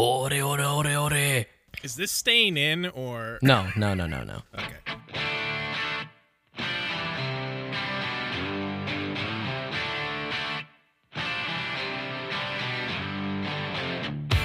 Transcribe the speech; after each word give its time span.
Ore, 0.00 0.32
ore, 0.32 0.60
ore, 0.60 0.96
ore. 0.96 1.44
Is 1.82 1.96
this 1.96 2.12
staying 2.12 2.56
in 2.56 2.86
or 2.86 3.40
No, 3.42 3.66
no, 3.76 3.94
no, 3.94 4.06
no, 4.06 4.22
no. 4.22 4.42
okay? 4.54 4.76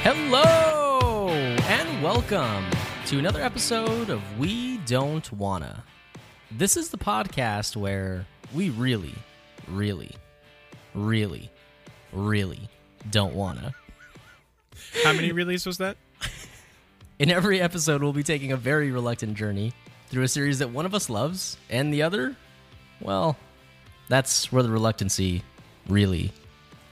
Hello 0.01 1.29
and 1.29 2.01
welcome 2.01 2.65
to 3.05 3.19
another 3.19 3.39
episode 3.43 4.09
of 4.09 4.23
We 4.39 4.77
Don't 4.87 5.31
Wanna. 5.31 5.83
This 6.49 6.75
is 6.75 6.89
the 6.89 6.97
podcast 6.97 7.75
where 7.75 8.25
we 8.55 8.71
really, 8.71 9.13
really, 9.67 10.15
really, 10.95 11.51
really 12.11 12.67
don't 13.11 13.35
wanna. 13.35 13.75
How 15.03 15.13
many 15.13 15.31
release 15.31 15.65
was 15.65 15.77
that? 15.77 15.97
In 17.19 17.29
every 17.29 17.61
episode, 17.61 18.01
we'll 18.01 18.13
be 18.13 18.23
taking 18.23 18.51
a 18.51 18.57
very 18.57 18.91
reluctant 18.91 19.35
journey 19.37 19.73
through 20.07 20.23
a 20.23 20.27
series 20.27 20.59
that 20.59 20.69
one 20.69 20.85
of 20.85 20.93
us 20.93 21.09
loves, 21.09 21.57
and 21.69 21.93
the 21.93 22.01
other, 22.01 22.35
well, 23.01 23.37
that's 24.09 24.51
where 24.51 24.63
the 24.63 24.69
reluctancy 24.69 25.43
really, 25.87 26.31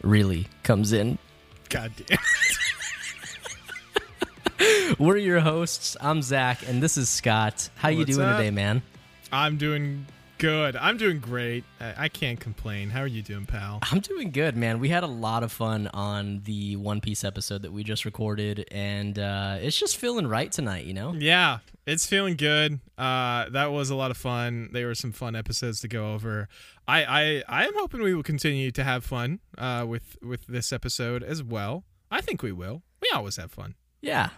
really 0.04 0.48
comes 0.64 0.94
in. 0.94 1.18
God 1.70 1.92
damn. 2.08 2.18
We're 5.00 5.18
your 5.18 5.40
hosts. 5.40 5.98
I'm 6.00 6.22
Zach, 6.22 6.68
and 6.68 6.82
this 6.84 6.98
is 6.98 7.10
Scott. 7.10 7.70
How 7.76 7.90
you 7.90 8.06
doing 8.06 8.22
up? 8.22 8.38
today, 8.38 8.52
man? 8.52 8.82
I'm 9.32 9.58
doing 9.58 10.06
good. 10.42 10.76
I'm 10.76 10.98
doing 10.98 11.20
great. 11.20 11.64
I, 11.80 12.06
I 12.06 12.10
can't 12.10 12.40
complain. 12.40 12.90
How 12.90 13.02
are 13.02 13.08
you 13.08 13.22
doing, 13.22 13.46
pal? 13.46 13.78
I'm 13.84 14.00
doing 14.00 14.32
good, 14.32 14.58
man. 14.58 14.80
We 14.80 14.90
had 14.90 15.04
a 15.04 15.08
lot 15.08 15.44
of 15.44 15.52
fun 15.52 15.88
on 15.94 16.42
the 16.46 16.78
One 16.78 17.00
Piece 17.00 17.24
episode 17.24 17.62
that 17.62 17.72
we 17.72 17.84
just 17.84 18.06
recorded, 18.06 18.66
and 18.72 19.20
uh, 19.20 19.60
it's 19.62 19.78
just 19.78 19.98
feeling 19.98 20.26
right 20.26 20.52
tonight, 20.52 20.86
you 20.86 20.96
know? 20.96 21.14
Yeah, 21.14 21.60
it's 21.86 22.08
feeling 22.08 22.38
good. 22.38 22.80
Uh, 22.98 23.50
that 23.50 23.72
was 23.72 23.92
a 23.92 23.96
lot 23.96 24.10
of 24.10 24.18
fun. 24.18 24.70
They 24.74 24.84
were 24.84 24.96
some 24.96 25.12
fun 25.12 25.36
episodes 25.36 25.80
to 25.82 25.88
go 25.88 26.12
over. 26.14 26.50
I 26.88 27.04
I, 27.04 27.44
I 27.48 27.68
am 27.68 27.74
hoping 27.76 28.02
we 28.02 28.16
will 28.16 28.24
continue 28.24 28.72
to 28.72 28.84
have 28.84 29.06
fun 29.06 29.42
uh, 29.60 29.86
with 29.88 30.18
with 30.24 30.48
this 30.48 30.74
episode 30.74 31.22
as 31.22 31.44
well. 31.44 31.84
I 32.10 32.22
think 32.22 32.42
we 32.42 32.52
will. 32.52 32.82
We 33.00 33.12
always 33.14 33.36
have 33.38 33.52
fun. 33.52 33.76
Yeah, 34.02 34.30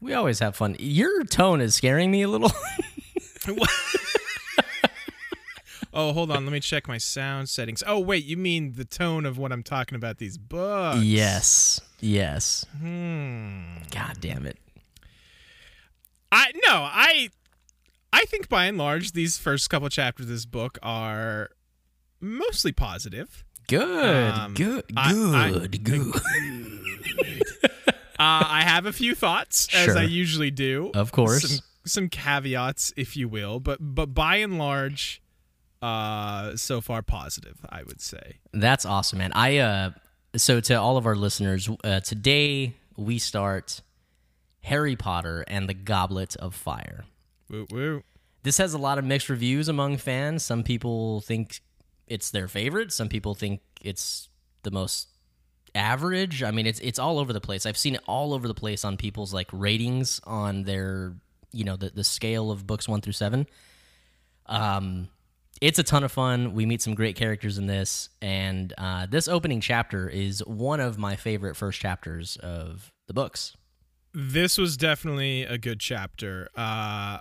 we 0.00 0.12
always 0.12 0.40
have 0.40 0.56
fun. 0.56 0.74
Your 0.80 1.22
tone 1.22 1.60
is 1.60 1.76
scaring 1.76 2.10
me 2.10 2.22
a 2.22 2.28
little. 2.28 2.50
Oh, 5.94 6.12
hold 6.12 6.30
on. 6.30 6.44
Let 6.46 6.52
me 6.52 6.60
check 6.60 6.88
my 6.88 6.98
sound 6.98 7.48
settings. 7.50 7.82
Oh, 7.86 7.98
wait. 8.00 8.24
You 8.24 8.36
mean 8.36 8.72
the 8.74 8.84
tone 8.84 9.26
of 9.26 9.36
what 9.38 9.52
I'm 9.52 9.62
talking 9.62 9.94
about 9.96 10.18
these 10.18 10.38
books? 10.38 11.02
yes, 11.02 11.80
yes. 12.00 12.64
Hmm. 12.80 13.76
God 13.90 14.16
damn 14.20 14.46
it. 14.46 14.58
I 16.30 16.50
no. 16.66 16.72
I 16.76 17.28
I 18.12 18.24
think 18.24 18.48
by 18.48 18.66
and 18.66 18.78
large 18.78 19.12
these 19.12 19.36
first 19.38 19.68
couple 19.70 19.88
chapters 19.88 20.26
of 20.26 20.30
this 20.30 20.46
book 20.46 20.78
are 20.82 21.50
mostly 22.20 22.72
positive. 22.72 23.44
Good, 23.68 24.34
Um, 24.34 24.54
good, 24.54 24.84
I- 24.96 25.12
I- 25.46 25.50
good, 25.68 25.84
good. 25.84 26.14
Uh, 28.18 28.44
I 28.46 28.62
have 28.62 28.86
a 28.86 28.92
few 28.92 29.16
thoughts, 29.16 29.66
as 29.74 29.96
I 29.96 30.02
usually 30.04 30.52
do. 30.52 30.92
Of 30.94 31.10
course. 31.10 31.42
Some, 31.56 31.58
some 31.84 32.08
caveats, 32.08 32.92
if 32.96 33.16
you 33.16 33.26
will, 33.26 33.58
but 33.58 33.78
but 33.80 34.14
by 34.14 34.36
and 34.36 34.58
large, 34.58 35.20
uh, 35.82 36.56
so 36.56 36.80
far 36.80 37.02
positive, 37.02 37.58
I 37.68 37.82
would 37.82 38.00
say. 38.00 38.36
That's 38.52 38.86
awesome, 38.86 39.18
man. 39.18 39.32
I 39.34 39.58
uh 39.58 39.90
so 40.36 40.60
to 40.60 40.74
all 40.74 40.96
of 40.96 41.06
our 41.06 41.16
listeners, 41.16 41.68
uh, 41.84 42.00
today 42.00 42.74
we 42.96 43.18
start 43.18 43.82
Harry 44.62 44.96
Potter 44.96 45.44
and 45.46 45.68
the 45.68 45.74
Goblet 45.74 46.36
of 46.36 46.54
Fire. 46.54 47.04
Woo 47.50 47.66
woo. 47.70 48.02
This 48.42 48.58
has 48.58 48.74
a 48.74 48.78
lot 48.78 48.98
of 48.98 49.04
mixed 49.04 49.28
reviews 49.28 49.68
among 49.68 49.98
fans. 49.98 50.44
Some 50.44 50.62
people 50.62 51.20
think 51.20 51.60
it's 52.06 52.30
their 52.30 52.48
favorite. 52.48 52.92
Some 52.92 53.08
people 53.08 53.34
think 53.34 53.60
it's 53.80 54.28
the 54.62 54.70
most 54.70 55.08
average. 55.74 56.42
I 56.42 56.50
mean, 56.50 56.66
it's 56.66 56.80
it's 56.80 56.98
all 56.98 57.18
over 57.18 57.32
the 57.32 57.40
place. 57.40 57.66
I've 57.66 57.78
seen 57.78 57.94
it 57.94 58.02
all 58.06 58.32
over 58.32 58.48
the 58.48 58.54
place 58.54 58.84
on 58.84 58.96
people's 58.96 59.34
like 59.34 59.48
ratings 59.52 60.20
on 60.24 60.62
their 60.62 61.14
you 61.52 61.64
know 61.64 61.76
the 61.76 61.90
the 61.90 62.04
scale 62.04 62.50
of 62.50 62.66
books 62.66 62.88
one 62.88 63.00
through 63.00 63.12
seven. 63.12 63.46
Um, 64.46 65.08
it's 65.62 65.78
a 65.78 65.84
ton 65.84 66.02
of 66.02 66.10
fun. 66.10 66.54
We 66.54 66.66
meet 66.66 66.82
some 66.82 66.94
great 66.94 67.14
characters 67.14 67.56
in 67.56 67.68
this, 67.68 68.08
and 68.20 68.74
uh, 68.76 69.06
this 69.06 69.28
opening 69.28 69.60
chapter 69.60 70.08
is 70.08 70.40
one 70.44 70.80
of 70.80 70.98
my 70.98 71.14
favorite 71.14 71.54
first 71.54 71.80
chapters 71.80 72.36
of 72.42 72.90
the 73.06 73.14
books. 73.14 73.56
This 74.12 74.58
was 74.58 74.76
definitely 74.76 75.44
a 75.44 75.58
good 75.58 75.78
chapter. 75.78 76.48
Uh, 76.56 77.18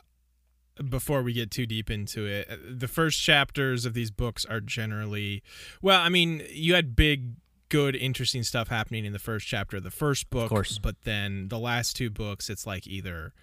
before 0.90 1.22
we 1.22 1.34
get 1.34 1.52
too 1.52 1.68
deep 1.68 1.91
into 1.91 2.25
it, 2.25 2.50
the 2.68 2.88
first 2.88 3.22
chapters 3.22 3.85
of 3.85 3.94
these 3.94 4.09
books 4.09 4.44
are 4.46 4.59
generally, 4.59 5.44
well, 5.84 6.02
I 6.02 6.09
mean, 6.09 6.41
you 6.50 6.73
had 6.73 6.96
big, 6.96 7.35
good, 7.69 7.96
interesting 7.96 8.41
stuff 8.41 8.69
happening 8.69 9.06
in 9.06 9.13
the 9.13 9.19
first 9.19 9.46
chapter 9.46 9.78
of 9.78 9.84
the 9.84 9.91
first 9.91 10.31
book, 10.31 10.50
course. 10.50 10.79
but 10.79 11.03
then 11.03 11.50
the 11.50 11.59
last 11.59 11.96
two 11.96 12.09
books, 12.09 12.50
it's 12.50 12.66
like 12.66 12.88
either 12.88 13.34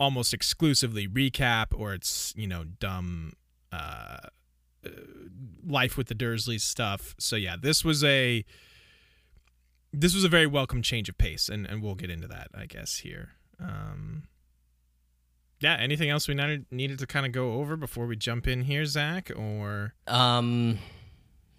almost 0.00 0.32
exclusively 0.32 1.06
recap 1.06 1.66
or 1.76 1.92
it's 1.94 2.32
you 2.36 2.48
know 2.48 2.64
dumb 2.64 3.34
uh, 3.74 4.28
uh, 4.86 4.90
life 5.66 5.96
with 5.96 6.08
the 6.08 6.14
Dursleys 6.14 6.60
stuff. 6.60 7.14
So 7.18 7.36
yeah, 7.36 7.56
this 7.60 7.84
was 7.84 8.04
a 8.04 8.44
this 9.92 10.14
was 10.14 10.24
a 10.24 10.28
very 10.28 10.46
welcome 10.46 10.82
change 10.82 11.08
of 11.08 11.16
pace, 11.18 11.48
and, 11.48 11.66
and 11.66 11.82
we'll 11.82 11.94
get 11.94 12.10
into 12.10 12.26
that, 12.28 12.48
I 12.54 12.66
guess, 12.66 12.98
here. 12.98 13.30
Um, 13.60 14.24
yeah, 15.60 15.76
anything 15.76 16.10
else 16.10 16.26
we 16.26 16.34
needed, 16.34 16.66
needed 16.70 16.98
to 16.98 17.06
kind 17.06 17.24
of 17.24 17.32
go 17.32 17.54
over 17.54 17.76
before 17.76 18.06
we 18.06 18.16
jump 18.16 18.46
in 18.48 18.62
here, 18.62 18.84
Zach? 18.84 19.30
Or 19.34 19.94
Um, 20.06 20.78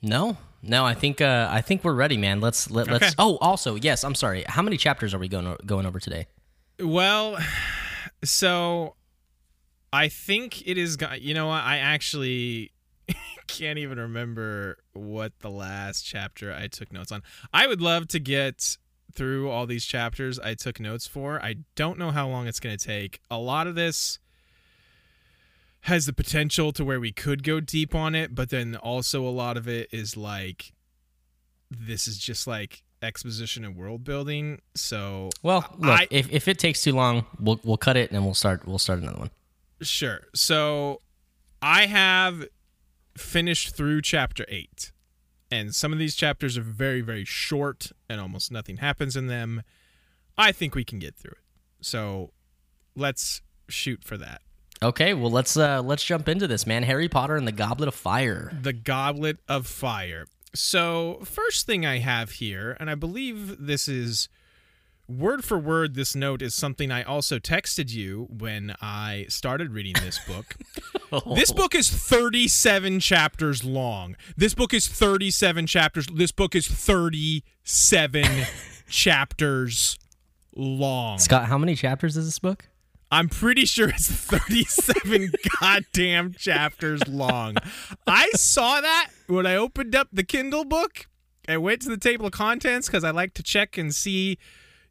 no, 0.02 0.38
no. 0.62 0.86
I 0.86 0.94
think 0.94 1.22
uh, 1.22 1.47
I 1.50 1.62
think 1.62 1.84
we're 1.84 1.94
ready, 1.94 2.18
man. 2.18 2.42
Let's 2.42 2.70
let, 2.70 2.88
let's. 2.88 3.06
Okay. 3.06 3.14
Oh, 3.18 3.38
also, 3.38 3.76
yes. 3.76 4.03
I'm 4.03 4.16
sorry. 4.16 4.44
How 4.47 4.62
many 4.62 4.78
chapters 4.78 5.14
are 5.14 5.20
we 5.20 5.28
going 5.28 5.56
going 5.66 5.86
over 5.86 6.00
today? 6.00 6.28
well, 6.80 7.38
so 8.24 8.96
I 9.96 10.10
think 10.10 10.68
it 10.68 10.78
is. 10.78 10.98
You 11.20 11.34
know 11.34 11.48
what? 11.48 11.64
I 11.64 11.78
actually 11.78 12.72
can't 13.48 13.80
even 13.80 13.98
remember 14.00 14.78
what 14.94 15.32
the 15.40 15.50
last 15.50 16.02
chapter 16.06 16.54
I 16.54 16.68
took 16.68 16.92
notes 16.92 17.12
on. 17.12 17.24
I 17.54 17.68
would 17.68 17.82
love 17.82 18.08
to 18.10 18.20
get 18.20 18.78
through 19.14 19.50
all 19.50 19.66
these 19.66 19.86
chapters 19.86 20.38
I 20.40 20.56
took 20.56 20.80
notes 20.80 21.08
for. 21.08 21.42
I 21.42 21.56
don't 21.76 21.98
know 21.98 22.12
how 22.12 22.28
long 22.28 22.48
it's 22.48 22.60
going 22.60 22.78
to 22.78 22.86
take. 22.86 23.22
A 23.32 23.38
lot 23.38 23.68
of 23.68 23.76
this 23.76 24.20
has 25.82 26.06
the 26.06 26.14
potential 26.14 26.72
to 26.74 26.84
where 26.84 27.00
we 27.00 27.12
could 27.12 27.44
go 27.44 27.60
deep 27.60 27.94
on 27.96 28.16
it, 28.16 28.36
but 28.36 28.50
then 28.50 28.76
also 28.76 29.26
a 29.26 29.30
lot 29.30 29.56
of 29.56 29.68
it 29.68 29.88
is 29.92 30.18
like 30.18 30.74
this 31.72 32.08
is 32.08 32.18
just 32.18 32.48
like 32.48 32.84
exposition 33.02 33.64
and 33.64 33.76
world 33.76 34.04
building. 34.04 34.60
So 34.76 35.30
Well, 35.44 35.64
look. 35.78 36.02
I- 36.02 36.08
if, 36.10 36.30
if 36.32 36.48
it 36.48 36.60
takes 36.60 36.82
too 36.82 36.94
long, 36.94 37.26
we'll 37.40 37.60
we'll 37.64 37.78
cut 37.78 37.96
it 37.98 38.12
and 38.12 38.26
we'll 38.26 38.34
start 38.34 38.68
we'll 38.68 38.80
start 38.80 39.00
another 39.00 39.20
one. 39.20 39.30
Sure. 39.85 40.22
So 40.34 41.01
I 41.62 41.85
have 41.85 42.47
finished 43.18 43.75
through 43.75 44.01
chapter 44.01 44.46
eight. 44.50 44.91
And 45.51 45.75
some 45.75 45.94
of 45.94 46.00
these 46.00 46.16
chapters 46.16 46.57
are 46.57 46.63
very, 46.63 47.01
very 47.01 47.23
short 47.23 47.91
and 48.09 48.19
almost 48.19 48.51
nothing 48.51 48.78
happens 48.78 49.16
in 49.16 49.28
them. 49.28 49.62
I 50.38 50.51
think 50.51 50.75
we 50.75 50.84
can 50.84 51.00
get 51.00 51.16
through 51.16 51.31
it. 51.31 51.44
So 51.81 52.31
let's 52.96 53.41
shoot 53.69 54.03
for 54.03 54.18
that. 54.18 54.41
Okay. 54.81 55.13
Well, 55.13 55.31
let's 55.31 55.56
uh 55.56 55.81
let's 55.81 56.03
jump 56.03 56.28
into 56.28 56.47
this, 56.47 56.67
man. 56.67 56.84
Harry 56.84 57.07
Potter 57.07 57.35
and 57.35 57.47
the 57.47 57.52
Goblet 57.52 57.88
of 57.88 57.96
Fire. 57.96 58.52
The 58.62 58.73
Goblet 58.73 59.38
of 59.47 59.67
Fire. 59.67 60.25
So, 60.53 61.19
first 61.25 61.66
thing 61.66 61.85
I 61.85 61.97
have 62.00 62.31
here, 62.31 62.78
and 62.79 62.90
I 62.90 62.96
believe 62.96 63.66
this 63.66 63.90
is 63.90 64.29
word 65.08 65.44
for 65.44 65.58
word, 65.58 65.96
this 65.96 66.16
note 66.16 66.42
is 66.42 66.54
something 66.54 66.91
I 66.91 67.03
also 67.03 67.40
texted 67.40 67.94
you 67.94 68.28
when 68.29 68.76
I 68.82 69.26
started 69.29 69.72
reading 69.72 69.96
this 70.02 70.20
book. 70.20 70.56
Oh. 71.12 71.35
This 71.35 71.52
book 71.53 71.76
is 71.76 71.88
37 71.88 73.00
chapters 73.00 73.64
long. 73.64 74.18
This 74.35 74.56
book 74.56 74.74
is 74.74 74.88
37 74.88 75.68
chapters. 75.68 76.08
This 76.14 76.32
book 76.32 76.56
is 76.56 76.68
37 76.68 78.26
chapters 78.90 80.00
long. 80.56 81.20
Scott, 81.20 81.46
how 81.46 81.59
many 81.59 81.76
chapters 81.76 82.18
is 82.18 82.26
this 82.26 82.40
book? 82.40 82.68
I'm 83.12 83.29
pretty 83.29 83.66
sure 83.66 83.88
it's 83.90 84.12
37 84.12 85.32
goddamn 85.62 86.34
chapters 86.34 87.08
long. 87.08 87.56
I 88.08 88.29
saw 88.32 88.82
that 88.82 89.12
when 89.28 89.46
I 89.46 89.56
opened 89.56 89.96
up 89.96 90.09
the 90.12 90.24
Kindle 90.24 90.66
book. 90.66 91.08
I 91.47 91.58
went 91.58 91.84
to 91.84 91.90
the 91.90 91.97
table 91.97 92.26
of 92.26 92.32
contents 92.32 92.88
because 92.88 93.03
I 93.03 93.12
like 93.12 93.35
to 93.35 93.44
check 93.44 93.78
and 93.78 93.94
see, 93.94 94.40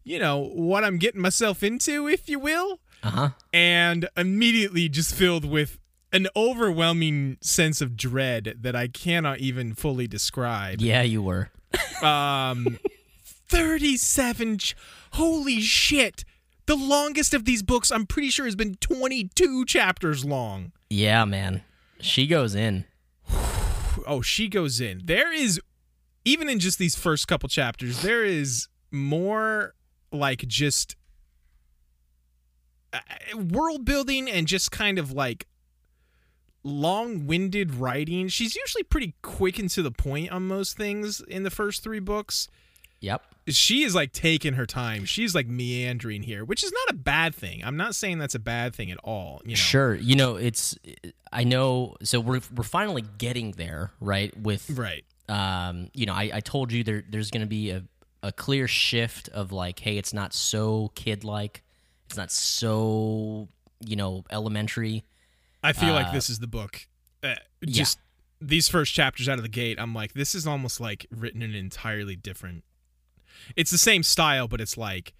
you 0.04 0.18
know, 0.18 0.38
what 0.54 0.84
I'm 0.84 0.98
getting 0.98 1.20
myself 1.20 1.62
into, 1.62 2.06
if 2.08 2.28
you 2.28 2.38
will. 2.38 2.80
Uh 3.02 3.10
huh. 3.10 3.28
and 3.52 4.08
immediately 4.16 4.88
just 4.88 5.14
filled 5.14 5.44
with 5.44 5.78
an 6.10 6.26
overwhelming 6.34 7.36
sense 7.42 7.82
of 7.82 7.96
dread 7.98 8.56
that 8.62 8.74
I 8.74 8.88
cannot 8.88 9.40
even 9.40 9.74
fully 9.74 10.06
describe. 10.06 10.80
Yeah, 10.80 11.02
you 11.02 11.20
were. 11.22 11.50
Um, 12.02 12.78
37 13.48 14.58
ch- 14.58 14.76
holy 15.12 15.60
shit 15.60 16.24
the 16.66 16.74
longest 16.76 17.34
of 17.34 17.44
these 17.44 17.62
books 17.62 17.90
i'm 17.90 18.06
pretty 18.06 18.30
sure 18.30 18.46
has 18.46 18.56
been 18.56 18.74
22 18.76 19.64
chapters 19.66 20.24
long 20.24 20.72
Yeah, 20.88 21.24
man. 21.24 21.62
She 22.00 22.26
goes 22.26 22.54
in. 22.54 22.84
oh 24.06 24.22
she 24.22 24.48
goes 24.48 24.80
in 24.80 25.02
there 25.04 25.32
is 25.32 25.60
even 26.24 26.48
in 26.48 26.58
just 26.58 26.78
these 26.78 26.96
first 26.96 27.28
couple 27.28 27.48
chapters 27.48 28.02
there 28.02 28.24
is 28.24 28.68
more 28.90 29.74
like 30.14 30.46
just 30.46 30.96
uh, 32.92 32.98
world 33.36 33.84
building 33.84 34.30
and 34.30 34.46
just 34.46 34.70
kind 34.70 34.98
of 34.98 35.12
like 35.12 35.46
long-winded 36.62 37.74
writing 37.74 38.26
she's 38.28 38.56
usually 38.56 38.82
pretty 38.82 39.14
quick 39.20 39.58
and 39.58 39.68
to 39.68 39.82
the 39.82 39.90
point 39.90 40.30
on 40.30 40.46
most 40.46 40.76
things 40.78 41.20
in 41.28 41.42
the 41.42 41.50
first 41.50 41.82
three 41.82 41.98
books 41.98 42.48
Yep. 43.00 43.22
she 43.48 43.82
is 43.82 43.94
like 43.94 44.12
taking 44.12 44.54
her 44.54 44.64
time. 44.64 45.04
She's 45.04 45.34
like 45.34 45.46
meandering 45.46 46.22
here, 46.22 46.42
which 46.42 46.64
is 46.64 46.72
not 46.72 46.94
a 46.94 46.96
bad 46.96 47.34
thing. 47.34 47.60
I'm 47.62 47.76
not 47.76 47.94
saying 47.94 48.18
that's 48.18 48.34
a 48.34 48.38
bad 48.38 48.74
thing 48.74 48.90
at 48.90 48.96
all. 49.04 49.42
You 49.44 49.50
know, 49.50 49.56
Sure. 49.56 49.94
You 49.94 50.16
know, 50.16 50.36
it's 50.36 50.74
I 51.30 51.44
know 51.44 51.96
so 52.02 52.18
we're 52.18 52.40
we're 52.56 52.64
finally 52.64 53.04
getting 53.18 53.50
there, 53.52 53.90
right? 54.00 54.34
With 54.38 54.70
right? 54.70 55.04
um, 55.28 55.90
you 55.92 56.06
know, 56.06 56.14
I, 56.14 56.30
I 56.32 56.40
told 56.40 56.72
you 56.72 56.82
there 56.82 57.04
there's 57.06 57.30
gonna 57.30 57.44
be 57.44 57.72
a, 57.72 57.82
a 58.24 58.32
clear 58.32 58.66
shift 58.66 59.28
of 59.28 59.52
like, 59.52 59.80
hey, 59.80 59.98
it's 59.98 60.12
not 60.14 60.32
so 60.32 60.90
kid 60.94 61.24
like, 61.24 61.62
it's 62.06 62.16
not 62.16 62.32
so, 62.32 63.48
you 63.80 63.96
know, 63.96 64.24
elementary. 64.30 65.04
I 65.62 65.72
feel 65.72 65.92
like 65.94 66.12
this 66.12 66.28
is 66.30 66.38
the 66.38 66.46
book. 66.46 66.86
Uh, 67.22 67.34
yeah. 67.62 67.72
just 67.72 67.98
these 68.40 68.68
first 68.68 68.92
chapters 68.94 69.28
out 69.28 69.38
of 69.38 69.42
the 69.42 69.48
gate, 69.48 69.78
I'm 69.80 69.94
like, 69.94 70.12
this 70.14 70.34
is 70.34 70.46
almost 70.46 70.80
like 70.80 71.06
written 71.10 71.42
in 71.42 71.50
an 71.50 71.56
entirely 71.56 72.16
different. 72.16 72.64
It's 73.56 73.70
the 73.70 73.78
same 73.78 74.02
style, 74.02 74.48
but 74.48 74.60
it's 74.60 74.76
like, 74.76 75.14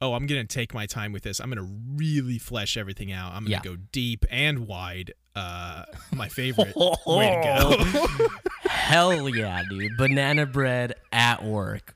oh, 0.00 0.14
I'm 0.14 0.26
gonna 0.26 0.44
take 0.44 0.72
my 0.72 0.86
time 0.86 1.12
with 1.12 1.22
this. 1.22 1.40
I'm 1.40 1.50
gonna 1.50 1.68
really 1.94 2.38
flesh 2.38 2.76
everything 2.76 3.12
out. 3.12 3.32
I'm 3.32 3.44
gonna 3.44 3.50
Yeah. 3.56 3.60
go 3.62 3.76
deep 3.76 4.24
and 4.30 4.66
wide. 4.66 5.12
Uh, 5.36 5.84
my 6.12 6.28
favorite 6.28 6.74
way 7.06 7.30
to 7.30 8.18
go. 8.18 8.28
Hell 8.68 9.28
yeah, 9.28 9.62
dude. 9.68 9.96
Banana 9.96 10.44
bread 10.46 10.94
at 11.12 11.44
work. 11.44 11.94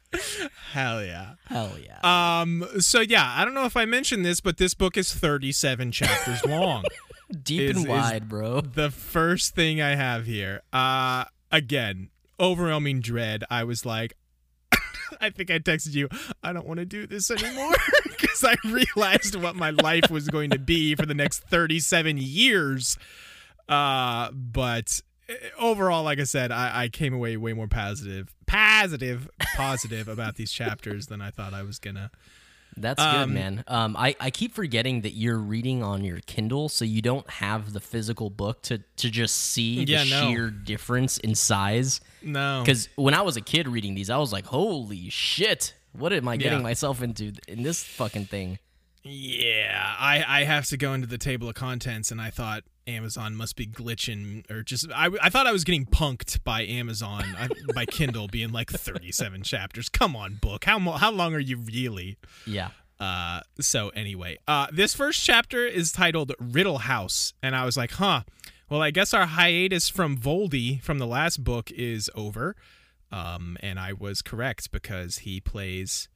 Hell 0.73 1.05
yeah. 1.05 1.35
Hell 1.47 1.73
yeah. 1.83 1.99
Um. 2.41 2.65
So 2.79 3.01
yeah, 3.01 3.35
I 3.37 3.45
don't 3.45 3.55
know 3.55 3.65
if 3.65 3.77
I 3.77 3.85
mentioned 3.85 4.25
this, 4.25 4.41
but 4.41 4.59
this 4.59 4.75
book 4.75 4.97
is 4.97 5.13
37 5.13 5.91
chapters 5.93 6.45
long. 6.45 6.85
Deep 7.43 7.71
is- 7.71 7.77
and 7.79 7.89
wide, 7.89 8.29
bro. 8.29 8.61
the 8.61 8.91
first 8.91 9.55
thing 9.55 9.81
I 9.83 9.97
have 9.97 10.27
here, 10.27 10.63
uh, 10.73 11.25
again, 11.51 12.11
overwhelming 12.39 13.01
dread. 13.01 13.43
I 13.51 13.65
was 13.65 13.85
like, 13.85 14.15
I 15.21 15.31
think 15.31 15.51
I 15.51 15.59
texted 15.59 15.95
you, 15.95 16.09
I 16.43 16.53
don't 16.53 16.67
want 16.67 16.81
to 16.81 16.87
do 16.87 17.07
this 17.07 17.31
anymore 17.31 17.75
because 18.05 18.45
I 18.45 18.57
realized 18.65 19.35
what 19.37 19.57
my 19.57 19.71
life 19.71 20.11
was 20.11 20.29
going 20.29 20.51
to 20.51 20.59
be 20.59 20.95
for 20.95 21.07
the 21.07 21.15
next 21.15 21.41
37 21.45 22.17
years. 22.19 22.99
Uh, 23.69 24.31
but 24.33 25.01
uh, 25.29 25.35
overall, 25.59 26.05
like 26.05 26.19
I 26.19 26.25
said, 26.25 26.53
I, 26.53 26.85
I 26.85 26.89
came 26.89 27.15
away 27.15 27.37
way 27.37 27.53
more 27.53 27.69
positive, 27.69 28.35
positive, 28.47 29.29
positive 29.57 30.09
about 30.09 30.37
these 30.37 30.53
chapters 30.53 31.07
than 31.07 31.21
I 31.21 31.31
thought 31.31 31.55
I 31.55 31.63
was 31.63 31.79
gonna. 31.79 32.11
That's 32.77 33.01
Um, 33.01 33.29
good, 33.29 33.35
man. 33.35 33.65
Um, 33.69 33.97
I, 33.97 34.17
I 34.21 34.31
keep 34.31 34.55
forgetting 34.55 35.03
that 35.03 35.13
you're 35.13 35.39
reading 35.39 35.83
on 35.83 36.05
your 36.05 36.21
Kindle, 36.27 36.69
so 36.69 36.85
you 36.85 37.01
don't 37.03 37.29
have 37.31 37.73
the 37.73 37.81
physical 37.81 38.31
book 38.31 38.63
to, 38.63 38.79
to 38.97 39.11
just 39.11 39.37
see 39.37 39.85
the 39.85 39.93
Yeah, 39.93 40.05
no. 40.05 40.31
sheer 40.31 40.51
difference 40.51 41.19
in 41.19 41.35
size. 41.35 42.01
No, 42.23 42.63
Because 42.65 42.89
when 42.97 43.15
I 43.15 43.23
was 43.23 43.37
a 43.37 43.41
kid 43.41 43.69
reading 43.69 43.95
these, 43.95 44.11
I 44.11 44.17
was 44.17 44.33
like, 44.33 44.47
holy 44.47 45.11
shit, 45.11 45.75
what 45.93 46.13
am 46.13 46.27
I 46.29 46.37
getting 46.37 46.59
Yeah. 46.59 46.63
myself 46.63 47.03
into 47.03 47.33
in 47.47 47.63
this 47.63 47.83
fucking 47.85 48.27
thing? 48.27 48.59
Yeah, 49.05 49.95
I, 49.99 50.25
I 50.27 50.45
have 50.45 50.67
to 50.67 50.79
go 50.79 50.95
into 50.95 51.07
the 51.07 51.19
table 51.19 51.49
of 51.49 51.55
contents, 51.55 52.11
and 52.11 52.21
I 52.21 52.31
thought 52.31 52.65
Amazon 52.87 53.35
must 53.37 53.55
be 53.55 53.67
glitching, 53.67 54.51
or 54.51 54.63
just 54.63 54.91
I, 54.95 55.11
I 55.21 55.29
thought 55.29 55.47
I 55.47 55.53
was 55.53 55.63
getting 55.63 55.85
punked 55.85 56.43
by 56.43 56.63
Amazon 56.63 57.23
I, 57.39 57.49
by 57.75 57.85
Kindle 57.91 58.29
being 58.29 58.51
like 58.51 58.71
thirty 58.71 59.13
seven 59.13 59.43
chapters. 59.43 59.91
Come 59.91 60.17
on, 60.17 60.37
book. 60.37 60.65
How 60.65 60.79
how 60.79 61.11
long 61.11 61.35
are 61.35 61.41
you 61.41 61.59
really? 61.59 62.17
Yeah. 62.47 62.71
Uh, 62.99 63.41
so 63.61 63.91
anyway, 63.91 64.39
uh, 64.49 64.69
this 64.73 64.95
first 64.95 65.23
chapter 65.23 65.67
is 65.67 65.93
titled 65.93 66.33
Riddle 66.41 66.79
House, 66.79 67.35
and 67.43 67.55
I 67.55 67.65
was 67.65 67.77
like, 67.77 67.93
huh. 67.93 68.23
Well, 68.71 68.81
I 68.81 68.91
guess 68.91 69.13
our 69.13 69.27
hiatus 69.27 69.91
from 69.91 70.17
Voldy 70.17 70.81
from 70.81 70.99
the 70.99 71.07
last 71.07 71.45
book 71.45 71.71
is 71.71 72.11
over. 72.15 72.57
Um, 73.13 73.59
and 73.61 73.79
I 73.79 73.93
was 73.93 74.23
correct 74.23 74.73
because 74.73 75.19
he 75.19 75.39
plays 75.39 76.09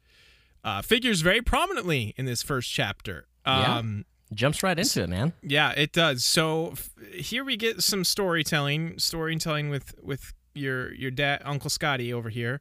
uh, 0.64 0.82
figures 0.82 1.20
very 1.20 1.42
prominently 1.42 2.14
in 2.16 2.24
this 2.24 2.42
first 2.42 2.70
chapter. 2.70 3.26
Yeah. 3.46 3.76
Um, 3.78 4.04
Jumps 4.34 4.62
right 4.62 4.78
into 4.78 5.02
it, 5.02 5.08
man. 5.08 5.32
yeah, 5.42 5.70
it 5.70 5.92
does. 5.92 6.22
So 6.22 6.72
f- 6.72 6.90
here 7.14 7.44
we 7.44 7.56
get 7.56 7.82
some 7.82 8.04
storytelling, 8.04 8.98
storytelling 8.98 9.70
with 9.70 9.94
with 10.02 10.34
your 10.54 10.92
your 10.92 11.10
dad, 11.10 11.40
Uncle 11.46 11.70
Scotty 11.70 12.12
over 12.12 12.28
here. 12.28 12.60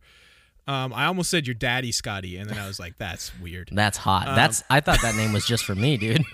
Um, 0.65 0.93
I 0.93 1.05
almost 1.05 1.29
said 1.29 1.45
your 1.45 1.55
daddy 1.55 1.91
Scotty, 1.91 2.37
and 2.37 2.49
then 2.49 2.57
I 2.57 2.67
was 2.67 2.79
like, 2.79 2.95
that's 2.99 3.37
weird. 3.39 3.69
That's 3.73 3.97
hot. 3.97 4.29
Um, 4.29 4.35
That's 4.35 4.63
I 4.69 4.79
thought 4.79 5.01
that 5.01 5.15
name 5.15 5.33
was 5.33 5.45
just 5.45 5.65
for 5.65 5.75
me, 5.75 5.97
dude. 5.97 6.23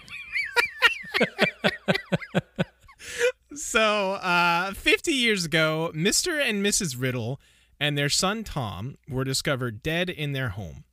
So, 3.56 4.14
uh, 4.14 4.74
50 4.74 5.12
years 5.12 5.46
ago, 5.46 5.92
Mr. 5.94 6.42
and 6.42 6.66
Mrs. 6.66 7.00
Riddle 7.00 7.40
and 7.80 7.96
their 7.98 8.10
son 8.10 8.44
Tom 8.44 8.98
were 9.08 9.24
discovered 9.24 9.84
dead 9.84 10.10
in 10.10 10.32
their 10.34 10.50
home. 10.50 10.86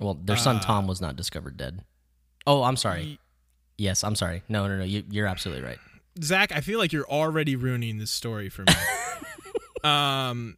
Well, 0.00 0.14
their 0.14 0.36
Uh, 0.36 0.38
son 0.38 0.60
Tom 0.60 0.86
was 0.86 1.00
not 1.00 1.16
discovered 1.16 1.56
dead. 1.56 1.84
Oh, 2.46 2.62
I'm 2.64 2.76
sorry. 2.76 3.18
Yes, 3.78 4.04
I'm 4.04 4.14
sorry. 4.14 4.42
No, 4.48 4.66
no, 4.68 4.76
no. 4.78 4.84
You, 4.84 5.02
you're 5.10 5.26
absolutely 5.26 5.64
right. 5.64 5.78
Zach, 6.22 6.52
I 6.52 6.60
feel 6.60 6.78
like 6.78 6.92
you're 6.92 7.08
already 7.08 7.56
ruining 7.56 7.98
this 7.98 8.10
story 8.10 8.48
for 8.48 8.62
me. 8.62 8.72
um, 9.88 10.56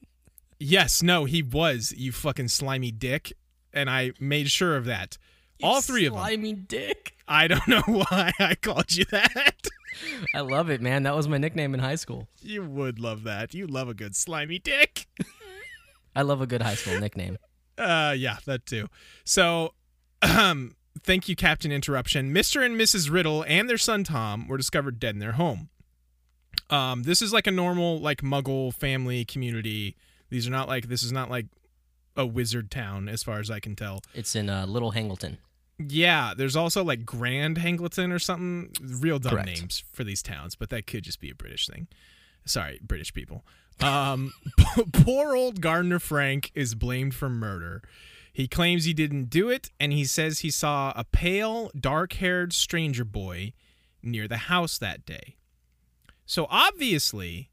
yes, 0.59 1.03
no, 1.03 1.25
he 1.25 1.43
was, 1.43 1.95
you 1.97 2.13
fucking 2.13 2.49
slimy 2.49 2.91
dick. 2.91 3.33
And 3.73 3.89
I 3.91 4.13
made 4.21 4.51
sure 4.51 4.77
of 4.77 4.85
that. 4.87 5.19
All 5.63 5.81
three 5.81 6.07
of 6.07 6.13
them. 6.15 6.23
Slimy 6.23 6.53
dick. 6.55 7.15
I 7.29 7.47
don't 7.49 7.67
know 7.69 7.83
why 7.87 8.33
I 8.39 8.55
called 8.55 8.93
you 8.95 9.05
that. 9.07 9.67
I 10.35 10.41
love 10.41 10.69
it, 10.71 10.81
man. 10.83 11.05
That 11.05 11.17
was 11.17 11.29
my 11.29 11.39
nickname 11.39 11.73
in 11.75 11.81
high 11.81 11.95
school. 11.95 12.29
you 12.43 12.63
would 12.65 12.99
love 12.99 13.23
that. 13.25 13.55
You 13.55 13.67
love 13.67 13.89
a 13.89 13.95
good 13.95 14.15
slimy 14.15 14.59
dick. 14.59 15.07
I 16.17 16.23
love 16.23 16.41
a 16.41 16.47
good 16.47 16.63
high 16.63 16.75
school 16.75 16.99
nickname. 17.01 17.39
Uh, 17.79 18.15
yeah, 18.17 18.39
that 18.47 18.67
too. 18.67 18.89
So, 19.25 19.75
um, 20.23 20.77
thank 21.03 21.29
you, 21.29 21.37
Captain 21.37 21.71
Interruption. 21.73 22.33
Mr. 22.33 22.65
and 22.65 22.79
Mrs. 22.79 23.11
Riddle 23.11 23.45
and 23.47 23.69
their 23.69 23.79
son 23.79 24.05
Tom 24.05 24.49
were 24.49 24.57
discovered 24.57 24.99
dead 24.99 25.15
in 25.15 25.21
their 25.21 25.33
home. 25.33 25.69
Um, 26.71 27.03
this 27.05 27.23
is 27.23 27.33
like 27.33 27.47
a 27.47 27.51
normal, 27.51 28.01
like 28.01 28.23
Muggle 28.23 28.75
family 28.75 29.25
community. 29.25 29.97
These 30.31 30.49
are 30.49 30.51
not 30.51 30.69
like 30.69 30.89
this 30.89 31.03
is 31.03 31.13
not 31.13 31.31
like 31.31 31.47
a 32.17 32.27
wizard 32.27 32.71
town, 32.71 33.09
as 33.09 33.23
far 33.23 33.39
as 33.39 33.51
I 33.51 33.61
can 33.61 33.77
tell. 33.77 34.03
It's 34.15 34.35
in 34.35 34.49
uh, 34.49 34.67
Little 34.67 34.91
Hangleton. 34.91 35.39
Yeah, 35.79 36.33
there's 36.35 36.57
also 36.57 36.83
like 36.83 37.05
Grand 37.05 37.59
Hangleton 37.59 38.11
or 38.11 38.19
something. 38.19 38.73
Real 38.81 39.19
dumb 39.19 39.33
Correct. 39.33 39.47
names 39.47 39.85
for 39.93 40.05
these 40.05 40.23
towns, 40.23 40.55
but 40.57 40.71
that 40.71 40.87
could 40.87 41.05
just 41.05 41.21
be 41.21 41.31
a 41.31 41.35
British 41.35 41.67
thing. 41.67 41.87
Sorry, 42.47 42.81
British 42.83 43.13
people. 43.13 43.45
Um, 43.81 44.33
poor 44.93 45.37
old 45.37 45.61
Gardner 45.61 45.99
Frank 45.99 46.51
is 46.55 46.75
blamed 46.75 47.15
for 47.15 47.29
murder. 47.29 47.83
He 48.33 48.49
claims 48.49 48.85
he 48.85 48.93
didn't 48.93 49.31
do 49.31 49.49
it, 49.49 49.71
and 49.81 49.93
he 49.93 50.05
says 50.05 50.41
he 50.41 50.51
saw 50.51 50.93
a 50.95 51.05
pale, 51.05 51.71
dark 51.79 52.15
haired 52.15 52.53
stranger 52.53 53.05
boy 53.05 53.53
near 54.03 54.29
the 54.29 54.37
house 54.37 54.77
that 54.79 55.07
day. 55.07 55.37
So 56.27 56.47
obviously, 56.51 57.51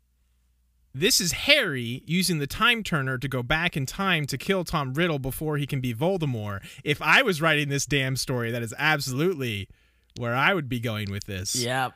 this 0.93 1.21
is 1.21 1.31
Harry 1.31 2.03
using 2.05 2.39
the 2.39 2.47
time 2.47 2.83
turner 2.83 3.17
to 3.17 3.27
go 3.27 3.41
back 3.41 3.77
in 3.77 3.85
time 3.85 4.25
to 4.25 4.37
kill 4.37 4.63
Tom 4.63 4.93
Riddle 4.93 5.19
before 5.19 5.57
he 5.57 5.65
can 5.65 5.79
be 5.79 5.93
Voldemort. 5.93 6.63
If 6.83 7.01
I 7.01 7.21
was 7.21 7.41
writing 7.41 7.69
this 7.69 7.85
damn 7.85 8.15
story, 8.15 8.51
that 8.51 8.61
is 8.61 8.73
absolutely 8.77 9.69
where 10.17 10.35
I 10.35 10.53
would 10.53 10.69
be 10.69 10.79
going 10.79 11.09
with 11.09 11.25
this. 11.25 11.55
Yeah. 11.55 11.91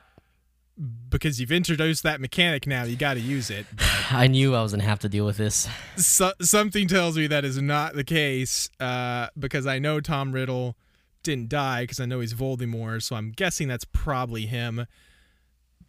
Because 1.10 1.40
you've 1.40 1.52
introduced 1.52 2.04
that 2.04 2.22
mechanic 2.22 2.68
now, 2.68 2.84
you 2.84 2.96
got 2.96 3.16
to 3.16 3.20
use 3.20 3.50
it. 3.50 3.66
I 4.12 4.28
knew 4.28 4.54
I 4.54 4.62
was 4.62 4.74
going 4.74 4.82
to 4.82 4.88
have 4.88 5.00
to 5.00 5.10
deal 5.10 5.26
with 5.26 5.38
this. 5.38 5.68
so- 5.96 6.34
something 6.42 6.88
tells 6.88 7.18
me 7.18 7.26
that 7.28 7.44
is 7.44 7.60
not 7.60 7.96
the 7.96 8.04
case 8.04 8.70
uh, 8.80 9.28
because 9.38 9.66
I 9.66 9.80
know 9.80 10.00
Tom 10.00 10.32
Riddle 10.32 10.76
didn't 11.24 11.50
die 11.50 11.84
because 11.84 12.00
I 12.00 12.06
know 12.06 12.20
he's 12.20 12.34
Voldemort, 12.34 13.02
so 13.04 13.16
I'm 13.16 13.32
guessing 13.32 13.68
that's 13.68 13.86
probably 13.86 14.46
him. 14.46 14.86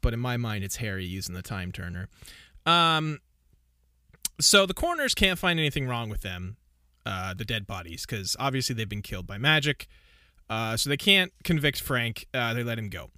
But 0.01 0.15
in 0.15 0.21
my 0.21 0.37
mind, 0.37 0.65
it's 0.65 0.77
Harry 0.77 1.05
using 1.05 1.35
the 1.35 1.43
time 1.43 1.71
turner. 1.71 2.09
Um, 2.65 3.19
so 4.41 4.65
the 4.67 4.75
coroners 4.75 5.15
can't 5.15 5.39
find 5.39 5.59
anything 5.59 5.87
wrong 5.87 6.09
with 6.09 6.23
them, 6.23 6.57
uh, 7.05 7.35
the 7.35 7.45
dead 7.45 7.67
bodies, 7.67 8.07
because 8.07 8.37
obviously 8.39 8.75
they've 8.75 8.89
been 8.89 9.03
killed 9.03 9.27
by 9.27 9.39
magic. 9.39 9.87
Uh, 10.49 10.77
so 10.77 10.89
they 10.89 10.97
can't 10.97 11.33
convict 11.45 11.81
Frank. 11.81 12.27
Uh, 12.33 12.55
they 12.55 12.63
let 12.63 12.79
him 12.79 12.89
go. 12.89 13.11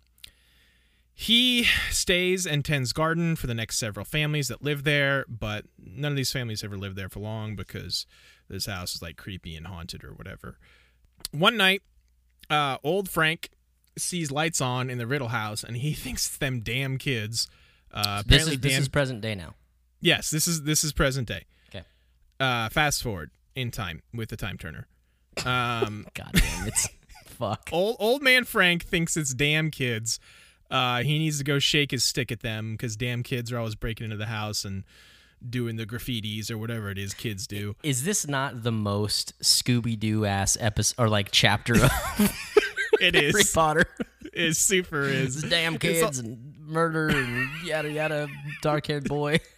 He 1.22 1.64
stays 1.90 2.46
and 2.46 2.64
tends 2.64 2.94
garden 2.94 3.36
for 3.36 3.46
the 3.46 3.52
next 3.52 3.76
several 3.76 4.06
families 4.06 4.48
that 4.48 4.62
live 4.62 4.84
there, 4.84 5.26
but 5.28 5.66
none 5.78 6.12
of 6.12 6.16
these 6.16 6.32
families 6.32 6.64
ever 6.64 6.78
live 6.78 6.94
there 6.94 7.10
for 7.10 7.20
long 7.20 7.56
because 7.56 8.06
this 8.48 8.64
house 8.64 8.94
is 8.94 9.02
like 9.02 9.18
creepy 9.18 9.54
and 9.54 9.66
haunted 9.66 10.02
or 10.02 10.14
whatever. 10.14 10.56
One 11.30 11.58
night, 11.58 11.82
uh, 12.48 12.78
old 12.82 13.10
Frank 13.10 13.50
sees 13.98 14.30
lights 14.30 14.62
on 14.62 14.88
in 14.88 14.96
the 14.96 15.06
Riddle 15.06 15.28
house, 15.28 15.62
and 15.62 15.76
he 15.76 15.92
thinks 16.04 16.26
it's 16.26 16.38
them 16.38 16.60
damn 16.60 16.96
kids. 16.96 17.48
Uh, 17.92 18.22
This 18.22 18.24
apparently 18.46 18.54
is 18.54 18.60
this 18.62 18.72
damn- 18.72 18.82
is 18.82 18.88
present 18.88 19.20
day 19.20 19.34
now. 19.34 19.54
yes, 20.00 20.30
this 20.30 20.48
is 20.48 20.62
this 20.62 20.82
is 20.84 20.94
present 20.94 21.28
day. 21.28 21.44
Okay. 21.68 21.84
Uh, 22.40 22.70
fast 22.70 23.02
forward 23.02 23.30
in 23.54 23.70
time 23.70 24.00
with 24.14 24.30
the 24.30 24.36
time 24.38 24.56
turner. 24.56 24.86
Um, 25.44 26.06
God 26.14 26.30
damn, 26.32 26.66
it's 26.66 26.88
fuck. 27.26 27.68
old 27.72 27.96
old 28.00 28.22
man 28.22 28.44
Frank 28.44 28.84
thinks 28.84 29.16
it's 29.18 29.34
damn 29.34 29.70
kids. 29.70 30.18
Uh, 30.70 31.02
he 31.02 31.18
needs 31.18 31.38
to 31.38 31.44
go 31.44 31.58
shake 31.58 31.90
his 31.90 32.04
stick 32.04 32.30
at 32.30 32.40
them 32.40 32.72
because 32.72 32.96
damn 32.96 33.22
kids 33.22 33.50
are 33.52 33.58
always 33.58 33.74
breaking 33.74 34.04
into 34.04 34.16
the 34.16 34.26
house 34.26 34.64
and 34.64 34.84
doing 35.48 35.76
the 35.76 35.86
graffitis 35.86 36.50
or 36.50 36.58
whatever 36.58 36.90
it 36.90 36.98
is 36.98 37.14
kids 37.14 37.46
do. 37.46 37.74
Is 37.82 38.04
this 38.04 38.26
not 38.26 38.62
the 38.62 38.72
most 38.72 39.38
Scooby 39.40 39.98
Doo 39.98 40.24
ass 40.26 40.56
episode 40.60 41.02
or 41.02 41.08
like 41.08 41.28
chapter 41.32 41.74
of 41.74 41.90
it 43.00 43.14
is 43.14 43.32
Harry 43.32 43.40
is. 43.40 43.52
Potter? 43.52 43.86
It 44.32 44.54
super 44.54 45.02
is. 45.02 45.42
It's 45.42 45.48
damn 45.50 45.76
kids 45.76 46.20
and 46.20 46.54
murder 46.60 47.08
and 47.08 47.48
yada 47.64 47.90
yada, 47.90 48.28
dark 48.62 48.86
haired 48.86 49.08
boy. 49.08 49.40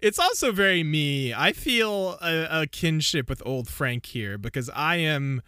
It's 0.00 0.18
also 0.18 0.50
very 0.50 0.82
me. 0.82 1.32
I 1.32 1.52
feel 1.52 2.18
a, 2.20 2.62
a 2.62 2.66
kinship 2.66 3.28
with 3.28 3.40
old 3.46 3.68
Frank 3.68 4.06
here 4.06 4.36
because 4.38 4.68
I 4.70 4.96
am, 4.96 5.40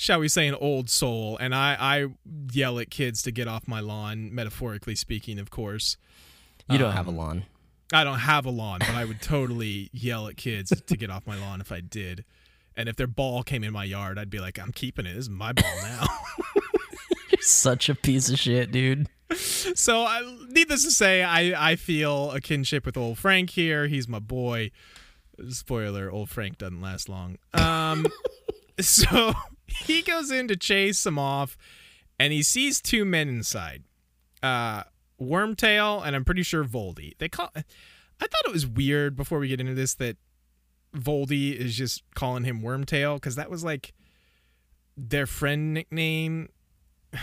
shall 0.00 0.20
we 0.20 0.28
say, 0.28 0.46
an 0.46 0.54
old 0.54 0.88
soul, 0.88 1.36
and 1.38 1.52
I, 1.52 1.76
I 1.78 2.06
yell 2.52 2.78
at 2.78 2.88
kids 2.88 3.20
to 3.22 3.32
get 3.32 3.48
off 3.48 3.66
my 3.66 3.80
lawn, 3.80 4.32
metaphorically 4.32 4.94
speaking, 4.94 5.40
of 5.40 5.50
course. 5.50 5.96
You 6.70 6.78
don't 6.78 6.92
have 6.92 7.08
Um, 7.08 7.14
a 7.16 7.18
lawn. 7.18 7.44
I 7.92 8.04
don't 8.04 8.20
have 8.20 8.46
a 8.46 8.50
lawn, 8.50 8.78
but 8.78 8.90
I 8.90 9.04
would 9.04 9.20
totally 9.20 9.90
yell 9.92 10.28
at 10.28 10.36
kids 10.36 10.70
to 10.86 10.96
get 10.96 11.10
off 11.10 11.26
my 11.26 11.36
lawn 11.36 11.60
if 11.60 11.72
I 11.72 11.80
did. 11.80 12.24
And 12.76 12.88
if 12.88 12.94
their 12.94 13.08
ball 13.08 13.42
came 13.42 13.64
in 13.64 13.72
my 13.72 13.82
yard, 13.82 14.18
I'd 14.20 14.30
be 14.30 14.38
like, 14.38 14.56
I'm 14.56 14.70
keeping 14.70 15.04
it. 15.04 15.14
This 15.14 15.24
is 15.24 15.30
my 15.30 15.52
ball 15.52 15.74
now. 15.82 16.06
You're 17.30 17.40
such 17.42 17.88
a 17.88 17.94
piece 17.96 18.30
of 18.30 18.38
shit, 18.38 18.70
dude. 18.70 19.08
so, 19.34 20.02
I, 20.04 20.22
needless 20.50 20.84
to 20.84 20.92
say, 20.92 21.24
I, 21.24 21.72
I 21.72 21.74
feel 21.76 22.30
a 22.30 22.40
kinship 22.40 22.86
with 22.86 22.96
old 22.96 23.18
Frank 23.18 23.50
here. 23.50 23.88
He's 23.88 24.06
my 24.06 24.20
boy. 24.20 24.70
Spoiler: 25.50 26.10
Old 26.10 26.30
Frank 26.30 26.58
doesn't 26.58 26.80
last 26.80 27.08
long. 27.08 27.36
Um, 27.54 28.06
so 28.80 29.32
he 29.68 30.02
goes 30.02 30.30
in 30.30 30.48
to 30.48 30.56
chase 30.56 31.02
them 31.04 31.18
off, 31.18 31.56
and 32.18 32.32
he 32.32 32.42
sees 32.42 32.80
two 32.80 33.04
men 33.04 33.28
inside. 33.28 33.84
Uh, 34.42 34.82
Wormtail 35.20 36.04
and 36.06 36.14
I'm 36.14 36.24
pretty 36.24 36.42
sure 36.42 36.64
Voldy. 36.64 37.16
They 37.18 37.28
call. 37.28 37.50
I 37.54 37.62
thought 38.26 38.46
it 38.46 38.52
was 38.52 38.66
weird 38.66 39.16
before 39.16 39.38
we 39.38 39.48
get 39.48 39.60
into 39.60 39.74
this 39.74 39.94
that 39.94 40.16
Voldy 40.96 41.54
is 41.54 41.76
just 41.76 42.02
calling 42.14 42.44
him 42.44 42.62
Wormtail 42.62 43.16
because 43.16 43.36
that 43.36 43.50
was 43.50 43.64
like 43.64 43.94
their 44.96 45.26
friend 45.26 45.74
nickname. 45.74 46.48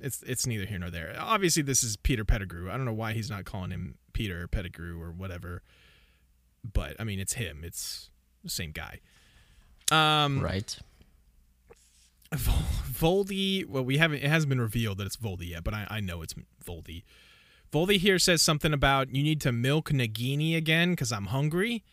It's 0.00 0.22
it's 0.22 0.46
neither 0.46 0.64
here 0.64 0.78
nor 0.78 0.90
there. 0.90 1.16
Obviously, 1.18 1.64
this 1.64 1.82
is 1.82 1.96
Peter 1.96 2.24
Pettigrew. 2.24 2.70
I 2.70 2.76
don't 2.76 2.84
know 2.84 2.92
why 2.92 3.14
he's 3.14 3.28
not 3.28 3.44
calling 3.44 3.72
him 3.72 3.96
Peter 4.12 4.46
Pettigrew 4.46 5.00
or 5.02 5.10
whatever. 5.10 5.62
But 6.62 6.94
I 7.00 7.04
mean, 7.04 7.18
it's 7.18 7.32
him. 7.32 7.62
It's 7.64 8.10
the 8.44 8.48
same 8.48 8.70
guy. 8.70 9.00
Um, 9.90 10.40
Right. 10.40 10.78
Vol- 12.32 13.24
Voldy. 13.24 13.66
Well, 13.66 13.84
we 13.84 13.98
haven't. 13.98 14.18
It 14.18 14.28
hasn't 14.28 14.48
been 14.48 14.60
revealed 14.60 14.98
that 14.98 15.06
it's 15.06 15.16
Voldy 15.16 15.50
yet, 15.50 15.64
but 15.64 15.74
I, 15.74 15.86
I 15.88 16.00
know 16.00 16.22
it's 16.22 16.34
Voldy. 16.64 17.04
Voldy 17.72 17.98
here 17.98 18.18
says 18.18 18.42
something 18.42 18.72
about 18.72 19.14
you 19.14 19.22
need 19.22 19.40
to 19.42 19.52
milk 19.52 19.90
Nagini 19.90 20.56
again 20.56 20.90
because 20.90 21.12
I'm 21.12 21.26
hungry. 21.26 21.84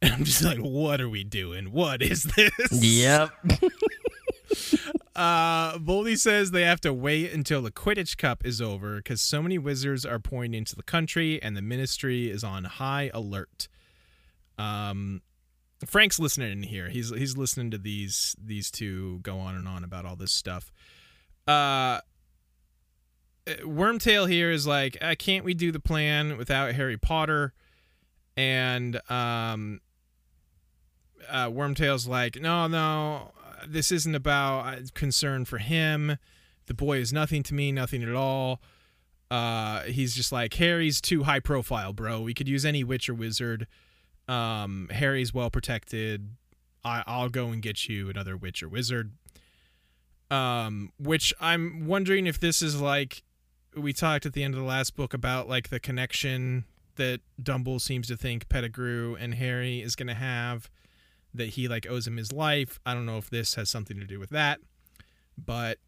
And 0.00 0.12
I'm 0.14 0.24
just 0.24 0.42
like, 0.42 0.58
what 0.58 1.00
are 1.00 1.08
we 1.08 1.24
doing? 1.24 1.72
What 1.72 2.02
is 2.02 2.24
this? 2.24 2.52
Yep. 2.70 3.30
Uh, 5.18 5.76
Voldy 5.78 6.16
says 6.16 6.52
they 6.52 6.62
have 6.62 6.80
to 6.80 6.94
wait 6.94 7.32
until 7.32 7.60
the 7.60 7.72
Quidditch 7.72 8.16
Cup 8.16 8.46
is 8.46 8.62
over 8.62 8.98
because 8.98 9.20
so 9.20 9.42
many 9.42 9.58
wizards 9.58 10.06
are 10.06 10.20
pouring 10.20 10.54
into 10.54 10.76
the 10.76 10.82
country 10.84 11.42
and 11.42 11.56
the 11.56 11.60
ministry 11.60 12.30
is 12.30 12.44
on 12.44 12.62
high 12.62 13.10
alert. 13.12 13.66
Um, 14.58 15.22
Frank's 15.86 16.18
listening 16.18 16.52
in 16.52 16.62
here. 16.64 16.88
He's 16.88 17.10
he's 17.10 17.36
listening 17.36 17.70
to 17.70 17.78
these 17.78 18.34
these 18.42 18.70
two 18.70 19.20
go 19.22 19.38
on 19.38 19.54
and 19.54 19.68
on 19.68 19.84
about 19.84 20.04
all 20.04 20.16
this 20.16 20.32
stuff. 20.32 20.72
Uh, 21.46 22.00
Wormtail 23.62 24.28
here 24.28 24.50
is 24.50 24.66
like, 24.66 24.96
uh, 25.00 25.14
can't 25.18 25.44
we 25.44 25.54
do 25.54 25.72
the 25.72 25.80
plan 25.80 26.36
without 26.36 26.74
Harry 26.74 26.98
Potter? 26.98 27.54
And 28.36 29.00
um, 29.10 29.80
uh, 31.28 31.46
Wormtail's 31.46 32.06
like, 32.06 32.40
no, 32.40 32.66
no, 32.66 33.32
this 33.66 33.90
isn't 33.90 34.14
about 34.14 34.66
uh, 34.66 34.80
concern 34.94 35.44
for 35.44 35.58
him. 35.58 36.18
The 36.66 36.74
boy 36.74 36.98
is 36.98 37.12
nothing 37.12 37.42
to 37.44 37.54
me, 37.54 37.72
nothing 37.72 38.02
at 38.02 38.14
all. 38.14 38.60
Uh, 39.30 39.82
he's 39.82 40.14
just 40.14 40.32
like 40.32 40.54
Harry's 40.54 41.00
too 41.00 41.24
high 41.24 41.40
profile, 41.40 41.92
bro. 41.92 42.20
We 42.20 42.34
could 42.34 42.48
use 42.48 42.64
any 42.64 42.84
witch 42.84 43.08
or 43.08 43.14
wizard. 43.14 43.66
Um, 44.28 44.88
Harry's 44.92 45.32
well 45.32 45.50
protected. 45.50 46.36
I, 46.84 47.02
I'll 47.06 47.28
go 47.30 47.48
and 47.48 47.60
get 47.62 47.88
you 47.88 48.08
another 48.10 48.36
witch 48.36 48.62
or 48.62 48.68
wizard. 48.68 49.12
Um, 50.30 50.92
which 50.98 51.32
I'm 51.40 51.86
wondering 51.86 52.26
if 52.26 52.38
this 52.38 52.60
is 52.60 52.80
like 52.80 53.22
we 53.74 53.92
talked 53.94 54.26
at 54.26 54.34
the 54.34 54.42
end 54.42 54.52
of 54.54 54.60
the 54.60 54.66
last 54.66 54.94
book 54.94 55.14
about 55.14 55.48
like 55.48 55.70
the 55.70 55.80
connection 55.80 56.64
that 56.96 57.20
Dumble 57.42 57.78
seems 57.78 58.08
to 58.08 58.16
think 58.16 58.48
Pettigrew 58.48 59.14
and 59.18 59.34
Harry 59.34 59.80
is 59.80 59.96
gonna 59.96 60.14
have 60.14 60.68
that 61.32 61.50
he 61.50 61.66
like 61.68 61.86
owes 61.88 62.06
him 62.06 62.16
his 62.18 62.32
life. 62.32 62.78
I 62.84 62.92
don't 62.92 63.06
know 63.06 63.16
if 63.16 63.30
this 63.30 63.54
has 63.54 63.70
something 63.70 63.98
to 63.98 64.04
do 64.06 64.18
with 64.20 64.30
that, 64.30 64.60
but 65.42 65.78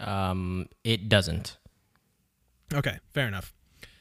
Um, 0.00 0.68
it 0.82 1.08
doesn't. 1.10 1.58
okay, 2.72 2.98
fair 3.12 3.28
enough. 3.28 3.52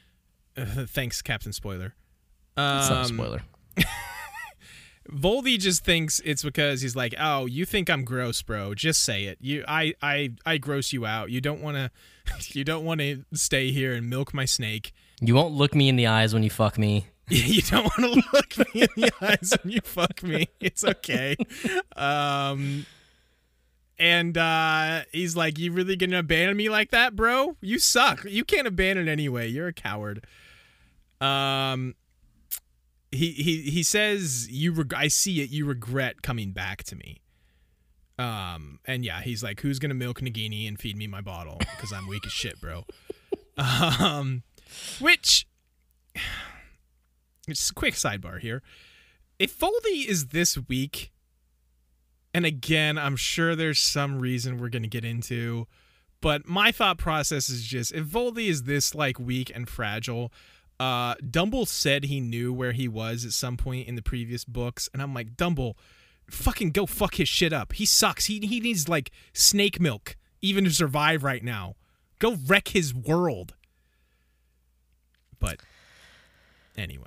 Thanks, 0.58 1.22
Captain 1.22 1.52
Spoiler. 1.52 1.96
It's 2.56 2.90
not 2.90 2.92
a 2.92 2.96
Um, 3.02 3.06
spoiler. 3.08 3.42
Voldy 5.12 5.60
just 5.60 5.84
thinks 5.84 6.22
it's 6.24 6.44
because 6.44 6.82
he's 6.82 6.96
like, 6.96 7.14
"Oh, 7.20 7.46
you 7.46 7.66
think 7.66 7.90
I'm 7.90 8.04
gross, 8.04 8.42
bro? 8.42 8.74
Just 8.74 9.04
say 9.04 9.26
it. 9.26 9.38
You, 9.42 9.64
I, 9.68 9.94
I, 10.02 10.32
I 10.46 10.58
gross 10.58 10.94
you 10.94 11.06
out. 11.06 11.30
You 11.30 11.42
don't 11.42 11.62
want 11.62 11.78
to, 11.78 11.92
you 12.58 12.64
don't 12.64 12.86
want 12.86 13.02
to 13.02 13.26
stay 13.34 13.72
here 13.72 13.94
and 13.94 14.10
milk 14.10 14.34
my 14.34 14.46
snake. 14.46 14.94
You 15.22 15.36
won't 15.36 15.54
look 15.54 15.76
me 15.76 15.90
in 15.90 15.96
the 15.96 16.08
eyes 16.08 16.34
when 16.34 16.44
you 16.44 16.50
fuck 16.50 16.78
me. 16.78 17.08
you 17.30 17.62
don't 17.62 17.84
want 17.84 18.24
to 18.24 18.24
look 18.34 18.58
me 18.58 18.82
in 18.82 18.90
the 18.96 19.12
eyes 19.22 19.54
when 19.62 19.72
you 19.72 19.82
fuck 19.82 20.24
me. 20.24 20.50
It's 20.60 20.84
okay. 20.84 21.36
Um, 21.96 22.86
and 23.98 24.38
uh, 24.38 25.02
he's 25.12 25.36
like, 25.36 25.58
"You 25.58 25.72
really 25.72 25.96
gonna 25.96 26.20
abandon 26.20 26.58
me 26.58 26.70
like 26.70 26.92
that, 26.92 27.16
bro? 27.16 27.56
You 27.62 27.80
suck. 27.80 28.26
You 28.26 28.44
can't 28.44 28.68
abandon 28.68 29.08
anyway. 29.08 29.48
You're 29.50 29.68
a 29.68 29.74
coward." 29.74 30.26
Um, 31.22 31.96
he 33.14 33.32
he 33.32 33.62
he 33.62 33.84
says, 33.84 34.50
"You, 34.50 34.72
reg- 34.72 34.94
I 34.94 35.08
see 35.08 35.42
it. 35.42 35.50
You 35.50 35.66
regret 35.66 36.22
coming 36.22 36.52
back 36.52 36.84
to 36.86 36.96
me." 36.96 37.22
Um, 38.20 38.80
and 38.86 39.04
yeah, 39.04 39.22
he's 39.22 39.44
like, 39.44 39.62
"Who's 39.62 39.80
gonna 39.80 39.94
milk 39.94 40.22
Nagini 40.22 40.68
and 40.68 40.80
feed 40.80 40.98
me 40.98 41.08
my 41.08 41.22
bottle? 41.22 41.58
Because 41.60 41.92
I'm 41.94 42.08
weak 42.08 42.26
as 42.26 42.32
shit, 42.32 42.60
bro." 42.60 42.86
Um, 43.56 44.42
which 45.00 45.46
just 47.48 47.70
a 47.70 47.74
quick 47.76 47.94
sidebar 47.94 48.40
here. 48.40 48.64
If 49.38 49.60
Voldy 49.60 50.08
is 50.08 50.28
this 50.28 50.58
weak, 50.68 51.12
and 52.34 52.46
again, 52.46 52.98
I'm 52.98 53.16
sure 53.16 53.56
there's 53.56 53.80
some 53.80 54.20
reason 54.20 54.60
we're 54.60 54.70
going 54.70 54.84
to 54.84 54.90
get 54.90 55.06
into, 55.06 55.68
but 56.22 56.48
my 56.48 56.72
thought 56.72 56.98
process 56.98 57.50
is 57.50 57.64
just 57.64 57.92
if 57.94 58.06
Voldy 58.06 58.48
is 58.48 58.64
this 58.64 58.96
like 58.96 59.20
weak 59.20 59.52
and 59.54 59.70
fragile, 59.70 60.32
uh, 60.80 61.16
Dumble 61.30 61.66
said 61.66 62.06
he 62.06 62.20
knew 62.20 62.54
where 62.54 62.72
he 62.72 62.88
was 62.88 63.26
at 63.26 63.32
some 63.32 63.58
point 63.58 63.88
in 63.88 63.96
the 63.96 64.02
previous 64.02 64.44
books, 64.46 64.90
and 64.94 65.02
I'm 65.02 65.14
like, 65.14 65.38
Dumble, 65.38 65.78
fucking 66.30 66.72
go 66.72 66.86
fuck 66.86 67.16
his 67.16 67.30
shit 67.30 67.54
up. 67.54 67.74
He 67.74 67.86
sucks. 67.86 68.26
He 68.26 68.40
he 68.40 68.60
needs 68.60 68.90
like 68.90 69.12
snake 69.34 69.80
milk 69.80 70.16
even 70.42 70.64
to 70.66 70.72
survive 70.72 71.24
right 71.24 71.44
now. 71.44 71.76
Go 72.20 72.38
wreck 72.48 72.70
his 72.70 72.94
world. 72.94 73.56
But 75.40 75.60
anyway. 76.78 77.06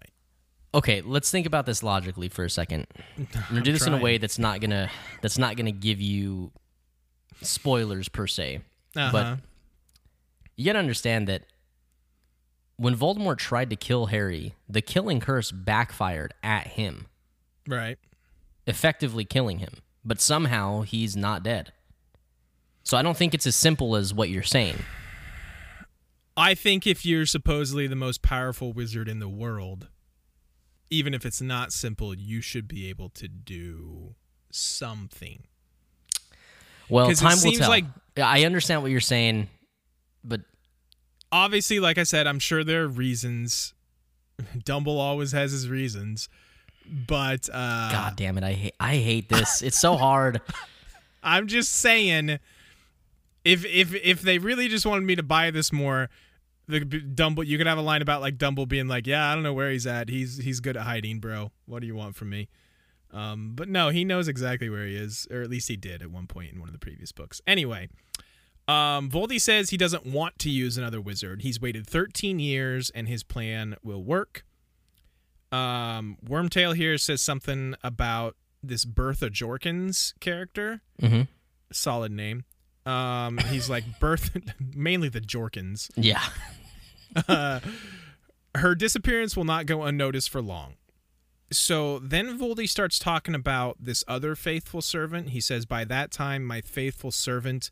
Okay, 0.74 1.00
let's 1.00 1.30
think 1.30 1.46
about 1.46 1.64
this 1.64 1.82
logically 1.82 2.28
for 2.28 2.44
a 2.44 2.50
second. 2.50 2.86
I'm 3.18 3.28
gonna 3.48 3.62
do 3.62 3.72
this 3.72 3.86
in 3.86 3.94
a 3.94 3.98
way 3.98 4.18
that's 4.18 4.38
not 4.38 4.60
gonna 4.60 4.90
that's 5.22 5.38
not 5.38 5.56
gonna 5.56 5.72
give 5.72 6.00
you 6.00 6.52
spoilers 7.40 8.08
per 8.08 8.26
se. 8.26 8.60
Uh-huh. 8.94 9.12
But 9.12 9.38
you 10.56 10.66
gotta 10.66 10.78
understand 10.78 11.28
that 11.28 11.42
when 12.76 12.96
Voldemort 12.96 13.38
tried 13.38 13.70
to 13.70 13.76
kill 13.76 14.06
Harry, 14.06 14.54
the 14.68 14.82
killing 14.82 15.20
curse 15.20 15.50
backfired 15.50 16.34
at 16.42 16.68
him, 16.68 17.06
right. 17.66 17.98
effectively 18.66 19.24
killing 19.24 19.58
him. 19.58 19.74
But 20.04 20.20
somehow 20.20 20.82
he's 20.82 21.16
not 21.16 21.42
dead. 21.42 21.72
So 22.84 22.96
I 22.96 23.02
don't 23.02 23.16
think 23.16 23.34
it's 23.34 23.46
as 23.46 23.56
simple 23.56 23.96
as 23.96 24.14
what 24.14 24.28
you're 24.28 24.44
saying. 24.44 24.76
I 26.36 26.54
think 26.54 26.86
if 26.86 27.04
you're 27.04 27.26
supposedly 27.26 27.86
the 27.86 27.96
most 27.96 28.22
powerful 28.22 28.72
wizard 28.72 29.08
in 29.08 29.18
the 29.18 29.28
world, 29.28 29.88
even 30.90 31.14
if 31.14 31.26
it's 31.26 31.40
not 31.40 31.72
simple, 31.72 32.14
you 32.14 32.40
should 32.40 32.68
be 32.68 32.88
able 32.88 33.08
to 33.10 33.26
do 33.26 34.14
something. 34.52 35.44
Well, 36.88 37.10
time 37.12 37.38
will 37.42 37.52
tell. 37.52 37.68
like- 37.68 37.86
I 38.16 38.44
understand 38.44 38.82
what 38.82 38.90
you're 38.90 39.00
saying, 39.00 39.48
but 40.22 40.42
Obviously, 41.32 41.80
like 41.80 41.98
I 41.98 42.04
said, 42.04 42.26
I'm 42.26 42.38
sure 42.38 42.64
there 42.64 42.84
are 42.84 42.88
reasons. 42.88 43.74
Dumble 44.64 44.98
always 44.98 45.32
has 45.32 45.52
his 45.52 45.68
reasons, 45.68 46.28
but 46.84 47.48
uh, 47.52 47.90
god 47.92 48.16
damn 48.16 48.38
it, 48.38 48.44
I 48.44 48.52
hate 48.52 48.74
I 48.78 48.96
hate 48.96 49.28
this. 49.28 49.62
It's 49.62 49.78
so 49.78 49.96
hard. 49.96 50.40
I'm 51.22 51.46
just 51.48 51.72
saying, 51.72 52.38
if 53.44 53.64
if 53.64 53.94
if 53.94 54.22
they 54.22 54.38
really 54.38 54.68
just 54.68 54.86
wanted 54.86 55.04
me 55.04 55.16
to 55.16 55.22
buy 55.22 55.50
this 55.50 55.72
more, 55.72 56.10
the 56.68 56.80
Dumble, 56.80 57.44
you 57.44 57.58
could 57.58 57.66
have 57.66 57.78
a 57.78 57.82
line 57.82 58.02
about 58.02 58.20
like 58.20 58.38
Dumble 58.38 58.66
being 58.66 58.88
like, 58.88 59.06
"Yeah, 59.06 59.30
I 59.30 59.34
don't 59.34 59.42
know 59.42 59.54
where 59.54 59.70
he's 59.70 59.86
at. 59.86 60.08
He's 60.08 60.38
he's 60.38 60.60
good 60.60 60.76
at 60.76 60.84
hiding, 60.84 61.18
bro. 61.18 61.50
What 61.64 61.80
do 61.80 61.86
you 61.86 61.94
want 61.94 62.16
from 62.16 62.30
me?" 62.30 62.48
Um, 63.12 63.52
but 63.54 63.68
no, 63.68 63.88
he 63.88 64.04
knows 64.04 64.28
exactly 64.28 64.68
where 64.68 64.84
he 64.84 64.96
is, 64.96 65.26
or 65.30 65.42
at 65.42 65.48
least 65.48 65.68
he 65.68 65.76
did 65.76 66.02
at 66.02 66.10
one 66.10 66.26
point 66.26 66.52
in 66.52 66.60
one 66.60 66.68
of 66.68 66.72
the 66.72 66.78
previous 66.78 67.12
books. 67.12 67.40
Anyway, 67.46 67.88
um, 68.68 69.10
Voldy 69.10 69.40
says 69.40 69.70
he 69.70 69.76
doesn't 69.76 70.06
want 70.06 70.38
to 70.40 70.50
use 70.50 70.76
another 70.76 71.00
wizard. 71.00 71.42
He's 71.42 71.60
waited 71.60 71.86
13 71.86 72.38
years, 72.38 72.90
and 72.90 73.08
his 73.08 73.22
plan 73.22 73.76
will 73.82 74.02
work. 74.02 74.44
Um, 75.52 76.18
Wormtail 76.24 76.74
here 76.74 76.98
says 76.98 77.22
something 77.22 77.76
about 77.84 78.36
this 78.62 78.84
Bertha 78.84 79.30
Jorkins 79.30 80.12
character 80.20 80.80
hmm 81.00 81.22
solid 81.72 82.12
name. 82.12 82.44
Um, 82.84 83.38
he's 83.38 83.68
like 83.68 83.84
Bertha, 84.00 84.40
mainly 84.74 85.08
the 85.08 85.20
Jorkins. 85.20 85.90
Yeah. 85.96 86.22
Uh, 87.28 87.60
her 88.54 88.74
disappearance 88.74 89.36
will 89.36 89.44
not 89.44 89.66
go 89.66 89.82
unnoticed 89.82 90.30
for 90.30 90.40
long. 90.40 90.74
So 91.50 91.98
then 91.98 92.38
Voldy 92.38 92.68
starts 92.68 92.98
talking 92.98 93.34
about 93.34 93.76
this 93.80 94.04
other 94.08 94.34
faithful 94.34 94.82
servant. 94.82 95.30
He 95.30 95.40
says, 95.40 95.64
By 95.64 95.84
that 95.84 96.10
time, 96.10 96.44
my 96.44 96.60
faithful 96.60 97.10
servant 97.10 97.70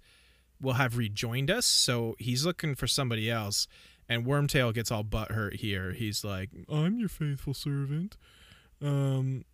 will 0.64 0.75
have 0.75 0.97
rejoined 0.97 1.50
us. 1.50 1.66
So 1.66 2.16
he's 2.18 2.44
looking 2.44 2.75
for 2.75 2.87
somebody 2.87 3.30
else. 3.30 3.68
And 4.09 4.26
Wormtail 4.26 4.75
gets 4.75 4.90
all 4.90 5.04
butthurt 5.04 5.54
here. 5.56 5.92
He's 5.92 6.25
like, 6.25 6.50
I'm 6.71 6.99
your 6.99 7.09
faithful 7.09 7.54
servant. 7.54 8.16
Um, 8.83 9.44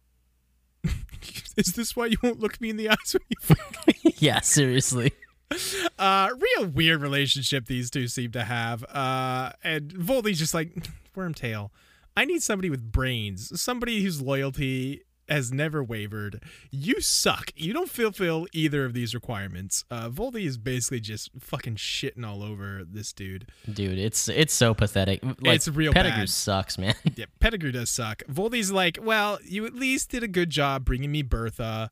is 1.57 1.75
this 1.75 1.95
why 1.95 2.07
you 2.07 2.17
won't 2.23 2.41
look 2.41 2.61
me 2.61 2.71
in 2.71 2.77
the 2.77 2.89
eyes 2.89 3.15
when 3.15 3.23
you 3.29 4.13
yeah, 4.19 4.41
seriously. 4.41 5.13
uh 5.99 6.29
real 6.39 6.69
weird 6.69 7.01
relationship 7.01 7.67
these 7.67 7.91
two 7.91 8.07
seem 8.07 8.31
to 8.31 8.45
have 8.45 8.85
uh 8.85 9.51
and 9.65 9.93
Voldy's 9.93 10.39
just 10.39 10.55
like 10.55 10.73
wormtail 11.17 11.71
i 12.17 12.25
need 12.25 12.41
somebody 12.41 12.71
with 12.71 12.93
brains 12.93 13.61
somebody 13.61 14.01
whose 14.01 14.23
loyalty 14.23 15.03
has 15.31 15.53
never 15.53 15.83
wavered 15.83 16.43
you 16.71 17.01
suck 17.01 17.53
you 17.57 17.73
don't 17.73 17.89
fulfill 17.89 18.47
either 18.53 18.85
of 18.85 18.93
these 18.93 19.15
requirements 19.15 19.85
uh 19.91 20.09
Voldy 20.09 20.45
is 20.45 20.59
basically 20.59 21.01
just 21.01 21.31
fucking 21.39 21.77
shitting 21.77 22.27
all 22.27 22.43
over 22.43 22.83
this 22.85 23.13
dude 23.13 23.47
Dude, 23.73 23.99
it's 23.99 24.29
it's 24.29 24.53
so 24.53 24.75
pathetic. 24.75 25.23
Like, 25.23 25.37
It's 25.57 25.69
real 25.69 25.93
Pettigrew 25.93 26.23
bad. 26.23 26.29
sucks, 26.29 26.77
man. 26.79 26.95
yeah 27.17 27.27
Pettigrew 27.39 27.73
does 27.73 27.91
suck 27.91 28.23
Voldy's 28.31 28.73
like 28.73 28.99
well 29.01 29.39
you 29.45 29.65
at 29.67 29.75
least 29.75 30.11
did 30.11 30.23
a 30.23 30.29
good 30.29 30.51
job 30.51 30.85
bringing 30.85 31.13
me 31.13 31.23
bertha 31.23 31.91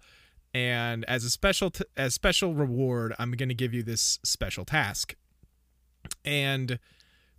and 0.52 1.04
as 1.04 1.24
a 1.24 1.30
special 1.30 1.70
t- 1.70 1.84
as 1.96 2.14
special 2.14 2.54
reward 2.54 3.14
i'm 3.18 3.30
going 3.32 3.48
to 3.50 3.54
give 3.54 3.72
you 3.72 3.82
this 3.82 4.18
special 4.24 4.64
task 4.64 5.14
and 6.24 6.78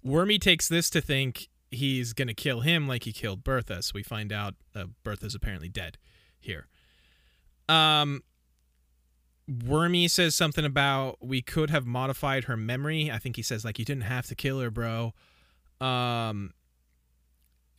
wormy 0.03 0.39
takes 0.39 0.67
this 0.69 0.89
to 0.89 1.01
think 1.01 1.48
he's 1.71 2.13
going 2.13 2.27
to 2.27 2.33
kill 2.33 2.61
him 2.61 2.87
like 2.87 3.03
he 3.03 3.11
killed 3.11 3.43
bertha 3.43 3.81
so 3.81 3.91
we 3.93 4.03
find 4.03 4.31
out 4.31 4.55
uh, 4.75 4.85
bertha's 5.03 5.35
apparently 5.35 5.69
dead 5.69 5.97
here 6.39 6.67
um 7.67 8.23
wormy 9.65 10.07
says 10.07 10.35
something 10.35 10.65
about 10.65 11.17
we 11.21 11.41
could 11.41 11.69
have 11.69 11.85
modified 11.85 12.45
her 12.45 12.57
memory 12.57 13.11
i 13.11 13.17
think 13.17 13.35
he 13.35 13.41
says 13.41 13.65
like 13.65 13.79
you 13.79 13.85
didn't 13.85 14.03
have 14.03 14.27
to 14.27 14.35
kill 14.35 14.59
her 14.59 14.71
bro 14.71 15.13
um 15.81 16.51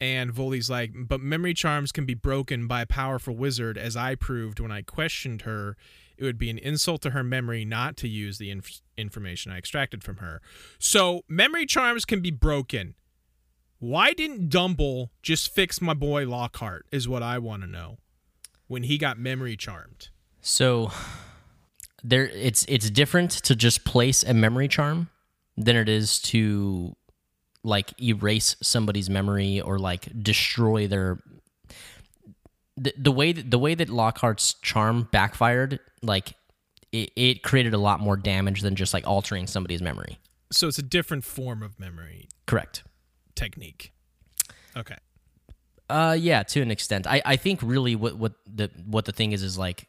and 0.01 0.33
Voldy's 0.33 0.71
like, 0.71 0.93
but 0.95 1.21
memory 1.21 1.53
charms 1.53 1.93
can 1.93 2.07
be 2.07 2.15
broken 2.15 2.67
by 2.67 2.83
a 2.83 2.87
powerful 2.87 3.37
wizard, 3.37 3.77
as 3.77 3.97
I 3.97 4.15
proved 4.15 4.59
when 4.59 4.73
I 4.73 4.83
questioned 4.83 5.43
her. 5.43 5.77
It 6.17 6.25
would 6.25 6.39
be 6.39 6.51
an 6.51 6.59
insult 6.59 7.03
to 7.03 7.11
her 7.11 7.23
memory 7.23 7.65
not 7.65 7.97
to 7.99 8.09
use 8.09 8.39
the 8.39 8.51
inf- 8.51 8.83
information 8.97 9.53
I 9.53 9.59
extracted 9.59 10.03
from 10.03 10.19
her. 10.19 10.41
So, 10.79 11.23
memory 11.29 11.67
charms 11.67 12.05
can 12.05 12.21
be 12.21 12.31
broken. 12.31 12.95
Why 13.81 14.13
didn't 14.13 14.51
Dumble 14.51 15.11
just 15.23 15.55
fix 15.55 15.81
my 15.81 15.95
boy 15.95 16.27
Lockhart, 16.27 16.85
is 16.93 17.09
what 17.09 17.23
I 17.23 17.39
want 17.39 17.63
to 17.63 17.69
know, 17.69 17.97
when 18.69 18.83
he 18.83 18.99
got 18.99 19.19
memory 19.19 19.57
charmed. 19.57 20.11
So 20.43 20.93
there 22.05 22.27
it's 22.29 22.65
it's 22.69 22.91
different 22.91 23.31
to 23.31 23.57
just 23.57 23.85
place 23.85 24.23
a 24.23 24.35
memory 24.35 24.69
charm 24.69 25.09
than 25.57 25.77
it 25.77 25.89
is 25.89 26.21
to 26.21 26.95
like 27.63 28.01
erase 28.01 28.55
somebody's 28.63 29.11
memory 29.11 29.61
or 29.61 29.79
like 29.79 30.09
destroy 30.23 30.87
their 30.87 31.19
the, 32.77 32.93
the 32.97 33.13
way 33.13 33.33
that 33.33 33.51
the 33.51 33.59
way 33.59 33.75
that 33.75 33.89
Lockhart's 33.89 34.55
charm 34.63 35.09
backfired 35.11 35.81
like 36.03 36.35
it, 36.93 37.11
it 37.17 37.43
created 37.43 37.73
a 37.73 37.79
lot 37.79 38.01
more 38.01 38.17
damage 38.17 38.61
than 38.61 38.77
just 38.77 38.93
like 38.93 39.07
altering 39.07 39.47
somebody's 39.47 39.83
memory. 39.83 40.19
So, 40.53 40.67
it's 40.67 40.79
a 40.79 40.83
different 40.83 41.25
form 41.25 41.63
of 41.63 41.79
memory 41.79 42.29
Correct. 42.47 42.83
Technique. 43.41 43.93
Okay. 44.77 44.97
Uh, 45.89 46.17
yeah, 46.19 46.43
to 46.45 46.61
an 46.63 46.71
extent. 46.71 47.07
I, 47.07 47.21
I 47.25 47.37
think 47.37 47.61
really 47.63 47.97
what, 47.97 48.17
what 48.17 48.33
the 48.47 48.71
what 48.87 49.05
the 49.07 49.13
thing 49.13 49.33
is 49.33 49.43
is 49.43 49.59
like 49.59 49.89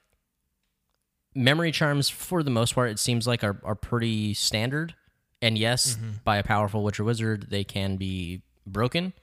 memory 1.36 1.72
charms 1.72 2.10
for 2.10 2.44
the 2.44 2.50
most 2.50 2.76
part 2.76 2.90
it 2.90 3.00
seems 3.00 3.28
like 3.28 3.44
are, 3.44 3.60
are 3.64 3.76
pretty 3.76 4.34
standard. 4.34 4.96
And 5.42 5.58
yes, 5.58 5.98
by 6.24 6.38
a 6.38 6.44
powerful 6.44 6.84
witch 6.84 7.00
or 7.00 7.04
wizard 7.04 7.48
they 7.50 7.64
can 7.64 7.98
be 7.98 8.42
broken. 8.66 9.14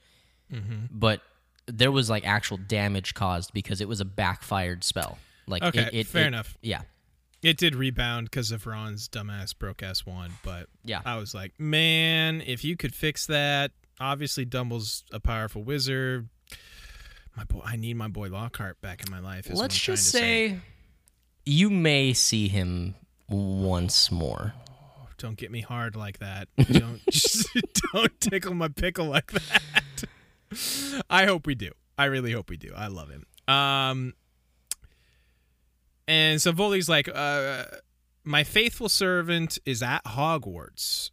But 0.90 1.20
there 1.66 1.92
was 1.92 2.08
like 2.08 2.26
actual 2.26 2.56
damage 2.56 3.12
caused 3.14 3.52
because 3.52 3.80
it 3.80 3.88
was 3.88 4.00
a 4.00 4.04
backfired 4.04 4.82
spell. 4.84 5.18
Like 5.46 5.62
Okay, 5.62 5.82
it, 5.82 5.94
it, 5.94 6.06
fair 6.06 6.24
it- 6.24 6.28
enough. 6.28 6.56
Yeah. 6.62 6.82
It 7.40 7.56
did 7.56 7.76
rebound 7.76 8.28
because 8.30 8.50
of 8.50 8.66
Ron's 8.66 9.08
dumbass 9.08 9.56
broke 9.56 9.80
ass 9.82 10.04
one, 10.04 10.32
but 10.42 10.66
Yeah. 10.84 11.02
I 11.04 11.18
was 11.18 11.34
like, 11.34 11.52
man, 11.60 12.42
if 12.44 12.64
you 12.64 12.76
could 12.76 12.92
fix 12.94 13.26
that, 13.26 13.70
obviously 14.00 14.44
Dumble's 14.44 15.04
a 15.12 15.20
powerful 15.20 15.62
wizard. 15.62 16.28
My 17.36 17.44
boy, 17.44 17.60
I 17.64 17.76
need 17.76 17.94
my 17.96 18.08
boy 18.08 18.28
Lockhart 18.28 18.80
back 18.80 19.04
in 19.04 19.10
my 19.10 19.20
life. 19.20 19.48
is 19.48 19.58
Let's 19.58 19.78
just 19.78 20.04
to 20.12 20.18
say 20.18 20.60
you 21.46 21.70
may 21.70 22.12
see 22.12 22.48
him 22.48 22.94
once 23.28 24.10
more. 24.10 24.54
don't 25.18 25.36
get 25.36 25.50
me 25.50 25.60
hard 25.60 25.94
like 25.96 26.18
that. 26.18 26.48
Don't 26.56 27.00
just 27.10 27.48
don't 27.92 28.20
tickle 28.20 28.54
my 28.54 28.68
pickle 28.68 29.06
like 29.06 29.30
that. 29.32 30.04
I 31.10 31.26
hope 31.26 31.46
we 31.46 31.54
do. 31.54 31.70
I 31.96 32.04
really 32.06 32.32
hope 32.32 32.48
we 32.50 32.56
do. 32.56 32.72
I 32.76 32.86
love 32.88 33.10
him. 33.10 33.26
Um, 33.52 34.14
and 36.06 36.40
so 36.40 36.52
Voldy's 36.52 36.88
like, 36.88 37.08
uh, 37.12 37.64
my 38.24 38.44
faithful 38.44 38.88
servant 38.88 39.58
is 39.66 39.82
at 39.82 40.04
Hogwarts, 40.04 41.10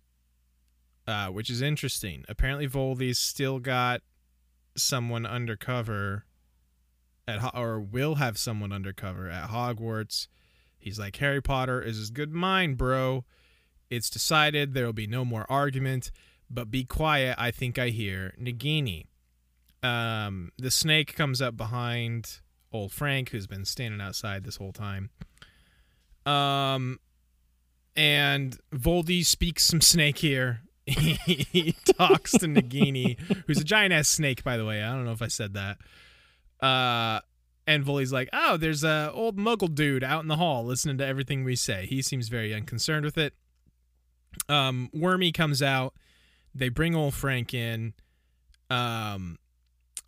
uh, 1.08 1.28
which 1.28 1.50
is 1.50 1.62
interesting. 1.62 2.24
Apparently, 2.28 2.68
Voldy's 2.68 3.20
still 3.20 3.60
got 3.60 4.02
someone 4.76 5.26
undercover 5.26 6.26
at 7.28 7.40
Ho- 7.40 7.52
or 7.54 7.80
will 7.80 8.16
have 8.16 8.38
someone 8.38 8.72
undercover 8.72 9.30
at 9.30 9.50
Hogwarts. 9.50 10.28
He's 10.78 11.00
like, 11.00 11.16
Harry 11.18 11.42
Potter 11.42 11.82
is 11.82 12.00
as 12.00 12.10
good 12.10 12.32
mine, 12.32 12.76
bro. 12.76 13.26
It's 13.90 14.10
decided 14.10 14.74
there 14.74 14.86
will 14.86 14.94
be 14.94 15.08
no 15.08 15.26
more 15.26 15.46
argument, 15.50 16.12
but 16.50 16.70
be 16.70 16.84
quiet. 16.84 17.36
I 17.38 17.52
think 17.52 17.80
I 17.80 17.90
hear 17.90 18.34
Nagini. 18.40 19.06
Um, 19.82 20.52
the 20.58 20.72
snake 20.72 21.16
comes 21.16 21.42
up 21.42 21.56
behind 21.56 22.40
old 22.72 22.92
Frank, 22.92 23.30
who's 23.30 23.48
been 23.48 23.66
standing 23.66 24.02
outside 24.02 24.44
this 24.44 24.58
whole 24.58 24.74
time. 24.74 25.10
Um, 26.26 27.00
and 27.96 28.58
Voldy 28.74 29.26
speaks 29.26 29.64
some 29.64 29.82
snake 29.82 30.18
here. 30.20 30.62
he 31.26 31.76
talks 31.98 32.32
to 32.34 32.46
Nagini, 32.46 33.20
who's 33.48 33.60
a 33.60 33.64
giant 33.64 33.94
ass 33.94 34.08
snake, 34.08 34.44
by 34.44 34.56
the 34.58 34.66
way. 34.66 34.84
I 34.84 34.94
don't 34.94 35.06
know 35.06 35.12
if 35.12 35.22
I 35.22 35.28
said 35.28 35.54
that. 35.54 35.78
Uh, 36.64 37.22
and 37.68 37.84
Voldy's 37.84 38.14
like, 38.14 38.30
"Oh, 38.32 38.58
there's 38.58 38.84
a 38.84 39.12
old 39.14 39.38
Muggle 39.38 39.74
dude 39.74 40.04
out 40.04 40.22
in 40.22 40.28
the 40.28 40.36
hall 40.36 40.64
listening 40.64 40.98
to 41.00 41.06
everything 41.06 41.44
we 41.44 41.56
say. 41.56 41.86
He 41.88 42.02
seems 42.02 42.30
very 42.30 42.54
unconcerned 42.54 43.06
with 43.06 43.18
it." 43.18 43.34
Um, 44.48 44.90
Wormy 44.94 45.32
comes 45.32 45.62
out. 45.64 45.94
They 46.54 46.70
bring 46.70 46.96
old 46.96 47.14
Frank 47.14 47.54
in. 47.54 47.94
Um, 48.70 49.38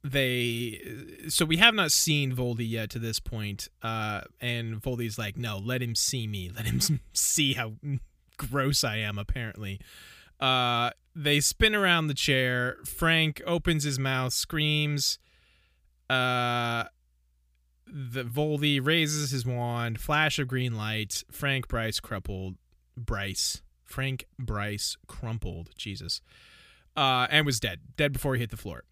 they 0.03 0.81
so 1.27 1.45
we 1.45 1.57
have 1.57 1.73
not 1.73 1.91
seen 1.91 2.35
Voldy 2.35 2.69
yet 2.69 2.89
to 2.91 2.99
this 2.99 3.19
point. 3.19 3.67
Uh, 3.81 4.21
and 4.39 4.75
Voldy's 4.81 5.17
like, 5.17 5.37
"No, 5.37 5.57
let 5.57 5.81
him 5.81 5.95
see 5.95 6.27
me. 6.27 6.51
Let 6.55 6.65
him 6.65 6.79
see 7.13 7.53
how 7.53 7.73
gross 8.37 8.83
I 8.83 8.97
am." 8.97 9.17
Apparently, 9.17 9.79
uh, 10.39 10.91
they 11.15 11.39
spin 11.39 11.73
around 11.75 12.07
the 12.07 12.13
chair. 12.13 12.77
Frank 12.85 13.41
opens 13.45 13.83
his 13.83 13.97
mouth, 13.99 14.33
screams. 14.33 15.19
uh, 16.09 16.85
the 17.89 18.23
Voldy 18.23 18.85
raises 18.85 19.31
his 19.31 19.45
wand, 19.45 19.99
flash 20.01 20.39
of 20.39 20.47
green 20.47 20.75
light. 20.75 21.23
Frank 21.31 21.67
Bryce 21.69 21.99
crumpled. 22.01 22.55
Bryce. 22.97 23.61
Frank 23.85 24.25
Bryce 24.37 24.97
crumpled. 25.07 25.69
Jesus. 25.77 26.19
Uh, 26.97 27.27
and 27.29 27.45
was 27.45 27.59
dead. 27.59 27.79
Dead 27.95 28.11
before 28.11 28.35
he 28.35 28.41
hit 28.41 28.49
the 28.49 28.57
floor. 28.57 28.83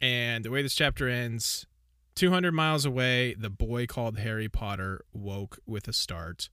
And 0.00 0.44
the 0.44 0.50
way 0.50 0.62
this 0.62 0.74
chapter 0.74 1.08
ends, 1.08 1.66
200 2.14 2.52
miles 2.52 2.84
away, 2.84 3.34
the 3.34 3.50
boy 3.50 3.86
called 3.86 4.18
Harry 4.18 4.48
Potter 4.48 5.04
woke 5.12 5.58
with 5.66 5.88
a 5.88 5.92
start. 5.92 6.48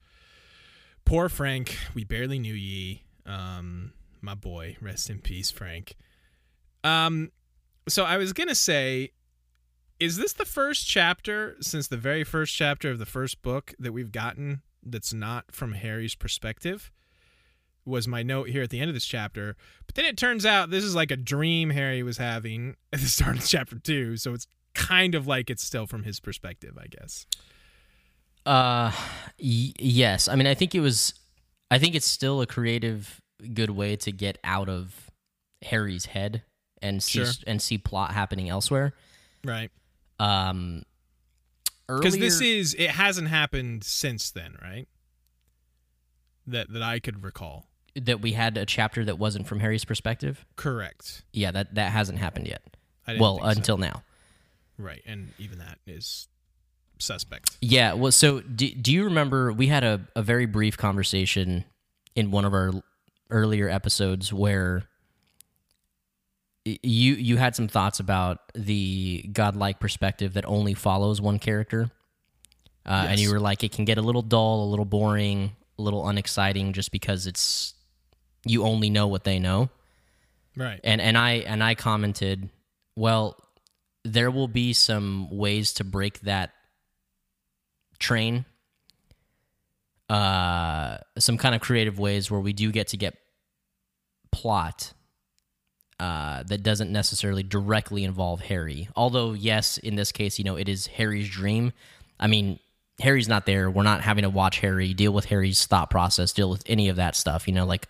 Poor 1.05 1.29
Frank, 1.29 1.77
we 1.93 2.03
barely 2.03 2.39
knew 2.39 2.53
ye. 2.53 3.03
Um, 3.25 3.93
my 4.21 4.35
boy, 4.35 4.77
rest 4.81 5.09
in 5.09 5.19
peace, 5.19 5.51
Frank. 5.51 5.95
Um, 6.83 7.31
so 7.87 8.03
I 8.03 8.17
was 8.17 8.33
gonna 8.33 8.55
say, 8.55 9.11
is 9.99 10.17
this 10.17 10.33
the 10.33 10.45
first 10.45 10.87
chapter 10.87 11.55
since 11.61 11.87
the 11.87 11.97
very 11.97 12.23
first 12.23 12.55
chapter 12.55 12.89
of 12.89 12.99
the 12.99 13.05
first 13.05 13.41
book 13.41 13.73
that 13.79 13.91
we've 13.91 14.11
gotten 14.11 14.61
that's 14.83 15.13
not 15.13 15.51
from 15.51 15.73
Harry's 15.73 16.15
perspective? 16.15 16.91
Was 17.83 18.07
my 18.07 18.21
note 18.21 18.49
here 18.49 18.61
at 18.61 18.69
the 18.69 18.79
end 18.79 18.89
of 18.89 18.93
this 18.93 19.05
chapter, 19.05 19.55
but 19.87 19.95
then 19.95 20.05
it 20.05 20.15
turns 20.17 20.45
out 20.45 20.69
this 20.69 20.83
is 20.83 20.93
like 20.95 21.09
a 21.09 21.17
dream 21.17 21.71
Harry 21.71 22.03
was 22.03 22.17
having 22.17 22.75
at 22.93 22.99
the 22.99 23.07
start 23.07 23.37
of 23.37 23.45
chapter 23.47 23.79
two, 23.79 24.17
so 24.17 24.33
it's 24.33 24.45
kind 24.73 25.15
of 25.15 25.25
like 25.27 25.49
it's 25.49 25.63
still 25.63 25.87
from 25.87 26.03
his 26.03 26.19
perspective, 26.19 26.77
I 26.79 26.85
guess. 26.87 27.25
Uh, 28.45 28.91
y- 29.39 29.73
yes. 29.79 30.27
I 30.27 30.35
mean, 30.35 30.47
I 30.47 30.53
think 30.53 30.75
it 30.75 30.79
was. 30.79 31.13
I 31.69 31.77
think 31.79 31.95
it's 31.95 32.07
still 32.07 32.41
a 32.41 32.45
creative, 32.47 33.21
good 33.53 33.69
way 33.71 33.95
to 33.97 34.11
get 34.11 34.37
out 34.43 34.69
of 34.69 35.09
Harry's 35.63 36.05
head 36.05 36.43
and 36.81 37.01
see 37.03 37.23
Sure. 37.23 37.31
and 37.47 37.61
see 37.61 37.77
plot 37.77 38.13
happening 38.13 38.49
elsewhere. 38.49 38.93
Right. 39.43 39.71
Um, 40.19 40.83
Because 41.87 42.17
this 42.17 42.41
is 42.41 42.73
it 42.75 42.91
hasn't 42.91 43.27
happened 43.27 43.83
since 43.83 44.31
then, 44.31 44.55
right? 44.61 44.87
That 46.47 46.71
that 46.73 46.81
I 46.81 46.99
could 46.99 47.23
recall. 47.23 47.65
that 47.95 48.21
we 48.21 48.31
had 48.33 48.57
a 48.57 48.65
chapter 48.65 49.03
that 49.03 49.19
wasn't 49.19 49.47
from 49.47 49.59
Harry's 49.59 49.83
perspective. 49.85 50.45
Correct. 50.55 51.23
Yeah, 51.33 51.51
that 51.51 51.75
that 51.75 51.91
hasn't 51.91 52.19
happened 52.19 52.47
yet. 52.47 52.61
Well, 53.19 53.35
think 53.39 53.43
so. 53.53 53.57
until 53.59 53.77
now. 53.77 54.03
right, 54.77 55.01
and 55.05 55.33
even 55.37 55.59
that 55.59 55.77
is 55.85 56.27
suspect. 56.99 57.57
Yeah. 57.61 57.93
Well, 57.93 58.11
so 58.11 58.39
do, 58.41 58.69
do 58.73 58.93
you 58.93 59.03
remember 59.03 59.51
we 59.51 59.67
had 59.67 59.83
a, 59.83 60.01
a 60.15 60.21
very 60.23 60.45
brief 60.45 60.77
conversation 60.77 61.65
in 62.15 62.31
one 62.31 62.45
of 62.45 62.53
our 62.53 62.71
earlier 63.31 63.69
episodes 63.69 64.31
where 64.31 64.83
you 66.65 67.13
you 67.15 67.37
had 67.37 67.55
some 67.55 67.67
thoughts 67.67 67.99
about 67.99 68.39
the 68.53 69.23
godlike 69.33 69.79
perspective 69.79 70.33
that 70.33 70.45
only 70.45 70.73
follows 70.73 71.19
one 71.19 71.39
character, 71.39 71.89
uh, 72.85 73.07
and 73.09 73.19
you 73.19 73.31
were 73.31 73.39
like, 73.39 73.63
it 73.63 73.71
can 73.71 73.85
get 73.85 73.97
a 73.97 74.01
little 74.01 74.21
dull, 74.21 74.63
a 74.63 74.69
little 74.69 74.85
boring, 74.85 75.55
a 75.79 75.81
little 75.81 76.07
unexciting, 76.07 76.73
just 76.73 76.91
because 76.91 77.25
it's 77.25 77.73
you 78.45 78.63
only 78.63 78.89
know 78.89 79.07
what 79.07 79.23
they 79.23 79.39
know. 79.39 79.69
Right. 80.55 80.79
and 80.83 80.99
and 80.99 81.17
I 81.17 81.31
and 81.31 81.63
I 81.63 81.75
commented, 81.75 82.49
well, 82.95 83.37
there 84.03 84.29
will 84.29 84.47
be 84.47 84.73
some 84.73 85.29
ways 85.31 85.73
to 85.73 85.83
break 85.83 86.19
that 86.21 86.51
train. 87.99 88.45
Uh, 90.11 90.97
some 91.17 91.37
kind 91.37 91.55
of 91.55 91.61
creative 91.61 91.97
ways 91.97 92.29
where 92.29 92.41
we 92.41 92.51
do 92.51 92.69
get 92.69 92.89
to 92.89 92.97
get 92.97 93.17
plot 94.29 94.91
uh, 96.01 96.43
that 96.43 96.63
doesn't 96.63 96.91
necessarily 96.91 97.43
directly 97.43 98.03
involve 98.03 98.41
Harry. 98.41 98.89
Although, 98.93 99.31
yes, 99.31 99.77
in 99.77 99.95
this 99.95 100.11
case, 100.11 100.37
you 100.37 100.43
know, 100.43 100.57
it 100.57 100.67
is 100.67 100.87
Harry's 100.87 101.29
dream. 101.29 101.71
I 102.19 102.27
mean, 102.27 102.59
Harry's 102.99 103.29
not 103.29 103.45
there. 103.45 103.71
We're 103.71 103.83
not 103.83 104.01
having 104.01 104.23
to 104.23 104.29
watch 104.29 104.59
Harry 104.59 104.93
deal 104.93 105.13
with 105.13 105.25
Harry's 105.25 105.65
thought 105.65 105.89
process, 105.89 106.33
deal 106.33 106.49
with 106.49 106.63
any 106.65 106.89
of 106.89 106.97
that 106.97 107.15
stuff. 107.15 107.47
You 107.47 107.53
know, 107.53 107.65
like 107.65 107.87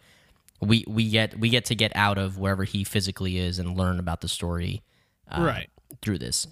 we 0.59 0.85
we 0.87 1.09
get 1.09 1.39
we 1.39 1.49
get 1.49 1.65
to 1.65 1.75
get 1.75 1.91
out 1.95 2.19
of 2.19 2.37
wherever 2.37 2.65
he 2.65 2.83
physically 2.83 3.39
is 3.39 3.57
and 3.57 3.75
learn 3.75 3.97
about 3.97 4.21
the 4.21 4.27
story 4.27 4.83
uh, 5.27 5.41
right. 5.41 5.69
through 6.03 6.19
this. 6.19 6.45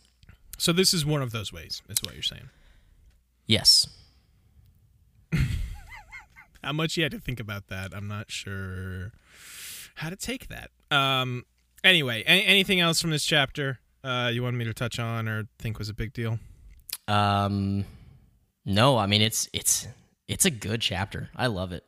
So 0.58 0.74
this 0.74 0.96
is 0.96 1.06
one 1.06 1.22
of 1.22 1.32
those 1.32 1.54
ways. 1.54 1.84
Is 1.90 2.00
what 2.02 2.16
you're 2.16 2.24
saying. 2.24 2.50
Yes. 3.46 3.88
How 6.64 6.74
much 6.74 6.98
you 6.98 7.04
had 7.04 7.12
to 7.14 7.20
think 7.20 7.40
about 7.40 7.68
that? 7.68 7.94
I'm 7.96 8.08
not 8.08 8.30
sure 8.32 9.12
how 9.96 10.10
to 10.10 10.16
take 10.16 10.48
that. 10.48 10.72
Um. 10.92 11.46
Anyway, 11.84 12.22
a- 12.24 12.46
anything 12.46 12.80
else 12.82 13.02
from 13.02 13.12
this 13.12 13.24
chapter 13.24 13.80
uh, 14.04 14.30
you 14.34 14.44
wanted 14.44 14.58
me 14.58 14.66
to 14.66 14.74
touch 14.74 15.00
on 15.00 15.28
or 15.28 15.48
think 15.58 15.80
was 15.80 15.90
a 15.90 15.94
big 15.94 16.14
deal? 16.14 16.40
Um 17.08 17.86
no, 18.66 18.98
I 18.98 19.06
mean 19.08 19.22
it's 19.22 19.50
it's 19.54 19.88
it's 20.28 20.46
a 20.46 20.52
good 20.52 20.82
chapter. 20.82 21.30
I 21.36 21.48
love 21.48 21.72
it. 21.72 21.84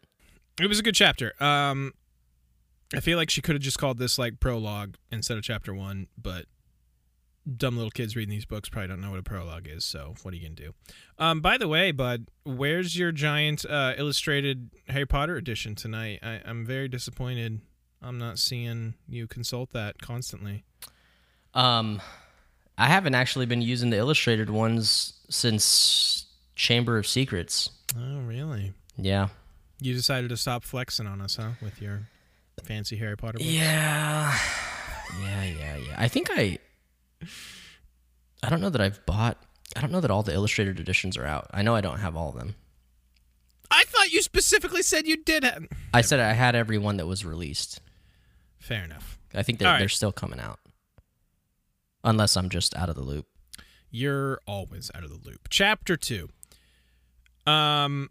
It 0.60 0.67
was 0.67 0.80
a 0.80 0.84
good 0.84 0.95
chapter. 0.95 1.34
Um, 1.41 1.93
I 2.93 2.99
feel 2.99 3.17
like 3.17 3.30
she 3.30 3.41
could 3.41 3.56
have 3.56 3.62
just 3.62 3.77
called 3.77 3.97
this 3.99 4.17
like 4.17 4.39
prologue 4.39 4.95
instead 5.12 5.38
of 5.38 5.43
chapter 5.43 5.73
one, 5.73 6.08
but 6.17 6.45
dumb 7.58 7.75
little 7.75 7.91
kids 7.91 8.15
reading 8.15 8.30
these 8.30 8.45
books 8.45 8.69
probably 8.69 8.89
don't 8.89 9.01
know 9.01 9.12
what 9.12 9.19
a 9.19 9.23
prologue 9.23 9.67
is. 9.67 9.84
So 9.84 10.15
what 10.21 10.34
are 10.34 10.38
you 10.38 10.43
gonna 10.43 10.56
do? 10.56 10.73
Um, 11.17 11.41
by 11.41 11.58
the 11.58 11.67
way, 11.67 11.91
bud, 11.91 12.27
where's 12.43 12.97
your 12.97 13.12
giant 13.12 13.65
uh, 13.65 13.93
illustrated 13.97 14.69
Harry 14.88 15.06
Potter 15.06 15.36
edition 15.38 15.75
tonight? 15.75 16.19
I, 16.21 16.41
I'm 16.45 16.65
very 16.65 16.88
disappointed. 16.88 17.62
I'm 18.01 18.17
not 18.17 18.39
seeing 18.39 18.95
you 19.08 19.27
consult 19.27 19.71
that 19.73 20.01
constantly. 20.01 20.63
Um 21.54 22.01
I 22.77 22.88
haven't 22.88 23.13
actually 23.13 23.45
been 23.45 23.62
using 23.62 23.91
the 23.91 23.97
illustrated 23.97 24.49
ones 24.49 25.13
since 25.30 26.25
Chamber 26.56 26.97
of 26.97 27.06
Secrets. 27.06 27.69
Oh, 27.95 28.21
really? 28.21 28.73
Yeah. 28.97 29.27
You 29.80 29.93
decided 29.93 30.30
to 30.30 30.38
stop 30.38 30.63
flexing 30.63 31.06
on 31.06 31.21
us, 31.21 31.36
huh? 31.36 31.51
With 31.62 31.80
your 31.82 32.08
fancy 32.63 32.95
Harry 32.97 33.17
Potter 33.17 33.38
books? 33.38 33.49
Yeah. 33.49 34.36
Yeah, 35.21 35.43
yeah, 35.43 35.75
yeah. 35.77 35.95
I 35.97 36.08
think 36.08 36.30
I 36.32 36.58
I 38.43 38.49
don't 38.49 38.62
know 38.62 38.69
that 38.69 38.81
I've 38.81 39.05
bought 39.05 39.38
I 39.75 39.81
don't 39.81 39.91
know 39.91 40.01
that 40.01 40.12
all 40.12 40.23
the 40.23 40.34
illustrated 40.34 40.79
editions 40.79 41.17
are 41.17 41.25
out. 41.25 41.47
I 41.53 41.62
know 41.62 41.75
I 41.75 41.81
don't 41.81 41.99
have 41.99 42.15
all 42.15 42.29
of 42.29 42.36
them. 42.36 42.55
I 43.69 43.84
thought 43.86 44.12
you 44.12 44.21
specifically 44.21 44.81
said 44.81 45.07
you 45.07 45.17
did 45.17 45.43
have. 45.43 45.65
I 45.93 46.01
said 46.01 46.19
I 46.19 46.34
had 46.34 46.55
every 46.55 46.77
one 46.77 46.97
that 46.97 47.07
was 47.07 47.23
released. 47.23 47.79
Fair 48.60 48.84
enough. 48.84 49.17
I 49.34 49.43
think 49.43 49.60
they're, 49.60 49.69
right. 49.69 49.79
they're 49.79 49.88
still 49.88 50.12
coming 50.12 50.39
out. 50.39 50.60
Unless 52.03 52.36
I'm 52.36 52.49
just 52.49 52.75
out 52.75 52.89
of 52.89 52.95
the 52.95 53.01
loop. 53.01 53.27
You're 53.89 54.41
always 54.45 54.91
out 54.93 55.03
of 55.03 55.10
the 55.10 55.29
loop. 55.29 55.47
Chapter 55.49 55.95
two. 55.95 56.29
Um, 57.45 58.10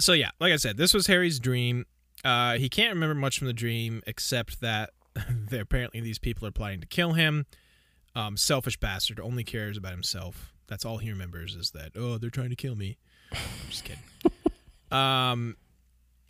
so 0.00 0.12
yeah, 0.12 0.30
like 0.40 0.52
I 0.52 0.56
said, 0.56 0.76
this 0.76 0.92
was 0.92 1.06
Harry's 1.06 1.38
dream. 1.38 1.86
Uh, 2.24 2.54
he 2.54 2.68
can't 2.68 2.92
remember 2.92 3.14
much 3.14 3.38
from 3.38 3.46
the 3.46 3.52
dream 3.52 4.02
except 4.06 4.60
that 4.60 4.90
that 5.50 5.60
apparently 5.60 6.00
these 6.00 6.18
people 6.18 6.46
are 6.48 6.52
planning 6.52 6.80
to 6.80 6.86
kill 6.86 7.12
him. 7.12 7.46
Um, 8.14 8.36
selfish 8.36 8.78
bastard 8.78 9.18
only 9.20 9.44
cares 9.44 9.76
about 9.76 9.92
himself. 9.92 10.52
That's 10.66 10.84
all 10.84 10.98
he 10.98 11.10
remembers 11.10 11.54
is 11.54 11.70
that 11.72 11.92
oh 11.96 12.18
they're 12.18 12.30
trying 12.30 12.50
to 12.50 12.56
kill 12.56 12.76
me. 12.76 12.98
I'm 13.32 13.70
just 13.70 13.84
kidding. 13.84 14.02
um, 14.90 15.56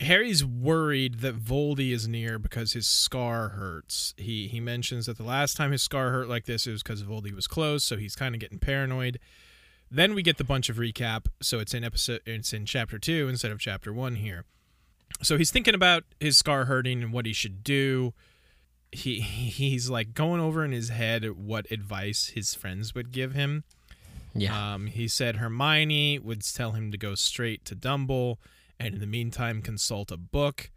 Harry's 0.03 0.45
worried 0.45 1.21
that 1.21 1.39
Voldy 1.39 1.93
is 1.93 2.09
near 2.09 2.39
because 2.39 2.73
his 2.73 2.87
scar 2.87 3.51
hurts. 3.51 4.15
He 4.17 4.49
he 4.49 4.61
mentions 4.61 5.07
that 5.07 5.17
the 5.17 5.25
last 5.25 5.57
time 5.57 5.73
his 5.73 5.83
scar 5.83 6.11
hurt 6.11 6.29
like 6.29 6.45
this 6.45 6.67
it 6.67 6.73
was 6.73 6.83
because 6.83 7.03
Voldy 7.03 7.35
was 7.35 7.47
close, 7.47 7.85
so 7.85 7.97
he's 7.97 8.17
kind 8.17 8.35
of 8.35 8.41
getting 8.41 8.59
paranoid. 8.59 9.19
Then 9.91 10.15
we 10.15 10.23
get 10.23 10.39
the 10.39 10.45
bunch 10.45 10.69
of 10.69 10.77
recap, 10.77 11.27
so 11.41 11.59
it's 11.59 11.75
in 11.75 11.85
episode 11.85 12.23
it's 12.27 12.53
in 12.53 12.65
chapter 12.65 12.99
2 12.99 13.29
instead 13.29 13.53
of 13.53 13.61
chapter 13.61 13.93
1 13.93 14.17
here. 14.17 14.45
So 15.23 15.37
he's 15.37 15.51
thinking 15.51 15.75
about 15.75 16.05
his 16.19 16.39
scar 16.39 16.65
hurting 16.65 17.03
and 17.03 17.13
what 17.13 17.27
he 17.27 17.33
should 17.33 17.63
do. 17.63 18.15
He 18.93 19.21
he's 19.21 19.91
like 19.91 20.15
going 20.15 20.41
over 20.41 20.65
in 20.65 20.73
his 20.73 20.91
head 20.91 21.29
what 21.37 21.71
advice 21.71 22.29
his 22.29 22.55
friends 22.55 22.95
would 22.95 23.11
give 23.13 23.33
him. 23.33 23.65
Yeah. 24.35 24.75
Um, 24.75 24.87
he 24.87 25.09
said 25.09 25.37
Hermione 25.37 26.19
would 26.19 26.43
tell 26.43 26.73
him 26.73 26.91
to 26.91 26.99
go 26.99 27.15
straight 27.15 27.65
to 27.67 27.75
Dumble 27.75 28.39
and 28.79 28.95
in 28.95 29.01
the 29.01 29.07
meantime 29.07 29.63
consult 29.63 30.11
a 30.11 30.17
book. 30.17 30.71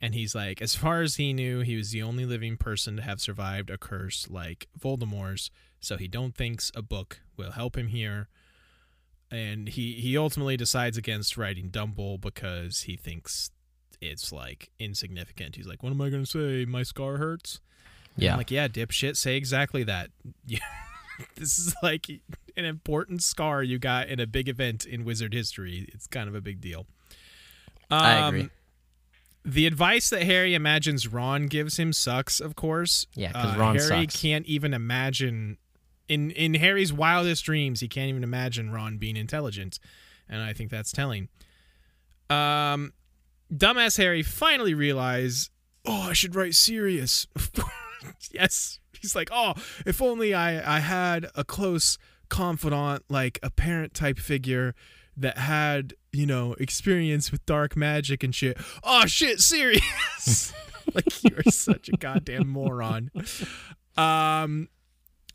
And 0.00 0.14
he's 0.14 0.34
like, 0.34 0.60
as 0.60 0.74
far 0.74 1.00
as 1.00 1.16
he 1.16 1.32
knew, 1.32 1.60
he 1.60 1.76
was 1.76 1.90
the 1.90 2.02
only 2.02 2.26
living 2.26 2.56
person 2.56 2.96
to 2.96 3.02
have 3.02 3.20
survived 3.20 3.70
a 3.70 3.78
curse 3.78 4.28
like 4.30 4.68
Voldemort's, 4.78 5.50
so 5.80 5.96
he 5.96 6.06
don't 6.06 6.34
thinks 6.34 6.70
a 6.74 6.82
book 6.82 7.20
will 7.36 7.52
help 7.52 7.76
him 7.76 7.88
here. 7.88 8.28
And 9.30 9.68
he 9.68 9.94
he 9.94 10.16
ultimately 10.16 10.56
decides 10.56 10.96
against 10.96 11.36
writing 11.36 11.70
Dumble 11.70 12.18
because 12.18 12.82
he 12.82 12.96
thinks 12.96 13.50
it's 14.00 14.32
like 14.32 14.70
insignificant. 14.78 15.56
He's 15.56 15.66
like, 15.66 15.82
what 15.82 15.90
am 15.90 16.00
I 16.00 16.10
gonna 16.10 16.26
say? 16.26 16.64
My 16.64 16.82
scar 16.82 17.16
hurts. 17.16 17.60
Yeah. 18.16 18.32
I'm 18.32 18.38
like, 18.38 18.50
yeah, 18.50 18.68
dipshit, 18.68 19.16
say 19.16 19.36
exactly 19.36 19.82
that. 19.84 20.10
Yeah. 20.46 20.58
this 21.36 21.58
is 21.58 21.74
like 21.82 22.08
an 22.56 22.64
important 22.64 23.22
scar 23.22 23.62
you 23.62 23.78
got 23.78 24.08
in 24.08 24.20
a 24.20 24.26
big 24.26 24.48
event 24.48 24.84
in 24.86 25.04
wizard 25.04 25.32
history. 25.34 25.86
It's 25.92 26.06
kind 26.06 26.28
of 26.28 26.34
a 26.34 26.40
big 26.40 26.60
deal. 26.60 26.86
Um, 27.90 28.00
I 28.02 28.28
agree. 28.28 28.48
The 29.44 29.66
advice 29.66 30.10
that 30.10 30.22
Harry 30.24 30.54
imagines 30.54 31.06
Ron 31.06 31.46
gives 31.46 31.76
him 31.78 31.92
sucks, 31.92 32.40
of 32.40 32.56
course. 32.56 33.06
Yeah, 33.14 33.32
'cause 33.32 33.54
Uh, 33.54 33.58
Ron 33.58 33.76
Harry 33.76 34.04
sucks. 34.06 34.20
can't 34.20 34.44
even 34.46 34.74
imagine 34.74 35.58
in 36.08 36.30
in 36.32 36.54
Harry's 36.54 36.92
wildest 36.92 37.44
dreams, 37.44 37.80
he 37.80 37.88
can't 37.88 38.08
even 38.08 38.22
imagine 38.24 38.70
Ron 38.70 38.96
being 38.98 39.16
intelligent, 39.16 39.78
and 40.28 40.40
I 40.42 40.52
think 40.52 40.70
that's 40.70 40.90
telling. 40.92 41.28
Um, 42.28 42.92
dumbass 43.52 43.96
Harry 43.98 44.22
finally 44.22 44.74
realized, 44.74 45.50
oh, 45.84 46.08
I 46.10 46.12
should 46.12 46.34
write 46.34 46.54
Sirius. 46.54 47.26
yes, 48.32 48.78
he's 49.00 49.14
like, 49.14 49.28
oh, 49.32 49.54
if 49.84 50.02
only 50.02 50.34
I 50.34 50.76
I 50.76 50.80
had 50.80 51.26
a 51.34 51.44
close 51.44 51.98
confidant, 52.28 53.04
like 53.08 53.38
a 53.42 53.50
parent 53.50 53.94
type 53.94 54.18
figure 54.18 54.74
that 55.16 55.38
had 55.38 55.94
you 56.12 56.26
know 56.26 56.54
experience 56.54 57.32
with 57.32 57.44
dark 57.46 57.76
magic 57.76 58.22
and 58.22 58.34
shit. 58.34 58.58
Oh 58.82 59.06
shit, 59.06 59.40
Sirius. 59.40 60.52
like 60.94 61.24
you're 61.24 61.42
such 61.50 61.88
a 61.88 61.96
goddamn 61.96 62.48
moron. 62.48 63.10
Um 63.96 64.68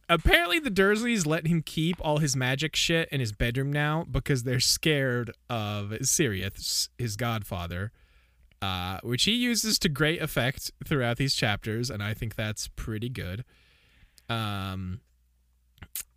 apparently 0.10 0.60
the 0.60 0.69
Dursleys 0.69 1.26
let 1.26 1.47
him 1.47 1.62
keep 1.62 1.95
all 2.02 2.17
his 2.17 2.36
magic 2.36 2.76
shit 2.76 3.10
in 3.10 3.19
his 3.19 3.32
bedroom 3.32 3.71
now 3.71 4.06
because 4.10 4.43
they're 4.43 4.60
scared 4.60 5.32
of 5.50 5.93
Sirius, 6.02 6.89
his 6.97 7.15
godfather. 7.15 7.91
Uh, 8.62 9.00
which 9.02 9.24
he 9.24 9.32
uses 9.32 9.80
to 9.80 9.89
great 9.89 10.21
effect 10.21 10.71
throughout 10.86 11.17
these 11.17 11.34
chapters, 11.34 11.89
and 11.89 12.04
I 12.04 12.13
think 12.13 12.36
that's 12.36 12.67
pretty 12.67 13.10
good. 13.10 13.43
Um, 14.30 15.02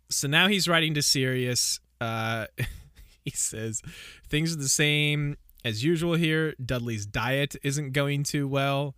so 0.09 0.27
now 0.27 0.47
he's 0.47 0.67
writing 0.67 0.93
to 0.93 1.01
Sirius. 1.01 1.79
Uh, 1.99 2.45
he 3.25 3.31
says 3.31 3.81
things 4.29 4.53
are 4.53 4.59
the 4.59 4.69
same 4.69 5.37
as 5.63 5.83
usual 5.83 6.13
here. 6.13 6.53
Dudley's 6.63 7.05
diet 7.05 7.55
isn't 7.63 7.93
going 7.93 8.23
too 8.23 8.47
well. 8.47 8.95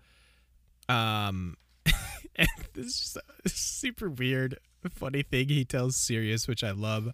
Um, 0.89 1.55
and 2.35 2.49
this 2.73 2.87
is 2.87 3.17
a 3.45 3.49
super 3.49 4.09
weird, 4.09 4.59
funny 4.89 5.23
thing 5.23 5.47
he 5.47 5.63
tells 5.63 5.95
Sirius, 5.95 6.47
which 6.47 6.63
I 6.63 6.71
love. 6.71 7.11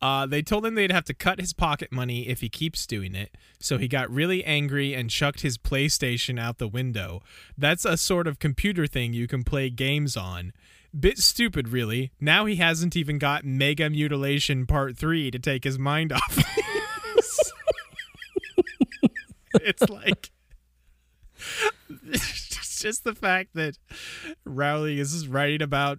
Uh, 0.00 0.26
they 0.26 0.42
told 0.42 0.64
him 0.64 0.74
they'd 0.74 0.92
have 0.92 1.04
to 1.04 1.14
cut 1.14 1.40
his 1.40 1.52
pocket 1.52 1.90
money 1.90 2.28
if 2.28 2.40
he 2.40 2.48
keeps 2.48 2.86
doing 2.86 3.14
it, 3.14 3.36
so 3.58 3.78
he 3.78 3.88
got 3.88 4.08
really 4.10 4.44
angry 4.44 4.94
and 4.94 5.10
chucked 5.10 5.40
his 5.40 5.58
PlayStation 5.58 6.38
out 6.38 6.58
the 6.58 6.68
window. 6.68 7.20
That's 7.56 7.84
a 7.84 7.96
sort 7.96 8.26
of 8.28 8.38
computer 8.38 8.86
thing 8.86 9.12
you 9.12 9.26
can 9.26 9.42
play 9.42 9.70
games 9.70 10.16
on. 10.16 10.52
Bit 10.98 11.18
stupid, 11.18 11.68
really. 11.68 12.12
Now 12.20 12.46
he 12.46 12.56
hasn't 12.56 12.96
even 12.96 13.18
got 13.18 13.44
Mega 13.44 13.90
Mutilation 13.90 14.66
Part 14.66 14.96
3 14.96 15.30
to 15.32 15.38
take 15.38 15.64
his 15.64 15.78
mind 15.78 16.12
off. 16.14 16.38
it's 19.54 19.88
like. 19.88 20.30
It's 22.10 22.80
just 22.80 23.02
the 23.04 23.14
fact 23.14 23.50
that 23.54 23.76
Rowling 24.44 24.98
is 24.98 25.26
writing 25.26 25.62
about 25.62 25.98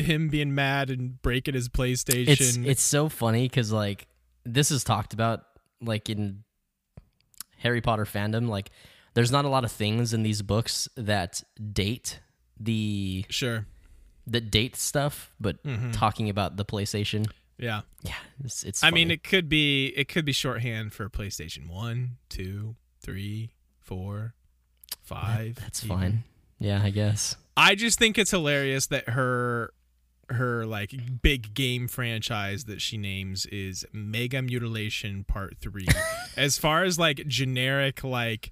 him 0.00 0.28
being 0.28 0.54
mad 0.54 0.90
and 0.90 1.20
breaking 1.22 1.54
his 1.54 1.68
PlayStation. 1.68 2.28
It's 2.28 2.56
it's 2.56 2.82
so 2.82 3.08
funny 3.08 3.48
because 3.48 3.72
like 3.72 4.06
this 4.44 4.70
is 4.70 4.84
talked 4.84 5.12
about 5.14 5.44
like 5.80 6.08
in 6.10 6.44
Harry 7.58 7.80
Potter 7.80 8.04
fandom. 8.04 8.48
Like, 8.48 8.70
there's 9.14 9.32
not 9.32 9.44
a 9.44 9.48
lot 9.48 9.64
of 9.64 9.72
things 9.72 10.14
in 10.14 10.22
these 10.22 10.42
books 10.42 10.88
that 10.96 11.42
date 11.72 12.20
the 12.60 13.24
sure 13.28 13.66
that 14.26 14.50
date 14.50 14.76
stuff, 14.76 15.34
but 15.40 15.62
Mhm. 15.64 15.92
talking 15.92 16.28
about 16.28 16.56
the 16.56 16.64
PlayStation, 16.64 17.26
Yeah. 17.56 17.82
yeah, 18.02 18.14
it's. 18.44 18.62
it's 18.64 18.82
I 18.84 18.90
mean, 18.90 19.10
it 19.10 19.22
could 19.24 19.48
be 19.48 19.86
it 19.96 20.08
could 20.08 20.24
be 20.24 20.32
shorthand 20.32 20.92
for 20.92 21.08
PlayStation 21.08 21.68
one, 21.68 22.18
two, 22.28 22.76
three, 23.00 23.50
four, 23.80 24.34
five. 25.02 25.56
that's 25.56 25.84
even. 25.84 25.96
fine. 25.98 26.24
Yeah, 26.58 26.82
I 26.82 26.90
guess. 26.90 27.36
I 27.56 27.74
just 27.74 27.98
think 27.98 28.18
it's 28.18 28.30
hilarious 28.32 28.86
that 28.88 29.10
her 29.10 29.72
her 30.30 30.66
like 30.66 31.22
big 31.22 31.54
game 31.54 31.88
franchise 31.88 32.64
that 32.64 32.80
she 32.80 32.96
names 32.96 33.46
is 33.46 33.84
Mega 33.92 34.42
Mutilation 34.42 35.24
Part 35.24 35.56
3. 35.60 35.86
as 36.36 36.58
far 36.58 36.84
as 36.84 36.98
like 36.98 37.26
generic 37.26 38.04
like 38.04 38.50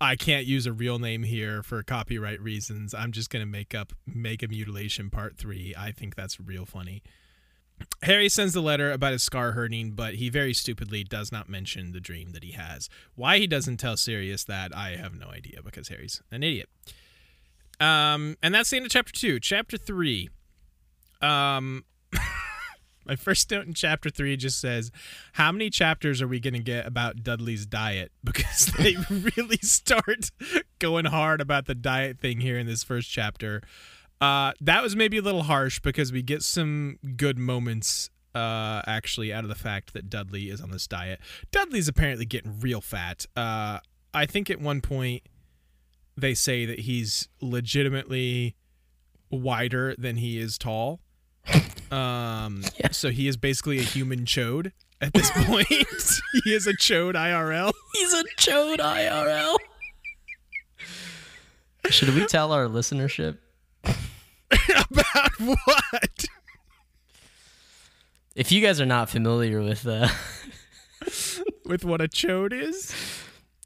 I 0.00 0.16
can't 0.16 0.46
use 0.46 0.66
a 0.66 0.72
real 0.72 0.98
name 0.98 1.22
here 1.22 1.62
for 1.62 1.80
copyright 1.84 2.40
reasons. 2.40 2.92
I'm 2.92 3.12
just 3.12 3.30
going 3.30 3.42
to 3.42 3.50
make 3.50 3.72
up 3.72 3.92
Mega 4.04 4.48
Mutilation 4.48 5.10
Part 5.10 5.36
3. 5.36 5.74
I 5.78 5.92
think 5.92 6.16
that's 6.16 6.40
real 6.40 6.66
funny. 6.66 7.04
Harry 8.02 8.28
sends 8.28 8.52
the 8.52 8.60
letter 8.60 8.90
about 8.90 9.12
his 9.12 9.22
scar 9.22 9.52
hurting, 9.52 9.92
but 9.92 10.14
he 10.14 10.28
very 10.28 10.54
stupidly 10.54 11.04
does 11.04 11.30
not 11.30 11.48
mention 11.48 11.92
the 11.92 12.00
dream 12.00 12.30
that 12.32 12.42
he 12.42 12.52
has. 12.52 12.88
Why 13.14 13.38
he 13.38 13.46
doesn't 13.46 13.76
tell 13.76 13.96
Sirius 13.96 14.42
that, 14.44 14.76
I 14.76 14.96
have 14.96 15.14
no 15.14 15.28
idea 15.28 15.62
because 15.62 15.88
Harry's 15.88 16.20
an 16.32 16.42
idiot. 16.42 16.68
Um, 17.78 18.36
and 18.42 18.54
that's 18.54 18.70
the 18.70 18.76
end 18.76 18.86
of 18.86 18.92
chapter 18.92 19.12
two. 19.12 19.40
Chapter 19.40 19.76
three. 19.76 20.30
Um, 21.22 21.84
my 23.06 23.16
first 23.16 23.50
note 23.50 23.66
in 23.66 23.74
chapter 23.74 24.10
three 24.10 24.36
just 24.36 24.60
says, 24.60 24.90
"How 25.34 25.52
many 25.52 25.70
chapters 25.70 26.20
are 26.20 26.28
we 26.28 26.40
going 26.40 26.54
to 26.54 26.60
get 26.60 26.86
about 26.86 27.22
Dudley's 27.22 27.66
diet?" 27.66 28.12
Because 28.24 28.66
they 28.78 28.96
really 29.10 29.58
start 29.58 30.30
going 30.78 31.06
hard 31.06 31.40
about 31.40 31.66
the 31.66 31.74
diet 31.74 32.18
thing 32.18 32.40
here 32.40 32.58
in 32.58 32.66
this 32.66 32.82
first 32.82 33.10
chapter. 33.10 33.62
Uh, 34.20 34.52
that 34.60 34.82
was 34.82 34.94
maybe 34.94 35.18
a 35.18 35.22
little 35.22 35.44
harsh 35.44 35.80
because 35.80 36.12
we 36.12 36.22
get 36.22 36.42
some 36.42 36.98
good 37.16 37.38
moments. 37.38 38.10
Uh, 38.34 38.80
actually, 38.86 39.30
out 39.30 39.44
of 39.44 39.48
the 39.48 39.54
fact 39.54 39.92
that 39.92 40.08
Dudley 40.08 40.48
is 40.48 40.60
on 40.62 40.70
this 40.70 40.86
diet, 40.86 41.20
Dudley's 41.50 41.86
apparently 41.86 42.24
getting 42.24 42.60
real 42.60 42.80
fat. 42.80 43.26
Uh, 43.36 43.80
I 44.14 44.24
think 44.24 44.48
at 44.48 44.58
one 44.58 44.80
point 44.80 45.22
they 46.16 46.32
say 46.34 46.64
that 46.64 46.80
he's 46.80 47.28
legitimately 47.40 48.54
wider 49.30 49.94
than 49.98 50.16
he 50.16 50.38
is 50.38 50.56
tall. 50.58 51.00
Um, 51.90 52.62
Yeah. 52.78 52.90
so 52.92 53.10
he 53.10 53.28
is 53.28 53.36
basically 53.36 53.78
a 53.78 53.82
human 53.82 54.24
chode 54.24 54.72
at 55.00 55.12
this 55.12 55.30
point. 55.34 55.66
he 55.68 56.52
is 56.54 56.66
a 56.66 56.72
chode 56.74 57.14
IRL. 57.14 57.72
He's 57.94 58.12
a 58.14 58.24
chode 58.38 58.78
IRL. 58.78 59.56
Should 61.90 62.14
we 62.14 62.24
tell 62.26 62.52
our 62.52 62.66
listenership? 62.66 63.38
About 63.84 65.32
what? 65.40 66.24
If 68.34 68.50
you 68.52 68.62
guys 68.62 68.80
are 68.80 68.86
not 68.86 69.10
familiar 69.10 69.60
with 69.60 69.86
uh, 69.86 70.08
With 71.66 71.84
what 71.84 72.00
a 72.00 72.08
chode 72.08 72.52
is? 72.52 72.94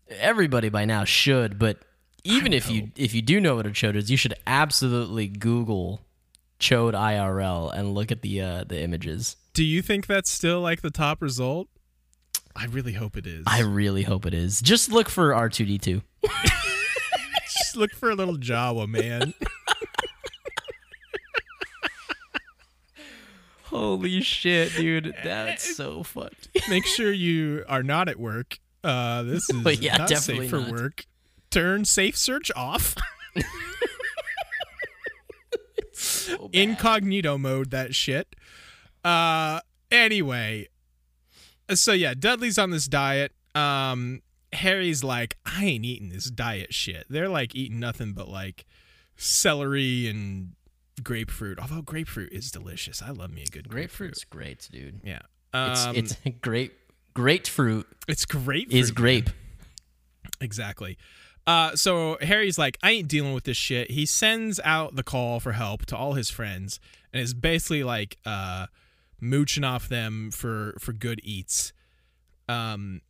everybody 0.09 0.69
by 0.69 0.85
now 0.85 1.03
should, 1.05 1.59
but 1.59 1.79
even 2.25 2.53
if 2.53 2.71
you 2.71 2.91
if 2.97 3.13
you 3.15 3.23
do 3.23 3.41
know 3.41 3.57
what 3.57 3.67
a 3.67 3.71
chode 3.71 3.97
is, 3.97 4.11
you 4.11 4.17
should 4.17 4.35
absolutely 4.47 5.29
Google 5.29 6.01
chode 6.59 6.95
IRL 6.95 7.73
and 7.75 7.95
look 7.95 8.11
at 8.11 8.23
the 8.23 8.41
uh, 8.41 8.65
the 8.65 8.81
images. 8.81 9.37
Do 9.53 9.65
you 9.65 9.83
think 9.83 10.07
that's 10.07 10.31
still 10.31 10.61
like 10.61 10.83
the 10.83 10.91
top 10.91 11.23
result? 11.23 11.69
I 12.55 12.67
really 12.67 12.93
hope 12.95 13.17
it 13.17 13.27
is. 13.27 13.45
I 13.47 13.61
really 13.61 14.03
hope 14.03 14.25
it 14.27 14.35
is. 14.35 14.61
Just 14.61 14.91
look 14.91 15.09
for 15.09 15.35
R 15.35 15.49
two 15.49 15.65
D 15.67 15.79
two. 15.79 16.03
just 16.23 17.77
look 17.77 17.93
for 17.93 18.11
a 18.11 18.15
little 18.15 18.37
Jawa, 18.37 18.89
man. 18.89 19.35
Holy 23.65 24.23
shit, 24.23 24.73
dude! 24.75 25.15
That's 25.25 25.77
so 25.77 26.03
fucked. 26.03 26.49
Make 26.69 26.87
sure 26.97 27.13
you 27.13 27.65
are 27.69 27.83
not 27.83 28.09
at 28.09 28.19
work. 28.19 28.59
Uh, 28.83 29.23
this 29.25 29.51
is 29.51 29.81
yeah, 29.81 29.97
not 29.99 30.09
safe 30.11 30.49
for 30.49 30.61
not. 30.61 30.71
work. 30.71 31.05
Turn 31.51 31.85
safe 31.85 32.17
search 32.17 32.51
off. 32.57 32.95
So. 36.27 36.51
Incognito 36.53 37.39
mode 37.39 37.71
that 37.71 37.95
shit. 37.95 38.35
Uh, 39.05 39.61
anyway, 39.91 40.69
so 41.75 41.93
yeah, 41.93 42.15
Dudley's 42.15 42.59
on 42.59 42.71
this 42.71 42.87
diet. 42.89 43.33
Um, 43.55 44.23
Harry's 44.53 45.05
like, 45.05 45.37
I 45.45 45.65
ain't 45.65 45.85
eating 45.85 46.09
this 46.09 46.31
diet 46.31 46.75
shit. 46.75 47.07
They're 47.09 47.29
like 47.29 47.55
eating 47.55 47.79
nothing 47.79 48.13
but 48.13 48.29
like 48.29 48.65
celery 49.17 50.09
and 50.09 50.53
grapefruit. 51.03 51.59
Although 51.59 51.83
grapefruit 51.83 52.33
is 52.33 52.51
delicious. 52.51 53.03
I 53.03 53.11
love 53.11 53.31
me 53.31 53.43
a 53.43 53.47
good 53.47 53.69
grapefruit. 53.69 54.13
Grapefruit's 54.15 54.25
great, 54.25 54.69
dude. 54.71 55.01
Yeah. 55.05 55.21
It's 55.55 55.87
Um, 55.87 55.97
it's 55.97 56.17
great. 56.41 56.73
Grapefruit 57.15 57.87
it's 58.09 58.25
grapefruit. 58.27 58.75
is 58.75 58.91
grape. 58.91 59.31
Exactly. 60.41 60.99
Uh, 61.47 61.77
so 61.77 62.19
Harry's 62.21 62.59
like, 62.59 62.77
I 62.83 62.91
ain't 62.91 63.09
dealing 63.09 63.33
with 63.33 63.45
this 63.45 63.57
shit. 63.57 63.93
He 63.93 64.05
sends 64.05 64.59
out 64.65 64.97
the 64.97 65.05
call 65.05 65.39
for 65.39 65.53
help 65.53 65.87
to 65.87 65.97
all 65.97 66.15
his 66.15 66.29
friends, 66.29 66.81
and 67.13 67.23
is 67.23 67.35
basically 67.35 67.85
like 67.85 68.17
uh, 68.27 68.67
mooching 69.21 69.65
off 69.65 69.89
them 69.89 70.31
for 70.31 70.75
for 70.81 70.93
good 70.93 71.21
eats. 71.23 71.73
Um, 72.49 73.03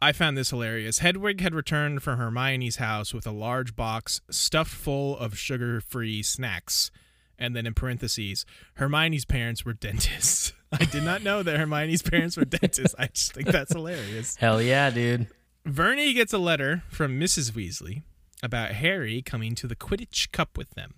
I 0.00 0.12
found 0.12 0.36
this 0.36 0.50
hilarious. 0.50 1.00
Hedwig 1.00 1.40
had 1.40 1.54
returned 1.54 2.02
from 2.02 2.18
Hermione's 2.18 2.76
house 2.76 3.12
with 3.12 3.26
a 3.26 3.32
large 3.32 3.74
box 3.74 4.20
stuffed 4.30 4.70
full 4.70 5.18
of 5.18 5.36
sugar-free 5.36 6.22
snacks. 6.22 6.92
And 7.36 7.54
then 7.54 7.66
in 7.66 7.74
parentheses, 7.74 8.44
Hermione's 8.74 9.24
parents 9.24 9.64
were 9.64 9.72
dentists. 9.72 10.52
I 10.72 10.84
did 10.84 11.02
not 11.04 11.22
know 11.22 11.42
that 11.42 11.56
Hermione's 11.56 12.02
parents 12.02 12.36
were 12.36 12.44
dentists. 12.44 12.94
I 12.98 13.08
just 13.08 13.32
think 13.32 13.48
that's 13.48 13.72
hilarious. 13.72 14.36
Hell 14.36 14.60
yeah, 14.62 14.90
dude. 14.90 15.28
Vernie 15.68 16.14
gets 16.14 16.32
a 16.32 16.38
letter 16.38 16.82
from 16.88 17.20
Mrs. 17.20 17.52
Weasley 17.52 18.00
about 18.42 18.70
Harry 18.70 19.20
coming 19.20 19.54
to 19.56 19.66
the 19.66 19.76
Quidditch 19.76 20.32
Cup 20.32 20.56
with 20.56 20.70
them. 20.70 20.94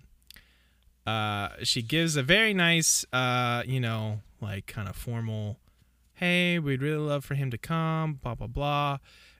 Uh, 1.05 1.49
she 1.63 1.81
gives 1.81 2.15
a 2.15 2.23
very 2.23 2.53
nice, 2.53 3.05
uh, 3.11 3.63
you 3.65 3.81
know, 3.81 4.21
like 4.39 4.67
kind 4.67 4.87
of 4.87 4.95
formal, 4.95 5.59
hey, 6.13 6.57
we'd 6.57 6.81
really 6.81 7.05
love 7.05 7.25
for 7.25 7.35
him 7.35 7.51
to 7.51 7.57
come, 7.57 8.13
blah, 8.13 8.33
blah, 8.33 8.47
blah. 8.47 8.99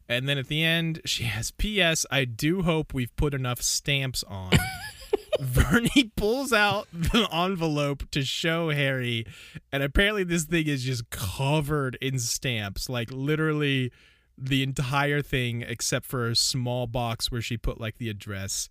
And 0.09 0.27
then 0.27 0.37
at 0.37 0.47
the 0.47 0.65
end, 0.65 0.99
she 1.05 1.23
has, 1.23 1.51
P.S. 1.51 2.05
I 2.11 2.25
do 2.25 2.63
hope 2.63 2.93
we've 2.93 3.15
put 3.15 3.33
enough 3.33 3.61
stamps 3.61 4.25
on. 4.27 4.51
Vernie 5.39 6.11
pulls 6.17 6.51
out 6.51 6.89
the 6.91 7.29
envelope 7.31 8.03
to 8.11 8.23
show 8.23 8.69
Harry, 8.71 9.25
and 9.71 9.81
apparently 9.81 10.25
this 10.25 10.43
thing 10.43 10.67
is 10.67 10.83
just 10.83 11.09
covered 11.09 11.97
in 12.01 12.19
stamps, 12.19 12.89
like 12.89 13.09
literally 13.11 13.93
the 14.41 14.63
entire 14.63 15.21
thing, 15.21 15.61
except 15.61 16.05
for 16.05 16.27
a 16.27 16.35
small 16.35 16.87
box 16.87 17.31
where 17.31 17.41
she 17.41 17.57
put 17.57 17.79
like 17.79 17.97
the 17.97 18.09
address, 18.09 18.69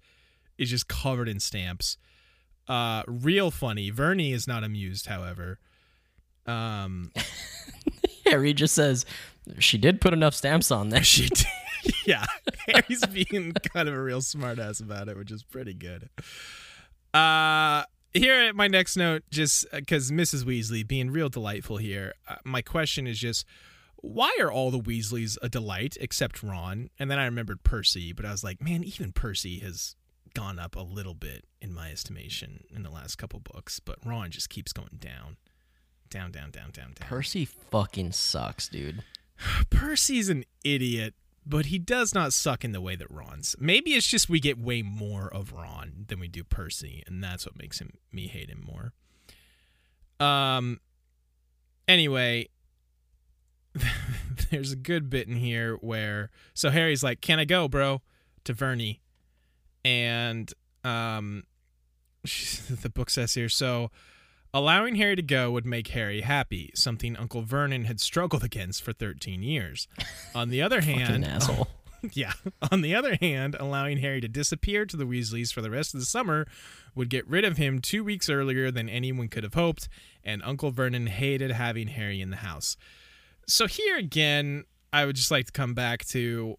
is 0.59 0.70
just 0.70 0.88
covered 0.88 1.28
in 1.28 1.38
stamps. 1.38 1.96
Uh, 2.68 3.02
real 3.06 3.50
funny. 3.50 3.90
Vernie 3.90 4.33
is 4.33 4.46
not 4.46 4.64
amused, 4.64 5.06
however. 5.06 5.59
Um, 6.46 7.12
Harry 8.26 8.52
just 8.52 8.74
says 8.74 9.06
she 9.59 9.78
did 9.78 10.00
put 10.00 10.12
enough 10.12 10.35
stamps 10.35 10.70
on 10.70 10.88
there. 10.88 11.02
she, 11.04 11.28
did, 11.28 11.46
yeah, 12.06 12.26
Harry's 12.66 13.04
being 13.06 13.52
kind 13.52 13.88
of 13.88 13.94
a 13.94 14.02
real 14.02 14.20
smartass 14.20 14.80
about 14.80 15.09
it, 15.09 15.16
which 15.16 15.30
is 15.30 15.42
pretty 15.42 15.74
good. 15.74 16.09
Uh, 17.14 17.85
here 18.12 18.35
at 18.35 18.56
my 18.56 18.68
next 18.68 18.96
note, 18.96 19.22
just 19.30 19.66
because 19.72 20.11
Mrs. 20.11 20.44
Weasley 20.44 20.87
being 20.87 21.11
real 21.11 21.28
delightful 21.28 21.76
here, 21.76 22.14
uh, 22.28 22.37
my 22.44 22.62
question 22.62 23.06
is 23.06 23.18
just 23.18 23.46
why 24.02 24.36
are 24.40 24.50
all 24.50 24.70
the 24.70 24.80
Weasleys 24.80 25.36
a 25.42 25.48
delight 25.48 25.96
except 26.00 26.42
Ron? 26.42 26.90
And 26.98 27.10
then 27.10 27.18
I 27.18 27.24
remembered 27.24 27.62
Percy, 27.62 28.12
but 28.12 28.24
I 28.24 28.30
was 28.30 28.44
like, 28.44 28.60
man, 28.62 28.84
even 28.84 29.12
Percy 29.12 29.58
has 29.60 29.96
gone 30.34 30.58
up 30.58 30.76
a 30.76 30.80
little 30.80 31.14
bit 31.14 31.44
in 31.60 31.74
my 31.74 31.90
estimation 31.90 32.64
in 32.74 32.82
the 32.82 32.90
last 32.90 33.16
couple 33.16 33.40
books, 33.40 33.80
but 33.80 33.98
Ron 34.04 34.30
just 34.30 34.48
keeps 34.48 34.72
going 34.72 34.98
down. 34.98 35.36
Down, 36.08 36.32
down, 36.32 36.50
down, 36.50 36.70
down, 36.72 36.92
down. 36.94 37.08
Percy 37.08 37.44
fucking 37.44 38.12
sucks, 38.12 38.68
dude. 38.68 39.04
Percy's 39.70 40.28
an 40.28 40.44
idiot, 40.64 41.14
but 41.46 41.66
he 41.66 41.78
does 41.78 42.14
not 42.14 42.32
suck 42.32 42.64
in 42.64 42.72
the 42.72 42.80
way 42.80 42.96
that 42.96 43.10
Ron's. 43.10 43.54
Maybe 43.58 43.92
it's 43.92 44.06
just 44.06 44.28
we 44.28 44.40
get 44.40 44.58
way 44.58 44.82
more 44.82 45.32
of 45.32 45.52
Ron 45.52 46.06
than 46.08 46.18
we 46.18 46.28
do 46.28 46.42
Percy, 46.42 47.02
and 47.06 47.22
that's 47.22 47.46
what 47.46 47.56
makes 47.56 47.80
him 47.80 47.92
me 48.12 48.26
hate 48.26 48.50
him 48.50 48.64
more. 48.66 48.92
Um 50.24 50.80
anyway, 51.86 52.48
there's 54.50 54.72
a 54.72 54.76
good 54.76 55.09
bit 55.11 55.28
in 55.28 55.37
here 55.37 55.76
where 55.76 56.30
so 56.54 56.70
Harry's 56.70 57.02
like, 57.02 57.20
"Can 57.20 57.38
I 57.38 57.44
go, 57.44 57.68
bro?" 57.68 58.02
to 58.44 58.52
Vernie. 58.52 59.00
And 59.85 60.52
um 60.85 61.44
the 62.22 62.90
book 62.92 63.11
says 63.11 63.35
here, 63.35 63.48
so 63.48 63.90
Allowing 64.52 64.96
Harry 64.96 65.14
to 65.14 65.22
go 65.22 65.52
would 65.52 65.64
make 65.64 65.88
Harry 65.88 66.22
happy, 66.22 66.72
something 66.74 67.16
Uncle 67.16 67.42
Vernon 67.42 67.85
had 67.85 68.00
struggled 68.00 68.42
against 68.42 68.83
for 68.83 68.92
13 68.92 69.44
years. 69.44 69.87
On 70.35 70.48
the 70.48 70.61
other 70.61 70.80
hand, 70.80 71.24
asshole. 71.24 71.68
yeah. 72.12 72.33
On 72.72 72.80
the 72.80 72.92
other 72.92 73.16
hand, 73.20 73.56
allowing 73.61 73.98
Harry 73.98 74.20
to 74.20 74.26
disappear 74.26 74.85
to 74.87 74.96
the 74.96 75.04
Weasleys 75.04 75.52
for 75.52 75.62
the 75.62 75.70
rest 75.70 75.94
of 75.94 76.00
the 76.00 76.06
summer 76.06 76.48
would 76.96 77.11
get 77.11 77.28
rid 77.28 77.44
of 77.44 77.59
him 77.59 77.78
two 77.78 78.02
weeks 78.02 78.28
earlier 78.28 78.72
than 78.72 78.88
anyone 78.88 79.28
could 79.28 79.44
have 79.44 79.54
hoped, 79.54 79.88
and 80.24 80.42
Uncle 80.42 80.72
Vernon 80.72 81.06
hated 81.06 81.52
having 81.52 81.87
Harry 81.87 82.20
in 82.20 82.30
the 82.30 82.38
house. 82.38 82.76
So 83.50 83.66
here 83.66 83.96
again, 83.96 84.64
I 84.92 85.06
would 85.06 85.16
just 85.16 85.30
like 85.30 85.46
to 85.46 85.52
come 85.52 85.74
back 85.74 86.04
to 86.06 86.56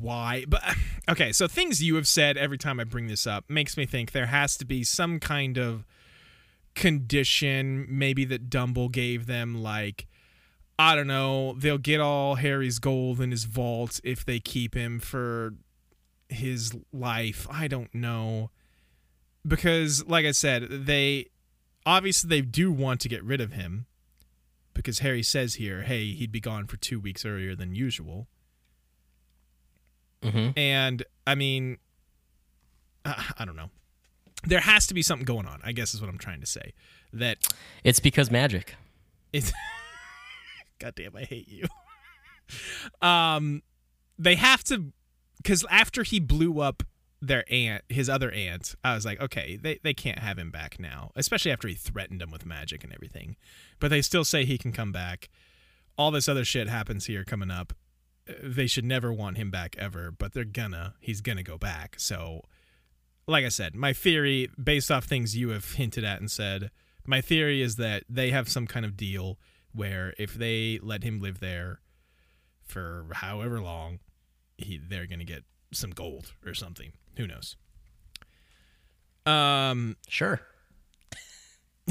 why 0.00 0.44
but 0.48 0.60
okay 1.08 1.30
so 1.30 1.46
things 1.46 1.80
you 1.80 1.94
have 1.94 2.08
said 2.08 2.36
every 2.36 2.58
time 2.58 2.80
i 2.80 2.82
bring 2.82 3.06
this 3.06 3.24
up 3.24 3.44
makes 3.48 3.76
me 3.76 3.86
think 3.86 4.10
there 4.10 4.26
has 4.26 4.56
to 4.56 4.64
be 4.64 4.82
some 4.82 5.20
kind 5.20 5.56
of 5.56 5.84
condition 6.74 7.86
maybe 7.88 8.24
that 8.24 8.50
Dumble 8.50 8.88
gave 8.88 9.26
them 9.26 9.62
like 9.62 10.06
I 10.78 10.94
don't 10.94 11.06
know, 11.06 11.54
they'll 11.54 11.78
get 11.78 12.00
all 12.00 12.34
Harry's 12.34 12.78
gold 12.78 13.20
in 13.20 13.30
his 13.30 13.44
vault 13.44 13.98
if 14.04 14.24
they 14.24 14.38
keep 14.38 14.74
him 14.74 15.00
for 15.00 15.54
his 16.28 16.76
life. 16.92 17.46
I 17.50 17.66
don't 17.66 17.94
know. 17.94 18.50
Because 19.46 20.04
like 20.06 20.26
I 20.26 20.32
said, 20.32 20.68
they 20.68 21.28
obviously 21.86 22.28
they 22.28 22.42
do 22.42 22.70
want 22.70 23.00
to 23.00 23.08
get 23.08 23.24
rid 23.24 23.40
of 23.40 23.52
him 23.52 23.86
because 24.76 25.00
Harry 25.00 25.22
says 25.22 25.54
here, 25.54 25.82
"Hey, 25.82 26.12
he'd 26.12 26.32
be 26.32 26.40
gone 26.40 26.66
for 26.66 26.76
2 26.76 27.00
weeks 27.00 27.24
earlier 27.24 27.54
than 27.54 27.74
usual." 27.74 28.28
Mm-hmm. 30.22 30.58
And 30.58 31.04
I 31.26 31.34
mean 31.34 31.78
I 33.04 33.44
don't 33.44 33.56
know 33.56 33.70
there 34.46 34.60
has 34.60 34.86
to 34.86 34.94
be 34.94 35.02
something 35.02 35.24
going 35.24 35.46
on. 35.46 35.60
I 35.64 35.72
guess 35.72 35.94
is 35.94 36.00
what 36.00 36.08
I'm 36.08 36.18
trying 36.18 36.40
to 36.40 36.46
say. 36.46 36.72
That 37.12 37.38
it's 37.84 38.00
because 38.00 38.30
magic. 38.30 38.76
It's 39.32 39.52
God 40.78 40.94
damn, 40.94 41.16
I 41.16 41.24
hate 41.24 41.48
you. 41.48 41.66
um, 43.06 43.62
they 44.18 44.36
have 44.36 44.62
to 44.64 44.92
because 45.38 45.64
after 45.70 46.02
he 46.02 46.20
blew 46.20 46.60
up 46.60 46.82
their 47.26 47.44
aunt, 47.50 47.82
his 47.88 48.08
other 48.08 48.30
aunt, 48.30 48.74
I 48.84 48.94
was 48.94 49.04
like, 49.04 49.20
okay, 49.20 49.56
they 49.56 49.78
they 49.82 49.94
can't 49.94 50.18
have 50.18 50.38
him 50.38 50.50
back 50.50 50.78
now, 50.78 51.10
especially 51.16 51.52
after 51.52 51.68
he 51.68 51.74
threatened 51.74 52.20
them 52.20 52.30
with 52.30 52.46
magic 52.46 52.84
and 52.84 52.92
everything. 52.92 53.36
But 53.80 53.88
they 53.88 54.02
still 54.02 54.24
say 54.24 54.44
he 54.44 54.58
can 54.58 54.72
come 54.72 54.92
back. 54.92 55.28
All 55.98 56.10
this 56.10 56.28
other 56.28 56.44
shit 56.44 56.68
happens 56.68 57.06
here 57.06 57.24
coming 57.24 57.50
up. 57.50 57.72
Uh, 58.28 58.34
they 58.42 58.66
should 58.66 58.84
never 58.84 59.12
want 59.12 59.36
him 59.36 59.50
back 59.50 59.76
ever, 59.78 60.10
but 60.10 60.32
they're 60.32 60.44
gonna. 60.44 60.94
He's 61.00 61.20
gonna 61.20 61.42
go 61.42 61.58
back. 61.58 61.96
So 61.98 62.42
like 63.28 63.44
I 63.44 63.48
said, 63.48 63.74
my 63.74 63.92
theory, 63.92 64.48
based 64.62 64.90
off 64.90 65.04
things 65.04 65.36
you 65.36 65.50
have 65.50 65.72
hinted 65.72 66.04
at 66.04 66.20
and 66.20 66.30
said, 66.30 66.70
my 67.06 67.20
theory 67.20 67.60
is 67.60 67.76
that 67.76 68.04
they 68.08 68.30
have 68.30 68.48
some 68.48 68.66
kind 68.66 68.84
of 68.86 68.96
deal 68.96 69.38
where 69.72 70.14
if 70.18 70.34
they 70.34 70.78
let 70.82 71.02
him 71.02 71.20
live 71.20 71.40
there 71.40 71.80
for 72.62 73.06
however 73.12 73.60
long, 73.60 73.98
he 74.58 74.78
they're 74.78 75.06
gonna 75.06 75.24
get 75.24 75.44
some 75.72 75.90
gold 75.90 76.32
or 76.44 76.54
something. 76.54 76.92
Who 77.16 77.26
knows? 77.26 77.56
Um, 79.24 79.96
sure. 80.08 80.40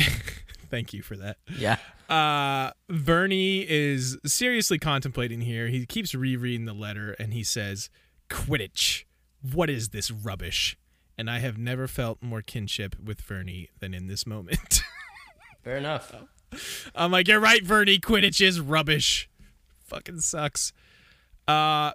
thank 0.70 0.94
you 0.94 1.02
for 1.02 1.18
that. 1.18 1.38
Yeah. 1.58 1.78
Uh, 2.10 2.72
Vernie 2.90 3.66
is 3.68 4.18
seriously 4.26 4.78
contemplating 4.78 5.42
here. 5.42 5.68
He 5.68 5.86
keeps 5.86 6.14
rereading 6.14 6.66
the 6.66 6.74
letter 6.74 7.16
and 7.20 7.34
he 7.34 7.44
says, 7.44 7.90
"Quidditch. 8.30 9.06
What 9.42 9.70
is 9.70 9.90
this 9.90 10.12
rubbish?" 10.12 10.78
and 11.18 11.30
I 11.30 11.40
have 11.40 11.58
never 11.58 11.88
felt 11.88 12.22
more 12.22 12.42
kinship 12.42 12.96
with 13.04 13.22
Vernie 13.22 13.70
than 13.80 13.94
in 13.94 14.08
this 14.08 14.26
moment. 14.26 14.82
Fair 15.64 15.78
enough. 15.78 16.14
I'm 16.94 17.12
like, 17.12 17.28
you're 17.28 17.40
right, 17.40 17.64
Vernie. 17.64 18.00
Quidditch 18.00 18.46
is 18.46 18.60
rubbish. 18.60 19.30
Fucking 19.86 20.20
sucks. 20.22 20.74
Uh, 21.48 21.92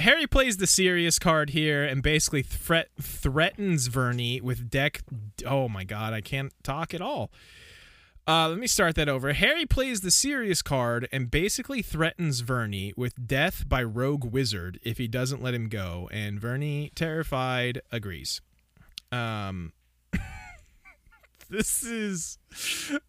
Harry 0.00 0.26
plays 0.26 0.56
the 0.56 0.66
serious 0.66 1.18
card 1.18 1.50
here 1.50 1.84
and 1.84 2.02
basically 2.02 2.42
threat 2.42 2.88
threatens 3.00 3.86
Vernie 3.88 4.40
with 4.40 4.70
deck. 4.70 5.02
Oh 5.46 5.68
my 5.68 5.84
god, 5.84 6.12
I 6.12 6.20
can't 6.20 6.52
talk 6.62 6.94
at 6.94 7.00
all. 7.00 7.30
Uh, 8.26 8.48
let 8.48 8.58
me 8.58 8.66
start 8.66 8.94
that 8.94 9.08
over. 9.08 9.32
Harry 9.32 9.66
plays 9.66 10.02
the 10.02 10.10
serious 10.10 10.62
card 10.62 11.08
and 11.10 11.30
basically 11.30 11.82
threatens 11.82 12.40
Vernie 12.40 12.92
with 12.96 13.26
death 13.26 13.68
by 13.68 13.82
Rogue 13.82 14.24
Wizard 14.24 14.78
if 14.82 14.98
he 14.98 15.08
doesn't 15.08 15.42
let 15.42 15.54
him 15.54 15.68
go, 15.68 16.08
and 16.12 16.40
Vernie, 16.40 16.92
terrified, 16.94 17.80
agrees. 17.90 18.40
Um, 19.10 19.72
this 21.50 21.82
is 21.82 22.38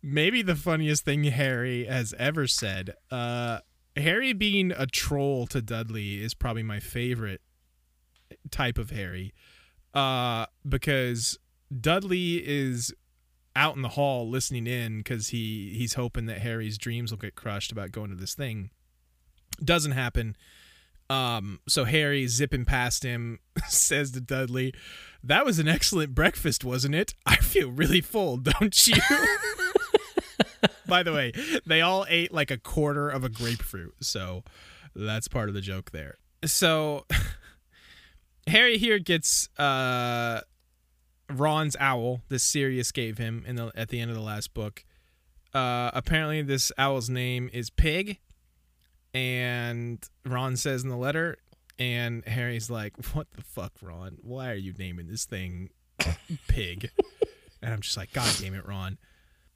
maybe 0.02 0.42
the 0.42 0.56
funniest 0.56 1.06
thing 1.06 1.26
Harry 1.26 1.86
has 1.86 2.16
ever 2.18 2.48
said. 2.48 2.96
Uh, 3.12 3.60
Harry 3.96 4.34
being 4.34 4.72
a 4.72 4.86
troll 4.86 5.48
to 5.48 5.62
Dudley 5.62 6.24
is 6.24 6.34
probably 6.34 6.64
my 6.64 6.80
favorite 6.80 7.42
type 8.50 8.78
of 8.78 8.92
Harry, 8.92 9.34
uh, 9.94 10.46
because 10.68 11.38
Dudley 11.80 12.36
is 12.46 12.94
out 13.56 13.76
in 13.76 13.82
the 13.82 13.90
hall 13.90 14.30
listening 14.30 14.66
in 14.66 15.00
because 15.00 15.30
he 15.30 15.74
he's 15.76 15.96
hoping 15.96 16.26
that 16.26 16.40
Harry's 16.40 16.78
dreams 16.78 17.12
will 17.12 17.18
get 17.18 17.36
crushed 17.36 17.72
about 17.72 17.92
going 17.92 18.10
to 18.10 18.16
this 18.16 18.34
thing. 18.34 18.70
Doesn't 19.64 19.92
happen. 19.92 20.36
Um, 21.10 21.60
so 21.68 21.84
Harry 21.84 22.26
zipping 22.28 22.64
past 22.64 23.04
him 23.04 23.40
says 23.68 24.12
to 24.12 24.22
Dudley, 24.22 24.74
"That 25.22 25.46
was 25.46 25.60
an 25.60 25.68
excellent 25.68 26.16
breakfast, 26.16 26.64
wasn't 26.64 26.96
it? 26.96 27.14
I 27.26 27.36
feel 27.36 27.70
really 27.72 28.02
full, 28.02 28.38
don't 28.60 28.88
you?" 28.88 28.96
By 30.88 31.04
the 31.04 31.14
way, 31.14 31.34
they 31.66 31.82
all 31.82 32.06
ate 32.10 32.34
like 32.34 32.52
a 32.52 32.58
quarter 32.58 33.10
of 33.10 33.24
a 33.24 33.30
grapefruit, 33.30 33.96
so 34.02 34.44
that's 34.96 35.28
part 35.28 35.50
of 35.50 35.56
the 35.56 35.62
joke 35.62 35.92
there. 35.92 36.18
So 36.46 37.06
Harry 38.48 38.78
here 38.78 39.00
gets 39.00 39.48
uh 39.60 40.42
Ron's 41.30 41.78
owl 41.80 42.22
this 42.30 42.44
Sirius 42.44 42.92
gave 42.92 43.18
him 43.18 43.44
in 43.48 43.56
the 43.56 43.72
at 43.76 43.90
the 43.90 44.00
end 44.00 44.12
of 44.12 44.18
the 44.18 44.24
last 44.24 44.54
book. 44.54 44.84
Uh, 45.54 45.92
apparently, 45.94 46.42
this 46.42 46.72
owl's 46.78 47.10
name 47.10 47.50
is 47.52 47.70
Pig, 47.70 48.20
and 49.14 50.00
Ron 50.26 50.56
says 50.56 50.84
in 50.84 50.90
the 50.90 50.96
letter, 50.98 51.38
and 51.78 52.26
Harry's 52.26 52.70
like, 52.70 52.94
"What 53.14 53.28
the 53.32 53.42
fuck, 53.42 53.74
Ron? 53.82 54.18
Why 54.22 54.52
are 54.52 54.56
you 54.56 54.74
naming 54.78 55.08
this 55.08 55.26
thing 55.26 55.70
Pig?" 56.48 56.90
And 57.62 57.74
I'm 57.74 57.82
just 57.82 57.98
like, 57.98 58.12
God 58.12 58.34
damn 58.40 58.54
it, 58.56 58.66
Ron. 58.66 58.98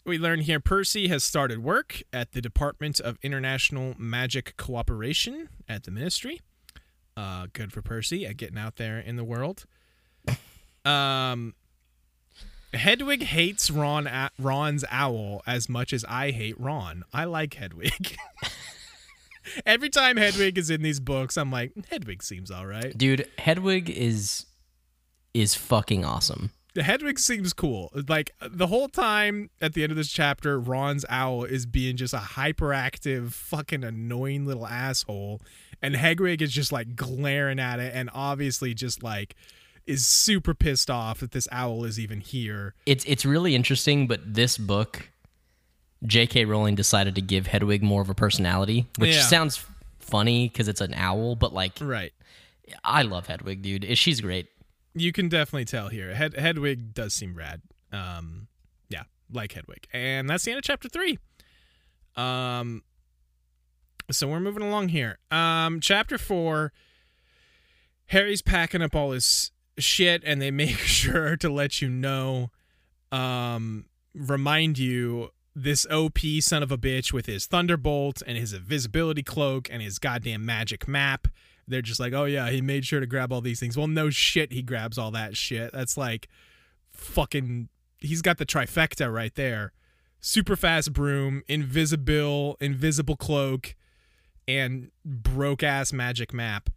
We 0.06 0.20
learn 0.20 0.41
here 0.41 0.60
Percy 0.60 1.08
has 1.08 1.24
started 1.24 1.64
work 1.64 2.03
at 2.14 2.34
the 2.34 2.41
Department 2.41 2.99
of 2.99 3.18
International 3.24 3.95
Magic 3.97 4.56
Cooperation 4.56 5.49
at 5.68 5.84
the 5.84 5.91
Ministry. 5.91 6.41
Uh, 7.18 7.47
good 7.53 7.74
for 7.74 7.82
Percy 7.82 8.26
at 8.26 8.38
getting 8.38 8.58
out 8.58 8.76
there 8.76 8.99
in 8.99 9.16
the 9.16 9.24
world. 9.24 9.66
Um, 10.84 11.56
Hedwig 12.74 13.24
hates 13.24 13.72
Ron 13.72 14.06
a- 14.06 14.30
Ron's 14.38 14.86
owl 14.91 15.41
as 15.47 15.68
much 15.68 15.91
as 15.91 16.06
I 16.08 16.30
hate 16.30 16.60
Ron. 16.60 17.03
I 17.12 17.24
like 17.24 17.56
Hedwig. 17.56 18.16
Every 19.66 19.89
time 19.89 20.18
Hedwig 20.18 20.58
is 20.60 20.70
in 20.70 20.84
these 20.84 20.99
books, 20.99 21.36
I'm 21.38 21.51
like, 21.51 21.72
Hedwig 21.89 22.22
seems 22.22 22.51
all 22.51 22.68
right. 22.68 22.95
Dude, 22.95 23.28
Hedwig 23.39 23.89
is 23.89 24.45
is 25.34 25.56
fucking 25.56 26.06
awesome. 26.06 26.51
The 26.76 26.84
Hedwig 26.84 27.17
seems 27.19 27.51
cool. 27.53 27.91
Like 28.07 28.32
uh, 28.41 28.49
the 28.51 28.67
whole 28.67 28.88
time 28.89 29.49
at 29.61 29.73
the 29.73 29.82
end 29.84 29.91
of 29.91 29.97
this 29.97 30.11
chapter, 30.11 30.59
Ron's 30.59 31.05
owl 31.09 31.43
is 31.45 31.65
being 31.65 31.95
just 31.97 32.13
a 32.13 32.17
hyperactive, 32.17 33.32
fucking 33.32 33.84
annoying 33.84 34.45
little 34.45 34.67
asshole, 34.67 35.41
and 35.82 35.95
Hedwig 35.95 36.41
is 36.41 36.51
just 36.51 36.71
like 36.73 36.95
glaring 36.95 37.59
at 37.59 37.80
it, 37.80 37.93
and 37.95 38.09
obviously 38.13 38.73
just 38.73 39.01
like 39.01 39.36
is 39.88 40.05
super 40.05 40.53
pissed 40.53 40.89
off 40.89 41.19
that 41.21 41.32
this 41.32 41.47
owl 41.51 41.84
is 41.86 41.99
even 41.99 42.19
here. 42.19 42.73
It's 42.86 43.05
it's 43.05 43.26
really 43.26 43.55
interesting, 43.55 44.05
but 44.05 44.19
this 44.34 44.57
book, 44.57 45.09
J.K. 46.05 46.45
Rowling 46.45 46.76
decided 46.76 47.15
to 47.15 47.21
give 47.21 47.47
Hedwig 47.47 47.84
more 47.84 48.01
of 48.01 48.09
a 48.09 48.15
personality, 48.15 48.86
which 48.97 49.15
Yeah. 49.15 49.21
sounds 49.21 49.63
funny 49.99 50.49
because 50.49 50.67
it's 50.67 50.82
an 50.82 50.93
owl, 50.93 51.36
but 51.36 51.53
like 51.53 51.73
Right. 51.80 52.11
I 52.84 53.03
love 53.03 53.28
Hedwig, 53.28 53.61
dude. 53.61 53.97
She's 53.97 54.19
great. 54.21 54.47
You 54.95 55.11
can 55.11 55.27
definitely 55.29 55.65
tell 55.65 55.89
here. 55.89 56.15
Hed- 56.15 56.35
Hedwig 56.35 56.93
does 56.93 57.13
seem 57.13 57.35
rad. 57.35 57.61
Um, 57.91 58.47
yeah, 58.89 59.03
like 59.31 59.51
Hedwig, 59.51 59.87
and 59.93 60.29
that's 60.29 60.45
the 60.45 60.51
end 60.51 60.59
of 60.59 60.63
chapter 60.63 60.87
three. 60.87 61.19
Um, 62.15 62.83
so 64.09 64.27
we're 64.27 64.39
moving 64.39 64.63
along 64.63 64.89
here. 64.89 65.19
Um, 65.31 65.79
chapter 65.79 66.17
four. 66.17 66.71
Harry's 68.07 68.41
packing 68.41 68.81
up 68.81 68.95
all 68.95 69.11
his 69.11 69.51
shit, 69.77 70.23
and 70.25 70.41
they 70.41 70.51
make 70.65 70.77
sure 70.77 71.35
to 71.37 71.49
let 71.49 71.81
you 71.81 71.89
know, 71.89 72.51
um, 73.11 73.85
remind 74.13 74.77
you 74.77 75.29
this 75.55 75.85
OP 75.89 76.19
son 76.41 76.61
of 76.63 76.71
a 76.71 76.77
bitch 76.77 77.13
with 77.13 77.25
his 77.27 77.45
thunderbolt 77.45 78.21
and 78.27 78.37
his 78.37 78.53
invisibility 78.53 79.23
cloak 79.23 79.69
and 79.71 79.81
his 79.81 79.99
goddamn 79.99 80.45
magic 80.45 80.87
map. 80.87 81.27
They're 81.68 81.82
just 81.82 81.99
like, 81.99 82.13
oh 82.13 82.26
yeah, 82.26 82.49
he 82.49 82.61
made 82.61 82.86
sure 82.86 82.99
to 82.99 83.05
grab 83.07 83.32
all 83.34 83.41
these 83.41 83.59
things. 83.59 83.76
Well, 83.78 83.88
no 83.88 84.09
shit, 84.09 84.51
he 84.53 84.61
grabs 84.61 84.97
all 84.97 85.11
that 85.11 85.36
shit. 85.36 85.72
That's 85.74 85.97
like 85.97 86.28
fucking. 86.91 87.70
He's 87.99 88.22
got 88.22 88.38
the 88.38 88.45
trifecta 88.45 89.11
right 89.11 89.34
there. 89.36 89.72
Super 90.20 90.55
fast 90.55 90.93
broom, 90.93 91.43
invisible, 91.47 92.57
invisible 92.59 93.16
cloak, 93.16 93.76
and 94.47 94.91
broke 95.03 95.63
ass 95.63 95.91
magic 95.93 96.34
map. 96.34 96.70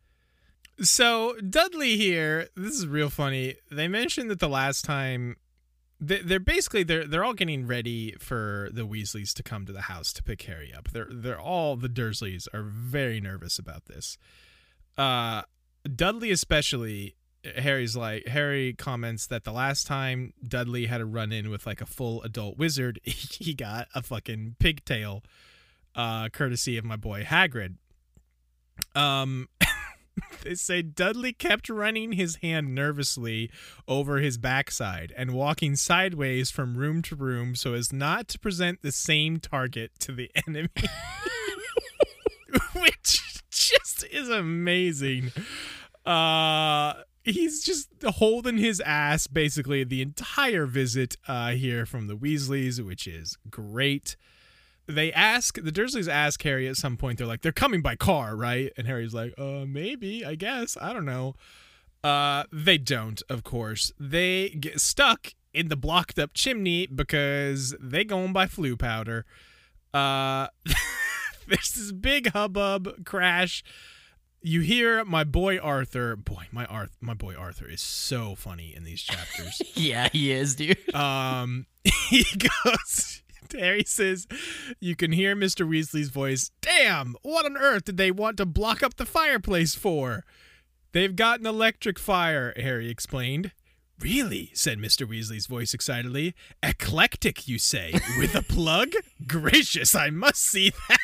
So 0.80 1.34
Dudley 1.40 1.96
here, 1.96 2.48
this 2.54 2.74
is 2.74 2.86
real 2.86 3.10
funny. 3.10 3.56
They 3.70 3.88
mentioned 3.88 4.30
that 4.30 4.38
the 4.38 4.48
last 4.48 4.84
time 4.84 5.36
they- 6.00 6.22
they're 6.22 6.38
basically 6.38 6.84
they're 6.84 7.04
they're 7.06 7.24
all 7.24 7.34
getting 7.34 7.66
ready 7.66 8.14
for 8.20 8.68
the 8.72 8.86
Weasleys 8.86 9.32
to 9.34 9.42
come 9.42 9.66
to 9.66 9.72
the 9.72 9.82
house 9.82 10.12
to 10.12 10.22
pick 10.22 10.40
Harry 10.42 10.72
up. 10.72 10.88
They're 10.92 11.08
they're 11.10 11.40
all 11.40 11.74
the 11.76 11.88
Dursleys 11.88 12.46
are 12.54 12.62
very 12.62 13.20
nervous 13.20 13.58
about 13.58 13.86
this. 13.86 14.16
Uh, 14.98 15.42
Dudley 15.94 16.30
especially. 16.30 17.14
Harry's 17.56 17.96
like 17.96 18.26
Harry 18.26 18.74
comments 18.74 19.28
that 19.28 19.44
the 19.44 19.52
last 19.52 19.86
time 19.86 20.34
Dudley 20.46 20.86
had 20.86 21.00
a 21.00 21.06
run 21.06 21.32
in 21.32 21.48
with 21.50 21.66
like 21.66 21.80
a 21.80 21.86
full 21.86 22.20
adult 22.24 22.58
wizard, 22.58 22.98
he 23.04 23.54
got 23.54 23.86
a 23.94 24.02
fucking 24.02 24.56
pigtail, 24.58 25.22
uh, 25.94 26.28
courtesy 26.30 26.76
of 26.76 26.84
my 26.84 26.96
boy 26.96 27.22
Hagrid. 27.22 27.76
Um, 28.94 29.48
they 30.42 30.56
say 30.56 30.82
Dudley 30.82 31.32
kept 31.32 31.68
running 31.68 32.12
his 32.12 32.36
hand 32.36 32.74
nervously 32.74 33.50
over 33.86 34.18
his 34.18 34.36
backside 34.36 35.12
and 35.16 35.32
walking 35.32 35.76
sideways 35.76 36.50
from 36.50 36.76
room 36.76 37.02
to 37.02 37.14
room 37.14 37.54
so 37.54 37.72
as 37.74 37.92
not 37.92 38.28
to 38.28 38.38
present 38.38 38.82
the 38.82 38.92
same 38.92 39.38
target 39.38 39.92
to 40.00 40.12
the 40.12 40.30
enemy. 40.46 40.68
Which 42.74 43.22
just 43.68 44.04
is 44.10 44.28
amazing. 44.28 45.32
Uh 46.04 46.94
he's 47.24 47.62
just 47.62 47.90
holding 48.02 48.56
his 48.56 48.80
ass 48.80 49.26
basically 49.26 49.84
the 49.84 50.00
entire 50.00 50.66
visit 50.66 51.16
uh 51.26 51.50
here 51.50 51.84
from 51.84 52.06
the 52.06 52.16
Weasleys, 52.16 52.84
which 52.84 53.06
is 53.06 53.36
great 53.50 54.16
they 54.88 55.12
ask 55.12 55.62
the 55.62 55.70
Dursleys 55.70 56.08
ask 56.08 56.42
Harry 56.42 56.66
at 56.66 56.76
some 56.76 56.96
point. 56.96 57.18
They're 57.18 57.26
like, 57.26 57.42
they're 57.42 57.52
coming 57.52 57.82
by 57.82 57.94
car, 57.94 58.34
right? 58.34 58.72
And 58.76 58.86
Harry's 58.86 59.12
like, 59.12 59.34
uh, 59.38 59.66
maybe, 59.68 60.24
I 60.24 60.34
guess, 60.34 60.76
I 60.80 60.92
don't 60.94 61.04
know. 61.04 61.34
Uh, 62.02 62.44
they 62.50 62.78
don't, 62.78 63.22
of 63.28 63.44
course. 63.44 63.92
They 64.00 64.48
get 64.50 64.80
stuck 64.80 65.34
in 65.52 65.68
the 65.68 65.76
blocked 65.76 66.18
up 66.18 66.32
chimney 66.32 66.86
because 66.86 67.74
they 67.78 68.04
going 68.04 68.32
by 68.32 68.46
Floo 68.46 68.78
powder. 68.78 69.26
Uh, 69.92 70.48
there's 71.48 71.70
this 71.70 71.92
big 71.92 72.30
hubbub 72.32 73.04
crash. 73.04 73.62
You 74.40 74.60
hear 74.60 75.04
my 75.04 75.24
boy 75.24 75.58
Arthur. 75.58 76.14
Boy, 76.14 76.46
my 76.52 76.64
Arth, 76.66 76.96
my 77.00 77.14
boy 77.14 77.34
Arthur 77.34 77.68
is 77.68 77.80
so 77.80 78.34
funny 78.34 78.72
in 78.74 78.84
these 78.84 79.02
chapters. 79.02 79.60
Yeah, 79.74 80.08
he 80.12 80.32
is, 80.32 80.54
dude. 80.56 80.94
Um, 80.94 81.66
he 82.08 82.24
goes. 82.64 83.22
Harry 83.56 83.84
says, 83.84 84.26
"You 84.78 84.94
can 84.94 85.12
hear 85.12 85.34
Mr. 85.34 85.66
Weasley's 85.66 86.10
voice. 86.10 86.50
Damn! 86.60 87.16
What 87.22 87.46
on 87.46 87.56
earth 87.56 87.84
did 87.84 87.96
they 87.96 88.10
want 88.10 88.36
to 88.36 88.46
block 88.46 88.82
up 88.82 88.96
the 88.96 89.06
fireplace 89.06 89.74
for? 89.74 90.24
They've 90.92 91.16
got 91.16 91.40
an 91.40 91.46
electric 91.46 91.98
fire." 91.98 92.52
Harry 92.56 92.90
explained. 92.90 93.52
Really? 94.00 94.50
said 94.54 94.78
Mr. 94.78 95.08
Weasley's 95.08 95.46
voice 95.46 95.74
excitedly. 95.74 96.34
Eclectic, 96.62 97.48
you 97.48 97.58
say? 97.58 97.92
With 98.18 98.34
a 98.36 98.42
plug? 98.42 98.92
Gracious, 99.26 99.94
I 99.94 100.10
must 100.10 100.40
see 100.42 100.72
that. 100.88 100.98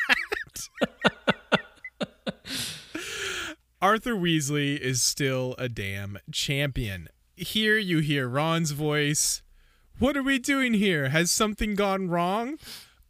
Arthur 3.81 4.15
Weasley 4.15 4.79
is 4.79 5.01
still 5.01 5.55
a 5.57 5.69
damn 5.69 6.17
champion. 6.31 7.09
Here 7.35 7.77
you 7.77 7.99
hear 7.99 8.27
Ron's 8.27 8.71
voice. 8.71 9.41
What 9.99 10.17
are 10.17 10.23
we 10.23 10.39
doing 10.39 10.73
here? 10.73 11.09
Has 11.09 11.31
something 11.31 11.75
gone 11.75 12.09
wrong? 12.09 12.57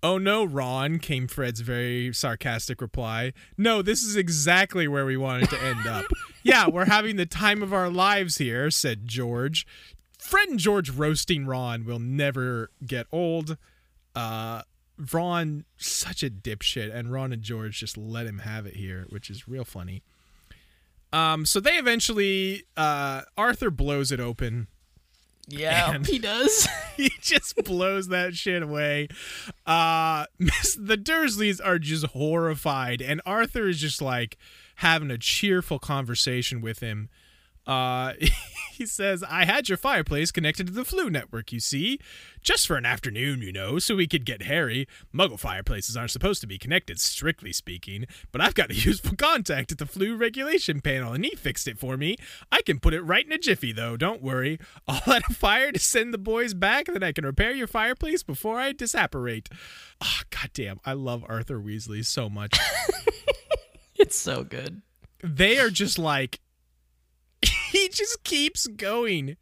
Oh 0.04 0.18
no, 0.20 0.44
Ron, 0.44 1.00
came 1.00 1.28
Fred's 1.28 1.62
very 1.62 2.14
sarcastic 2.14 2.80
reply. 2.80 3.34
No, 3.58 3.82
this 3.82 4.04
is 4.04 4.16
exactly 4.16 4.88
where 4.88 5.06
we 5.06 5.18
wanted 5.18 5.50
to 5.50 5.60
end 5.64 5.88
up. 5.88 6.06
yeah, 6.44 6.68
we're 6.68 6.86
having 6.86 7.16
the 7.16 7.26
time 7.26 7.64
of 7.64 7.74
our 7.74 7.90
lives 7.90 8.38
here, 8.38 8.70
said 8.70 9.08
George. 9.08 9.66
Fred 10.20 10.50
and 10.50 10.60
George 10.60 10.92
roasting 10.92 11.48
Ron 11.48 11.86
will 11.86 12.00
never 12.00 12.70
get 12.86 13.08
old. 13.12 13.58
Uh, 14.14 14.62
Ron, 15.12 15.66
such 15.78 16.24
a 16.24 16.30
dipshit, 16.30 16.94
and 16.94 17.12
Ron 17.12 17.34
and 17.34 17.42
George 17.42 17.80
just 17.80 17.98
let 17.98 18.26
him 18.26 18.40
have 18.40 18.66
it 18.66 18.76
here, 18.76 19.06
which 19.10 19.30
is 19.30 19.48
real 19.48 19.66
funny. 19.66 20.04
Um, 21.12 21.46
so 21.46 21.60
they 21.60 21.76
eventually, 21.76 22.64
uh, 22.76 23.22
Arthur 23.38 23.72
blows 23.72 24.12
it 24.12 24.20
open. 24.20 24.68
Yeah, 25.48 26.00
he 26.06 26.20
does. 26.20 26.68
he 26.98 27.12
just 27.22 27.56
blows 27.64 28.08
that 28.08 28.36
shit 28.36 28.64
away. 28.64 29.10
Uh, 29.66 30.26
the 30.40 30.98
Dursleys 30.98 31.62
are 31.64 31.80
just 31.80 32.08
horrified, 32.08 33.02
and 33.02 33.22
Arthur 33.26 33.68
is 33.68 33.80
just 33.80 34.02
like 34.02 34.38
having 34.76 35.12
a 35.12 35.18
cheerful 35.18 35.80
conversation 35.80 36.62
with 36.62 36.80
him. 36.80 37.10
Uh, 37.68 38.14
he 38.74 38.86
says, 38.86 39.24
I 39.24 39.46
had 39.46 39.70
your 39.70 39.78
fireplace 39.78 40.32
connected 40.32 40.68
to 40.68 40.74
the 40.74 40.84
Floo 40.84 41.10
network, 41.10 41.52
you 41.52 41.60
see. 41.60 42.00
Just 42.42 42.68
for 42.68 42.76
an 42.76 42.86
afternoon, 42.86 43.42
you 43.42 43.52
know, 43.52 43.80
so 43.80 43.96
we 43.96 44.08
could 44.08 44.26
get 44.26 44.44
Harry. 44.44 44.88
Muggle 45.14 45.40
fireplaces 45.40 45.98
aren't 45.98 46.12
supposed 46.12 46.42
to 46.42 46.48
be 46.48 46.58
connected, 46.60 47.00
strictly 47.00 47.52
speaking, 47.52 48.06
but 48.32 48.42
I've 48.42 48.54
got 48.54 48.70
a 48.70 48.76
useful 48.76 49.16
contact 49.16 49.72
at 49.72 49.78
the 49.80 49.86
Floo 49.86 50.20
regulation 50.20 50.82
panel, 50.82 51.14
and 51.14 51.26
he 51.26 51.36
fixed 51.36 51.68
it 51.68 51.80
for 51.80 51.98
me. 51.98 52.18
I 52.52 52.62
can 52.62 52.80
put 52.80 52.94
it 52.94 53.02
right 53.02 53.26
in 53.26 53.32
a 53.32 53.38
jiffy, 53.38 53.72
though, 53.72 53.98
don't 53.98 54.22
worry. 54.22 54.60
I'll 54.88 55.02
light 55.08 55.24
a 55.30 55.34
fire 55.34 55.72
to 55.72 55.80
send 55.80 56.14
the 56.14 56.20
boys 56.20 56.54
back, 56.54 56.86
then 56.86 57.04
I 57.04 57.12
can 57.12 57.26
repair 57.26 57.52
your 57.52 57.68
fireplace 57.68 58.24
before 58.24 58.60
I 58.60 58.74
disapparate. 58.74 59.50
Ah, 60.02 60.22
goddamn, 60.30 60.80
I 60.86 60.94
love 60.94 61.26
Arthur 61.28 61.60
Weasley 61.60 62.06
so 62.06 62.30
much. 62.30 62.58
it's 63.96 64.18
so 64.18 64.44
good. 64.44 64.82
they 65.24 65.58
are 65.58 65.70
just 65.70 65.98
like 65.98 66.40
he 67.72 67.90
just 67.90 68.24
keeps 68.24 68.68
going. 68.68 69.38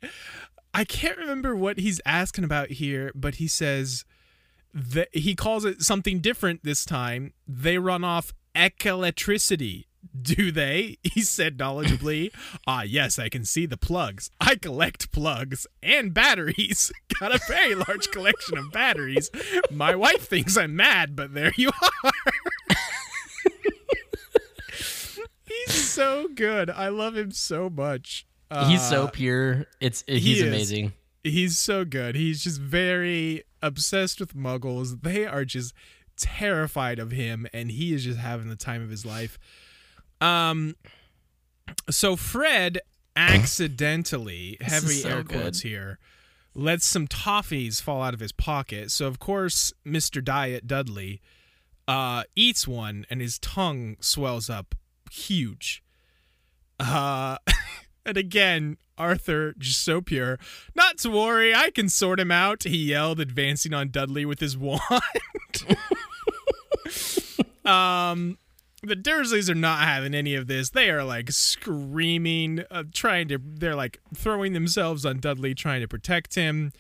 I 0.74 0.84
can't 0.86 1.18
remember 1.18 1.56
what 1.56 1.80
he's 1.80 2.02
asking 2.06 2.44
about 2.44 2.72
here, 2.72 3.12
but 3.14 3.36
he 3.36 3.48
says 3.48 4.06
that 4.74 5.10
he 5.14 5.36
calls 5.36 5.66
it 5.66 5.82
something 5.82 6.20
different 6.20 6.64
this 6.64 6.84
time. 6.84 7.34
They 7.48 7.78
run 7.78 8.04
off 8.04 8.34
electricity. 8.56 9.88
Do 10.20 10.52
they? 10.52 10.98
He 11.14 11.22
said 11.22 11.58
knowledgeably. 11.58 12.32
Ah, 12.68 12.84
yes, 12.84 13.20
I 13.20 13.30
can 13.30 13.46
see 13.46 13.66
the 13.66 13.78
plugs. 13.78 14.32
I 14.40 14.56
collect 14.56 15.12
plugs 15.12 15.68
and 15.84 16.14
batteries. 16.14 16.92
Got 17.20 17.36
a 17.36 17.40
very 17.48 17.76
large 17.76 18.10
collection 18.10 18.58
of 18.58 18.72
batteries. 18.72 19.30
My 19.70 19.96
wife 19.96 20.28
thinks 20.28 20.58
I'm 20.58 20.76
mad, 20.76 21.16
but 21.16 21.34
there 21.34 21.52
you 21.58 21.70
are. 21.82 22.12
He's 25.66 25.90
so 25.90 26.28
good. 26.34 26.70
I 26.70 26.90
love 26.90 27.16
him 27.18 27.32
so 27.32 27.70
much. 27.70 28.26
He's 28.68 28.88
so 28.88 29.06
Uh, 29.06 29.10
pure. 29.10 29.66
It's 29.82 30.04
he 30.08 30.20
he's 30.20 30.42
is. 30.42 30.48
amazing. 30.48 30.94
he's 31.24 31.58
so 31.58 31.84
good. 31.86 32.16
He's 32.16 32.44
just 32.44 32.62
very 32.62 33.44
obsessed 33.62 34.20
with 34.20 34.36
muggles. 34.36 35.02
They 35.02 35.26
are 35.26 35.44
just 35.46 35.74
terrified 36.18 37.00
of 37.00 37.10
him 37.12 37.48
and 37.52 37.72
he 37.72 37.94
is 37.94 38.04
just 38.04 38.20
having 38.20 38.50
the 38.50 38.56
time 38.56 38.84
of 38.84 38.90
his 38.92 39.06
life. 39.06 39.40
Um 40.22 40.76
so 41.90 42.16
Fred 42.16 42.80
accidentally 43.16 44.58
heavy 44.62 44.88
so 44.88 45.10
air 45.10 45.24
good. 45.24 45.40
quotes 45.42 45.62
here 45.62 45.98
lets 46.56 46.86
some 46.86 47.08
toffees 47.08 47.82
fall 47.82 48.04
out 48.04 48.14
of 48.14 48.20
his 48.20 48.32
pocket. 48.32 48.92
So 48.92 49.08
of 49.08 49.18
course 49.20 49.74
Mr. 49.86 50.24
Diet 50.24 50.68
Dudley 50.68 51.22
uh 51.88 52.24
eats 52.36 52.68
one 52.68 53.06
and 53.10 53.20
his 53.22 53.40
tongue 53.40 53.98
swells 54.00 54.50
up 54.50 54.76
huge. 55.14 55.84
Uh 56.80 57.38
And 58.06 58.18
again, 58.18 58.78
Arthur, 58.98 59.54
just 59.58 59.84
so 59.84 60.02
pure. 60.02 60.38
Not 60.76 60.98
to 61.00 61.10
worry, 61.10 61.56
I 61.56 61.70
can 61.70 61.90
sort 61.90 62.20
him 62.20 62.32
out, 62.32 62.64
he 62.64 62.78
yelled, 62.78 63.20
advancing 63.20 63.74
on 63.74 63.90
Dudley 63.90 64.26
with 64.26 64.40
his 64.40 64.58
wand. 64.60 64.82
um, 67.66 68.38
the 68.82 68.96
Dursleys 68.96 69.50
are 69.50 69.56
not 69.56 69.80
having 69.80 70.14
any 70.14 70.36
of 70.36 70.48
this. 70.48 70.70
They 70.72 70.90
are 70.90 71.04
like 71.04 71.32
screaming, 71.32 72.64
uh, 72.70 72.84
trying 72.94 73.30
to, 73.30 73.40
they're 73.42 73.76
like 73.76 74.00
throwing 74.14 74.52
themselves 74.54 75.06
on 75.06 75.20
Dudley, 75.20 75.56
trying 75.56 75.82
to 75.82 75.88
protect 75.88 76.36
him. 76.36 76.74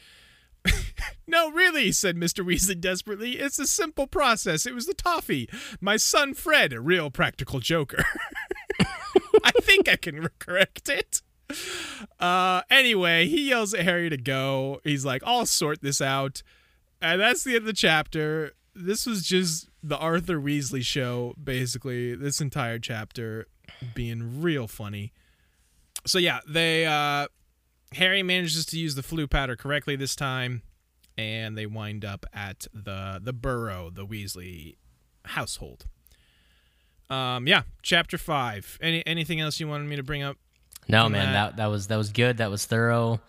no, 1.27 1.51
really, 1.51 1.91
said 1.91 2.15
Mr. 2.15 2.45
Weasley 2.45 2.79
desperately. 2.79 3.33
It's 3.33 3.59
a 3.59 3.67
simple 3.67 4.07
process. 4.07 4.65
It 4.65 4.73
was 4.73 4.85
the 4.85 4.93
toffee. 4.93 5.49
My 5.81 5.97
son 5.97 6.33
Fred, 6.33 6.73
a 6.73 6.81
real 6.81 7.09
practical 7.11 7.59
joker. 7.59 8.03
I 9.43 9.51
think 9.61 9.89
I 9.89 9.95
can 9.95 10.27
correct 10.39 10.89
it. 10.89 11.21
Uh, 12.19 12.61
anyway, 12.69 13.27
he 13.27 13.49
yells 13.49 13.73
at 13.73 13.83
Harry 13.83 14.09
to 14.09 14.17
go. 14.17 14.79
He's 14.83 15.05
like, 15.05 15.21
I'll 15.25 15.45
sort 15.45 15.81
this 15.81 16.01
out. 16.01 16.41
And 17.01 17.19
that's 17.19 17.43
the 17.43 17.51
end 17.51 17.59
of 17.59 17.65
the 17.65 17.73
chapter. 17.73 18.53
This 18.73 19.05
was 19.05 19.23
just 19.23 19.69
the 19.83 19.97
Arthur 19.97 20.39
Weasley 20.39 20.83
show, 20.83 21.35
basically, 21.41 22.15
this 22.15 22.39
entire 22.39 22.79
chapter 22.79 23.47
being 23.93 24.41
real 24.41 24.67
funny. 24.67 25.11
So 26.05 26.17
yeah, 26.17 26.39
they 26.47 26.85
uh 26.85 27.27
Harry 27.95 28.23
manages 28.23 28.65
to 28.67 28.79
use 28.79 28.95
the 28.95 29.01
Floo 29.01 29.29
powder 29.29 29.55
correctly 29.55 29.95
this 29.95 30.15
time, 30.15 30.61
and 31.17 31.57
they 31.57 31.65
wind 31.65 32.03
up 32.05 32.25
at 32.33 32.67
the 32.73 33.19
the 33.21 33.33
burrow, 33.33 33.89
the 33.89 34.05
Weasley 34.05 34.75
household. 35.25 35.85
Um, 37.09 37.47
yeah, 37.47 37.63
chapter 37.81 38.17
five. 38.17 38.77
Any 38.81 39.05
anything 39.05 39.39
else 39.39 39.59
you 39.59 39.67
wanted 39.67 39.87
me 39.87 39.95
to 39.97 40.03
bring 40.03 40.23
up? 40.23 40.37
No, 40.87 41.07
man, 41.09 41.33
that- 41.33 41.51
that 41.51 41.57
that 41.57 41.65
was 41.67 41.87
that 41.87 41.97
was 41.97 42.11
good. 42.11 42.37
That 42.37 42.49
was 42.51 42.65
thorough. 42.65 43.21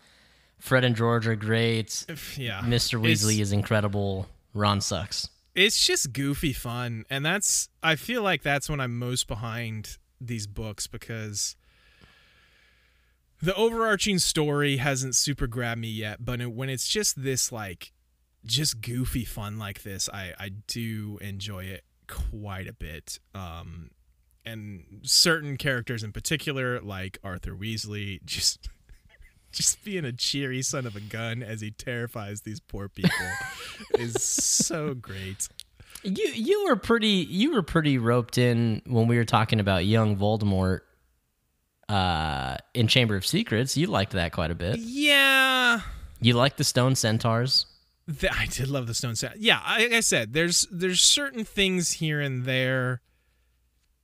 Fred 0.58 0.84
and 0.84 0.96
George 0.96 1.26
are 1.26 1.36
great. 1.36 2.06
Yeah, 2.36 2.60
Mr. 2.62 2.98
Weasley 3.00 3.40
is 3.40 3.52
incredible. 3.52 4.28
Ron 4.54 4.80
sucks. 4.80 5.28
it's 5.56 5.84
just 5.84 6.12
goofy 6.12 6.52
fun 6.52 7.04
and 7.10 7.24
that's 7.26 7.68
i 7.82 7.94
feel 7.96 8.22
like 8.22 8.42
that's 8.42 8.68
when 8.68 8.80
i'm 8.80 8.96
most 8.98 9.26
behind 9.28 9.98
these 10.20 10.46
books 10.48 10.86
because 10.88 11.54
the 13.42 13.54
overarching 13.54 14.18
story 14.18 14.78
hasn't 14.78 15.14
super 15.14 15.46
grabbed 15.46 15.80
me 15.80 15.88
yet 15.88 16.24
but 16.24 16.40
when 16.48 16.68
it's 16.68 16.88
just 16.88 17.22
this 17.22 17.52
like 17.52 17.92
just 18.44 18.80
goofy 18.80 19.24
fun 19.24 19.58
like 19.58 19.82
this 19.82 20.08
i 20.12 20.32
i 20.38 20.50
do 20.66 21.18
enjoy 21.20 21.64
it 21.64 21.84
quite 22.06 22.68
a 22.68 22.72
bit. 22.72 23.18
Um 23.34 23.90
and 24.46 25.00
certain 25.02 25.56
characters 25.56 26.02
in 26.02 26.12
particular 26.12 26.80
like 26.80 27.18
arthur 27.24 27.54
weasley 27.54 28.22
just 28.26 28.68
just 29.52 29.82
being 29.84 30.04
a 30.04 30.12
cheery 30.12 30.60
son 30.62 30.86
of 30.86 30.96
a 30.96 31.00
gun 31.00 31.42
as 31.42 31.60
he 31.60 31.70
terrifies 31.70 32.42
these 32.42 32.60
poor 32.60 32.88
people 32.88 33.10
is 33.98 34.22
so 34.22 34.94
great. 34.94 35.48
You 36.02 36.26
you 36.34 36.64
were 36.66 36.76
pretty 36.76 37.26
you 37.30 37.52
were 37.52 37.62
pretty 37.62 37.96
roped 37.98 38.36
in 38.36 38.82
when 38.86 39.06
we 39.06 39.16
were 39.16 39.24
talking 39.24 39.60
about 39.60 39.86
young 39.86 40.16
Voldemort 40.16 40.80
uh 41.88 42.56
in 42.74 42.88
Chamber 42.88 43.16
of 43.16 43.26
Secrets. 43.26 43.76
You 43.76 43.86
liked 43.88 44.12
that 44.12 44.32
quite 44.32 44.50
a 44.50 44.54
bit. 44.54 44.78
Yeah, 44.78 45.80
You 46.20 46.34
liked 46.34 46.56
the 46.58 46.64
stone 46.64 46.94
centaurs. 46.94 47.66
th- 48.20 48.32
I 48.32 48.46
did 48.46 48.68
love 48.68 48.86
the 48.86 48.94
stone 48.94 49.16
set. 49.16 49.38
Yeah, 49.40 49.60
like 49.66 49.92
I 49.92 50.00
said, 50.00 50.32
there's 50.32 50.66
there's 50.70 51.00
certain 51.00 51.44
things 51.44 51.92
here 51.92 52.20
and 52.20 52.44
there. 52.44 53.00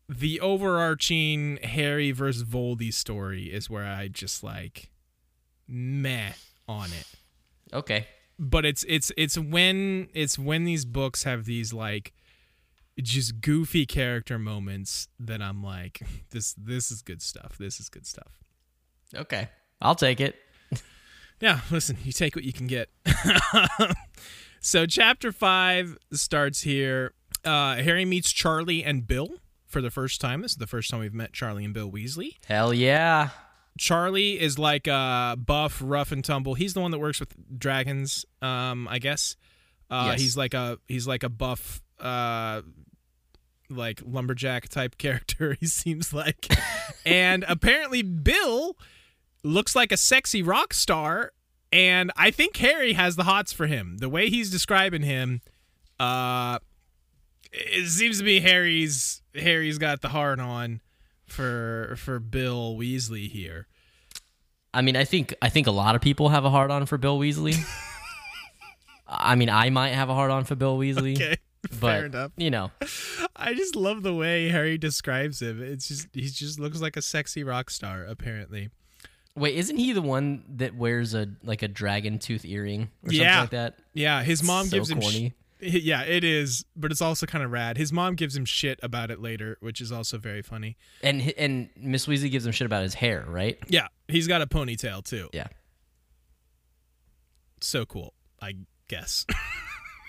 The 0.08 0.40
overarching 0.40 1.58
Harry 1.62 2.10
versus 2.10 2.42
Voldy 2.44 2.92
story 2.92 3.44
is 3.44 3.70
where 3.70 3.84
I 3.86 4.08
just 4.08 4.42
like 4.42 4.90
meh 5.68 6.32
on 6.68 6.86
it. 6.92 7.06
Okay. 7.72 8.06
But 8.38 8.64
it's 8.64 8.84
it's 8.88 9.12
it's 9.16 9.38
when 9.38 10.08
it's 10.12 10.36
when 10.38 10.64
these 10.64 10.84
books 10.84 11.22
have 11.22 11.44
these 11.44 11.72
like 11.72 12.12
just 13.00 13.40
goofy 13.40 13.86
character 13.86 14.38
moments 14.38 15.08
that 15.18 15.40
I'm 15.42 15.62
like 15.62 16.00
this 16.30 16.54
this 16.54 16.90
is 16.90 17.02
good 17.02 17.22
stuff. 17.22 17.56
This 17.58 17.80
is 17.80 17.88
good 17.88 18.06
stuff. 18.06 18.38
Okay. 19.14 19.48
I'll 19.80 19.94
take 19.94 20.20
it. 20.20 20.36
Yeah, 21.40 21.60
listen, 21.70 21.96
you 22.04 22.12
take 22.12 22.36
what 22.36 22.44
you 22.44 22.52
can 22.52 22.66
get. 22.66 22.90
so 24.60 24.84
chapter 24.86 25.32
five 25.32 25.96
starts 26.12 26.60
here. 26.62 27.14
Uh, 27.44 27.76
Harry 27.76 28.04
meets 28.04 28.30
Charlie 28.30 28.84
and 28.84 29.06
Bill 29.06 29.30
for 29.66 29.80
the 29.80 29.90
first 29.90 30.20
time. 30.20 30.42
This 30.42 30.52
is 30.52 30.56
the 30.58 30.66
first 30.66 30.90
time 30.90 31.00
we've 31.00 31.14
met 31.14 31.32
Charlie 31.32 31.64
and 31.64 31.72
Bill 31.72 31.90
Weasley. 31.90 32.36
Hell 32.46 32.74
yeah. 32.74 33.30
Charlie 33.78 34.38
is 34.38 34.58
like 34.58 34.86
uh, 34.86 35.36
buff, 35.36 35.80
rough 35.82 36.12
and 36.12 36.22
tumble. 36.22 36.54
He's 36.54 36.74
the 36.74 36.80
one 36.82 36.90
that 36.90 36.98
works 36.98 37.20
with 37.20 37.32
dragons, 37.58 38.26
um, 38.42 38.86
I 38.88 38.98
guess. 38.98 39.36
Uh, 39.88 40.08
Yes. 40.10 40.20
He's 40.20 40.36
like 40.36 40.52
a 40.54 40.78
he's 40.88 41.06
like 41.06 41.22
a 41.22 41.28
buff, 41.30 41.80
uh, 42.00 42.62
like 43.68 44.02
lumberjack 44.04 44.68
type 44.68 44.98
character. 44.98 45.56
He 45.58 45.66
seems 45.66 46.12
like, 46.12 46.46
and 47.06 47.44
apparently 47.48 48.02
Bill 48.02 48.76
looks 49.42 49.74
like 49.74 49.92
a 49.92 49.96
sexy 49.96 50.42
rock 50.42 50.74
star, 50.74 51.32
and 51.72 52.10
I 52.16 52.30
think 52.30 52.56
Harry 52.58 52.94
has 52.94 53.16
the 53.16 53.24
hots 53.24 53.52
for 53.52 53.66
him. 53.66 53.98
The 53.98 54.08
way 54.08 54.28
he's 54.28 54.50
describing 54.50 55.02
him, 55.02 55.40
uh, 55.98 56.58
it 57.52 57.88
seems 57.88 58.18
to 58.18 58.24
be 58.24 58.40
Harry's 58.40 59.22
Harry's 59.34 59.78
got 59.78 60.02
the 60.02 60.08
heart 60.08 60.40
on 60.40 60.80
for 61.26 61.94
for 61.96 62.18
Bill 62.18 62.76
Weasley 62.76 63.28
here. 63.28 63.66
I 64.72 64.82
mean, 64.82 64.96
I 64.96 65.04
think 65.04 65.34
I 65.42 65.48
think 65.48 65.66
a 65.66 65.72
lot 65.72 65.94
of 65.94 66.00
people 66.00 66.28
have 66.28 66.44
a 66.44 66.50
hard 66.50 66.70
on 66.70 66.86
for 66.86 66.98
Bill 66.98 67.18
Weasley. 67.18 67.56
I 69.08 69.34
mean, 69.34 69.48
I 69.50 69.70
might 69.70 69.90
have 69.90 70.08
a 70.08 70.14
hard 70.14 70.30
on 70.30 70.44
for 70.44 70.54
Bill 70.54 70.78
Weasley, 70.78 71.16
Okay, 71.16 71.36
but 71.70 71.74
fair 71.78 72.06
enough. 72.06 72.32
you 72.36 72.50
know, 72.50 72.70
I 73.36 73.54
just 73.54 73.76
love 73.76 74.02
the 74.02 74.14
way 74.14 74.48
Harry 74.48 74.78
describes 74.78 75.42
him. 75.42 75.62
It's 75.62 75.88
just 75.88 76.08
he 76.12 76.22
just 76.22 76.58
looks 76.58 76.80
like 76.80 76.96
a 76.96 77.02
sexy 77.02 77.44
rock 77.44 77.70
star. 77.70 78.04
Apparently, 78.04 78.70
wait, 79.36 79.56
isn't 79.56 79.76
he 79.76 79.92
the 79.92 80.02
one 80.02 80.44
that 80.56 80.74
wears 80.74 81.14
a 81.14 81.28
like 81.42 81.62
a 81.62 81.68
dragon 81.68 82.18
tooth 82.18 82.44
earring 82.44 82.90
or 83.04 83.12
Yeah. 83.12 83.40
something 83.40 83.40
like 83.58 83.74
that? 83.74 83.78
yeah. 83.94 84.22
His 84.22 84.42
mom 84.42 84.66
So 84.66 84.76
gives 84.76 84.90
him. 84.90 85.00
Sh- 85.00 85.04
corny. 85.04 85.34
yeah, 85.62 86.02
it 86.04 86.24
is, 86.24 86.64
but 86.74 86.90
it's 86.90 87.02
also 87.02 87.26
kind 87.26 87.44
of 87.44 87.50
rad. 87.50 87.76
His 87.76 87.92
mom 87.92 88.14
gives 88.14 88.34
him 88.34 88.46
shit 88.46 88.80
about 88.82 89.10
it 89.10 89.20
later, 89.20 89.58
which 89.60 89.82
is 89.82 89.92
also 89.92 90.16
very 90.16 90.40
funny. 90.40 90.78
And 91.02 91.34
and 91.36 91.68
Miss 91.76 92.06
Weasley 92.06 92.30
gives 92.30 92.46
him 92.46 92.52
shit 92.52 92.64
about 92.64 92.82
his 92.82 92.94
hair, 92.94 93.26
right? 93.28 93.58
Yeah, 93.68 93.88
he's 94.08 94.26
got 94.26 94.40
a 94.40 94.46
ponytail 94.46 95.04
too. 95.04 95.28
Yeah. 95.34 95.48
so 97.60 97.84
cool, 97.84 98.14
I 98.40 98.54
guess. 98.88 99.26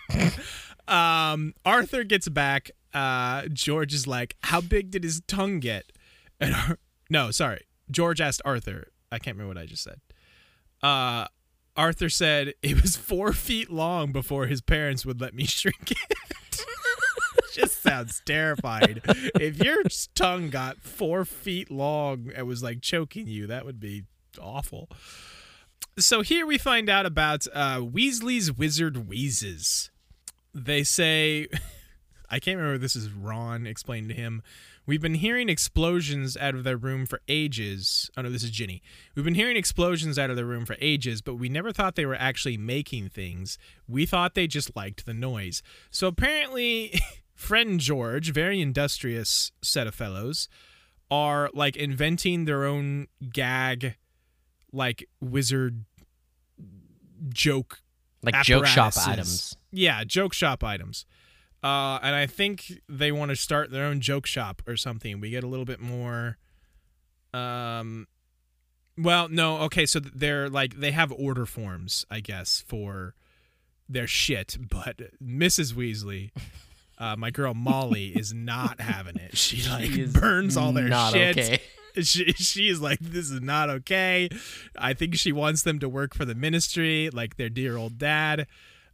um, 0.87 1.53
Arthur 1.65 2.03
gets 2.03 2.27
back. 2.29 2.71
Uh, 2.93 3.47
George 3.51 3.93
is 3.93 4.07
like, 4.07 4.35
"How 4.43 4.61
big 4.61 4.91
did 4.91 5.03
his 5.03 5.21
tongue 5.27 5.59
get?" 5.59 5.91
And 6.39 6.55
Ar- 6.55 6.79
no, 7.09 7.31
sorry, 7.31 7.65
George 7.89 8.19
asked 8.21 8.41
Arthur. 8.45 8.87
I 9.11 9.19
can't 9.19 9.35
remember 9.37 9.55
what 9.55 9.61
I 9.61 9.65
just 9.65 9.83
said. 9.83 9.99
Uh, 10.81 11.27
Arthur 11.75 12.09
said 12.09 12.53
it 12.61 12.81
was 12.81 12.95
four 12.95 13.33
feet 13.33 13.69
long 13.69 14.11
before 14.11 14.47
his 14.47 14.61
parents 14.61 15.05
would 15.05 15.21
let 15.21 15.33
me 15.33 15.45
shrink 15.45 15.91
it. 15.91 16.17
just 17.53 17.81
sounds 17.81 18.21
terrified. 18.25 19.01
if 19.05 19.61
your 19.63 19.83
tongue 20.15 20.49
got 20.49 20.81
four 20.81 21.25
feet 21.25 21.69
long 21.69 22.31
and 22.35 22.47
was 22.47 22.63
like 22.63 22.81
choking 22.81 23.27
you, 23.27 23.47
that 23.47 23.65
would 23.65 23.79
be 23.79 24.03
awful. 24.39 24.89
So 25.99 26.21
here 26.21 26.45
we 26.45 26.57
find 26.57 26.89
out 26.89 27.05
about 27.05 27.45
uh, 27.53 27.77
Weasley's 27.79 28.51
wizard 28.51 29.07
wheezes. 29.07 29.90
They 30.53 30.83
say, 30.83 31.47
I 32.29 32.39
can't 32.39 32.57
remember 32.57 32.77
this 32.77 32.95
is 32.95 33.11
Ron 33.11 33.65
explained 33.67 34.09
to 34.09 34.15
him, 34.15 34.41
We've 34.87 35.01
been 35.01 35.15
hearing 35.15 35.47
explosions 35.47 36.35
out 36.35 36.55
of 36.55 36.63
their 36.63 36.75
room 36.75 37.05
for 37.05 37.21
ages. 37.27 38.09
Oh 38.17 38.23
no, 38.23 38.31
this 38.31 38.43
is 38.43 38.49
Ginny. 38.49 38.81
We've 39.15 39.23
been 39.23 39.35
hearing 39.35 39.55
explosions 39.55 40.17
out 40.17 40.31
of 40.31 40.35
their 40.35 40.45
room 40.45 40.65
for 40.65 40.75
ages, 40.81 41.21
but 41.21 41.35
we 41.35 41.49
never 41.49 41.71
thought 41.71 41.95
they 41.95 42.05
were 42.05 42.15
actually 42.15 42.57
making 42.57 43.09
things. 43.09 43.59
We 43.87 44.07
thought 44.07 44.33
they 44.33 44.47
just 44.47 44.75
liked 44.75 45.05
the 45.05 45.13
noise. 45.13 45.61
So 45.91 46.07
apparently, 46.07 46.99
friend 47.35 47.79
George, 47.79 48.33
very 48.33 48.59
industrious 48.59 49.51
set 49.61 49.85
of 49.85 49.93
fellows, 49.93 50.49
are 51.11 51.51
like 51.53 51.75
inventing 51.75 52.45
their 52.45 52.65
own 52.65 53.07
gag, 53.31 53.97
like 54.73 55.07
wizard 55.19 55.85
joke 57.29 57.81
Like 58.23 58.43
joke 58.43 58.65
shop 58.65 58.93
items. 58.97 59.55
Yeah, 59.71 60.03
joke 60.03 60.33
shop 60.33 60.63
items. 60.63 61.05
Uh, 61.63 61.99
and 62.01 62.15
I 62.15 62.25
think 62.25 62.81
they 62.89 63.11
want 63.11 63.29
to 63.29 63.35
start 63.35 63.71
their 63.71 63.85
own 63.85 64.01
joke 64.01 64.25
shop 64.25 64.61
or 64.67 64.75
something. 64.75 65.19
We 65.19 65.29
get 65.29 65.43
a 65.43 65.47
little 65.47 65.65
bit 65.65 65.79
more. 65.79 66.37
Um, 67.33 68.07
well, 68.97 69.29
no, 69.29 69.59
okay, 69.61 69.85
so 69.85 69.99
they're 69.99 70.49
like 70.49 70.79
they 70.79 70.91
have 70.91 71.11
order 71.11 71.45
forms, 71.45 72.05
I 72.09 72.19
guess, 72.19 72.63
for 72.67 73.15
their 73.87 74.07
shit, 74.07 74.57
but 74.69 75.01
Mrs. 75.23 75.73
Weasley, 75.73 76.31
uh, 76.97 77.15
my 77.15 77.29
girl 77.31 77.53
Molly, 77.53 78.07
is 78.09 78.33
not 78.33 78.81
having 78.81 79.17
it. 79.17 79.37
She 79.37 79.67
like 79.69 79.91
She 79.91 80.05
burns 80.07 80.57
all 80.57 80.71
their 80.73 80.87
not 80.89 81.13
shit. 81.13 81.37
okay. 81.37 81.61
She 82.03 82.31
she 82.33 82.69
is 82.69 82.81
like, 82.81 82.99
this 82.99 83.29
is 83.29 83.41
not 83.41 83.69
okay. 83.69 84.29
I 84.77 84.93
think 84.93 85.15
she 85.15 85.31
wants 85.31 85.63
them 85.63 85.79
to 85.79 85.89
work 85.89 86.13
for 86.13 86.25
the 86.25 86.35
ministry, 86.35 87.09
like 87.11 87.37
their 87.37 87.49
dear 87.49 87.77
old 87.77 87.97
dad. 87.97 88.47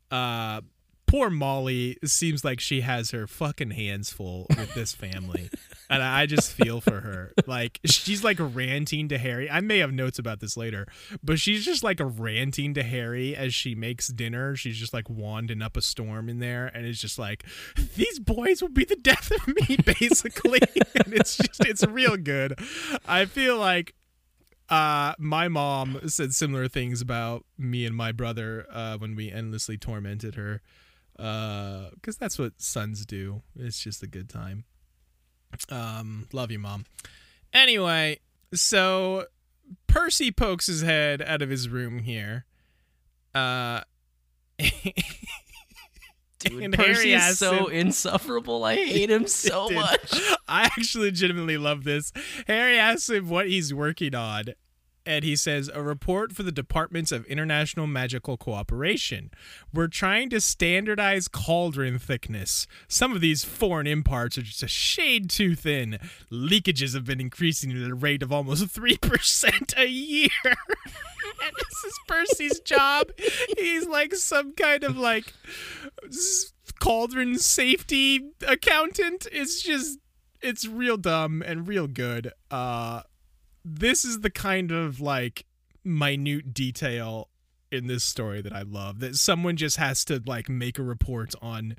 Uh, 0.10 0.62
poor 1.08 1.30
Molly 1.30 1.98
seems 2.04 2.44
like 2.44 2.60
she 2.60 2.82
has 2.82 3.12
her 3.12 3.26
fucking 3.28 3.72
hands 3.72 4.12
full 4.12 4.46
with 4.50 4.74
this 4.74 4.94
family, 4.94 5.50
and 5.90 6.04
I 6.04 6.26
just 6.26 6.52
feel 6.52 6.82
for 6.82 7.02
her. 7.02 7.34
Like 7.48 7.80
she's 7.86 8.24
like 8.24 8.38
ranting 8.40 9.08
to 9.10 9.18
Harry. 9.18 9.50
I 9.50 9.62
may 9.62 9.80
have 9.80 9.94
notes 9.94 10.20
about 10.20 10.40
this 10.40 10.58
later, 10.58 10.86
but 11.24 11.40
she's 11.40 11.64
just 11.66 11.84
like 11.84 12.00
ranting 12.02 12.74
to 12.74 12.84
Harry 12.84 13.36
as 13.36 13.54
she 13.56 13.74
makes 13.74 14.08
dinner. 14.10 14.56
She's 14.56 14.78
just 14.78 14.94
like 14.94 15.10
wanding 15.10 15.62
up 15.62 15.78
a 15.78 15.82
storm 15.82 16.30
in 16.30 16.40
there, 16.40 16.68
and 16.68 16.86
it's 16.86 17.02
just 17.02 17.18
like 17.18 17.44
these 17.96 18.20
boys 18.20 18.62
will 18.62 18.70
be 18.70 18.86
the 18.86 18.96
death 18.98 19.32
of 19.32 19.48
me, 19.48 19.78
basically. 19.86 20.60
and 20.96 21.14
it's 21.14 21.38
just 21.38 21.66
it's 21.66 21.86
real 21.88 22.18
good. 22.18 22.60
I 23.06 23.26
feel 23.26 23.58
like 23.58 23.94
uh, 24.70 25.14
my 25.18 25.48
mom 25.48 26.00
said 26.08 26.34
similar 26.34 26.68
things 26.68 27.00
about 27.02 27.46
me 27.58 27.86
and 27.86 27.96
my 27.96 28.12
brother 28.12 28.66
uh, 28.72 28.98
when 28.98 29.16
we 29.16 29.32
endlessly 29.32 29.78
tormented 29.78 30.36
her, 30.36 30.62
because 31.18 32.18
that's 32.20 32.38
what 32.40 32.54
sons 32.62 33.06
do. 33.06 33.42
It's 33.56 33.80
just 33.80 34.04
a 34.04 34.08
good 34.08 34.30
time. 34.30 34.66
Um, 35.70 36.28
love 36.32 36.52
you, 36.52 36.60
mom. 36.60 36.86
Anyway, 37.54 38.20
so 38.54 39.26
Percy 39.88 40.32
pokes 40.32 40.68
his 40.68 40.82
head 40.82 41.22
out 41.22 41.42
of 41.42 41.50
his 41.50 41.70
room 41.70 42.00
here. 42.00 42.46
Uh, 43.34 43.82
Dude, 46.40 46.64
and 46.64 46.74
Percy 46.74 47.12
Harry 47.12 47.30
is 47.30 47.40
so 47.40 47.68
him- 47.68 47.74
insufferable. 47.88 48.64
I 48.64 48.76
hate 48.86 49.10
him 49.10 49.28
so 49.28 49.68
Dude, 49.70 49.78
much. 49.78 50.22
I 50.48 50.64
actually 50.64 51.06
legitimately 51.06 51.58
love 51.58 51.84
this. 51.84 52.12
Harry 52.46 52.78
asks 52.78 53.10
him 53.10 53.30
what 53.30 53.48
he's 53.48 53.74
working 53.74 54.14
on, 54.14 54.46
and 55.08 55.24
he 55.24 55.38
says, 55.38 55.72
A 55.74 55.82
report 55.82 56.34
for 56.34 56.44
the 56.44 56.52
Departments 56.52 57.14
of 57.14 57.26
International 57.28 57.88
Magical 57.88 58.36
Cooperation. 58.36 59.32
We're 59.74 59.88
trying 59.88 60.30
to 60.32 60.42
standardize 60.42 61.30
cauldron 61.30 61.98
thickness. 61.98 62.68
Some 62.90 63.14
of 63.14 63.22
these 63.22 63.46
foreign 63.46 63.88
imparts 63.88 64.38
are 64.38 64.42
just 64.42 64.64
a 64.64 64.68
shade 64.68 65.30
too 65.30 65.56
thin. 65.56 65.98
Leakages 66.30 66.94
have 66.94 67.06
been 67.06 67.22
increasing 67.22 67.72
at 67.72 67.90
a 67.90 67.96
rate 67.96 68.22
of 68.22 68.34
almost 68.34 68.68
3% 68.76 69.78
a 69.78 69.88
year. 69.88 70.30
and 70.44 71.54
this 71.56 71.84
is 71.86 72.00
Percy's 72.06 72.60
job. 72.60 73.08
He's 73.58 73.88
like 73.88 74.14
some 74.14 74.54
kind 74.56 74.84
of 74.84 74.98
like 74.98 75.34
cauldron 76.80 77.40
safety 77.40 78.32
accountant. 78.46 79.26
It's 79.32 79.62
just 79.62 80.00
it's 80.42 80.68
real 80.68 80.98
dumb 80.98 81.42
and 81.42 81.66
real 81.66 81.88
good. 81.88 82.34
Uh 82.52 83.04
this 83.68 84.06
is 84.06 84.22
the 84.22 84.30
kind 84.30 84.72
of 84.72 85.02
like 85.02 85.46
minute 85.84 86.54
detail 86.54 87.30
in 87.72 87.88
this 87.88 88.04
story 88.04 88.42
that 88.42 88.54
I 88.54 88.62
love. 88.62 89.00
That 89.00 89.16
someone 89.16 89.58
just 89.58 89.78
has 89.78 90.06
to 90.06 90.22
like 90.26 90.48
make 90.50 90.80
a 90.80 90.84
report 90.84 91.36
on 91.42 91.76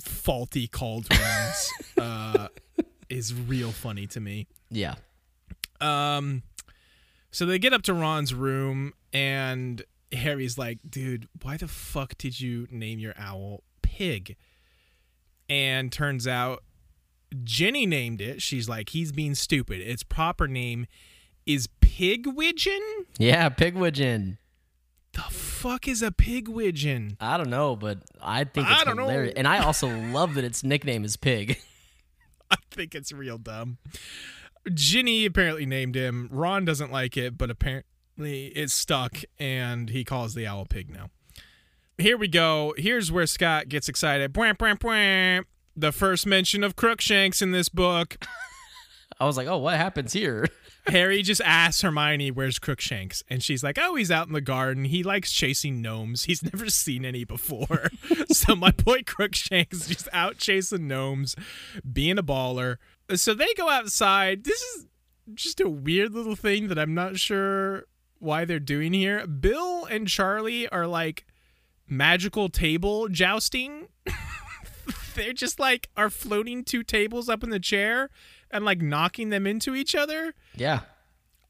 faulty 0.00 0.68
cauldrons 0.68 1.72
uh 2.00 2.48
is 3.08 3.34
real 3.34 3.72
funny 3.72 4.06
to 4.06 4.20
me. 4.20 4.46
Yeah. 4.70 4.94
Um, 5.80 6.42
so 7.30 7.46
they 7.46 7.58
get 7.58 7.72
up 7.72 7.82
to 7.82 7.94
Ron's 7.94 8.34
room, 8.34 8.92
and 9.12 9.82
Harry's 10.12 10.58
like, 10.58 10.78
"Dude, 10.88 11.28
why 11.42 11.56
the 11.56 11.68
fuck 11.68 12.16
did 12.18 12.40
you 12.40 12.66
name 12.70 12.98
your 12.98 13.14
owl 13.18 13.62
Pig?" 13.82 14.36
And 15.48 15.90
turns 15.90 16.26
out 16.26 16.62
Ginny 17.44 17.86
named 17.86 18.20
it. 18.20 18.42
She's 18.42 18.68
like, 18.68 18.90
"He's 18.90 19.12
being 19.12 19.34
stupid. 19.34 19.80
Its 19.80 20.02
proper 20.02 20.46
name 20.48 20.86
is 21.48 21.68
Pigwidgeon." 21.80 22.78
Yeah, 23.18 23.48
Pigwidgeon. 23.48 24.38
The 25.14 25.22
fuck 25.22 25.88
is 25.88 26.02
a 26.02 26.12
Pigwidgeon? 26.12 27.16
I 27.20 27.36
don't 27.36 27.50
know, 27.50 27.74
but 27.74 27.98
I 28.22 28.44
think 28.44 28.68
I 28.68 28.74
it's 28.74 28.84
don't 28.84 28.96
know. 28.96 29.08
And 29.08 29.48
I 29.48 29.58
also 29.64 29.88
love 29.88 30.34
that 30.34 30.44
its 30.44 30.62
nickname 30.62 31.04
is 31.04 31.16
Pig. 31.16 31.58
I 32.50 32.56
think 32.70 32.94
it's 32.94 33.12
real 33.12 33.38
dumb. 33.38 33.78
Ginny 34.72 35.24
apparently 35.24 35.66
named 35.66 35.94
him. 35.94 36.28
Ron 36.30 36.64
doesn't 36.64 36.92
like 36.92 37.16
it, 37.16 37.38
but 37.38 37.50
apparently 37.50 38.46
it's 38.48 38.72
stuck, 38.72 39.22
and 39.38 39.90
he 39.90 40.04
calls 40.04 40.34
the 40.34 40.46
owl 40.46 40.66
pig 40.66 40.90
now. 40.90 41.10
Here 41.96 42.16
we 42.16 42.28
go. 42.28 42.74
Here's 42.76 43.10
where 43.10 43.26
Scott 43.26 43.68
gets 43.68 43.88
excited. 43.88 44.32
Bwah, 44.32 44.56
bwah, 44.56 44.78
bwah. 44.78 45.44
The 45.74 45.92
first 45.92 46.26
mention 46.26 46.64
of 46.64 46.76
Crookshanks 46.76 47.40
in 47.40 47.52
this 47.52 47.68
book. 47.68 48.16
I 49.20 49.26
was 49.26 49.36
like, 49.36 49.48
oh, 49.48 49.58
what 49.58 49.76
happens 49.76 50.12
here? 50.12 50.46
Harry 50.88 51.22
just 51.22 51.40
asks 51.42 51.82
Hermione, 51.82 52.30
Where's 52.30 52.58
Crookshanks? 52.58 53.22
And 53.28 53.42
she's 53.42 53.62
like, 53.62 53.78
Oh, 53.80 53.94
he's 53.94 54.10
out 54.10 54.26
in 54.26 54.32
the 54.32 54.40
garden. 54.40 54.84
He 54.84 55.02
likes 55.02 55.32
chasing 55.32 55.80
gnomes. 55.82 56.24
He's 56.24 56.42
never 56.52 56.68
seen 56.70 57.04
any 57.04 57.24
before. 57.24 57.90
so 58.30 58.56
my 58.56 58.70
boy 58.70 59.02
Crookshanks 59.04 59.82
is 59.82 59.86
just 59.88 60.08
out 60.12 60.38
chasing 60.38 60.88
gnomes, 60.88 61.36
being 61.90 62.18
a 62.18 62.22
baller. 62.22 62.76
So 63.14 63.34
they 63.34 63.52
go 63.56 63.68
outside. 63.68 64.44
This 64.44 64.60
is 64.60 64.86
just 65.34 65.60
a 65.60 65.68
weird 65.68 66.12
little 66.12 66.36
thing 66.36 66.68
that 66.68 66.78
I'm 66.78 66.94
not 66.94 67.18
sure 67.18 67.84
why 68.18 68.44
they're 68.44 68.58
doing 68.58 68.92
here. 68.92 69.26
Bill 69.26 69.84
and 69.84 70.08
Charlie 70.08 70.68
are 70.68 70.86
like 70.86 71.26
magical 71.86 72.48
table 72.48 73.08
jousting. 73.08 73.88
they're 75.14 75.32
just 75.32 75.58
like 75.58 75.88
are 75.96 76.10
floating 76.10 76.64
two 76.64 76.82
tables 76.82 77.28
up 77.28 77.42
in 77.42 77.50
the 77.50 77.60
chair 77.60 78.10
and 78.50 78.64
like 78.64 78.80
knocking 78.80 79.30
them 79.30 79.46
into 79.46 79.74
each 79.74 79.94
other. 79.94 80.34
Yeah. 80.56 80.80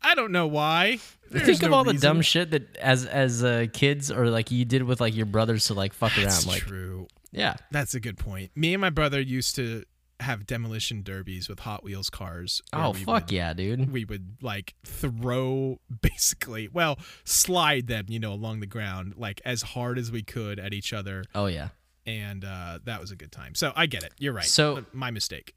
I 0.01 0.15
don't 0.15 0.31
know 0.33 0.47
why. 0.47 0.99
There's 1.31 1.45
Think 1.47 1.63
of 1.65 1.71
no 1.71 1.77
all 1.79 1.85
the 1.85 1.95
dumb 1.95 2.23
shit 2.23 2.53
that 2.53 2.77
as 2.77 3.05
as 3.05 3.43
uh, 3.43 3.67
kids 3.73 4.11
or 4.13 4.31
like 4.31 4.51
you 4.51 4.65
did 4.65 4.85
with 4.85 5.01
like 5.01 5.15
your 5.17 5.27
brothers 5.27 5.65
to 5.67 5.75
like 5.75 5.93
fuck 5.93 6.13
That's 6.15 6.45
around. 6.47 6.55
Like, 6.55 6.63
true. 6.63 7.09
yeah, 7.33 7.57
That's 7.73 7.95
a 7.95 8.01
good 8.01 8.17
point. 8.17 8.51
Me 8.55 8.75
and 8.75 8.81
my 8.81 8.91
brother 8.91 9.21
used 9.21 9.57
to 9.57 9.85
have 10.21 10.47
demolition 10.47 11.03
derbies 11.03 11.49
with 11.49 11.61
Hot 11.61 11.83
Wheels 11.85 12.11
cars. 12.11 12.63
oh 12.73 12.93
fuck 12.93 13.07
would- 13.25 13.33
yeah, 13.33 13.53
dude. 13.55 13.93
We 13.93 14.05
would 14.05 14.37
like 14.41 14.75
throw 14.85 15.79
basically, 16.01 16.69
well, 16.69 16.99
slide 17.25 17.87
them, 17.89 18.07
you 18.09 18.19
know, 18.21 18.33
along 18.33 18.61
the 18.61 18.67
ground 18.67 19.15
like 19.17 19.41
as 19.45 19.63
hard 19.63 19.99
as 19.99 20.11
we 20.13 20.23
could 20.23 20.59
at 20.59 20.73
each 20.73 20.93
other, 20.93 21.25
Oh 21.35 21.47
yeah. 21.47 21.69
and 22.07 22.45
uh, 22.45 22.79
that 22.85 23.01
was 23.01 23.11
a 23.11 23.17
good 23.17 23.33
time. 23.33 23.55
So 23.55 23.73
I 23.77 23.87
get 23.87 24.03
it. 24.05 24.13
You're 24.19 24.33
right. 24.33 24.45
So- 24.45 24.85
my 24.93 25.11
mistake. 25.11 25.55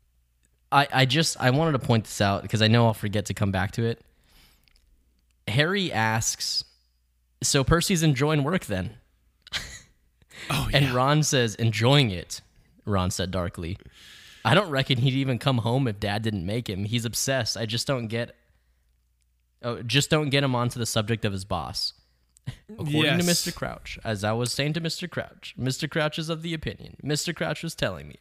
I, 0.71 0.87
I 0.93 1.05
just 1.05 1.37
I 1.39 1.49
wanted 1.49 1.73
to 1.73 1.79
point 1.79 2.05
this 2.05 2.21
out 2.21 2.41
because 2.43 2.61
I 2.61 2.67
know 2.67 2.85
I'll 2.85 2.93
forget 2.93 3.25
to 3.25 3.33
come 3.33 3.51
back 3.51 3.71
to 3.73 3.85
it. 3.85 4.01
Harry 5.47 5.91
asks, 5.91 6.63
"So 7.43 7.63
Percy's 7.63 8.03
enjoying 8.03 8.43
work 8.43 8.65
then?" 8.65 8.95
Oh 10.49 10.69
And. 10.73 10.89
Ron 10.91 11.23
says, 11.23 11.55
"Enjoying 11.55 12.09
it." 12.09 12.41
Ron 12.85 13.11
said 13.11 13.31
darkly. 13.31 13.77
I 14.43 14.55
don't 14.55 14.71
reckon 14.71 14.97
he'd 14.97 15.13
even 15.13 15.37
come 15.37 15.59
home 15.59 15.87
if 15.87 15.99
Dad 15.99 16.23
didn't 16.23 16.45
make 16.45 16.67
him. 16.67 16.85
He's 16.85 17.05
obsessed. 17.05 17.55
I 17.57 17.65
just 17.65 17.85
don't 17.85 18.07
get. 18.07 18.35
Oh, 19.61 19.83
just 19.83 20.09
don't 20.09 20.29
get 20.29 20.43
him 20.43 20.55
onto 20.55 20.79
the 20.79 20.87
subject 20.87 21.25
of 21.25 21.31
his 21.31 21.45
boss. 21.45 21.93
According 22.69 23.19
to 23.19 23.23
Mr. 23.23 23.53
Crouch, 23.53 23.99
as 24.03 24.23
I 24.23 24.31
was 24.31 24.51
saying 24.51 24.73
to 24.73 24.81
Mr. 24.81 25.07
Crouch, 25.07 25.53
Mr. 25.59 25.87
Crouch 25.87 26.17
is 26.17 26.29
of 26.29 26.41
the 26.41 26.55
opinion. 26.55 26.97
Mr. 27.03 27.35
Crouch 27.35 27.61
was 27.61 27.75
telling 27.75 28.07
me. 28.07 28.15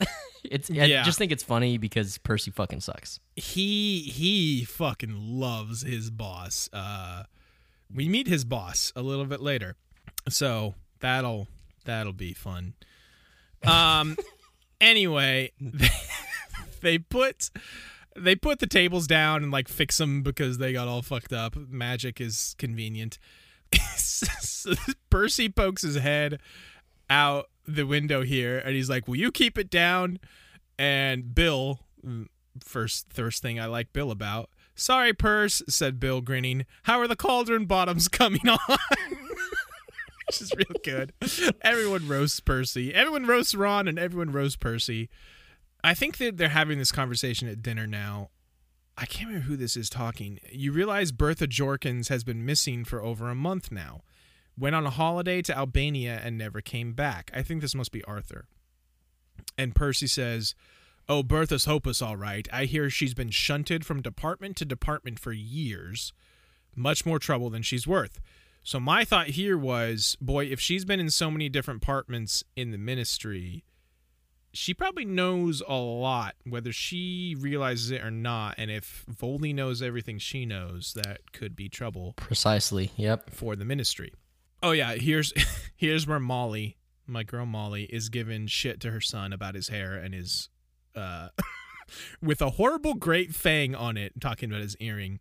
it's 0.44 0.70
I 0.70 1.02
just 1.02 1.18
think 1.18 1.32
it's 1.32 1.42
funny 1.42 1.78
because 1.78 2.18
Percy 2.18 2.50
fucking 2.50 2.80
sucks. 2.80 3.20
he 3.36 4.00
he 4.00 4.64
fucking 4.64 5.38
loves 5.38 5.82
his 5.82 6.10
boss. 6.10 6.68
Uh, 6.72 7.24
we 7.92 8.08
meet 8.08 8.26
his 8.26 8.44
boss 8.44 8.92
a 8.94 9.02
little 9.02 9.24
bit 9.24 9.40
later, 9.40 9.76
so 10.28 10.74
that'll 11.00 11.48
that'll 11.84 12.12
be 12.12 12.34
fun. 12.34 12.74
Um, 13.66 14.16
anyway, 14.80 15.52
they 16.80 16.98
put 16.98 17.50
they 18.16 18.34
put 18.36 18.58
the 18.58 18.66
tables 18.66 19.06
down 19.06 19.42
and 19.42 19.52
like 19.52 19.68
fix 19.68 19.98
them 19.98 20.22
because 20.22 20.58
they 20.58 20.72
got 20.72 20.88
all 20.88 21.02
fucked 21.02 21.32
up. 21.32 21.56
Magic 21.56 22.20
is 22.20 22.54
convenient. 22.58 23.18
Percy 25.10 25.48
pokes 25.48 25.82
his 25.82 25.96
head 25.96 26.40
out 27.10 27.48
the 27.68 27.84
window 27.84 28.22
here 28.22 28.58
and 28.58 28.74
he's 28.74 28.88
like, 28.88 29.06
"Will 29.06 29.16
you 29.16 29.30
keep 29.30 29.58
it 29.58 29.70
down?" 29.70 30.18
And 30.78 31.34
Bill, 31.34 31.80
mm, 32.04 32.26
first 32.62 33.12
first 33.12 33.42
thing 33.42 33.60
I 33.60 33.66
like 33.66 33.92
Bill 33.92 34.10
about. 34.10 34.50
Sorry, 34.74 35.12
Purse, 35.12 35.60
said 35.68 35.98
Bill, 35.98 36.20
grinning. 36.20 36.64
How 36.84 37.00
are 37.00 37.08
the 37.08 37.16
cauldron 37.16 37.66
bottoms 37.66 38.06
coming 38.08 38.48
on? 38.48 38.58
Which 40.26 40.40
is 40.40 40.52
real 40.56 40.78
good. 40.84 41.12
Everyone 41.62 42.06
roasts 42.06 42.38
Percy. 42.38 42.94
Everyone 42.94 43.26
roasts 43.26 43.54
Ron, 43.54 43.88
and 43.88 43.98
everyone 43.98 44.30
roasts 44.30 44.56
Percy. 44.56 45.08
I 45.82 45.94
think 45.94 46.18
that 46.18 46.36
they're 46.36 46.50
having 46.50 46.78
this 46.78 46.92
conversation 46.92 47.48
at 47.48 47.62
dinner 47.62 47.86
now. 47.86 48.30
I 48.96 49.06
can't 49.06 49.28
remember 49.28 49.46
who 49.46 49.56
this 49.56 49.76
is 49.76 49.88
talking. 49.88 50.38
You 50.50 50.72
realize 50.72 51.12
Bertha 51.12 51.46
Jorkins 51.46 52.08
has 52.08 52.24
been 52.24 52.44
missing 52.44 52.84
for 52.84 53.02
over 53.02 53.30
a 53.30 53.34
month 53.34 53.70
now. 53.72 54.02
Went 54.58 54.74
on 54.74 54.86
a 54.86 54.90
holiday 54.90 55.42
to 55.42 55.56
Albania 55.56 56.20
and 56.22 56.36
never 56.36 56.60
came 56.60 56.92
back. 56.92 57.30
I 57.34 57.42
think 57.42 57.60
this 57.60 57.74
must 57.74 57.92
be 57.92 58.02
Arthur. 58.04 58.46
And 59.56 59.74
Percy 59.74 60.06
says, 60.06 60.54
Oh, 61.08 61.22
Bertha's 61.22 61.64
hopeless, 61.64 62.02
all 62.02 62.16
right. 62.16 62.46
I 62.52 62.64
hear 62.66 62.90
she's 62.90 63.14
been 63.14 63.30
shunted 63.30 63.86
from 63.86 64.02
department 64.02 64.56
to 64.56 64.64
department 64.64 65.18
for 65.18 65.32
years. 65.32 66.12
Much 66.76 67.06
more 67.06 67.18
trouble 67.18 67.48
than 67.50 67.62
she's 67.62 67.86
worth. 67.86 68.20
So 68.62 68.78
my 68.78 69.04
thought 69.04 69.28
here 69.28 69.56
was, 69.56 70.16
boy, 70.20 70.44
if 70.44 70.60
she's 70.60 70.84
been 70.84 71.00
in 71.00 71.08
so 71.08 71.30
many 71.30 71.48
different 71.48 71.80
departments 71.80 72.44
in 72.56 72.70
the 72.70 72.78
ministry, 72.78 73.64
she 74.52 74.74
probably 74.74 75.06
knows 75.06 75.62
a 75.66 75.74
lot, 75.74 76.34
whether 76.44 76.72
she 76.72 77.34
realizes 77.38 77.90
it 77.90 78.04
or 78.04 78.10
not. 78.10 78.56
And 78.58 78.70
if 78.70 79.06
Voldy 79.10 79.54
knows 79.54 79.80
everything 79.80 80.18
she 80.18 80.44
knows, 80.44 80.92
that 80.94 81.32
could 81.32 81.56
be 81.56 81.70
trouble 81.70 82.12
Precisely. 82.16 82.90
Yep. 82.96 83.30
for 83.30 83.56
the 83.56 83.64
ministry. 83.64 84.12
Oh 84.62 84.72
yeah, 84.72 84.94
here's 84.94 85.32
here's 85.76 86.06
where 86.06 86.20
Molly, 86.20 86.76
my 87.06 87.22
girl 87.22 87.46
Molly, 87.46 87.84
is 87.84 88.08
giving 88.08 88.46
shit 88.46 88.80
to 88.80 88.90
her 88.90 89.00
son 89.00 89.32
about 89.32 89.54
his 89.54 89.68
hair 89.68 89.94
and 89.94 90.14
his 90.14 90.48
uh 90.94 91.28
with 92.22 92.42
a 92.42 92.50
horrible 92.50 92.94
great 92.94 93.34
fang 93.34 93.74
on 93.74 93.96
it, 93.96 94.20
talking 94.20 94.50
about 94.50 94.62
his 94.62 94.76
earring. 94.80 95.20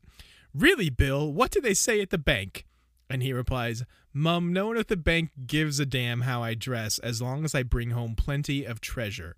Really, 0.53 0.89
Bill, 0.89 1.31
what 1.31 1.51
do 1.51 1.61
they 1.61 1.73
say 1.73 2.01
at 2.01 2.09
the 2.09 2.17
bank? 2.17 2.65
And 3.09 3.21
he 3.21 3.31
replies, 3.31 3.83
Mum, 4.11 4.51
no 4.51 4.67
one 4.67 4.77
at 4.77 4.87
the 4.87 4.97
bank 4.97 5.29
gives 5.45 5.79
a 5.79 5.85
damn 5.85 6.21
how 6.21 6.41
I 6.41 6.55
dress 6.55 6.97
as 6.99 7.21
long 7.21 7.45
as 7.45 7.53
I 7.53 7.63
bring 7.63 7.91
home 7.91 8.15
plenty 8.15 8.65
of 8.65 8.81
treasure. 8.81 9.35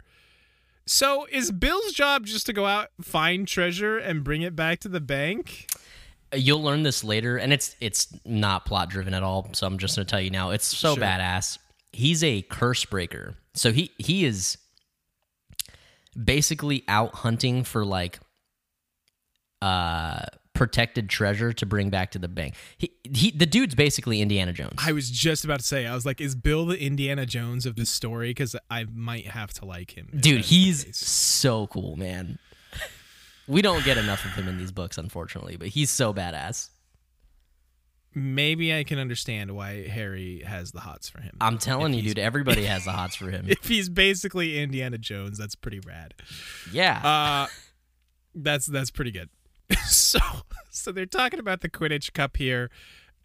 So 0.85 1.27
is 1.31 1.51
Bill's 1.51 1.91
job 1.91 2.25
just 2.25 2.47
to 2.47 2.53
go 2.53 2.65
out, 2.65 2.87
find 3.01 3.47
treasure, 3.47 3.97
and 3.97 4.23
bring 4.23 4.41
it 4.41 4.55
back 4.55 4.79
to 4.79 4.89
the 4.89 5.01
bank? 5.01 5.67
You'll 6.33 6.61
learn 6.61 6.83
this 6.83 7.03
later, 7.03 7.37
and 7.37 7.51
it's 7.51 7.75
it's 7.79 8.07
not 8.25 8.65
plot 8.65 8.89
driven 8.89 9.13
at 9.13 9.23
all. 9.23 9.49
So 9.53 9.65
I'm 9.65 9.77
just 9.77 9.95
gonna 9.95 10.05
tell 10.05 10.21
you 10.21 10.29
now. 10.29 10.51
It's 10.51 10.65
so 10.65 10.93
Sure. 10.95 11.03
badass. 11.03 11.57
He's 11.91 12.23
a 12.23 12.41
curse 12.43 12.85
breaker. 12.85 13.35
So 13.55 13.71
he 13.71 13.91
he 13.97 14.25
is 14.25 14.57
basically 16.21 16.83
out 16.87 17.15
hunting 17.15 17.63
for 17.63 17.85
like 17.85 18.19
uh 19.61 20.21
protected 20.53 21.09
treasure 21.09 21.53
to 21.53 21.65
bring 21.65 21.89
back 21.89 22.11
to 22.11 22.19
the 22.19 22.27
bank. 22.27 22.55
He 22.77 22.91
he 23.03 23.31
the 23.31 23.45
dude's 23.45 23.75
basically 23.75 24.21
Indiana 24.21 24.53
Jones. 24.53 24.75
I 24.77 24.91
was 24.91 25.09
just 25.09 25.45
about 25.45 25.59
to 25.61 25.65
say, 25.65 25.85
I 25.87 25.95
was 25.95 26.05
like, 26.05 26.19
is 26.21 26.35
Bill 26.35 26.65
the 26.65 26.79
Indiana 26.79 27.25
Jones 27.25 27.65
of 27.65 27.75
this 27.75 27.89
story? 27.89 28.29
Because 28.29 28.55
I 28.69 28.85
might 28.93 29.27
have 29.27 29.53
to 29.55 29.65
like 29.65 29.91
him. 29.97 30.09
Dude, 30.19 30.45
he's 30.45 30.95
so 30.97 31.67
cool, 31.67 31.95
man. 31.95 32.39
We 33.49 33.61
don't 33.63 33.83
get 33.83 33.97
enough 33.97 34.23
of 34.23 34.31
him 34.31 34.47
in 34.47 34.57
these 34.59 34.71
books, 34.71 34.97
unfortunately, 34.97 35.57
but 35.57 35.69
he's 35.69 35.89
so 35.89 36.13
badass. 36.13 36.69
Maybe 38.13 38.73
I 38.73 38.83
can 38.83 38.99
understand 38.99 39.51
why 39.55 39.87
Harry 39.87 40.43
has 40.45 40.71
the 40.71 40.79
hots 40.79 41.09
for 41.09 41.21
him. 41.21 41.35
I'm 41.41 41.57
telling 41.57 41.93
If 41.93 42.03
you, 42.03 42.09
dude, 42.09 42.19
everybody 42.19 42.65
has 42.65 42.85
the 42.85 42.91
hots 42.99 43.15
for 43.15 43.29
him. 43.29 43.45
If 43.47 43.67
he's 43.67 43.89
basically 43.89 44.59
Indiana 44.61 44.97
Jones, 44.97 45.37
that's 45.37 45.55
pretty 45.55 45.79
rad. 45.79 46.13
Yeah. 46.71 46.99
Uh, 47.03 47.47
that's 48.35 48.67
that's 48.67 48.91
pretty 48.91 49.11
good. 49.11 49.29
so 49.85 50.19
so 50.69 50.91
they're 50.91 51.05
talking 51.05 51.39
about 51.39 51.61
the 51.61 51.69
Quidditch 51.69 52.13
Cup 52.13 52.37
here, 52.37 52.69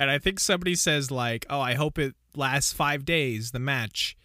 and 0.01 0.11
I 0.11 0.19
think 0.19 0.41
somebody 0.41 0.75
says 0.75 1.11
like, 1.11 1.47
"Oh, 1.49 1.61
I 1.61 1.75
hope 1.75 1.99
it 1.99 2.15
lasts 2.35 2.73
five 2.73 3.05
days." 3.05 3.51
The 3.53 3.59
match. 3.59 4.17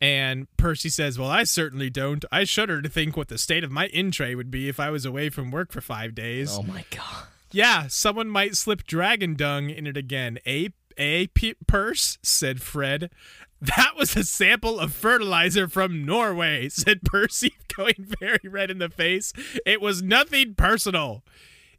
And 0.00 0.46
Percy 0.56 0.88
says, 0.88 1.18
Well, 1.18 1.30
I 1.30 1.44
certainly 1.44 1.88
don't. 1.90 2.24
I 2.30 2.44
shudder 2.44 2.82
to 2.82 2.88
think 2.88 3.16
what 3.16 3.28
the 3.28 3.38
state 3.38 3.64
of 3.64 3.70
my 3.70 3.86
in 3.86 4.10
tray 4.10 4.34
would 4.34 4.50
be 4.50 4.68
if 4.68 4.78
I 4.78 4.90
was 4.90 5.04
away 5.06 5.30
from 5.30 5.50
work 5.50 5.72
for 5.72 5.80
five 5.80 6.14
days. 6.14 6.50
oh 6.58 6.62
my 6.62 6.84
god. 6.90 7.24
Yeah, 7.52 7.86
someone 7.86 8.28
might 8.28 8.56
slip 8.56 8.84
dragon 8.84 9.34
dung 9.36 9.70
in 9.70 9.86
it 9.86 9.96
again. 9.96 10.38
A 10.46 10.70
a 10.98 11.28
p- 11.28 11.54
purse 11.66 12.18
said 12.22 12.60
Fred. 12.62 13.10
That 13.62 13.92
was 13.96 14.14
a 14.14 14.24
sample 14.24 14.78
of 14.78 14.92
fertilizer 14.92 15.68
from 15.68 16.04
Norway, 16.04 16.68
said 16.70 17.00
Percy, 17.02 17.54
going 17.74 17.94
very 18.20 18.40
red 18.46 18.70
in 18.70 18.76
the 18.78 18.90
face. 18.90 19.32
It 19.64 19.80
was 19.80 20.02
nothing 20.02 20.54
personal. 20.54 21.24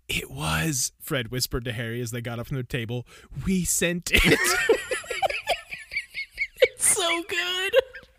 It 0.09 0.31
was, 0.31 0.93
Fred 0.99 1.29
whispered 1.29 1.63
to 1.65 1.71
Harry 1.73 2.01
as 2.01 2.09
they 2.09 2.21
got 2.21 2.39
up 2.39 2.47
from 2.47 2.57
the 2.57 2.63
table. 2.63 3.05
We 3.45 3.65
sent 3.65 4.09
it. 4.11 4.39
it's 6.61 6.87
So 6.95 7.23
good. 7.29 7.73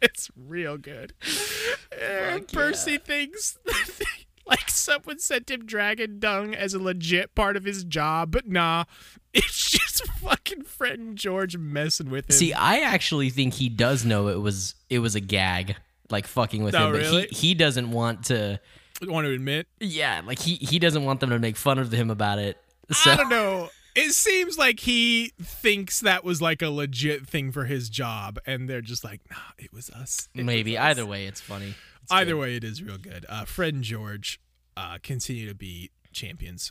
It's 0.07 0.31
real 0.37 0.79
good. 0.79 1.13
Fuck 1.21 2.49
Percy 2.53 2.99
thinks 2.99 3.59
like 4.47 4.69
someone 4.71 5.19
sent 5.19 5.51
him 5.51 5.67
dragon 5.67 6.19
dung 6.19 6.55
as 6.55 6.75
a 6.75 6.79
legit 6.79 7.35
part 7.35 7.57
of 7.57 7.65
his 7.65 7.85
job, 7.85 8.31
but 8.31 8.47
nah, 8.47 8.85
it's 9.35 9.71
just 9.71 10.07
fucking 10.13 10.63
Fred 10.63 10.99
and 10.99 11.17
George 11.17 11.57
messing 11.57 12.11
with 12.11 12.27
him. 12.31 12.35
See, 12.37 12.53
I 12.53 12.79
actually 12.81 13.31
think 13.31 13.55
he 13.55 13.69
does 13.69 14.05
know 14.05 14.29
it 14.29 14.41
was 14.41 14.75
it 14.89 15.01
was 15.01 15.15
a 15.15 15.21
gag, 15.21 15.77
like 16.11 16.27
fucking 16.27 16.63
with 16.63 16.75
Oh, 16.75 16.87
him, 16.87 16.93
but 16.93 17.01
really? 17.01 17.27
he 17.31 17.49
he 17.49 17.55
doesn't 17.55 17.91
want 17.91 18.27
to. 18.27 18.61
want 19.03 19.27
to 19.27 19.33
admit, 19.33 19.67
Yeah, 19.81 20.23
like 20.25 20.39
he 20.39 20.55
he 20.55 20.79
doesn't 20.79 21.05
want 21.05 21.21
them 21.21 21.31
to 21.31 21.39
make 21.39 21.57
fun 21.57 21.79
of 21.79 21.91
him 21.93 22.11
about 22.11 22.39
it. 22.39 22.57
So 22.93 23.11
I 23.11 23.17
don't 23.17 23.29
know. 23.29 23.69
It 23.97 24.13
seems 24.13 24.59
like 24.59 24.81
he 24.81 25.33
thinks 25.43 26.01
that 26.01 26.23
was 26.23 26.43
like 26.43 26.61
a 26.63 26.69
legit 26.69 27.27
thing 27.27 27.51
for 27.51 27.65
his 27.65 27.89
job, 27.89 28.39
and 28.47 28.69
they're 28.69 28.83
just 28.83 29.03
like, 29.03 29.23
nah, 29.31 29.37
it 29.59 29.73
was 29.73 29.89
us. 29.91 30.29
It 30.35 30.45
maybe 30.45 30.73
was 30.73 30.81
us." 30.81 30.85
either 30.85 31.07
way, 31.07 31.27
it's 31.27 31.41
funny. 31.41 31.75
It's 32.03 32.13
Either 32.13 32.33
good. 32.33 32.41
way, 32.41 32.57
it 32.57 32.63
is 32.65 32.83
real 32.83 32.99
good. 32.99 33.25
Uh, 33.29 33.45
Fred 33.47 33.75
and 33.75 33.83
George 33.83 34.39
uh, 34.77 34.99
continue 35.03 35.49
to 35.49 35.55
be 35.55 35.91
champions. 36.13 36.71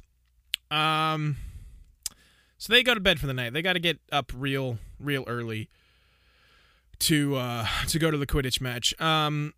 Um, 0.71 1.38
so 2.57 2.71
they 2.71 2.84
go 2.84 2.93
to 2.93 2.99
bed 2.99 3.19
for 3.19 3.28
the 3.28 3.34
night. 3.34 3.53
They 3.53 3.61
got 3.61 3.73
to 3.73 3.80
get 3.80 3.99
up 4.11 4.32
real, 4.36 4.78
real 4.99 5.23
early 5.28 5.67
to 6.99 7.36
uh, 7.36 7.65
to 7.88 7.99
go 7.99 8.11
to 8.11 8.17
the 8.17 8.28
Quidditch 8.28 8.61
match. 8.61 8.99
Um, 9.01 9.53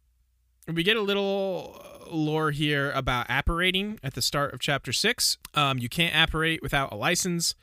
we 0.74 0.84
get 0.84 0.98
a 0.98 1.02
little 1.02 1.82
lore 2.12 2.52
here 2.52 2.92
about 2.92 3.26
apparating 3.30 4.00
at 4.04 4.14
the 4.14 4.22
start 4.22 4.54
of 4.54 4.60
chapter 4.60 4.92
six. 4.94 5.38
Um, 5.54 5.78
you 5.78 5.90
can't 5.90 6.14
apparate 6.16 6.62
without 6.62 6.92
a 6.92 6.96
license. 6.96 7.56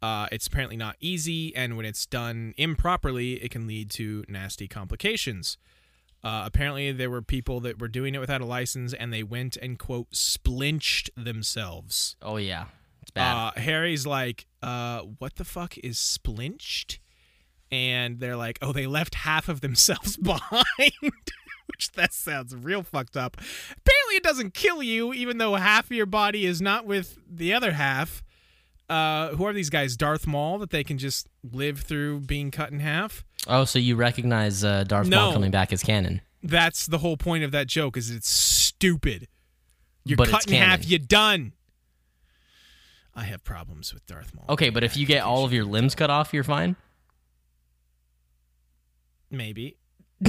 Uh, 0.00 0.26
it's 0.32 0.48
apparently 0.48 0.76
not 0.76 0.96
easy, 1.00 1.54
and 1.54 1.76
when 1.76 1.86
it's 1.86 2.06
done 2.06 2.54
improperly, 2.56 3.34
it 3.34 3.50
can 3.52 3.66
lead 3.68 3.88
to 3.90 4.24
nasty 4.28 4.66
complications. 4.66 5.58
Uh, 6.24 6.42
apparently, 6.44 6.90
there 6.92 7.10
were 7.10 7.22
people 7.22 7.60
that 7.60 7.80
were 7.80 7.88
doing 7.88 8.14
it 8.14 8.18
without 8.18 8.40
a 8.40 8.44
license, 8.44 8.92
and 8.92 9.12
they 9.12 9.22
went 9.22 9.56
and 9.56 9.78
quote 9.78 10.08
splinched 10.14 11.10
themselves. 11.16 12.16
Oh 12.20 12.36
yeah, 12.36 12.66
it's 13.00 13.10
bad. 13.12 13.36
Uh, 13.36 13.60
Harry's 13.60 14.06
like, 14.06 14.46
uh, 14.62 15.00
"What 15.18 15.36
the 15.36 15.44
fuck 15.44 15.78
is 15.78 15.98
splinched?" 15.98 16.98
And 17.70 18.20
they're 18.20 18.36
like, 18.36 18.58
"Oh, 18.60 18.72
they 18.72 18.86
left 18.86 19.14
half 19.16 19.48
of 19.48 19.60
themselves 19.60 20.16
behind." 20.22 20.62
Which 21.72 21.90
that 21.92 22.12
sounds 22.12 22.54
real 22.54 22.82
fucked 22.82 23.16
up. 23.16 23.36
Apparently, 23.38 24.14
it 24.16 24.22
doesn't 24.22 24.54
kill 24.54 24.82
you, 24.82 25.12
even 25.12 25.38
though 25.38 25.54
half 25.56 25.86
of 25.86 25.92
your 25.92 26.06
body 26.06 26.46
is 26.46 26.60
not 26.62 26.86
with 26.86 27.18
the 27.28 27.52
other 27.52 27.72
half. 27.72 28.22
Uh, 28.88 29.28
who 29.30 29.46
are 29.46 29.52
these 29.52 29.70
guys? 29.70 29.96
Darth 29.96 30.26
Maul 30.26 30.58
that 30.58 30.70
they 30.70 30.84
can 30.84 30.98
just 30.98 31.26
live 31.50 31.80
through 31.80 32.20
being 32.20 32.50
cut 32.50 32.70
in 32.70 32.80
half. 32.80 33.24
oh, 33.48 33.64
so 33.64 33.78
you 33.78 33.96
recognize 33.96 34.62
uh, 34.62 34.84
Darth 34.84 35.08
Maul 35.08 35.32
coming 35.32 35.50
back 35.50 35.72
as 35.72 35.82
canon? 35.82 36.20
That's 36.42 36.86
the 36.86 36.98
whole 36.98 37.16
point 37.16 37.42
of 37.44 37.52
that 37.52 37.68
joke. 37.68 37.96
Is 37.96 38.10
it's 38.10 38.28
stupid. 38.28 39.28
You're 40.04 40.16
But 40.16 40.28
cut 40.28 40.46
in 40.46 40.54
half. 40.54 40.86
You're 40.86 40.98
done. 40.98 41.52
I 43.14 43.24
have 43.24 43.44
problems 43.44 43.94
with 43.94 44.04
Darth 44.06 44.34
Maul. 44.34 44.46
Okay, 44.50 44.70
but 44.70 44.82
if 44.84 44.96
you 44.96 45.06
get 45.06 45.22
all 45.22 45.44
of 45.44 45.52
your 45.52 45.64
limbs 45.64 45.94
cut 45.94 46.10
off, 46.10 46.32
you're 46.34 46.44
fine. 46.44 46.76
Maybe. 49.30 49.76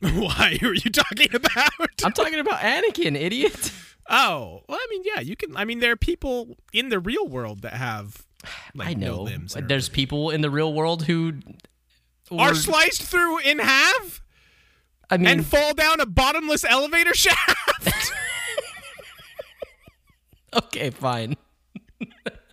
Why 0.14 0.58
are 0.62 0.74
you 0.74 0.90
talking 0.90 1.34
about? 1.34 1.70
I'm 2.04 2.12
talking 2.12 2.38
about 2.38 2.60
Anakin, 2.60 3.16
idiot. 3.20 3.72
Oh, 4.08 4.62
well, 4.68 4.78
I 4.80 4.86
mean, 4.90 5.02
yeah, 5.04 5.20
you 5.20 5.36
can. 5.36 5.56
I 5.56 5.64
mean, 5.64 5.80
there 5.80 5.92
are 5.92 5.96
people 5.96 6.56
in 6.72 6.88
the 6.88 6.98
real 6.98 7.28
world 7.28 7.62
that 7.62 7.74
have 7.74 8.24
like 8.74 8.88
I 8.88 8.94
no 8.94 9.16
know. 9.16 9.22
limbs. 9.22 9.54
and 9.54 9.64
are- 9.64 9.68
There's 9.68 9.88
people 9.88 10.30
in 10.30 10.40
the 10.40 10.50
real 10.50 10.72
world 10.72 11.04
who 11.04 11.34
are 12.30 12.54
sliced 12.54 13.02
through 13.02 13.40
in 13.40 13.58
half 13.58 14.22
I 15.10 15.16
mean, 15.18 15.26
and 15.28 15.46
fall 15.46 15.74
down 15.74 16.00
a 16.00 16.06
bottomless 16.06 16.64
elevator 16.64 17.14
shaft. 17.14 18.12
Okay, 20.52 20.90
fine. 20.90 21.36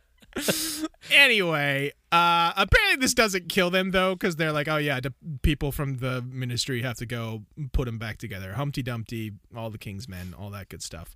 anyway, 1.11 1.91
uh, 2.11 2.53
apparently 2.55 2.97
this 2.99 3.13
doesn't 3.13 3.49
kill 3.49 3.69
them 3.69 3.91
though, 3.91 4.15
because 4.15 4.35
they're 4.35 4.51
like, 4.51 4.67
oh 4.67 4.77
yeah, 4.77 4.99
the 4.99 5.13
people 5.41 5.71
from 5.71 5.97
the 5.97 6.21
ministry 6.21 6.81
have 6.81 6.97
to 6.97 7.05
go 7.05 7.43
put 7.71 7.85
them 7.85 7.97
back 7.97 8.17
together. 8.17 8.53
Humpty 8.53 8.81
Dumpty, 8.83 9.33
all 9.55 9.69
the 9.69 9.77
king's 9.77 10.07
men, 10.07 10.33
all 10.37 10.49
that 10.51 10.69
good 10.69 10.81
stuff. 10.81 11.15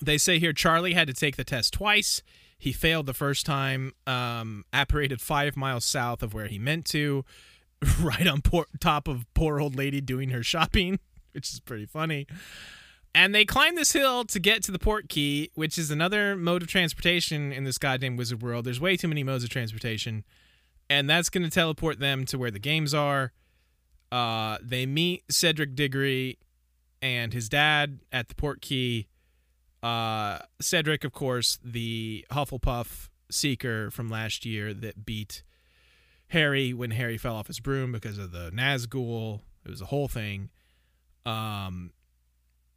They 0.00 0.18
say 0.18 0.38
here 0.38 0.52
Charlie 0.52 0.94
had 0.94 1.06
to 1.06 1.14
take 1.14 1.36
the 1.36 1.44
test 1.44 1.72
twice. 1.74 2.22
He 2.58 2.72
failed 2.72 3.06
the 3.06 3.14
first 3.14 3.44
time, 3.44 3.92
um, 4.06 4.64
apparated 4.72 5.20
five 5.20 5.56
miles 5.56 5.84
south 5.84 6.22
of 6.22 6.32
where 6.34 6.46
he 6.46 6.58
meant 6.58 6.86
to, 6.86 7.24
right 8.00 8.26
on 8.26 8.42
top 8.80 9.08
of 9.08 9.26
poor 9.34 9.60
old 9.60 9.76
lady 9.76 10.00
doing 10.00 10.30
her 10.30 10.42
shopping, 10.42 10.98
which 11.32 11.52
is 11.52 11.60
pretty 11.60 11.86
funny. 11.86 12.26
And 13.16 13.34
they 13.34 13.46
climb 13.46 13.76
this 13.76 13.94
hill 13.94 14.26
to 14.26 14.38
get 14.38 14.62
to 14.64 14.70
the 14.70 14.78
port 14.78 15.08
key, 15.08 15.50
which 15.54 15.78
is 15.78 15.90
another 15.90 16.36
mode 16.36 16.60
of 16.60 16.68
transportation 16.68 17.50
in 17.50 17.64
this 17.64 17.78
goddamn 17.78 18.18
wizard 18.18 18.42
world. 18.42 18.66
There's 18.66 18.78
way 18.78 18.94
too 18.98 19.08
many 19.08 19.24
modes 19.24 19.42
of 19.42 19.48
transportation. 19.48 20.22
And 20.90 21.08
that's 21.08 21.30
going 21.30 21.42
to 21.42 21.50
teleport 21.50 21.98
them 21.98 22.26
to 22.26 22.36
where 22.36 22.50
the 22.50 22.58
games 22.58 22.92
are. 22.92 23.32
Uh, 24.12 24.58
they 24.60 24.84
meet 24.84 25.24
Cedric 25.30 25.74
Diggory 25.74 26.38
and 27.00 27.32
his 27.32 27.48
dad 27.48 28.00
at 28.12 28.28
the 28.28 28.34
port 28.34 28.60
key. 28.60 29.08
Uh, 29.82 30.40
Cedric, 30.60 31.02
of 31.02 31.12
course, 31.12 31.58
the 31.64 32.26
Hufflepuff 32.30 33.08
seeker 33.30 33.90
from 33.90 34.10
last 34.10 34.44
year 34.44 34.74
that 34.74 35.06
beat 35.06 35.42
Harry 36.28 36.74
when 36.74 36.90
Harry 36.90 37.16
fell 37.16 37.36
off 37.36 37.46
his 37.46 37.60
broom 37.60 37.92
because 37.92 38.18
of 38.18 38.32
the 38.32 38.50
Nazgul. 38.50 39.40
It 39.64 39.70
was 39.70 39.80
a 39.80 39.86
whole 39.86 40.06
thing. 40.06 40.50
Um, 41.24 41.92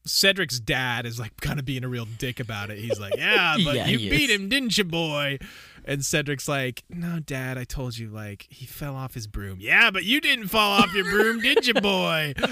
Cedric's 0.06 0.60
dad 0.60 1.06
is 1.06 1.20
like 1.20 1.36
kind 1.42 1.60
of 1.60 1.66
being 1.66 1.84
a 1.84 1.88
real 1.90 2.06
dick 2.18 2.40
about 2.40 2.70
it. 2.70 2.78
He's 2.80 3.00
like, 3.00 3.16
"Yeah, 3.18 3.58
but 3.64 3.76
Yeah, 3.76 3.88
you 3.88 4.10
beat 4.10 4.30
is. 4.30 4.36
him, 4.40 4.50
didn't 4.50 4.78
you, 4.78 4.84
boy?" 4.84 5.40
And 5.86 6.04
Cedric's 6.06 6.48
like, 6.48 6.84
"No, 6.90 7.20
dad, 7.20 7.58
I 7.58 7.64
told 7.64 7.98
you 7.98 8.10
like 8.10 8.46
he 8.50 8.66
fell 8.66 8.96
off 8.96 9.14
his 9.14 9.28
broom." 9.28 9.58
"Yeah, 9.62 9.92
but 9.92 10.04
you 10.04 10.22
didn't 10.22 10.48
fall 10.48 10.82
off 10.82 10.94
your 10.94 11.06
broom, 11.06 11.42
did 11.42 11.68
you, 11.68 11.74
boy?" 11.76 12.34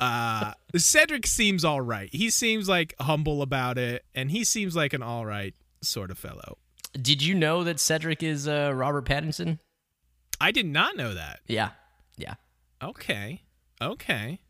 Uh, 0.00 0.52
Cedric 0.76 1.24
seems 1.24 1.64
all 1.64 1.80
right. 1.80 2.08
He 2.12 2.28
seems 2.28 2.68
like 2.68 2.94
humble 3.00 3.42
about 3.42 3.78
it, 3.78 4.04
and 4.12 4.28
he 4.28 4.42
seems 4.42 4.74
like 4.74 4.92
an 4.92 5.04
all 5.04 5.24
right 5.24 5.54
sort 5.82 6.10
of 6.10 6.18
fellow. 6.18 6.58
Did 7.00 7.22
you 7.22 7.32
know 7.32 7.62
that 7.62 7.78
Cedric 7.78 8.20
is 8.20 8.48
uh, 8.48 8.72
Robert 8.74 9.04
Pattinson? 9.04 9.60
I 10.40 10.50
did 10.50 10.66
not 10.66 10.96
know 10.96 11.14
that. 11.14 11.40
Yeah, 11.46 11.70
yeah, 12.16 12.34
Okay. 12.82 13.42
Okay. 13.80 14.40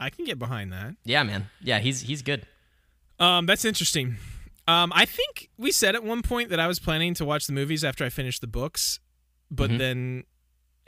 I 0.00 0.10
can 0.10 0.24
get 0.24 0.38
behind 0.38 0.72
that. 0.72 0.96
yeah, 1.04 1.22
man. 1.22 1.48
Yeah, 1.62 1.78
he's 1.78 2.00
he's 2.02 2.22
good. 2.22 2.46
Um, 3.18 3.46
that's 3.46 3.64
interesting. 3.64 4.16
Um, 4.66 4.92
I 4.94 5.04
think 5.04 5.50
we 5.58 5.70
said 5.70 5.94
at 5.94 6.02
one 6.02 6.22
point 6.22 6.48
that 6.50 6.58
I 6.60 6.66
was 6.66 6.78
planning 6.78 7.14
to 7.14 7.24
watch 7.24 7.46
the 7.46 7.52
movies 7.52 7.84
after 7.84 8.04
I 8.04 8.08
finished 8.08 8.40
the 8.40 8.46
books, 8.46 8.98
but 9.50 9.70
Mhm. 9.70 9.78
then 9.78 10.24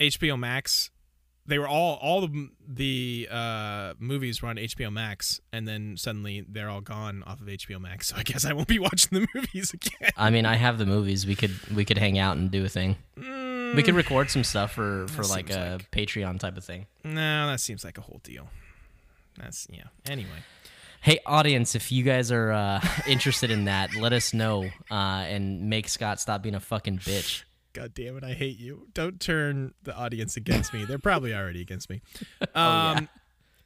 HBO 0.01 0.37
Max, 0.39 0.91
they 1.47 1.59
were 1.59 1.69
all 1.69 1.97
all 2.03 2.27
the 2.27 2.49
the 2.67 3.29
uh, 3.31 3.95
movies 3.99 4.43
were 4.43 4.49
on 4.49 4.57
HBO 4.57 4.91
Max, 4.91 5.41
and 5.53 5.69
then 5.69 5.97
suddenly 5.97 6.45
they're 6.49 6.69
all 6.71 6.81
gone 6.81 7.23
off 7.25 7.41
of 7.41 7.47
HBO 7.49 7.79
Max. 7.79 8.09
So 8.09 8.17
I 8.17 8.23
guess 8.25 8.45
I 8.45 8.53
won't 8.55 8.67
be 8.69 8.79
watching 8.89 9.21
the 9.21 9.29
movies 9.35 9.73
again. 9.73 10.11
I 10.17 10.31
mean, 10.31 10.47
I 10.47 10.57
have 10.57 10.79
the 10.79 10.87
movies. 10.87 11.27
We 11.27 11.37
could 11.37 11.53
we 11.75 11.85
could 11.85 11.99
hang 11.99 12.19
out 12.19 12.37
and 12.39 12.51
do 12.51 12.65
a 12.65 12.69
thing. 12.69 12.97
We 13.17 13.83
could 13.83 13.95
record 13.95 14.31
some 14.31 14.43
stuff 14.45 14.73
for 14.73 15.07
for 15.09 15.23
like 15.25 15.51
a 15.51 15.79
like- 15.79 15.91
Patreon 15.91 16.41
type 16.41 16.57
of 16.57 16.65
thing. 16.65 16.87
No, 17.05 17.47
that 17.49 17.61
seems 17.61 17.85
like 17.85 17.99
a 17.99 18.01
whole 18.03 18.21
deal. 18.25 18.49
That's 19.39 19.67
yeah. 19.71 19.85
Anyway, 20.09 20.29
Hey, 21.03 21.21
audience, 21.25 21.75
if 21.77 21.93
you 21.93 22.03
guys 22.03 22.33
are 22.33 22.51
uh, 22.51 22.81
interested 23.07 23.51
in 23.53 23.67
that, 23.67 23.95
let 23.95 24.13
us 24.13 24.35
know 24.35 24.65
uh, 24.91 24.95
and 24.95 25.71
make 25.71 25.89
Scott 25.89 26.21
stop 26.21 26.43
being 26.43 26.55
a 26.57 26.61
fucking 26.61 26.99
bitch. 26.99 27.45
God 27.75 27.95
damn 27.95 28.17
it, 28.17 28.25
I 28.25 28.33
hate 28.33 28.59
you. 28.59 28.89
Don't 28.95 29.21
turn 29.21 29.75
the 29.83 29.95
audience 29.95 30.37
against 30.37 30.73
me. 30.73 30.85
They're 30.85 30.99
probably 30.99 31.35
already 31.35 31.61
against 31.61 31.89
me. 31.91 32.01
Um, 32.41 32.49
yeah. 32.55 33.01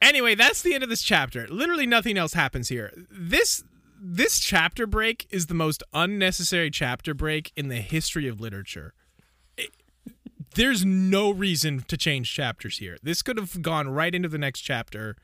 Anyway, 0.01 0.35
that's 0.35 0.61
the 0.61 0.73
end 0.73 0.83
of 0.83 0.89
this 0.89 1.01
chapter. 1.01 1.47
Literally 1.47 1.85
nothing 1.87 2.17
else 2.17 2.33
happens 2.33 2.69
here. 2.69 2.91
This 3.09 3.63
this 4.03 4.39
chapter 4.39 4.85
break 4.85 5.27
is 5.29 5.45
the 5.47 5.53
most 5.53 5.81
unnecessary 5.93 6.69
chapter 6.71 7.13
break 7.13 7.51
in 7.55 7.69
the 7.69 7.77
history 7.77 8.27
of 8.27 8.41
literature. 8.41 8.93
It- 9.57 9.71
there's 10.55 10.83
no 10.83 11.31
reason 11.31 11.83
to 11.87 11.95
change 11.97 12.33
chapters 12.33 12.79
here. 12.79 12.97
This 13.01 13.21
could 13.21 13.37
have 13.37 13.61
gone 13.61 13.87
right 13.89 14.13
into 14.13 14.27
the 14.27 14.37
next 14.39 14.61
chapter. 14.61 15.15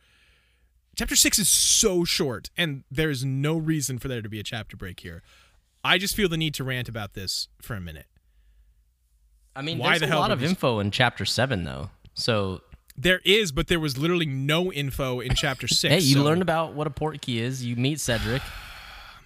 Chapter 0.98 1.16
6 1.16 1.38
is 1.40 1.48
so 1.48 2.04
short 2.04 2.50
and 2.58 2.84
there's 2.90 3.24
no 3.24 3.56
reason 3.56 4.00
for 4.00 4.08
there 4.08 4.22
to 4.24 4.30
be 4.30 4.40
a 4.40 4.44
chapter 4.44 4.76
break 4.76 5.00
here. 5.02 5.22
I 5.84 6.00
just 6.00 6.16
feel 6.16 6.28
the 6.28 6.38
need 6.38 6.56
to 6.56 6.64
rant 6.64 6.90
about 6.90 7.14
this 7.14 7.50
for 7.62 7.76
a 7.76 7.80
minute. 7.80 8.08
I 9.56 9.62
mean, 9.62 9.78
Why 9.78 9.90
there's 9.90 10.00
the 10.02 10.06
a 10.06 10.10
hell 10.10 10.20
lot 10.20 10.32
of 10.32 10.42
we- 10.42 10.48
info 10.48 10.80
in 10.80 10.90
chapter 10.92 11.24
seven, 11.24 11.64
though. 11.66 11.92
So 12.16 12.62
There 12.98 13.22
is, 13.24 13.52
but 13.52 13.68
there 13.68 13.80
was 13.80 13.96
literally 13.98 14.26
no 14.26 14.72
info 14.74 15.20
in 15.20 15.36
chapter 15.36 15.68
six. 15.68 15.94
hey, 15.94 16.00
you 16.00 16.16
so- 16.16 16.24
learn 16.24 16.42
about 16.42 16.74
what 16.74 16.88
a 16.88 16.92
port 16.92 17.22
key 17.22 17.40
is. 17.40 17.64
You 17.64 17.76
meet 17.76 18.00
Cedric. 18.00 18.42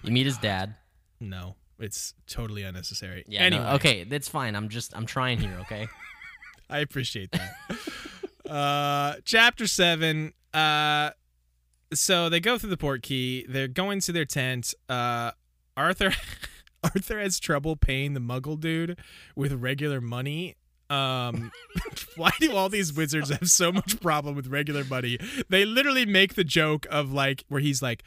You 0.02 0.12
meet 0.12 0.26
his 0.26 0.36
dad. 0.36 0.74
No, 1.20 1.54
it's 1.78 2.12
totally 2.26 2.64
unnecessary. 2.64 3.24
Yeah. 3.26 3.42
anyway, 3.42 3.62
no, 3.64 3.70
okay, 3.76 4.04
that's 4.04 4.28
fine. 4.28 4.56
I'm 4.56 4.68
just 4.68 4.94
I'm 4.96 5.06
trying 5.06 5.38
here. 5.38 5.56
Okay. 5.62 5.86
I 6.70 6.78
appreciate 6.80 7.30
that. 7.32 8.50
uh, 8.50 9.14
chapter 9.24 9.66
seven. 9.66 10.32
Uh, 10.52 11.10
so 11.94 12.28
they 12.28 12.40
go 12.40 12.58
through 12.58 12.70
the 12.70 12.76
port 12.76 13.02
key. 13.02 13.46
They're 13.48 13.68
going 13.68 14.00
to 14.00 14.12
their 14.12 14.24
tent. 14.24 14.74
Uh, 14.88 15.32
Arthur, 15.76 16.12
Arthur 16.84 17.20
has 17.20 17.38
trouble 17.38 17.76
paying 17.76 18.14
the 18.14 18.20
Muggle 18.20 18.58
dude 18.58 18.98
with 19.36 19.52
regular 19.52 20.00
money. 20.00 20.56
Um, 20.90 21.50
why 22.16 22.30
do 22.40 22.54
all 22.54 22.68
these 22.68 22.92
wizards 22.92 23.30
have 23.30 23.48
so 23.48 23.72
much 23.72 24.00
problem 24.00 24.34
with 24.34 24.48
regular 24.48 24.84
money? 24.84 25.18
They 25.48 25.64
literally 25.64 26.04
make 26.04 26.34
the 26.34 26.44
joke 26.44 26.86
of 26.90 27.12
like 27.12 27.44
where 27.48 27.60
he's 27.60 27.82
like. 27.82 28.02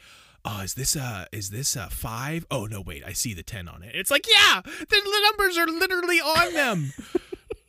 Oh, 0.48 0.60
is 0.60 0.74
this 0.74 0.94
a 0.94 1.26
is 1.32 1.50
this 1.50 1.74
a 1.74 1.90
five? 1.90 2.46
Oh 2.52 2.66
no, 2.66 2.80
wait, 2.80 3.02
I 3.04 3.12
see 3.14 3.34
the 3.34 3.42
ten 3.42 3.66
on 3.66 3.82
it. 3.82 3.96
It's 3.96 4.12
like, 4.12 4.28
yeah, 4.28 4.60
the, 4.62 4.86
the 4.86 5.20
numbers 5.24 5.58
are 5.58 5.66
literally 5.66 6.20
on 6.20 6.52
them. 6.54 6.92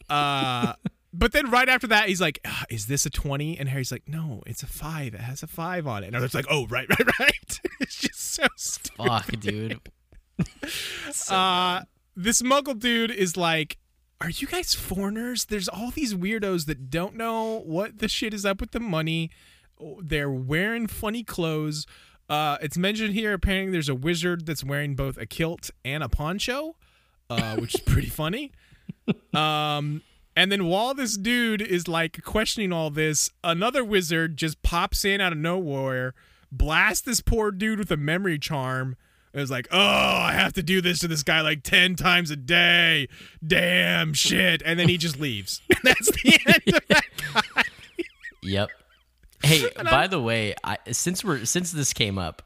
Uh, 0.09 0.71
but 1.13 1.31
then 1.31 1.49
right 1.49 1.69
after 1.69 1.87
that, 1.87 2.07
he's 2.09 2.21
like, 2.21 2.39
"Ah, 2.45 2.65
"Is 2.69 2.87
this 2.87 3.05
a 3.05 3.09
20? 3.09 3.57
And 3.57 3.69
Harry's 3.69 3.91
like, 3.91 4.07
"No, 4.07 4.43
it's 4.45 4.63
a 4.63 4.67
five. 4.67 5.13
It 5.13 5.21
has 5.21 5.41
a 5.43 5.47
five 5.47 5.87
on 5.87 6.03
it." 6.03 6.07
And 6.07 6.17
I 6.17 6.19
was 6.19 6.33
like, 6.33 6.45
"Oh, 6.49 6.67
right, 6.67 6.87
right, 6.89 7.19
right." 7.19 7.59
it's 7.79 7.95
just 7.95 8.19
so 8.33 8.45
stupid. 8.55 9.07
Fuck, 9.07 9.27
dude. 9.39 9.79
Uh, 11.31 11.81
this 12.15 12.43
Muggle 12.43 12.77
dude 12.77 13.09
is 13.09 13.35
like, 13.35 13.77
"Are 14.21 14.29
you 14.29 14.45
guys 14.45 14.75
foreigners? 14.75 15.45
There's 15.45 15.67
all 15.67 15.89
these 15.89 16.13
weirdos 16.13 16.67
that 16.67 16.91
don't 16.91 17.15
know 17.15 17.61
what 17.65 17.97
the 17.99 18.07
shit 18.07 18.33
is 18.35 18.45
up 18.45 18.61
with 18.61 18.71
the 18.71 18.79
money. 18.79 19.31
They're 19.99 20.29
wearing 20.29 20.87
funny 20.87 21.23
clothes." 21.23 21.87
Uh, 22.29 22.57
it's 22.61 22.77
mentioned 22.77 23.13
here. 23.13 23.33
Apparently, 23.33 23.71
there's 23.71 23.89
a 23.89 23.95
wizard 23.95 24.45
that's 24.45 24.63
wearing 24.63 24.95
both 24.95 25.17
a 25.17 25.25
kilt 25.25 25.71
and 25.85 26.03
a 26.03 26.09
poncho, 26.09 26.75
uh, 27.29 27.55
which 27.55 27.75
is 27.75 27.81
pretty 27.81 28.09
funny. 28.09 28.51
Um, 29.33 30.01
and 30.37 30.51
then 30.51 30.67
while 30.67 30.93
this 30.93 31.17
dude 31.17 31.63
is 31.63 31.87
like 31.87 32.23
questioning 32.23 32.71
all 32.71 32.91
this, 32.91 33.31
another 33.43 33.83
wizard 33.83 34.37
just 34.37 34.61
pops 34.61 35.03
in 35.03 35.19
out 35.19 35.31
of 35.31 35.39
nowhere, 35.39 36.13
blasts 36.51 37.01
this 37.01 37.21
poor 37.21 37.49
dude 37.49 37.79
with 37.79 37.89
a 37.89 37.97
memory 37.97 38.37
charm. 38.37 38.97
And 39.33 39.41
is 39.41 39.49
like, 39.49 39.67
oh, 39.71 39.79
I 39.79 40.33
have 40.33 40.53
to 40.53 40.61
do 40.61 40.79
this 40.79 40.99
to 40.99 41.07
this 41.07 41.23
guy 41.23 41.41
like 41.41 41.63
10 41.63 41.95
times 41.95 42.29
a 42.29 42.35
day. 42.35 43.07
Damn 43.45 44.13
shit. 44.13 44.61
And 44.63 44.79
then 44.79 44.87
he 44.87 44.97
just 44.97 45.19
leaves. 45.19 45.59
And 45.69 45.79
that's 45.83 46.11
the 46.11 46.39
end 46.45 46.75
of 46.75 46.87
that 46.87 47.03
guy. 47.33 47.63
Yep. 48.43 48.69
Hey, 49.41 49.71
by 49.83 50.05
the 50.05 50.21
way, 50.21 50.53
I, 50.63 50.77
since 50.91 51.25
we're 51.25 51.45
since 51.45 51.71
this 51.71 51.93
came 51.93 52.19
up, 52.19 52.43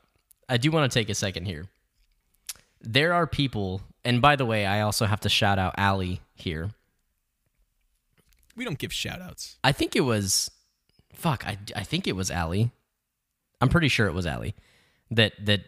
I 0.48 0.56
do 0.56 0.72
want 0.72 0.90
to 0.90 0.98
take 0.98 1.10
a 1.10 1.16
second 1.16 1.46
here. 1.46 1.66
There 2.80 3.14
are 3.14 3.28
people, 3.28 3.82
and 4.06 4.22
by 4.22 4.38
the 4.38 4.46
way, 4.46 4.66
I 4.66 4.82
also 4.82 5.06
have 5.06 5.20
to 5.22 5.30
shout 5.30 5.60
out 5.60 5.76
Allie 5.78 6.22
here. 6.36 6.72
We 8.56 8.66
don't 8.66 8.78
give 8.78 8.92
shout 8.94 9.22
outs. 9.22 9.58
I 9.64 9.72
think 9.72 9.96
it 9.96 10.02
was, 10.02 10.52
fuck, 11.14 11.46
I, 11.48 11.58
I 11.76 11.84
think 11.84 12.08
it 12.08 12.16
was 12.16 12.30
Allie. 12.32 12.72
I'm 13.62 13.70
pretty 13.70 13.88
sure 13.88 14.08
it 14.08 14.14
was 14.14 14.26
Allie 14.26 14.56
that 15.12 15.34
that 15.46 15.62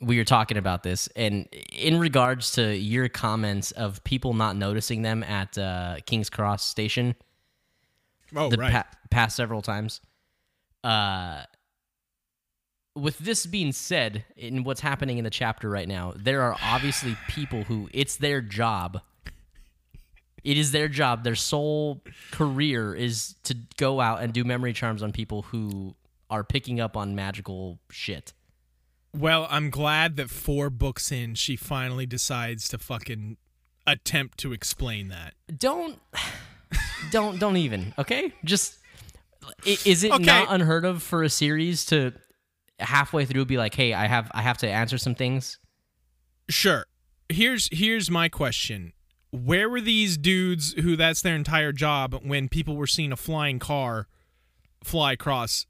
we 0.00 0.18
were 0.18 0.24
talking 0.24 0.56
about 0.58 0.82
this, 0.82 1.08
and 1.14 1.46
in 1.72 1.98
regards 1.98 2.52
to 2.52 2.76
your 2.76 3.08
comments 3.08 3.70
of 3.72 4.02
people 4.04 4.34
not 4.34 4.56
noticing 4.56 5.02
them 5.02 5.22
at 5.22 5.56
uh, 5.56 5.96
King's 6.06 6.28
Cross 6.30 6.66
Station, 6.66 7.14
Oh, 8.34 8.48
the 8.50 8.56
right. 8.56 8.72
pa- 8.72 8.86
past 9.10 9.36
several 9.36 9.62
times. 9.62 10.00
Uh, 10.82 11.44
with 12.96 13.18
this 13.18 13.46
being 13.46 13.72
said, 13.72 14.24
in 14.36 14.64
what's 14.64 14.80
happening 14.80 15.18
in 15.18 15.24
the 15.24 15.30
chapter 15.30 15.68
right 15.68 15.88
now, 15.88 16.12
there 16.16 16.42
are 16.42 16.56
obviously 16.62 17.16
people 17.28 17.64
who 17.64 17.88
it's 17.92 18.16
their 18.16 18.40
job. 18.40 19.00
It 20.44 20.58
is 20.58 20.72
their 20.72 20.88
job. 20.88 21.24
Their 21.24 21.34
sole 21.34 22.02
career 22.30 22.94
is 22.94 23.34
to 23.44 23.56
go 23.78 24.00
out 24.00 24.22
and 24.22 24.32
do 24.32 24.44
memory 24.44 24.72
charms 24.74 25.02
on 25.02 25.10
people 25.10 25.42
who 25.42 25.94
are 26.30 26.44
picking 26.44 26.80
up 26.80 26.96
on 26.96 27.14
magical 27.14 27.78
shit. 27.90 28.32
Well, 29.16 29.46
I'm 29.48 29.70
glad 29.70 30.16
that 30.16 30.28
four 30.28 30.70
books 30.70 31.10
in, 31.10 31.34
she 31.34 31.56
finally 31.56 32.04
decides 32.04 32.68
to 32.70 32.78
fucking 32.78 33.36
attempt 33.86 34.38
to 34.38 34.52
explain 34.52 35.08
that. 35.08 35.34
Don't, 35.56 35.98
don't, 37.10 37.38
don't 37.38 37.56
even. 37.56 37.94
Okay, 37.98 38.32
just 38.44 38.76
is 39.64 40.04
it 40.04 40.12
Okay. 40.12 40.24
not 40.24 40.48
unheard 40.50 40.84
of 40.84 41.02
for 41.02 41.22
a 41.22 41.30
series 41.30 41.84
to 41.86 42.12
halfway 42.80 43.24
through 43.24 43.44
be 43.44 43.56
like, 43.56 43.74
hey, 43.74 43.92
I 43.94 44.06
have 44.06 44.30
I 44.34 44.42
have 44.42 44.58
to 44.58 44.68
answer 44.68 44.98
some 44.98 45.14
things. 45.14 45.58
Sure. 46.48 46.86
Here's 47.28 47.68
here's 47.72 48.10
my 48.10 48.28
question. 48.28 48.92
Where 49.34 49.68
were 49.68 49.80
these 49.80 50.16
dudes 50.16 50.74
who 50.74 50.94
that's 50.96 51.20
their 51.22 51.34
entire 51.34 51.72
job 51.72 52.20
when 52.22 52.48
people 52.48 52.76
were 52.76 52.86
seeing 52.86 53.10
a 53.10 53.16
flying 53.16 53.58
car 53.58 54.06
fly 54.82 55.12
across 55.12 55.66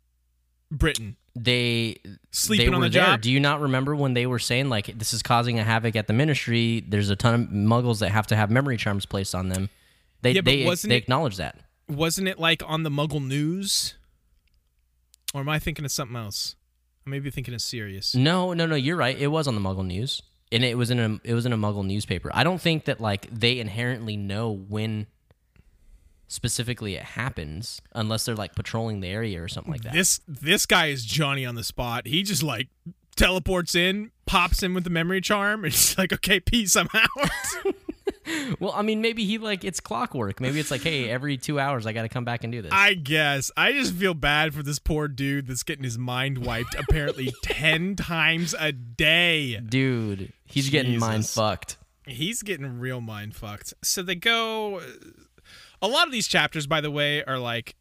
Britain? 0.71 1.17
They 1.35 1.97
Sleeping 2.31 2.67
they 2.71 2.75
on 2.75 2.81
were 2.83 2.89
the 2.89 2.93
there. 2.99 3.07
job? 3.07 3.21
Do 3.23 3.33
you 3.33 3.41
not 3.41 3.61
remember 3.61 3.97
when 3.97 4.12
they 4.15 4.27
were 4.27 4.39
saying 4.39 4.69
like 4.69 4.87
this 4.99 5.12
is 5.15 5.23
causing 5.23 5.59
a 5.59 5.65
havoc 5.65 5.97
at 5.97 6.07
the 6.07 6.12
ministry? 6.12 6.85
There's 6.87 7.11
a 7.11 7.17
ton 7.17 7.35
of 7.35 7.41
muggles 7.49 8.01
that 8.01 8.11
have 8.11 8.27
to 8.29 8.37
have 8.37 8.51
memory 8.51 8.77
charms 8.77 9.07
placed 9.07 9.35
on 9.35 9.49
them. 9.49 9.71
They 10.23 10.33
Yeah, 10.33 10.43
they 10.43 10.65
wasn't 10.65 10.91
they 10.91 10.97
it- 10.97 11.03
acknowledge 11.05 11.37
that. 11.39 11.59
Wasn't 11.89 12.29
it 12.29 12.39
like 12.39 12.62
on 12.67 12.83
the 12.83 12.91
Muggle 12.91 13.27
News? 13.27 13.95
Or 15.35 15.41
am 15.41 15.49
I 15.49 15.59
thinking 15.59 15.85
of 15.85 15.91
something 15.93 16.17
else? 16.17 16.55
I 17.07 17.11
may 17.11 17.19
be 17.19 17.31
thinking 17.31 17.53
of 17.55 17.61
Sirius. 17.61 18.15
No, 18.15 18.53
no, 18.55 18.65
no. 18.67 18.75
You're 18.77 18.97
right. 18.97 19.19
It 19.19 19.27
was 19.27 19.47
on 19.49 19.55
the 19.55 19.61
Muggle 19.61 19.85
News, 19.85 20.23
and 20.55 20.64
it 20.64 20.78
was 20.78 20.90
in 20.90 21.00
a 21.00 21.20
it 21.24 21.34
was 21.34 21.44
in 21.44 21.52
a 21.52 21.59
Muggle 21.59 21.84
newspaper. 21.84 22.30
I 22.32 22.44
don't 22.44 22.61
think 22.61 22.84
that 22.84 23.00
like 23.00 23.28
they 23.30 23.59
inherently 23.59 24.16
know 24.16 24.52
when 24.52 25.09
specifically 26.28 26.94
it 26.94 27.02
happens, 27.02 27.82
unless 27.92 28.24
they're 28.24 28.36
like 28.36 28.55
patrolling 28.55 29.00
the 29.00 29.09
area 29.09 29.42
or 29.42 29.48
something 29.48 29.72
like 29.72 29.82
that. 29.82 29.92
This 29.92 30.20
this 30.28 30.64
guy 30.64 30.86
is 30.86 31.05
Johnny 31.05 31.44
on 31.44 31.57
the 31.57 31.64
spot. 31.64 32.07
He 32.07 32.22
just 32.22 32.42
like 32.42 32.68
teleports 33.16 33.74
in, 33.74 34.12
pops 34.26 34.62
in 34.62 34.74
with 34.74 34.84
the 34.84 34.90
memory 34.90 35.20
charm, 35.20 35.64
and 35.64 35.72
he's 35.72 35.98
like, 35.98 36.12
"Okay, 36.12 36.38
peace, 36.38 36.76
I'm 36.76 36.88
out." 36.94 37.09
well, 38.61 38.72
I 38.75 38.83
mean, 38.83 39.01
maybe 39.01 39.25
he 39.25 39.39
like 39.39 39.64
it's 39.64 39.81
clockwork. 39.81 40.41
Maybe 40.41 40.61
it's 40.61 40.70
like, 40.70 40.83
hey, 40.83 41.11
every 41.11 41.37
two 41.37 41.59
hours 41.61 41.87
I 41.87 41.93
got 41.93 42.03
to 42.03 42.09
come 42.09 42.25
back 42.25 42.45
and 42.45 42.53
do 42.53 42.62
this. 42.62 42.72
I 42.72 42.95
guess. 42.95 43.51
I 43.57 43.72
just 43.72 43.95
feel 43.95 44.14
bad 44.14 44.55
for 44.55 44.62
this 44.62 44.79
poor 44.79 45.09
dude 45.09 45.47
that's 45.47 45.62
getting 45.62 45.85
his 45.85 45.99
mind 45.99 46.39
wiped 46.39 46.75
apparently 46.75 47.33
10 47.43 47.97
times 47.97 48.55
a 48.59 48.72
day. 48.72 49.59
Dude, 49.59 50.33
he's 50.45 50.70
getting 50.70 50.99
mind 50.99 51.27
fucked. 51.27 51.77
He's 52.07 52.43
getting 52.43 52.79
real 52.79 53.01
mind 53.01 53.35
fucked. 53.35 53.75
So 53.83 54.03
they 54.03 54.14
go. 54.14 54.81
A 55.83 55.89
lot 55.89 56.07
of 56.07 56.12
these 56.12 56.29
chapters, 56.29 56.66
by 56.66 56.81
the 56.81 56.91
way, 56.91 57.22
are 57.25 57.39
like. 57.39 57.77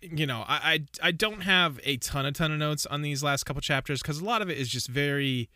You 0.00 0.24
know, 0.24 0.46
I, 0.48 0.86
I 1.02 1.08
I 1.08 1.10
don't 1.10 1.42
have 1.42 1.78
a 1.84 1.98
ton, 1.98 2.24
a 2.24 2.32
ton 2.32 2.50
of 2.50 2.58
notes 2.58 2.86
on 2.86 3.02
these 3.02 3.22
last 3.22 3.44
couple 3.44 3.60
chapters 3.60 4.00
because 4.00 4.18
a 4.18 4.24
lot 4.24 4.40
of 4.40 4.48
it 4.48 4.56
is 4.56 4.70
just 4.70 4.88
very 4.88 5.50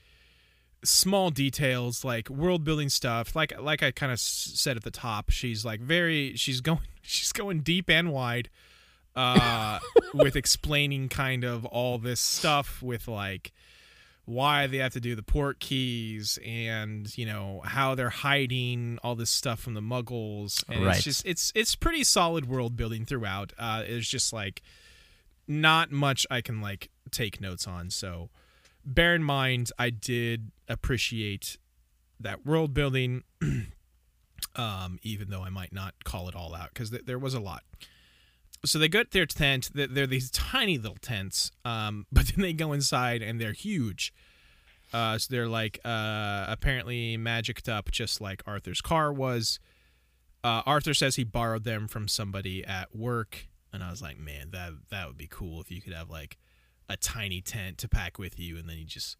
small 0.85 1.31
details, 1.31 2.05
like 2.05 2.29
world 2.31 2.65
building 2.65 2.89
stuff. 2.89 3.35
Like 3.37 3.53
like 3.61 3.83
I 3.83 3.91
kind 3.91 4.13
of 4.13 4.21
said 4.21 4.77
at 4.77 4.85
the 4.85 4.91
top, 4.91 5.31
she's 5.31 5.65
like 5.65 5.81
very 5.81 6.35
she's 6.37 6.61
going 6.61 6.81
she's 7.03 7.33
going 7.33 7.61
deep 7.61 7.89
and 7.91 8.13
wide 8.13 8.49
uh, 9.17 9.79
with 10.15 10.37
explaining 10.37 11.09
kind 11.09 11.45
of 11.45 11.65
all 11.65 11.99
this 11.99 12.21
stuff 12.21 12.83
with 12.83 13.09
like 13.09 13.53
why 14.25 14.67
they 14.67 14.77
have 14.77 14.93
to 14.93 15.01
do 15.01 15.15
the 15.15 15.23
port 15.23 15.59
keys 15.59 16.39
and 16.45 17.17
you 17.17 17.25
know 17.25 17.63
how 17.65 17.95
they're 17.95 18.11
hiding 18.11 18.99
all 19.03 19.15
this 19.15 19.31
stuff 19.31 19.59
from 19.59 19.73
the 19.73 19.81
muggles 19.81 20.63
and 20.69 20.85
Right. 20.85 20.97
it's 20.97 21.05
just 21.05 21.25
it's 21.25 21.51
it's 21.55 21.75
pretty 21.75 22.05
solid 22.05 22.47
world 22.47 22.77
building 22.77 23.07
throughout 23.07 23.55
uh 23.59 23.83
it's 23.87 24.07
just 24.07 24.31
like 24.31 24.61
not 25.47 25.91
much 25.91 26.27
i 26.31 26.43
can 26.43 26.61
like 26.61 26.91
take 27.11 27.41
notes 27.41 27.67
on 27.67 27.89
so 27.89 28.29
bear 28.85 29.15
in 29.15 29.23
mind 29.23 29.71
i 29.79 29.91
did 29.91 30.51
appreciate 30.69 31.59
that 32.21 32.45
world 32.47 32.75
building 32.75 33.23
um 34.57 34.99
even 35.03 35.31
though 35.31 35.43
i 35.43 35.51
might 35.51 35.73
not 35.73 35.95
call 36.05 36.29
it 36.29 36.35
all 36.35 36.55
out 36.55 36.69
because 36.73 36.91
th- 36.91 37.05
there 37.07 37.19
was 37.19 37.35
a 37.35 37.41
lot. 37.41 37.63
So 38.65 38.79
they 38.81 38.89
get 38.89 39.13
their 39.13 39.27
tent 39.27 39.71
they're 39.73 40.07
these 40.07 40.31
tiny 40.33 40.79
little 40.79 40.99
tents 41.01 41.53
um 41.65 42.07
but 42.13 42.27
then 42.27 42.43
they 42.43 42.53
go 42.53 42.73
inside 42.73 43.23
and 43.23 43.41
they're 43.41 43.53
huge. 43.53 44.13
Uh 44.93 45.19
so 45.19 45.29
they're 45.31 45.49
like 45.49 45.79
uh 45.85 46.47
apparently 46.49 47.17
magicked 47.17 47.69
up 47.69 47.91
just 47.91 48.21
like 48.21 48.43
arthur's 48.47 48.81
car 48.81 49.13
was. 49.13 49.61
Uh 50.43 50.63
arthur 50.67 50.95
says 50.95 51.17
he 51.17 51.25
borrowed 51.25 51.65
them 51.65 51.87
from 51.87 52.09
somebody 52.09 52.65
at 52.65 52.95
work 52.97 53.47
and 53.73 53.83
i 53.83 53.91
was 53.91 54.01
like 54.01 54.19
man 54.19 54.51
that 54.51 54.71
that 54.91 55.07
would 55.07 55.17
be 55.17 55.29
cool 55.31 55.61
if 55.61 55.71
you 55.71 55.81
could 55.81 55.93
have 55.93 56.09
like 56.09 56.39
a 56.89 56.97
tiny 56.97 57.41
tent 57.41 57.79
to 57.79 57.89
pack 57.89 58.19
with 58.19 58.39
you 58.39 58.57
and 58.57 58.69
then 58.69 58.79
you 58.79 58.85
just 58.85 59.17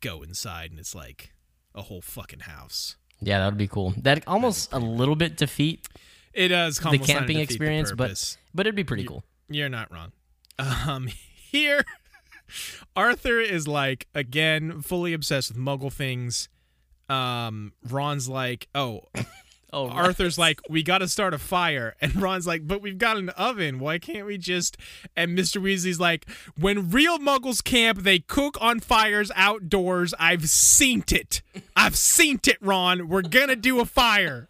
go 0.00 0.22
inside 0.22 0.70
and 0.70 0.78
it's 0.78 0.94
like 0.94 1.32
a 1.74 1.82
whole 1.82 2.00
fucking 2.00 2.40
house 2.40 2.96
Yeah, 3.20 3.38
that 3.38 3.46
would 3.46 3.58
be 3.58 3.68
cool. 3.68 3.94
That 3.96 4.22
almost 4.26 4.72
a 4.72 4.78
little 4.78 5.16
bit 5.16 5.36
defeat 5.36 5.88
it 6.36 6.48
does 6.48 6.76
the 6.78 6.98
camping 6.98 7.38
experience, 7.38 7.92
but 7.92 8.36
but 8.54 8.66
it'd 8.66 8.76
be 8.76 8.84
pretty 8.84 9.04
cool. 9.04 9.24
You're 9.48 9.70
not 9.70 9.90
wrong. 9.90 10.12
Um, 10.58 11.08
here, 11.50 11.82
Arthur 12.96 13.40
is 13.40 13.66
like 13.66 14.06
again 14.14 14.82
fully 14.82 15.14
obsessed 15.14 15.50
with 15.50 15.58
Muggle 15.58 15.92
things. 15.92 16.48
Um, 17.08 17.72
Ron's 17.88 18.28
like, 18.28 18.68
oh, 18.74 19.02
Oh, 19.72 19.88
Arthur's 19.88 20.38
like, 20.38 20.60
we 20.70 20.82
got 20.82 20.98
to 20.98 21.08
start 21.08 21.34
a 21.34 21.38
fire, 21.38 21.96
and 22.00 22.14
Ron's 22.16 22.46
like, 22.46 22.66
but 22.66 22.80
we've 22.80 22.98
got 22.98 23.16
an 23.16 23.30
oven. 23.30 23.78
Why 23.80 23.98
can't 23.98 24.26
we 24.26 24.38
just? 24.38 24.76
And 25.16 25.36
Mr. 25.36 25.60
Weasley's 25.60 25.98
like, 26.00 26.26
when 26.58 26.90
real 26.90 27.18
Muggles 27.18 27.62
camp, 27.62 27.98
they 28.02 28.20
cook 28.20 28.56
on 28.60 28.80
fires 28.80 29.32
outdoors. 29.34 30.14
I've 30.18 30.48
seen 30.48 31.04
it. 31.10 31.42
I've 31.74 31.96
seen 31.96 32.40
it, 32.46 32.58
Ron. 32.60 33.08
We're 33.08 33.22
gonna 33.22 33.56
do 33.56 33.80
a 33.80 33.84
fire. 33.84 34.48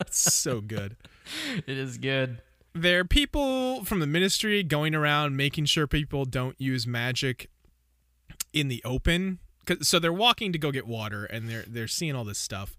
It's 0.00 0.32
so 0.32 0.60
good 0.60 0.96
it 1.66 1.76
is 1.76 1.98
good. 1.98 2.38
there 2.74 3.00
are 3.00 3.04
people 3.04 3.84
from 3.84 4.00
the 4.00 4.06
ministry 4.06 4.62
going 4.62 4.94
around 4.94 5.36
making 5.36 5.64
sure 5.64 5.86
people 5.86 6.24
don't 6.24 6.54
use 6.60 6.86
magic 6.86 7.50
in 8.52 8.68
the 8.68 8.80
open. 8.84 9.38
so 9.82 9.98
they're 9.98 10.12
walking 10.12 10.52
to 10.52 10.58
go 10.58 10.70
get 10.70 10.86
water 10.86 11.24
and 11.24 11.48
they're 11.48 11.64
they're 11.66 11.88
seeing 11.88 12.14
all 12.14 12.24
this 12.24 12.38
stuff 12.38 12.76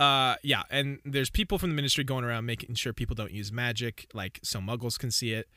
uh 0.00 0.34
yeah 0.42 0.62
and 0.70 0.98
there's 1.04 1.30
people 1.30 1.56
from 1.58 1.70
the 1.70 1.76
ministry 1.76 2.02
going 2.02 2.24
around 2.24 2.44
making 2.46 2.74
sure 2.74 2.92
people 2.92 3.14
don't 3.14 3.30
use 3.30 3.52
magic 3.52 4.06
like 4.12 4.40
so 4.42 4.58
muggles 4.60 4.98
can 4.98 5.10
see 5.10 5.32
it. 5.32 5.48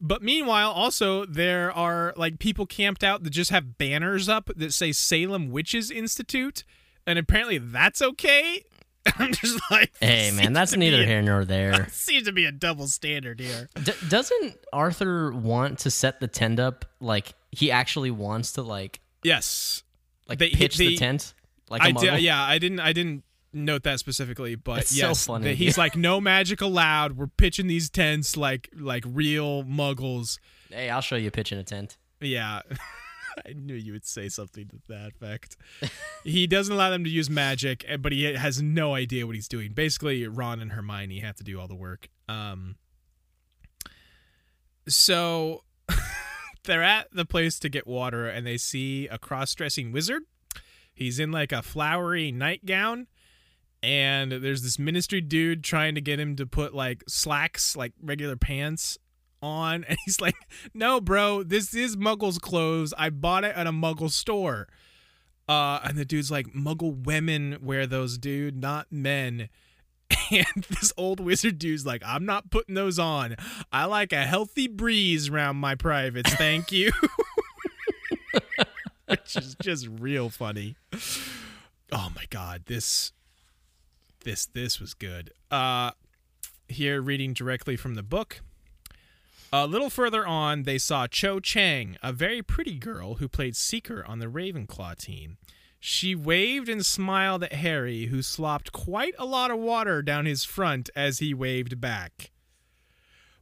But 0.00 0.22
meanwhile 0.22 0.70
also 0.70 1.24
there 1.24 1.72
are 1.72 2.12
like 2.16 2.38
people 2.38 2.66
camped 2.66 3.02
out 3.02 3.22
that 3.24 3.30
just 3.30 3.50
have 3.50 3.78
banners 3.78 4.28
up 4.28 4.50
that 4.56 4.72
say 4.72 4.92
salem 4.92 5.50
witches 5.50 5.90
institute 5.90 6.64
and 7.06 7.18
apparently 7.18 7.58
that's 7.58 8.02
okay. 8.02 8.62
I'm 9.18 9.32
just 9.32 9.58
like 9.70 9.90
Hey 10.00 10.30
man, 10.34 10.52
that's 10.52 10.76
neither 10.76 11.02
a- 11.02 11.06
here 11.06 11.22
nor 11.22 11.44
there. 11.46 11.88
seems 11.90 12.26
to 12.26 12.32
be 12.32 12.44
a 12.44 12.52
double 12.52 12.86
standard 12.88 13.40
here. 13.40 13.70
D- 13.82 13.92
doesn't 14.08 14.56
Arthur 14.72 15.32
want 15.32 15.78
to 15.80 15.90
set 15.90 16.20
the 16.20 16.28
tent 16.28 16.60
up? 16.60 16.84
Like 17.00 17.32
he 17.52 17.70
actually 17.70 18.10
wants 18.10 18.52
to 18.52 18.62
like 18.62 19.00
Yes. 19.24 19.82
like 20.28 20.38
They- 20.38 20.50
pitch 20.50 20.76
they- 20.76 20.88
the 20.88 20.96
tent 20.98 21.32
like 21.70 21.82
a 21.82 21.86
I 21.86 21.92
did, 21.92 22.20
yeah, 22.20 22.42
I 22.42 22.58
didn't 22.58 22.80
I 22.80 22.92
didn't 22.92 23.24
note 23.52 23.82
that 23.84 23.98
specifically, 23.98 24.54
but 24.54 24.80
It's 24.80 24.96
so 24.98 25.08
yes, 25.08 25.26
funny. 25.26 25.44
that 25.44 25.54
he's 25.54 25.78
like 25.78 25.96
no 26.08 26.20
magic 26.20 26.60
allowed. 26.60 27.16
We're 27.16 27.26
pitching 27.26 27.66
these 27.66 27.88
tents 27.90 28.36
like 28.36 28.68
like 28.76 29.04
real 29.06 29.64
muggles. 29.64 30.38
Hey, 30.70 30.90
I'll 30.90 31.00
show 31.00 31.16
you 31.16 31.30
pitching 31.30 31.58
a 31.58 31.64
tent. 31.64 31.96
Yeah. 32.20 32.60
I 33.46 33.52
knew 33.52 33.74
you 33.74 33.92
would 33.92 34.04
say 34.04 34.28
something 34.28 34.66
to 34.68 34.76
that 34.88 35.12
effect. 35.14 35.56
he 36.24 36.48
doesn't 36.48 36.74
allow 36.74 36.90
them 36.90 37.04
to 37.04 37.10
use 37.10 37.30
magic, 37.30 37.84
eh, 37.86 37.96
but 37.96 38.10
he 38.10 38.24
has 38.34 38.60
no 38.60 38.94
idea 38.94 39.26
what 39.26 39.36
he's 39.36 39.46
doing. 39.46 39.72
Basically, 39.72 40.26
Ron 40.26 40.60
and 40.60 40.72
Hermione 40.72 41.20
have 41.20 41.36
to 41.36 41.44
do 41.44 41.60
all 41.60 41.68
the 41.68 41.76
work. 41.76 42.08
Um 42.28 42.76
so 44.88 45.62
they're 46.64 46.82
at 46.82 47.08
the 47.12 47.24
place 47.24 47.58
to 47.60 47.68
get 47.68 47.86
water 47.86 48.26
and 48.26 48.46
they 48.46 48.56
see 48.56 49.06
a 49.08 49.18
cross-dressing 49.18 49.92
wizard. 49.92 50.22
He's 50.94 51.18
in 51.18 51.30
like 51.30 51.52
a 51.52 51.62
flowery 51.62 52.32
nightgown 52.32 53.06
and 53.82 54.32
there's 54.32 54.62
this 54.62 54.78
ministry 54.78 55.20
dude 55.20 55.62
trying 55.62 55.94
to 55.94 56.00
get 56.00 56.18
him 56.18 56.36
to 56.36 56.46
put 56.46 56.74
like 56.74 57.04
slacks, 57.08 57.76
like 57.76 57.92
regular 58.02 58.36
pants 58.36 58.98
on 59.40 59.84
and 59.88 59.98
he's 60.04 60.20
like, 60.20 60.36
"No, 60.74 61.00
bro, 61.00 61.42
this 61.42 61.74
is 61.74 61.96
Muggle's 61.96 62.38
clothes. 62.38 62.92
I 62.98 63.10
bought 63.10 63.44
it 63.44 63.54
at 63.56 63.66
a 63.66 63.72
Muggle 63.72 64.10
store." 64.10 64.68
Uh 65.48 65.80
and 65.84 65.96
the 65.96 66.04
dude's 66.04 66.30
like, 66.30 66.48
"Muggle 66.48 67.04
women 67.04 67.58
wear 67.62 67.86
those, 67.86 68.18
dude, 68.18 68.56
not 68.56 68.86
men." 68.90 69.48
And 70.30 70.64
this 70.68 70.92
old 70.98 71.20
wizard 71.20 71.58
dude's 71.58 71.86
like, 71.86 72.02
I'm 72.04 72.26
not 72.26 72.50
putting 72.50 72.74
those 72.74 72.98
on. 72.98 73.34
I 73.72 73.86
like 73.86 74.12
a 74.12 74.24
healthy 74.24 74.68
breeze 74.68 75.30
around 75.30 75.56
my 75.56 75.74
privates. 75.74 76.34
Thank 76.34 76.70
you. 76.70 76.90
Which 79.06 79.36
is 79.36 79.56
just 79.62 79.88
real 79.88 80.28
funny. 80.28 80.76
Oh 81.90 82.10
my 82.14 82.24
god, 82.28 82.64
this 82.66 83.12
this 84.24 84.46
this 84.46 84.80
was 84.80 84.94
good. 84.94 85.32
Uh 85.50 85.92
here 86.68 87.00
reading 87.00 87.32
directly 87.32 87.76
from 87.76 87.94
the 87.94 88.02
book. 88.02 88.40
A 89.50 89.66
little 89.66 89.88
further 89.88 90.26
on, 90.26 90.64
they 90.64 90.76
saw 90.76 91.06
Cho 91.06 91.40
Chang, 91.40 91.96
a 92.02 92.12
very 92.12 92.42
pretty 92.42 92.74
girl 92.74 93.14
who 93.14 93.28
played 93.28 93.56
Seeker 93.56 94.04
on 94.06 94.18
the 94.18 94.26
Ravenclaw 94.26 94.98
team. 94.98 95.38
She 95.80 96.14
waved 96.14 96.68
and 96.68 96.84
smiled 96.84 97.44
at 97.44 97.54
Harry, 97.54 98.06
who 98.06 98.20
slopped 98.20 98.72
quite 98.72 99.14
a 99.18 99.24
lot 99.24 99.50
of 99.50 99.58
water 99.58 100.02
down 100.02 100.26
his 100.26 100.44
front 100.44 100.90
as 100.94 101.20
he 101.20 101.32
waved 101.32 101.80
back. 101.80 102.30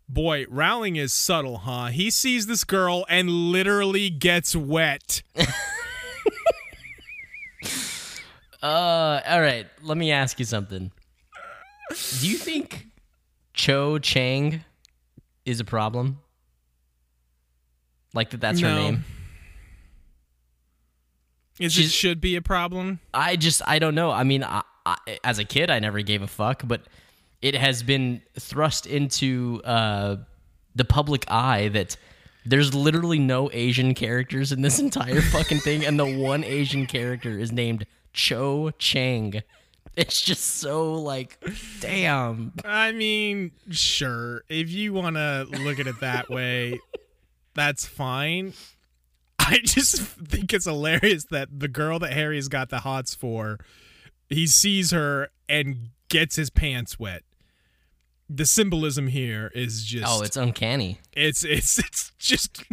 Boy, 0.08 0.46
Rowling 0.48 0.94
is 0.94 1.12
subtle, 1.12 1.58
huh? 1.58 1.86
He 1.86 2.10
sees 2.10 2.46
this 2.46 2.62
girl 2.62 3.04
and 3.08 3.28
literally 3.28 4.08
gets 4.08 4.54
wet. 4.54 5.22
Uh, 8.66 9.20
all 9.28 9.40
right. 9.40 9.66
Let 9.82 9.96
me 9.96 10.10
ask 10.10 10.40
you 10.40 10.44
something. 10.44 10.90
Do 12.18 12.28
you 12.28 12.36
think 12.36 12.88
Cho 13.54 14.00
Chang 14.00 14.64
is 15.44 15.60
a 15.60 15.64
problem? 15.64 16.18
Like 18.12 18.30
that? 18.30 18.40
That's 18.40 18.58
her 18.58 18.74
name. 18.74 19.04
Is 21.60 21.78
it 21.78 21.90
should 21.90 22.20
be 22.20 22.34
a 22.34 22.42
problem? 22.42 22.98
I 23.14 23.36
just 23.36 23.62
I 23.68 23.78
don't 23.78 23.94
know. 23.94 24.10
I 24.10 24.24
mean, 24.24 24.42
I, 24.42 24.62
I, 24.84 24.96
as 25.22 25.38
a 25.38 25.44
kid, 25.44 25.70
I 25.70 25.78
never 25.78 26.02
gave 26.02 26.22
a 26.22 26.26
fuck, 26.26 26.62
but 26.66 26.82
it 27.40 27.54
has 27.54 27.84
been 27.84 28.20
thrust 28.36 28.84
into 28.86 29.62
uh, 29.64 30.16
the 30.74 30.84
public 30.84 31.24
eye 31.30 31.68
that 31.68 31.96
there's 32.44 32.74
literally 32.74 33.20
no 33.20 33.48
Asian 33.52 33.94
characters 33.94 34.50
in 34.50 34.60
this 34.60 34.78
entire 34.80 35.20
fucking 35.20 35.60
thing, 35.60 35.86
and 35.86 36.00
the 36.00 36.18
one 36.18 36.42
Asian 36.42 36.86
character 36.86 37.38
is 37.38 37.52
named 37.52 37.86
Cho 38.16 38.70
Chang. 38.78 39.42
It's 39.98 40.20
just 40.20 40.44
so 40.58 40.92
like, 40.92 41.38
damn. 41.80 42.52
I 42.66 42.92
mean, 42.92 43.52
sure. 43.70 44.42
If 44.46 44.68
you 44.68 44.92
want 44.92 45.16
to 45.16 45.46
look 45.50 45.80
at 45.80 45.86
it 45.86 46.00
that 46.00 46.28
way, 46.30 46.78
that's 47.54 47.86
fine. 47.86 48.52
I 49.38 49.60
just 49.64 50.02
think 50.02 50.52
it's 50.52 50.66
hilarious 50.66 51.24
that 51.30 51.48
the 51.60 51.68
girl 51.68 51.98
that 52.00 52.12
Harry's 52.12 52.48
got 52.48 52.68
the 52.68 52.80
hots 52.80 53.14
for, 53.14 53.58
he 54.28 54.46
sees 54.46 54.90
her 54.90 55.30
and 55.48 55.88
gets 56.10 56.36
his 56.36 56.50
pants 56.50 56.98
wet. 56.98 57.22
The 58.28 58.44
symbolism 58.44 59.06
here 59.06 59.50
is 59.54 59.82
just 59.82 60.04
Oh, 60.06 60.20
it's 60.22 60.36
uncanny. 60.36 61.00
it's 61.14 61.42
it's 61.42 61.78
it's 61.78 62.12
just 62.18 62.64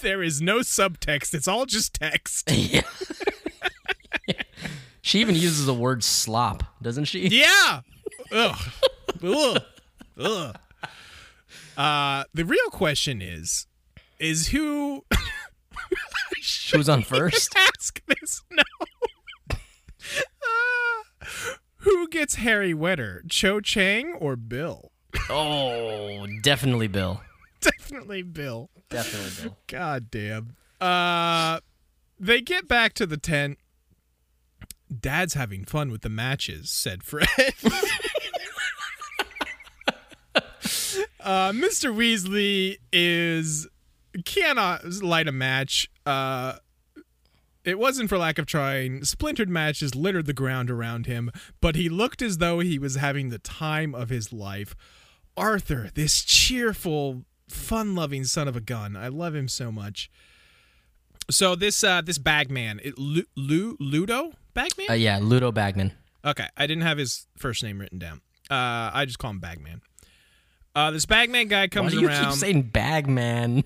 there 0.00 0.22
is 0.22 0.40
no 0.40 0.60
subtext. 0.60 1.34
It's 1.34 1.46
all 1.46 1.66
just 1.66 1.92
text. 1.92 2.50
yeah. 2.50 2.80
she 5.02 5.20
even 5.20 5.34
uses 5.34 5.66
the 5.66 5.74
word 5.74 6.02
slop, 6.04 6.62
doesn't 6.82 7.04
she? 7.06 7.28
Yeah. 7.28 7.80
Ugh. 8.32 8.58
Ugh. 9.22 9.62
Ugh. 10.18 10.56
Uh, 11.76 12.24
the 12.34 12.44
real 12.44 12.68
question 12.70 13.22
is, 13.22 13.66
is 14.18 14.48
who 14.48 15.04
Who's 16.72 16.88
on 16.88 17.02
first? 17.04 17.54
ask 17.56 18.00
this? 18.06 18.42
No. 18.50 18.62
Uh, 19.52 21.26
who 21.78 22.08
gets 22.08 22.36
Harry 22.36 22.74
wetter, 22.74 23.22
Cho 23.28 23.60
Chang 23.60 24.14
or 24.14 24.34
Bill? 24.36 24.90
Oh, 25.28 26.26
definitely 26.42 26.88
Bill. 26.88 27.20
Definitely 27.60 28.22
Bill. 28.22 28.70
Definitely 28.88 29.42
Bill. 29.44 29.56
God 29.66 30.10
damn. 30.10 30.56
Uh, 30.80 31.60
they 32.18 32.40
get 32.40 32.66
back 32.68 32.92
to 32.94 33.06
the 33.06 33.16
tent. 33.16 33.58
Dad's 34.98 35.34
having 35.34 35.64
fun 35.64 35.90
with 35.90 36.02
the 36.02 36.08
matches, 36.08 36.70
said 36.70 37.02
Fred. 37.02 37.28
uh, 41.20 41.52
Mr. 41.52 41.94
Weasley 41.94 42.78
is 42.92 43.68
cannot 44.24 44.84
light 45.02 45.28
a 45.28 45.32
match. 45.32 45.88
Uh, 46.04 46.54
it 47.64 47.78
wasn't 47.78 48.08
for 48.08 48.18
lack 48.18 48.38
of 48.38 48.46
trying. 48.46 49.04
Splintered 49.04 49.48
matches 49.48 49.94
littered 49.94 50.26
the 50.26 50.32
ground 50.32 50.70
around 50.70 51.06
him, 51.06 51.30
but 51.60 51.76
he 51.76 51.88
looked 51.88 52.22
as 52.22 52.38
though 52.38 52.60
he 52.60 52.78
was 52.78 52.96
having 52.96 53.28
the 53.28 53.38
time 53.38 53.94
of 53.94 54.08
his 54.08 54.32
life. 54.32 54.74
Arthur, 55.36 55.90
this 55.94 56.22
cheerful, 56.22 57.24
fun-loving 57.48 58.24
son 58.24 58.48
of 58.48 58.56
a 58.56 58.60
gun. 58.60 58.96
I 58.96 59.08
love 59.08 59.34
him 59.34 59.46
so 59.46 59.70
much. 59.70 60.10
So 61.30 61.54
this 61.54 61.82
uh 61.84 62.00
this 62.02 62.18
bagman, 62.18 62.80
it, 62.82 62.98
Lu, 62.98 63.22
Lu, 63.36 63.76
Ludo 63.80 64.32
Bagman? 64.54 64.86
Uh, 64.90 64.94
yeah, 64.94 65.18
Ludo 65.22 65.52
Bagman. 65.52 65.92
Okay, 66.24 66.46
I 66.56 66.66
didn't 66.66 66.82
have 66.82 66.98
his 66.98 67.26
first 67.38 67.62
name 67.62 67.78
written 67.80 67.98
down. 67.98 68.20
Uh, 68.50 68.90
I 68.92 69.04
just 69.06 69.18
call 69.18 69.30
him 69.30 69.38
Bagman. 69.40 69.80
Uh, 70.74 70.90
this 70.90 71.06
Bagman 71.06 71.48
guy 71.48 71.62
Why 71.62 71.68
comes 71.68 71.92
do 71.92 72.00
you 72.00 72.08
around. 72.08 72.24
keep 72.26 72.34
saying 72.34 72.62
Bagman? 72.62 73.64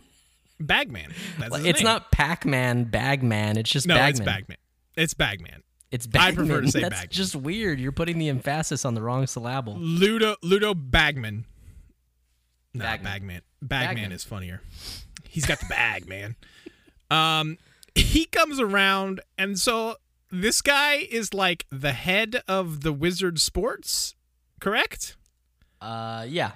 Bagman. 0.60 1.12
It's 1.40 1.80
name. 1.80 1.84
not 1.84 2.12
Pac-Man, 2.12 2.84
Bagman. 2.84 3.56
It's 3.58 3.70
just 3.70 3.86
No, 3.88 3.94
Bagman. 3.94 4.10
it's 4.10 4.20
Bagman. 4.20 4.56
It's 4.96 5.14
Bagman. 5.14 5.62
It's 5.90 6.08
I 6.14 6.32
prefer 6.32 6.60
to 6.60 6.70
say 6.70 6.80
That's 6.82 6.94
Bagman. 6.94 7.10
just 7.10 7.34
weird. 7.36 7.80
You're 7.80 7.92
putting 7.92 8.18
the 8.18 8.28
emphasis 8.28 8.84
on 8.84 8.94
the 8.94 9.02
wrong 9.02 9.26
syllable. 9.26 9.76
Ludo 9.76 10.36
Ludo 10.42 10.74
Bagman. 10.74 11.44
No, 12.72 12.84
Bagman. 12.84 13.12
Bagman. 13.12 13.40
Bagman. 13.62 13.94
Bagman. 13.96 14.12
is 14.12 14.24
funnier. 14.24 14.60
He's 15.28 15.46
got 15.46 15.58
the 15.60 15.66
bag, 15.66 16.08
man. 16.08 16.36
Um, 17.10 17.58
he 17.94 18.24
comes 18.26 18.58
around, 18.58 19.20
and 19.38 19.58
so 19.58 19.96
this 20.30 20.62
guy 20.62 20.94
is 20.94 21.32
like 21.32 21.66
the 21.70 21.92
head 21.92 22.42
of 22.48 22.82
the 22.82 22.92
Wizard 22.92 23.38
Sports, 23.40 24.14
correct? 24.60 25.16
Uh, 25.80 26.26
yeah. 26.28 26.52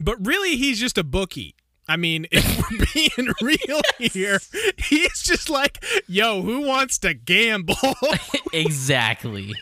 But 0.00 0.24
really, 0.26 0.56
he's 0.56 0.80
just 0.80 0.98
a 0.98 1.04
bookie. 1.04 1.54
I 1.88 1.96
mean, 1.96 2.26
if 2.32 2.58
we're 2.58 2.86
being 2.92 3.32
real 3.40 3.80
here, 3.98 4.40
he's 4.76 5.22
just 5.22 5.48
like, 5.48 5.82
yo, 6.06 6.42
who 6.42 6.60
wants 6.62 6.98
to 7.00 7.14
gamble? 7.14 7.76
exactly. 8.52 9.54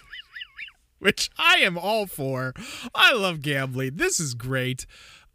which 0.99 1.31
I 1.39 1.59
am 1.59 1.79
all 1.79 2.07
for. 2.07 2.53
I 2.95 3.12
love 3.12 3.43
gambling. 3.43 3.97
This 3.97 4.18
is 4.18 4.35
great. 4.35 4.87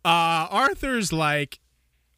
Uh, 0.03 0.47
Arthur's 0.49 1.13
like, 1.13 1.59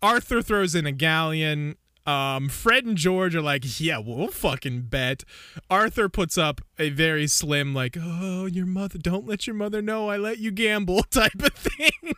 Arthur 0.04 0.42
throws 0.42 0.76
in 0.76 0.86
a 0.86 0.92
galleon. 0.92 1.78
Um, 2.06 2.50
Fred 2.50 2.84
and 2.86 2.98
George 2.98 3.34
are 3.34 3.42
like, 3.42 3.80
yeah, 3.80 3.98
we'll 3.98 4.28
fucking 4.28 4.82
bet. 4.84 5.24
Arthur 5.70 6.10
puts 6.10 6.38
up 6.38 6.60
a 6.78 6.90
very 6.90 7.28
slim, 7.28 7.74
like, 7.74 7.96
oh, 8.00 8.46
your 8.46 8.66
mother, 8.66 9.00
don't 9.00 9.26
let 9.26 9.48
your 9.48 9.56
mother 9.56 9.82
know 9.82 10.10
I 10.10 10.18
let 10.18 10.38
you 10.40 10.52
gamble 10.52 11.04
type 11.10 11.42
of 11.42 11.54
thing. 11.54 12.14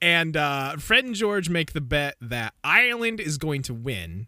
and 0.00 0.36
uh, 0.36 0.78
Fred 0.78 1.04
and 1.04 1.14
George 1.14 1.50
make 1.50 1.74
the 1.74 1.82
bet 1.82 2.16
that 2.22 2.54
Ireland 2.64 3.20
is 3.20 3.36
going 3.36 3.62
to 3.64 3.74
win. 3.74 4.26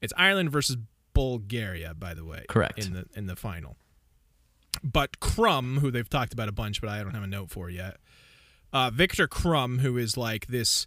It's 0.00 0.12
Ireland 0.16 0.52
versus 0.52 0.76
Bulgaria, 1.14 1.94
by 1.94 2.14
the 2.14 2.24
way. 2.24 2.44
Correct. 2.48 2.78
In 2.78 2.92
the 2.92 3.06
in 3.16 3.26
the 3.26 3.34
final. 3.34 3.76
But 4.84 5.18
Krum, 5.18 5.78
who 5.80 5.90
they've 5.90 6.08
talked 6.08 6.32
about 6.32 6.48
a 6.48 6.52
bunch, 6.52 6.80
but 6.80 6.88
I 6.88 7.02
don't 7.02 7.14
have 7.14 7.24
a 7.24 7.26
note 7.26 7.50
for 7.50 7.68
yet. 7.68 7.96
Uh, 8.72 8.90
Viktor 8.94 9.26
Krum, 9.26 9.80
who 9.80 9.96
is 9.96 10.16
like 10.16 10.46
this 10.46 10.86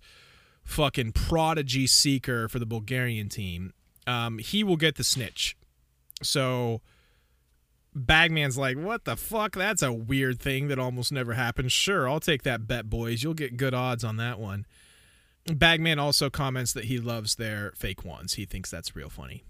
fucking 0.63 1.11
prodigy 1.13 1.88
seeker 1.88 2.47
for 2.47 2.59
the 2.59 2.65
Bulgarian 2.65 3.29
team, 3.29 3.73
um, 4.07 4.38
he 4.38 4.63
will 4.63 4.77
get 4.77 4.95
the 4.95 5.03
snitch. 5.03 5.55
So 6.23 6.81
Bagman's 7.95 8.57
like, 8.57 8.77
what 8.77 9.05
the 9.05 9.15
fuck? 9.15 9.53
That's 9.53 9.81
a 9.81 9.91
weird 9.91 10.39
thing 10.39 10.67
that 10.69 10.79
almost 10.79 11.11
never 11.11 11.33
happens. 11.33 11.71
Sure, 11.71 12.07
I'll 12.07 12.19
take 12.19 12.43
that 12.43 12.67
bet, 12.67 12.89
boys. 12.89 13.23
You'll 13.23 13.33
get 13.33 13.57
good 13.57 13.73
odds 13.73 14.03
on 14.03 14.17
that 14.17 14.39
one. 14.39 14.65
Bagman 15.45 15.99
also 15.99 16.29
comments 16.29 16.73
that 16.73 16.85
he 16.85 16.99
loves 16.99 17.35
their 17.35 17.73
fake 17.75 18.05
ones. 18.05 18.33
He 18.33 18.45
thinks 18.45 18.69
that's 18.69 18.95
real 18.95 19.09
funny. 19.09 19.43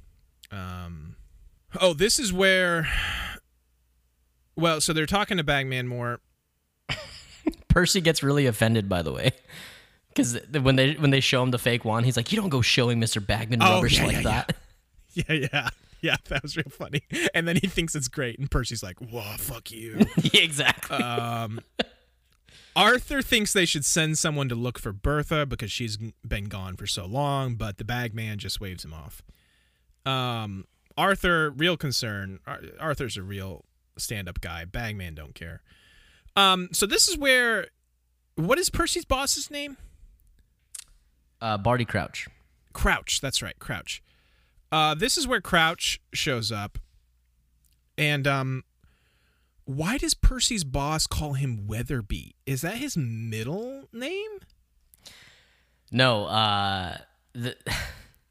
Um, 0.49 1.17
oh, 1.79 1.93
this 1.93 2.17
is 2.17 2.31
where. 2.31 2.87
Well, 4.55 4.81
so 4.81 4.93
they're 4.93 5.05
talking 5.05 5.37
to 5.37 5.43
Bagman 5.43 5.87
more. 5.87 6.19
Percy 7.67 8.01
gets 8.01 8.21
really 8.21 8.47
offended, 8.47 8.89
by 8.89 9.01
the 9.01 9.13
way, 9.13 9.31
because 10.13 10.37
when 10.61 10.75
they 10.75 10.93
when 10.93 11.09
they 11.11 11.19
show 11.19 11.41
him 11.43 11.51
the 11.51 11.57
fake 11.59 11.85
one, 11.85 12.03
he's 12.03 12.17
like, 12.17 12.31
"You 12.31 12.39
don't 12.39 12.49
go 12.49 12.61
showing 12.61 12.99
Mister 12.99 13.19
Bagman 13.21 13.61
Oh, 13.61 13.75
rubbish 13.75 13.97
yeah, 13.99 14.05
like 14.05 14.15
yeah, 14.17 14.21
that." 14.23 14.55
Yeah, 15.13 15.33
yeah, 15.33 15.69
yeah. 16.01 16.15
That 16.29 16.41
was 16.41 16.55
real 16.55 16.69
funny. 16.69 17.01
And 17.33 17.45
then 17.47 17.57
he 17.57 17.67
thinks 17.67 17.95
it's 17.95 18.07
great, 18.07 18.39
and 18.39 18.49
Percy's 18.49 18.81
like, 18.81 18.97
"Whoa, 18.99 19.21
fuck 19.37 19.69
you." 19.71 19.99
exactly. 20.33 20.95
um, 20.97 21.59
Arthur 22.75 23.21
thinks 23.21 23.51
they 23.51 23.65
should 23.65 23.83
send 23.83 24.17
someone 24.17 24.47
to 24.49 24.55
look 24.55 24.79
for 24.79 24.93
Bertha 24.93 25.45
because 25.45 25.71
she's 25.71 25.97
been 26.25 26.45
gone 26.45 26.77
for 26.77 26.87
so 26.87 27.05
long, 27.05 27.55
but 27.55 27.77
the 27.77 27.83
Bagman 27.83 28.39
just 28.39 28.61
waves 28.61 28.85
him 28.85 28.93
off. 28.93 29.21
Um, 30.05 30.65
Arthur, 30.97 31.49
real 31.51 31.75
concern. 31.75 32.39
Ar- 32.47 32.61
Arthur's 32.79 33.17
a 33.17 33.23
real 33.23 33.65
stand-up 33.97 34.39
guy. 34.39 34.63
Bagman 34.65 35.15
don't 35.15 35.35
care. 35.35 35.61
Um, 36.35 36.69
so 36.71 36.85
this 36.85 37.07
is 37.09 37.17
where. 37.17 37.67
What 38.35 38.57
is 38.57 38.69
Percy's 38.69 39.03
boss's 39.05 39.51
name? 39.51 39.75
Uh, 41.41 41.57
Barty 41.57 41.85
Crouch. 41.85 42.27
Crouch. 42.73 43.19
That's 43.21 43.41
right, 43.41 43.57
Crouch. 43.59 44.01
Uh, 44.71 44.95
this 44.95 45.17
is 45.17 45.27
where 45.27 45.41
Crouch 45.41 45.99
shows 46.13 46.51
up, 46.51 46.77
and 47.97 48.25
um, 48.25 48.63
why 49.65 49.97
does 49.97 50.13
Percy's 50.13 50.63
boss 50.63 51.07
call 51.07 51.33
him 51.33 51.67
Weatherby? 51.67 52.35
Is 52.45 52.61
that 52.61 52.75
his 52.75 52.95
middle 52.95 53.89
name? 53.91 54.39
No, 55.91 56.25
uh, 56.25 56.97
the, 57.33 57.57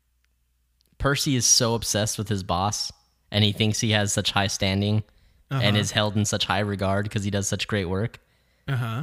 Percy 0.99 1.37
is 1.37 1.45
so 1.45 1.75
obsessed 1.75 2.17
with 2.17 2.29
his 2.29 2.43
boss, 2.43 2.91
and 3.31 3.45
he 3.45 3.53
thinks 3.53 3.81
he 3.81 3.91
has 3.91 4.13
such 4.13 4.31
high 4.31 4.47
standing 4.47 5.03
and 5.51 5.77
is 5.77 5.91
held 5.91 6.17
in 6.17 6.25
such 6.25 6.45
high 6.45 6.61
regard 6.61 7.05
because 7.05 7.25
he 7.25 7.31
does 7.31 7.49
such 7.49 7.67
great 7.67 7.87
work. 7.87 8.21
Uh 8.69 8.77
huh. 8.77 9.03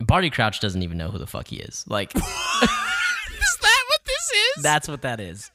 Barty 0.00 0.30
Crouch 0.30 0.60
doesn't 0.60 0.82
even 0.82 0.98
know 0.98 1.08
who 1.08 1.18
the 1.18 1.26
fuck 1.26 1.48
he 1.48 1.56
is. 1.56 1.84
Like, 1.88 2.12
that's 4.62 4.88
what 4.88 5.02
that 5.02 5.20
is. 5.20 5.50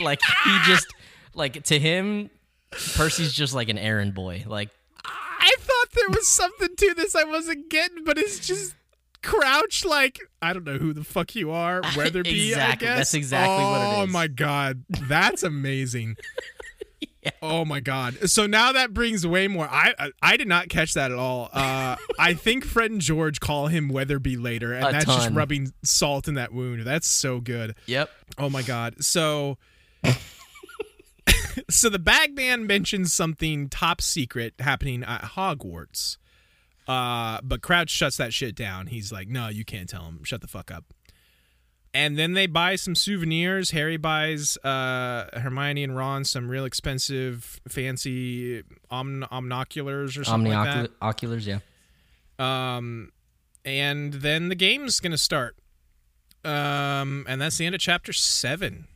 Like, 0.00 0.20
he 0.44 0.58
just, 0.64 0.86
like, 1.34 1.62
to 1.64 1.78
him, 1.78 2.30
Percy's 2.70 3.32
just 3.32 3.54
like 3.54 3.68
an 3.68 3.78
errand 3.78 4.14
boy. 4.14 4.44
Like, 4.46 4.70
I 5.04 5.54
thought 5.58 5.92
there 5.92 6.08
was 6.08 6.28
something 6.28 6.74
to 6.76 6.94
this 6.94 7.14
I 7.14 7.24
wasn't 7.24 7.70
getting, 7.70 8.04
but 8.04 8.18
it's 8.18 8.44
just 8.44 8.74
Crouch 9.26 9.84
like 9.84 10.20
I 10.40 10.52
don't 10.52 10.64
know 10.64 10.78
who 10.78 10.92
the 10.92 11.02
fuck 11.02 11.34
you 11.34 11.50
are, 11.50 11.82
Weatherby. 11.96 12.48
Exactly. 12.48 12.86
I 12.86 12.90
guess 12.90 12.98
That's 12.98 13.14
exactly 13.14 13.64
oh, 13.64 13.70
what 13.70 13.80
it 13.80 13.84
oh 13.84 14.02
is. 14.04 14.08
Oh 14.08 14.12
my 14.12 14.28
god, 14.28 14.84
that's 14.88 15.42
amazing. 15.42 16.16
Oh 17.42 17.64
my 17.64 17.80
god! 17.80 18.28
So 18.30 18.46
now 18.46 18.72
that 18.72 18.92
brings 18.94 19.26
way 19.26 19.46
more. 19.48 19.68
I 19.70 19.94
I, 19.98 20.10
I 20.22 20.36
did 20.36 20.48
not 20.48 20.68
catch 20.68 20.94
that 20.94 21.10
at 21.12 21.18
all. 21.18 21.48
Uh, 21.52 21.96
I 22.18 22.34
think 22.34 22.64
Fred 22.64 22.90
and 22.90 23.00
George 23.00 23.40
call 23.40 23.68
him 23.68 23.88
Weatherby 23.88 24.36
later, 24.36 24.72
and 24.72 24.84
A 24.86 24.92
that's 24.92 25.04
just 25.06 25.30
rubbing 25.30 25.72
salt 25.84 26.28
in 26.28 26.34
that 26.34 26.52
wound. 26.52 26.82
That's 26.84 27.06
so 27.08 27.40
good. 27.40 27.74
yep. 27.86 28.10
Oh 28.38 28.50
my 28.50 28.62
god. 28.62 29.02
So 29.04 29.58
So 31.70 31.88
the 31.88 31.98
Bagman 31.98 32.66
mentions 32.66 33.12
something 33.12 33.68
top 33.68 34.00
secret 34.02 34.54
happening 34.58 35.02
at 35.02 35.22
Hogwarts. 35.22 36.18
Uh 36.86 37.40
but 37.42 37.62
Crouch 37.62 37.90
shuts 37.90 38.16
that 38.18 38.32
shit 38.32 38.54
down. 38.54 38.88
He's 38.88 39.10
like, 39.10 39.28
"No, 39.28 39.48
you 39.48 39.64
can't 39.64 39.88
tell 39.88 40.04
him. 40.04 40.22
Shut 40.22 40.40
the 40.40 40.46
fuck 40.48 40.70
up." 40.70 40.84
And 41.96 42.18
then 42.18 42.34
they 42.34 42.46
buy 42.46 42.76
some 42.76 42.94
souvenirs. 42.94 43.70
Harry 43.70 43.96
buys 43.96 44.58
uh, 44.58 45.30
Hermione 45.32 45.82
and 45.82 45.96
Ron 45.96 46.24
some 46.24 46.46
real 46.46 46.66
expensive, 46.66 47.58
fancy 47.68 48.62
omn- 48.90 49.26
omnoculars 49.30 50.20
or 50.20 50.24
something 50.24 50.52
like 50.52 50.90
that. 50.90 51.00
Omnioculars, 51.00 51.46
yeah. 51.46 51.60
Um, 52.38 53.12
and 53.64 54.12
then 54.12 54.50
the 54.50 54.54
game's 54.54 55.00
gonna 55.00 55.16
start. 55.16 55.56
Um, 56.44 57.24
and 57.26 57.40
that's 57.40 57.56
the 57.56 57.64
end 57.64 57.74
of 57.74 57.80
chapter 57.80 58.12
seven. 58.12 58.88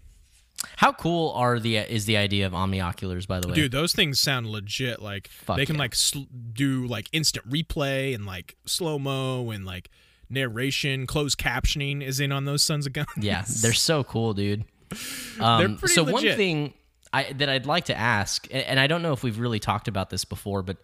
How 0.77 0.93
cool 0.93 1.33
are 1.33 1.59
the 1.59 1.79
is 1.79 2.05
the 2.05 2.19
idea 2.19 2.47
of 2.47 2.53
omnioculars? 2.53 3.27
By 3.27 3.41
the 3.41 3.49
way, 3.49 3.55
Dude, 3.55 3.73
those 3.73 3.95
things 3.95 4.21
sound 4.21 4.47
legit. 4.47 5.01
Like 5.01 5.29
Fuck 5.29 5.57
they 5.57 5.65
can 5.65 5.77
yeah. 5.77 5.81
like 5.81 5.95
sl- 5.95 6.29
do 6.53 6.87
like 6.87 7.09
instant 7.13 7.49
replay 7.49 8.15
and 8.15 8.27
like 8.27 8.57
slow 8.67 8.99
mo 8.99 9.51
and 9.53 9.65
like 9.65 9.89
narration, 10.31 11.07
closed 11.07 11.39
captioning 11.39 12.03
is 12.03 12.21
in 12.21 12.33
on 12.33 12.45
those 12.45 12.63
sons 12.63 12.87
of 12.87 12.93
guns. 12.93 13.09
Yeah, 13.17 13.45
they're 13.61 13.73
so 13.73 14.05
cool, 14.05 14.35
dude. 14.35 14.65
Um, 15.39 15.79
pretty 15.79 15.95
so 15.95 16.03
one 16.03 16.21
thing 16.23 16.75
I, 17.13 17.33
that 17.33 17.49
I'd 17.49 17.65
like 17.65 17.87
to 17.87 17.97
ask, 17.97 18.47
and, 18.51 18.63
and 18.65 18.81
I 18.81 18.89
don't 18.89 19.03
know 19.03 19.13
if 19.13 19.23
we've 19.23 19.39
really 19.39 19.61
talked 19.61 19.89
about 19.89 20.11
this 20.11 20.25
before, 20.25 20.63
but 20.63 20.77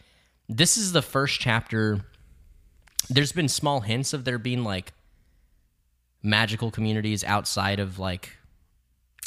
this 0.48 0.78
is 0.78 0.92
the 0.92 1.02
first 1.02 1.40
chapter. 1.40 2.00
There's 3.10 3.32
been 3.32 3.48
small 3.48 3.80
hints 3.80 4.14
of 4.14 4.24
there 4.24 4.38
being 4.38 4.64
like 4.64 4.92
magical 6.22 6.70
communities 6.70 7.22
outside 7.24 7.80
of 7.80 7.98
like, 7.98 8.30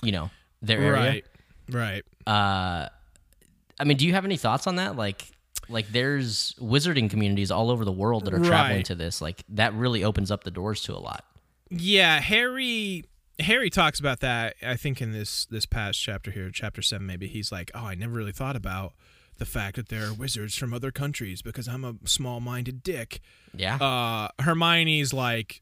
you 0.02 0.12
know, 0.12 0.32
their 0.62 0.80
area. 0.80 0.96
right, 1.00 1.26
right. 1.70 2.04
Uh, 2.26 2.90
I 3.80 3.84
mean, 3.84 3.98
do 3.98 4.08
you 4.08 4.14
have 4.14 4.26
any 4.26 4.38
thoughts 4.38 4.66
on 4.66 4.78
that? 4.78 4.96
Like, 4.96 5.26
like 5.70 5.88
there's 5.90 6.54
wizarding 6.60 7.10
communities 7.10 7.52
all 7.52 7.70
over 7.72 7.86
the 7.86 7.92
world 7.92 8.26
that 8.26 8.34
are 8.34 8.40
traveling 8.40 8.78
Right. 8.78 8.86
to 8.86 8.96
this. 8.96 9.22
Like 9.22 9.44
that 9.50 9.74
really 9.74 10.04
opens 10.04 10.32
up 10.32 10.44
the 10.44 10.52
doors 10.52 10.82
to 10.84 10.94
a 10.94 11.00
lot. 11.00 11.24
Yeah, 11.70 12.20
Harry. 12.20 13.04
Harry 13.40 13.70
talks 13.70 14.00
about 14.00 14.20
that. 14.20 14.56
I 14.62 14.76
think 14.76 15.02
in 15.02 15.12
this 15.12 15.46
this 15.46 15.66
past 15.66 16.00
chapter 16.02 16.32
here, 16.32 16.50
chapter 16.52 16.82
seven, 16.82 17.06
maybe 17.08 17.28
he's 17.28 17.52
like, 17.52 17.72
"Oh, 17.74 17.86
I 17.86 17.96
never 17.96 18.12
really 18.14 18.32
thought 18.34 18.56
about 18.56 18.94
the 19.38 19.46
fact 19.46 19.78
that 19.78 19.88
there 19.88 20.08
are 20.08 20.14
wizards 20.14 20.56
from 20.58 20.74
other 20.74 20.92
countries 20.92 21.42
because 21.42 21.68
I'm 21.68 21.86
a 21.86 21.96
small-minded 22.04 22.84
dick." 22.84 23.22
Yeah. 23.56 23.76
uh, 23.78 24.28
Hermione's 24.42 25.14
like 25.14 25.62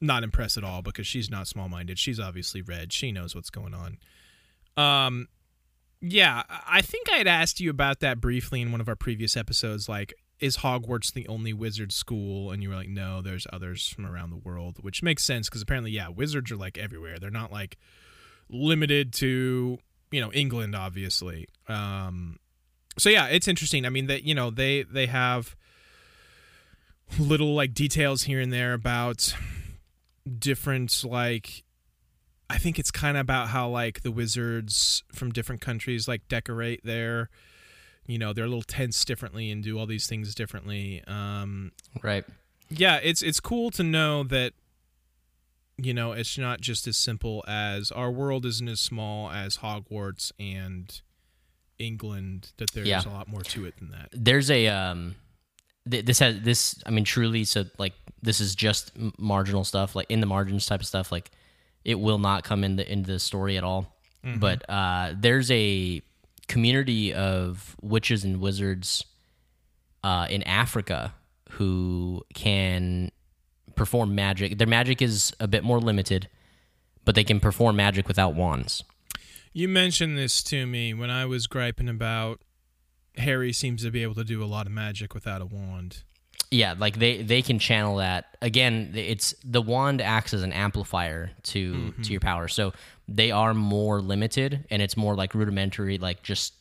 not 0.00 0.24
impressed 0.24 0.58
at 0.58 0.64
all 0.64 0.82
because 0.82 1.06
she's 1.06 1.30
not 1.30 1.46
small 1.48 1.68
minded. 1.70 1.98
She's 1.98 2.20
obviously 2.20 2.60
read. 2.60 2.92
She 2.92 3.12
knows 3.12 3.34
what's 3.34 3.48
going 3.50 3.72
on. 3.72 3.96
Um, 4.76 5.28
yeah, 6.00 6.42
I 6.68 6.82
think 6.82 7.10
I 7.10 7.16
had 7.16 7.26
asked 7.26 7.60
you 7.60 7.70
about 7.70 8.00
that 8.00 8.20
briefly 8.20 8.60
in 8.60 8.72
one 8.72 8.80
of 8.80 8.88
our 8.88 8.96
previous 8.96 9.36
episodes. 9.36 9.88
Like, 9.88 10.14
is 10.38 10.58
Hogwarts 10.58 11.12
the 11.12 11.26
only 11.28 11.52
wizard 11.52 11.92
school? 11.92 12.50
And 12.50 12.62
you 12.62 12.68
were 12.68 12.74
like, 12.74 12.88
no, 12.88 13.22
there's 13.22 13.46
others 13.52 13.88
from 13.88 14.06
around 14.06 14.30
the 14.30 14.36
world, 14.36 14.78
which 14.80 15.02
makes 15.02 15.24
sense 15.24 15.48
because 15.48 15.62
apparently, 15.62 15.90
yeah, 15.90 16.08
wizards 16.08 16.50
are 16.50 16.56
like 16.56 16.76
everywhere. 16.78 17.18
They're 17.18 17.30
not 17.30 17.50
like 17.52 17.78
limited 18.48 19.12
to 19.14 19.78
you 20.10 20.20
know 20.20 20.32
England, 20.32 20.74
obviously. 20.74 21.48
Um, 21.68 22.38
so 22.98 23.10
yeah, 23.10 23.26
it's 23.26 23.48
interesting. 23.48 23.84
I 23.84 23.90
mean, 23.90 24.06
that 24.06 24.24
you 24.24 24.34
know 24.34 24.50
they 24.50 24.82
they 24.82 25.06
have 25.06 25.56
little 27.18 27.54
like 27.54 27.74
details 27.74 28.22
here 28.22 28.40
and 28.40 28.52
there 28.52 28.72
about 28.72 29.34
different 30.38 31.04
like 31.04 31.62
I 32.48 32.58
think 32.58 32.78
it's 32.78 32.90
kind 32.90 33.16
of 33.16 33.22
about 33.22 33.48
how 33.48 33.68
like 33.68 34.02
the 34.02 34.10
wizards 34.12 35.02
from 35.12 35.32
different 35.32 35.60
countries 35.60 36.06
like 36.06 36.28
decorate 36.28 36.84
their 36.84 37.28
you 38.06 38.18
know 38.18 38.32
their 38.32 38.46
little 38.46 38.62
tents 38.62 39.04
differently 39.04 39.50
and 39.50 39.64
do 39.64 39.78
all 39.78 39.86
these 39.86 40.06
things 40.06 40.34
differently. 40.34 41.02
Um 41.06 41.72
right. 42.02 42.24
yeah, 42.70 43.00
it's 43.02 43.22
it's 43.22 43.40
cool 43.40 43.70
to 43.72 43.82
know 43.82 44.22
that 44.24 44.52
you 45.78 45.92
know, 45.92 46.12
it's 46.12 46.38
not 46.38 46.60
just 46.62 46.86
as 46.86 46.96
simple 46.96 47.44
as 47.46 47.92
our 47.92 48.10
world 48.10 48.46
isn't 48.46 48.66
as 48.68 48.80
small 48.80 49.30
as 49.30 49.58
Hogwarts 49.58 50.32
and 50.40 51.02
England 51.78 52.52
that 52.56 52.70
there's 52.72 52.88
Yeah. 52.88 53.02
a 53.04 53.10
lot 53.10 53.28
more 53.28 53.42
to 53.42 53.66
it 53.66 53.76
than 53.78 53.90
that. 53.90 54.08
there's 54.12 54.50
a 54.50 54.68
um 54.68 55.16
th- 55.90 56.06
this 56.06 56.18
has 56.20 56.40
this 56.40 56.80
i 56.86 56.90
mean 56.90 57.04
truly 57.04 57.44
so 57.44 57.64
like 57.76 57.92
this 58.22 58.40
is 58.40 58.54
just 58.54 58.92
m- 58.96 59.12
marginal 59.18 59.62
stuff 59.62 59.94
like 59.94 60.06
in 60.08 60.20
the 60.20 60.26
margins 60.26 60.64
type 60.64 60.80
of 60.80 60.86
stuff 60.86 61.12
like 61.12 61.30
it 61.86 62.00
will 62.00 62.18
not 62.18 62.42
come 62.42 62.64
in 62.64 62.74
the 62.76 62.92
into 62.92 63.12
the 63.12 63.18
story 63.18 63.56
at 63.56 63.64
all. 63.64 63.96
But 64.40 64.68
uh 64.68 65.14
there's 65.16 65.50
a 65.52 66.02
community 66.48 67.14
of 67.14 67.76
witches 67.80 68.24
and 68.24 68.40
wizards 68.40 69.04
uh 70.02 70.26
in 70.28 70.42
africa 70.42 71.14
who 71.50 72.24
can 72.34 73.12
perform 73.76 74.16
magic. 74.16 74.58
Their 74.58 74.66
magic 74.66 75.00
is 75.00 75.32
a 75.38 75.46
bit 75.46 75.62
more 75.62 75.80
limited 75.80 76.28
but 77.04 77.14
they 77.14 77.22
can 77.24 77.38
perform 77.38 77.76
magic 77.76 78.08
without 78.08 78.34
wands. 78.34 78.82
You 79.52 79.68
mentioned 79.68 80.18
this 80.18 80.42
to 80.44 80.66
me 80.66 80.92
when 80.92 81.08
I 81.08 81.24
was 81.24 81.46
griping 81.46 81.88
about 81.88 82.40
Harry 83.16 83.52
seems 83.52 83.84
to 83.84 83.90
be 83.92 84.02
able 84.02 84.16
to 84.16 84.24
do 84.24 84.42
a 84.42 84.44
lot 84.44 84.66
of 84.66 84.72
magic 84.72 85.14
without 85.14 85.40
a 85.40 85.46
wand. 85.46 86.02
Yeah, 86.56 86.74
like 86.78 86.98
they 86.98 87.22
they 87.22 87.42
can 87.42 87.58
channel 87.58 87.96
that. 87.96 88.38
Again, 88.40 88.92
it's 88.94 89.34
the 89.44 89.60
wand 89.60 90.00
acts 90.00 90.32
as 90.32 90.42
an 90.42 90.54
amplifier 90.54 91.30
to 91.44 91.92
to 92.02 92.10
your 92.10 92.20
power. 92.20 92.48
So 92.48 92.72
they 93.06 93.30
are 93.30 93.52
more 93.52 94.00
limited 94.00 94.64
and 94.70 94.80
it's 94.80 94.96
more 94.96 95.14
like 95.14 95.34
rudimentary 95.34 95.98
like 95.98 96.22
just 96.22 96.54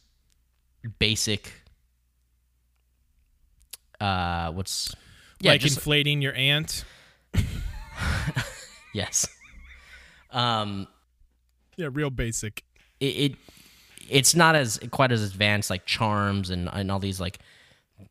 basic 0.99 1.51
uh 4.01 4.51
what's 4.51 4.93
yeah, 5.39 5.51
like 5.51 5.61
just, 5.61 5.77
inflating 5.77 6.21
your 6.21 6.33
ant. 6.35 6.83
yes. 8.93 9.27
Um 10.29 10.87
Yeah, 11.77 11.87
real 11.91 12.09
basic. 12.09 12.63
it, 12.99 13.05
it 13.05 13.35
it's 14.09 14.35
not 14.35 14.55
as 14.55 14.77
quite 14.91 15.13
as 15.13 15.23
advanced 15.23 15.69
like 15.69 15.85
charms 15.85 16.49
and, 16.49 16.69
and 16.71 16.91
all 16.91 16.99
these 16.99 17.21
like 17.21 17.39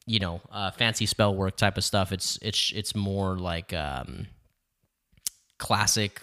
you 0.06 0.18
know 0.18 0.40
uh, 0.50 0.70
fancy 0.70 1.06
spell 1.06 1.34
work 1.34 1.56
type 1.56 1.76
of 1.76 1.84
stuff 1.84 2.12
it's 2.12 2.38
it's 2.42 2.72
it's 2.74 2.94
more 2.94 3.36
like 3.36 3.72
um 3.72 4.26
classic 5.58 6.20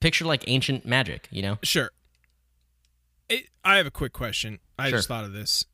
picture 0.00 0.24
like 0.24 0.44
ancient 0.46 0.84
magic 0.86 1.28
you 1.30 1.42
know 1.42 1.58
Sure. 1.62 1.90
It, 3.28 3.46
I 3.64 3.76
have 3.76 3.86
a 3.86 3.90
quick 3.90 4.12
question. 4.12 4.58
I 4.78 4.88
Sure. 4.90 4.98
just 4.98 5.08
thought 5.08 5.24
of 5.24 5.32
this. 5.32 5.64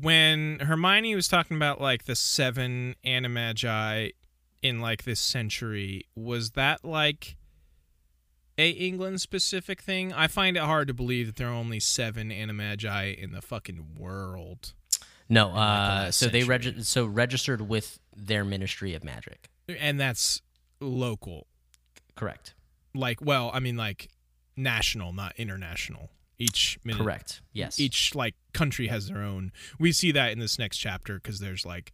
When 0.00 0.58
Hermione 0.60 1.14
was 1.14 1.28
talking 1.28 1.56
about 1.56 1.80
like 1.80 2.04
the 2.04 2.16
seven 2.16 2.96
animagi 3.04 4.12
in 4.62 4.80
like 4.80 5.04
this 5.04 5.20
century, 5.20 6.06
was 6.16 6.52
that 6.52 6.84
like 6.84 7.36
a 8.58 8.70
England 8.70 9.20
specific 9.20 9.80
thing? 9.82 10.12
I 10.12 10.26
find 10.26 10.56
it 10.56 10.62
hard 10.64 10.88
to 10.88 10.94
believe 10.94 11.26
that 11.26 11.36
there 11.36 11.48
are 11.48 11.52
only 11.54 11.78
seven 11.78 12.30
animagi 12.30 13.16
in 13.16 13.30
the 13.30 13.42
fucking 13.42 13.94
world. 13.96 14.72
No 15.28 15.50
uh 15.50 16.10
so 16.10 16.26
they 16.28 16.44
regi- 16.44 16.82
so 16.82 17.04
registered 17.06 17.60
with 17.62 17.98
their 18.16 18.44
ministry 18.44 18.94
of 18.94 19.02
magic 19.04 19.48
And 19.68 19.98
that's 20.00 20.42
local. 20.80 21.46
correct 22.14 22.54
Like, 22.94 23.20
well, 23.20 23.50
I 23.52 23.60
mean 23.60 23.76
like 23.76 24.08
national, 24.56 25.12
not 25.12 25.34
international. 25.36 26.10
Each 26.38 26.78
minute 26.84 27.02
correct 27.02 27.40
yes 27.52 27.78
each 27.80 28.14
like 28.14 28.34
country 28.52 28.88
has 28.88 29.08
their 29.08 29.22
own 29.22 29.52
we 29.78 29.90
see 29.92 30.12
that 30.12 30.32
in 30.32 30.38
this 30.38 30.58
next 30.58 30.76
chapter 30.78 31.14
because 31.16 31.40
there's 31.40 31.64
like 31.66 31.92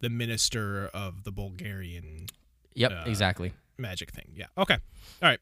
the 0.00 0.08
minister 0.10 0.88
of 0.94 1.24
the 1.24 1.30
bulgarian 1.32 2.26
Yep, 2.74 2.90
Uh, 2.92 3.04
exactly. 3.06 3.52
magic 3.76 4.10
thing. 4.12 4.32
Yeah. 4.34 4.46
Okay. 4.56 4.74
All 5.22 5.28
right. 5.28 5.38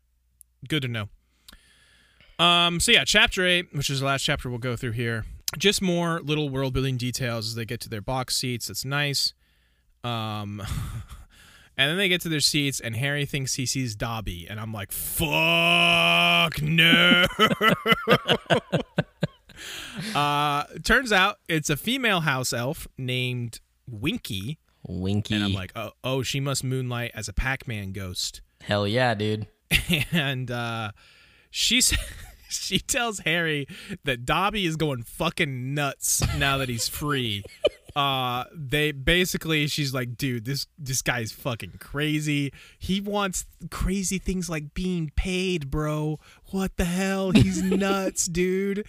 Good 0.69 0.83
to 0.83 0.89
know. 0.89 1.09
Um. 2.39 2.81
So 2.81 2.91
yeah, 2.93 3.05
chapter 3.05 3.47
eight, 3.47 3.67
which 3.73 3.89
is 3.91 4.01
the 4.01 4.07
last 4.07 4.23
chapter 4.23 4.49
we'll 4.49 4.59
go 4.59 4.75
through 4.77 4.93
here. 4.93 5.27
Just 5.59 5.83
more 5.83 6.21
little 6.21 6.49
world 6.49 6.75
building 6.75 6.97
details 6.97 7.49
as 7.49 7.55
they 7.57 7.65
get 7.65 7.81
to 7.81 7.89
their 7.89 8.01
box 8.01 8.37
seats. 8.37 8.69
That's 8.69 8.85
nice. 8.85 9.35
Um. 10.05 10.63
And 11.79 11.89
then 11.89 11.97
they 11.97 12.09
get 12.11 12.21
to 12.23 12.29
their 12.29 12.41
seats, 12.41 12.79
and 12.79 12.95
Harry 12.95 13.25
thinks 13.25 13.55
he 13.55 13.65
sees 13.65 13.95
Dobby, 13.95 14.47
and 14.51 14.61
I'm 14.61 14.71
like, 14.71 14.93
"Fuck 14.93 16.61
no!" 16.61 17.25
uh, 20.15 20.65
turns 20.85 21.11
out 21.11 21.37
it's 21.49 21.71
a 21.71 21.79
female 21.79 22.21
house 22.21 22.53
elf 22.53 22.87
named 22.99 23.61
Winky, 23.89 24.59
Winky. 24.87 25.35
and 25.35 25.43
I'm 25.45 25.55
like, 25.55 25.73
"Oh, 25.75 25.93
oh, 26.05 26.23
she 26.23 26.39
must 26.39 26.65
moonlight 26.65 27.13
as 27.15 27.29
a 27.29 27.33
Pac-Man 27.33 27.93
ghost." 27.93 28.43
hell 28.61 28.87
yeah, 28.87 29.15
dude. 29.15 29.47
and 30.13 30.51
uh, 30.51 30.91
she 31.51 31.79
s- 31.79 31.97
she 32.55 32.79
tells 32.79 33.21
Harry 33.21 33.67
that 34.05 34.25
Dobby 34.27 34.67
is 34.67 34.77
going 34.77 35.03
fucking 35.03 35.75
nuts 35.75 36.23
now 36.37 36.59
that 36.59 36.69
he's 36.69 36.89
free. 36.89 37.43
uh, 37.97 38.45
they 38.55 38.93
basically, 38.93 39.67
she's 39.67 39.93
like, 39.95 40.17
dude, 40.17 40.45
this 40.45 40.67
this 40.79 41.03
guy's 41.03 41.33
fucking 41.33 41.75
crazy. 41.81 42.53
He 42.79 43.01
wants 43.01 43.47
crazy 43.71 44.19
things 44.19 44.49
like 44.51 44.75
being 44.75 45.13
paid, 45.17 45.71
bro. 45.71 46.19
What 46.51 46.77
the 46.77 46.85
hell? 46.85 47.31
He's 47.31 47.63
nuts, 47.63 48.27
dude. 48.27 48.87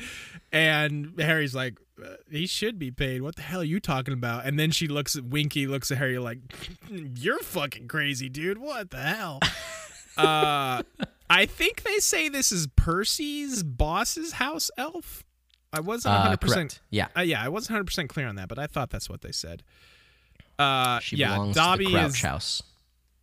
And 0.51 1.13
Harry's 1.19 1.55
like. 1.55 1.77
"Uh, 2.01 2.15
He 2.31 2.47
should 2.47 2.79
be 2.79 2.89
paid. 2.89 3.21
What 3.21 3.35
the 3.35 3.43
hell 3.43 3.61
are 3.61 3.63
you 3.63 3.79
talking 3.79 4.13
about? 4.13 4.45
And 4.45 4.57
then 4.57 4.71
she 4.71 4.87
looks 4.87 5.15
at 5.15 5.23
Winky, 5.25 5.67
looks 5.67 5.91
at 5.91 5.97
Harry 5.99 6.17
like, 6.17 6.39
"You're 6.89 7.39
fucking 7.39 7.87
crazy, 7.87 8.27
dude. 8.29 8.57
What 8.57 8.89
the 8.89 8.97
hell?" 8.97 9.39
uh, 10.17 10.81
I 11.31 11.45
think 11.45 11.83
they 11.83 11.97
say 11.99 12.27
this 12.29 12.51
is 12.51 12.67
Percy's 12.75 13.63
boss's 13.63 14.33
house 14.33 14.69
elf. 14.77 15.23
I 15.73 15.79
wasn't 15.79 16.13
Uh, 16.13 16.17
100 16.17 16.37
percent. 16.41 16.57
correct. 16.71 16.81
Yeah. 16.89 17.07
Uh, 17.17 17.21
yeah, 17.21 17.41
I 17.43 17.47
wasn't 17.49 17.71
100 17.71 17.85
percent 17.85 18.09
clear 18.09 18.27
on 18.27 18.35
that, 18.35 18.49
but 18.49 18.59
I 18.59 18.67
thought 18.67 18.89
that's 18.89 19.09
what 19.09 19.21
they 19.21 19.31
said. 19.31 19.63
Uh, 20.59 20.99
She 20.99 21.15
yeah, 21.15 21.33
belongs 21.33 21.55
Dobby 21.55 21.85
to 21.85 21.91
the 21.91 21.97
Crouch 21.97 22.09
is 22.09 22.21
House. 22.21 22.63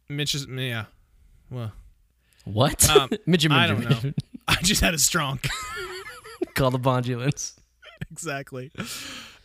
Mitch's. 0.09 0.47
Yeah, 0.49 0.87
well, 1.51 1.73
What? 2.45 2.89
Um, 2.89 3.11
Midget, 3.27 3.53
I 3.53 3.67
don't 3.67 3.89
know. 3.89 4.13
I 4.49 4.55
just 4.63 4.81
had 4.81 4.95
a 4.95 4.99
strong. 4.99 5.39
Call 6.55 6.71
the 6.71 6.79
Bondulance. 6.79 7.59
exactly. 8.11 8.73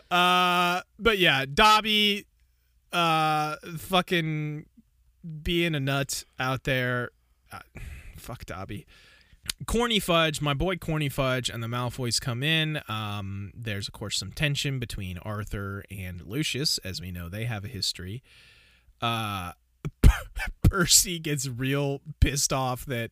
Uh, 0.09 0.81
but 0.97 1.17
yeah, 1.17 1.45
Dobby, 1.51 2.25
uh, 2.93 3.57
fucking 3.77 4.65
being 5.43 5.75
a 5.75 5.79
nut 5.81 6.23
out 6.39 6.63
there. 6.63 7.09
Uh, 7.51 7.59
fuck 8.23 8.45
Dobby. 8.45 8.85
Corny 9.65 9.99
Fudge, 9.99 10.41
my 10.41 10.53
boy 10.53 10.77
Corny 10.77 11.09
Fudge, 11.09 11.49
and 11.49 11.61
the 11.61 11.67
Malfoys 11.67 12.19
come 12.19 12.43
in. 12.43 12.81
Um, 12.87 13.51
there's 13.55 13.87
of 13.87 13.93
course 13.93 14.17
some 14.17 14.31
tension 14.31 14.79
between 14.79 15.17
Arthur 15.19 15.83
and 15.91 16.21
Lucius, 16.21 16.77
as 16.79 17.01
we 17.01 17.11
know 17.11 17.29
they 17.29 17.45
have 17.45 17.65
a 17.65 17.67
history. 17.67 18.23
Uh, 19.01 19.51
Percy 20.63 21.19
gets 21.19 21.47
real 21.47 22.01
pissed 22.19 22.53
off 22.53 22.85
that 22.85 23.11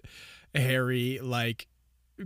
Harry 0.55 1.19
like 1.21 1.67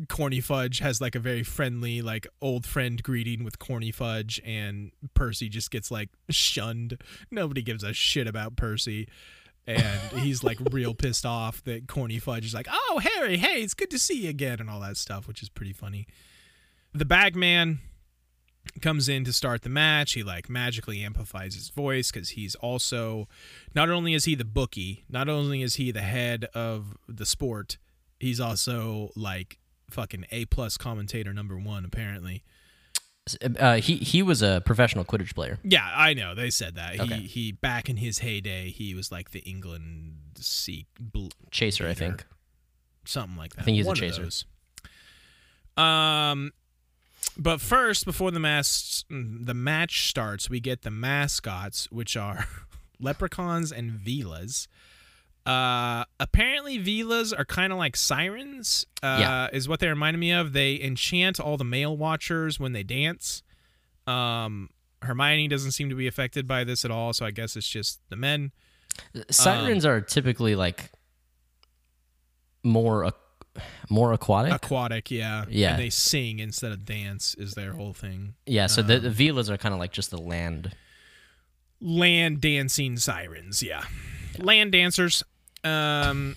Corny 0.07 0.41
Fudge 0.41 0.79
has 0.79 1.01
like 1.01 1.15
a 1.15 1.19
very 1.19 1.43
friendly, 1.43 2.01
like 2.01 2.27
old 2.41 2.65
friend 2.65 3.01
greeting 3.01 3.43
with 3.43 3.59
Corny 3.59 3.91
Fudge, 3.91 4.41
and 4.45 4.91
Percy 5.13 5.49
just 5.49 5.71
gets 5.71 5.89
like 5.91 6.09
shunned. 6.29 7.01
Nobody 7.31 7.61
gives 7.61 7.83
a 7.83 7.93
shit 7.93 8.27
about 8.27 8.55
Percy. 8.55 9.07
And 9.67 10.19
he's 10.19 10.43
like 10.43 10.59
real 10.71 10.93
pissed 10.93 11.25
off 11.25 11.63
that 11.63 11.87
Corny 11.87 12.19
Fudge 12.19 12.45
is 12.45 12.53
like, 12.53 12.67
oh, 12.69 13.01
Harry, 13.01 13.37
hey, 13.37 13.61
it's 13.61 13.73
good 13.73 13.89
to 13.91 13.99
see 13.99 14.23
you 14.23 14.29
again, 14.29 14.59
and 14.59 14.69
all 14.69 14.79
that 14.81 14.97
stuff, 14.97 15.27
which 15.27 15.41
is 15.41 15.49
pretty 15.49 15.73
funny. 15.73 16.05
The 16.93 17.05
Bagman 17.05 17.79
comes 18.81 19.09
in 19.09 19.23
to 19.25 19.33
start 19.33 19.63
the 19.63 19.69
match. 19.69 20.13
He 20.13 20.23
like 20.23 20.49
magically 20.49 21.03
amplifies 21.03 21.55
his 21.55 21.69
voice 21.69 22.11
because 22.11 22.29
he's 22.29 22.55
also, 22.55 23.27
not 23.73 23.89
only 23.89 24.13
is 24.13 24.25
he 24.25 24.35
the 24.35 24.45
bookie, 24.45 25.03
not 25.09 25.29
only 25.29 25.61
is 25.61 25.75
he 25.75 25.91
the 25.91 26.01
head 26.01 26.45
of 26.53 26.95
the 27.07 27.25
sport, 27.25 27.77
he's 28.19 28.39
also 28.39 29.11
like 29.15 29.59
fucking 29.89 30.25
A 30.31 30.45
plus 30.45 30.77
commentator 30.77 31.33
number 31.33 31.57
one 31.57 31.85
apparently. 31.85 32.43
Uh, 33.59 33.77
he 33.77 33.95
he 33.97 34.21
was 34.21 34.41
a 34.43 34.61
professional 34.65 35.03
Quidditch 35.03 35.33
player. 35.33 35.57
Yeah, 35.63 35.89
I 35.95 36.13
know 36.13 36.35
they 36.35 36.51
said 36.51 36.75
that. 36.75 36.99
Okay. 36.99 37.15
He 37.15 37.27
he 37.27 37.51
back 37.51 37.89
in 37.89 37.97
his 37.97 38.19
heyday, 38.19 38.69
he 38.69 38.93
was 38.93 39.11
like 39.11 39.31
the 39.31 39.39
England 39.39 40.17
Sea 40.37 40.85
bl- 40.99 41.29
Chaser, 41.49 41.87
I 41.87 41.95
think. 41.95 42.23
something 43.05 43.35
like 43.37 43.53
that. 43.55 43.61
I 43.61 43.63
think 43.65 43.77
he's 43.77 43.85
a 43.85 43.89
One 43.89 43.97
of 43.97 43.99
chaser. 43.99 44.29
Um, 45.77 46.51
but 47.37 47.59
first, 47.61 48.05
before 48.05 48.31
the 48.31 48.39
mas- 48.39 49.05
the 49.09 49.53
match 49.53 50.07
starts, 50.07 50.49
we 50.49 50.59
get 50.59 50.83
the 50.83 50.91
mascots, 50.91 51.91
which 51.91 52.15
are 52.15 52.47
leprechauns 52.99 53.71
and 53.71 53.91
veelas. 53.91 54.67
Uh, 55.45 56.05
apparently, 56.19 56.79
veelas 56.79 57.31
are 57.37 57.45
kind 57.45 57.71
of 57.71 57.77
like 57.77 57.95
sirens. 57.95 58.85
Uh, 59.03 59.17
Yeah. 59.21 59.49
is 59.53 59.67
what 59.69 59.79
they 59.79 59.87
reminded 59.87 60.17
me 60.19 60.31
of. 60.31 60.53
They 60.53 60.81
enchant 60.81 61.39
all 61.39 61.55
the 61.57 61.63
male 61.63 61.95
watchers 61.95 62.59
when 62.59 62.73
they 62.73 62.83
dance. 62.83 63.43
Um, 64.07 64.69
Hermione 65.03 65.47
doesn't 65.47 65.71
seem 65.73 65.89
to 65.89 65.95
be 65.95 66.07
affected 66.07 66.47
by 66.47 66.63
this 66.63 66.83
at 66.83 66.89
all, 66.91 67.13
so 67.13 67.25
I 67.25 67.31
guess 67.31 67.55
it's 67.55 67.67
just 67.67 67.99
the 68.09 68.15
men. 68.15 68.51
Sirens 69.29 69.85
are 69.85 70.01
typically 70.01 70.55
like 70.55 70.89
more 72.63 73.13
more 73.89 74.11
aquatic. 74.13 74.51
Aquatic, 74.53 75.11
yeah, 75.11 75.45
Yeah. 75.49 75.71
And 75.71 75.79
they 75.81 75.89
sing 75.89 76.39
instead 76.39 76.71
of 76.71 76.83
dance 76.85 77.35
is 77.35 77.53
their 77.53 77.73
whole 77.73 77.93
thing. 77.93 78.33
yeah, 78.45 78.67
so 78.67 78.81
the, 78.81 78.99
the 78.99 79.09
Veelas 79.09 79.49
are 79.49 79.57
kind 79.57 79.73
of 79.73 79.79
like 79.79 79.91
just 79.93 80.11
the 80.11 80.17
land. 80.17 80.75
land 81.81 82.41
dancing 82.41 82.97
sirens 82.97 83.61
yeah 83.61 83.83
land 84.39 84.71
dancers 84.71 85.23
um 85.65 86.35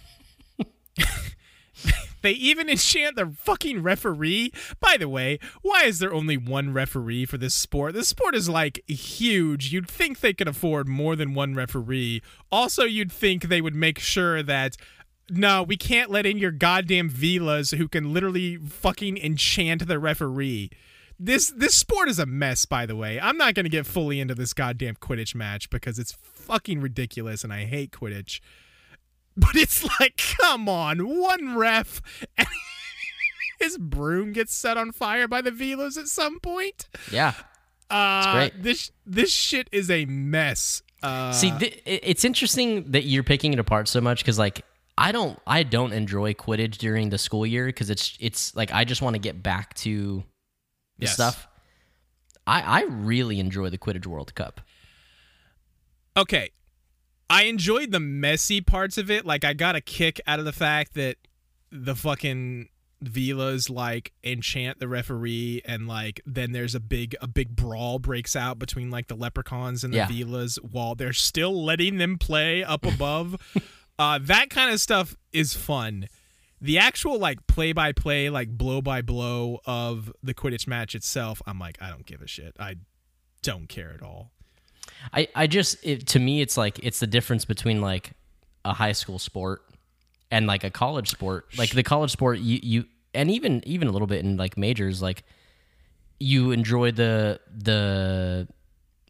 they 2.22 2.32
even 2.32 2.68
enchant 2.70 3.14
the 3.14 3.26
fucking 3.38 3.82
referee 3.82 4.52
by 4.80 4.96
the 4.96 5.08
way 5.08 5.38
why 5.62 5.84
is 5.84 5.98
there 5.98 6.12
only 6.12 6.36
one 6.36 6.72
referee 6.72 7.24
for 7.24 7.38
this 7.38 7.54
sport 7.54 7.94
this 7.94 8.08
sport 8.08 8.34
is 8.34 8.48
like 8.48 8.82
huge 8.88 9.72
you'd 9.72 9.88
think 9.88 10.20
they 10.20 10.32
could 10.32 10.48
afford 10.48 10.88
more 10.88 11.14
than 11.14 11.34
one 11.34 11.54
referee 11.54 12.20
also 12.50 12.82
you'd 12.82 13.12
think 13.12 13.44
they 13.44 13.60
would 13.60 13.74
make 13.74 13.98
sure 13.98 14.42
that 14.42 14.76
no, 15.30 15.62
we 15.62 15.76
can't 15.76 16.10
let 16.10 16.26
in 16.26 16.38
your 16.38 16.50
goddamn 16.50 17.10
Veelas 17.10 17.76
who 17.76 17.88
can 17.88 18.12
literally 18.12 18.56
fucking 18.56 19.18
enchant 19.18 19.86
the 19.86 19.98
referee. 19.98 20.70
This 21.18 21.50
this 21.50 21.74
sport 21.74 22.08
is 22.08 22.18
a 22.18 22.26
mess, 22.26 22.64
by 22.64 22.86
the 22.86 22.96
way. 22.96 23.20
I'm 23.20 23.36
not 23.36 23.54
gonna 23.54 23.68
get 23.68 23.86
fully 23.86 24.20
into 24.20 24.34
this 24.34 24.54
goddamn 24.54 24.96
Quidditch 24.96 25.34
match 25.34 25.68
because 25.68 25.98
it's 25.98 26.12
fucking 26.12 26.80
ridiculous 26.80 27.44
and 27.44 27.52
I 27.52 27.64
hate 27.64 27.90
Quidditch. 27.90 28.40
But 29.38 29.54
it's 29.54 29.84
like, 30.00 30.20
come 30.40 30.68
on, 30.68 31.06
one 31.18 31.56
ref 31.56 32.02
and 32.36 32.48
his 33.60 33.78
broom 33.78 34.32
gets 34.32 34.54
set 34.54 34.76
on 34.76 34.90
fire 34.92 35.28
by 35.28 35.40
the 35.42 35.50
Veelas 35.52 35.96
at 35.96 36.08
some 36.08 36.40
point. 36.40 36.88
Yeah. 37.12 37.34
Uh, 37.88 38.32
great. 38.32 38.62
This 38.62 38.90
this 39.06 39.32
shit 39.32 39.68
is 39.72 39.90
a 39.90 40.04
mess. 40.06 40.82
Uh, 41.02 41.32
See, 41.32 41.52
th- 41.56 41.80
it's 41.86 42.24
interesting 42.24 42.90
that 42.90 43.04
you're 43.04 43.22
picking 43.22 43.52
it 43.52 43.58
apart 43.60 43.86
so 43.86 44.00
much 44.00 44.18
because, 44.24 44.38
like, 44.38 44.62
I 44.98 45.12
don't, 45.12 45.38
I 45.46 45.62
don't 45.62 45.92
enjoy 45.92 46.34
Quidditch 46.34 46.78
during 46.78 47.10
the 47.10 47.18
school 47.18 47.46
year 47.46 47.66
because 47.66 47.88
it's, 47.88 48.18
it's 48.20 48.56
like 48.56 48.72
I 48.72 48.84
just 48.84 49.00
want 49.00 49.14
to 49.14 49.20
get 49.20 49.40
back 49.42 49.74
to 49.74 50.24
the 50.98 51.04
Yes. 51.06 51.14
stuff. 51.14 51.46
I, 52.48 52.80
I 52.80 52.82
really 52.88 53.38
enjoy 53.38 53.70
the 53.70 53.78
Quidditch 53.78 54.06
World 54.06 54.34
Cup. 54.34 54.60
okay 56.16 56.50
i 57.30 57.44
enjoyed 57.44 57.90
the 57.92 58.00
messy 58.00 58.60
parts 58.60 58.98
of 58.98 59.10
it 59.10 59.24
like 59.26 59.44
i 59.44 59.52
got 59.52 59.76
a 59.76 59.80
kick 59.80 60.20
out 60.26 60.38
of 60.38 60.44
the 60.44 60.52
fact 60.52 60.94
that 60.94 61.16
the 61.70 61.94
fucking 61.94 62.68
Veelas 63.04 63.70
like 63.70 64.12
enchant 64.24 64.80
the 64.80 64.88
referee 64.88 65.62
and 65.64 65.86
like 65.86 66.20
then 66.26 66.50
there's 66.50 66.74
a 66.74 66.80
big 66.80 67.14
a 67.20 67.28
big 67.28 67.54
brawl 67.54 68.00
breaks 68.00 68.34
out 68.34 68.58
between 68.58 68.90
like 68.90 69.06
the 69.06 69.14
leprechauns 69.14 69.84
and 69.84 69.92
the 69.92 69.98
Yeah. 69.98 70.08
Veelas 70.08 70.56
while 70.62 70.96
they're 70.96 71.12
still 71.12 71.64
letting 71.64 71.98
them 71.98 72.18
play 72.18 72.64
up 72.64 72.84
above. 72.84 73.36
uh 74.00 74.18
that 74.22 74.50
kind 74.50 74.72
of 74.72 74.80
stuff 74.80 75.14
is 75.32 75.54
fun. 75.54 76.08
The 76.60 76.78
actual 76.78 77.20
like 77.20 77.46
play 77.46 77.72
by 77.72 77.92
play 77.92 78.30
like 78.30 78.48
blow 78.58 78.82
by 78.82 79.00
blow 79.02 79.60
of 79.64 80.12
the 80.20 80.34
Quidditch 80.34 80.66
match 80.66 80.96
itself, 80.96 81.40
I'm 81.46 81.60
like 81.60 81.78
I 81.80 81.90
don't 81.90 82.04
give 82.04 82.20
a 82.20 82.26
shit. 82.26 82.56
I 82.58 82.76
don't 83.42 83.68
care 83.68 83.92
at 83.94 84.02
all. 84.02 84.32
I, 85.12 85.28
I 85.34 85.46
just, 85.46 85.76
it, 85.84 86.06
to 86.08 86.18
me, 86.18 86.40
it's 86.40 86.56
like, 86.56 86.78
it's 86.82 87.00
the 87.00 87.06
difference 87.06 87.44
between 87.44 87.80
like 87.80 88.12
a 88.64 88.72
high 88.74 88.92
school 88.92 89.18
sport 89.18 89.62
and 90.30 90.46
like 90.46 90.64
a 90.64 90.70
college 90.70 91.08
sport. 91.10 91.46
Like 91.56 91.70
the 91.70 91.82
college 91.82 92.10
sport, 92.10 92.38
you, 92.38 92.60
you, 92.62 92.84
and 93.14 93.30
even, 93.30 93.62
even 93.66 93.88
a 93.88 93.90
little 93.90 94.06
bit 94.08 94.24
in 94.24 94.36
like 94.36 94.56
majors, 94.56 95.00
like 95.02 95.24
you 96.20 96.50
enjoy 96.52 96.92
the, 96.92 97.40
the, 97.56 98.48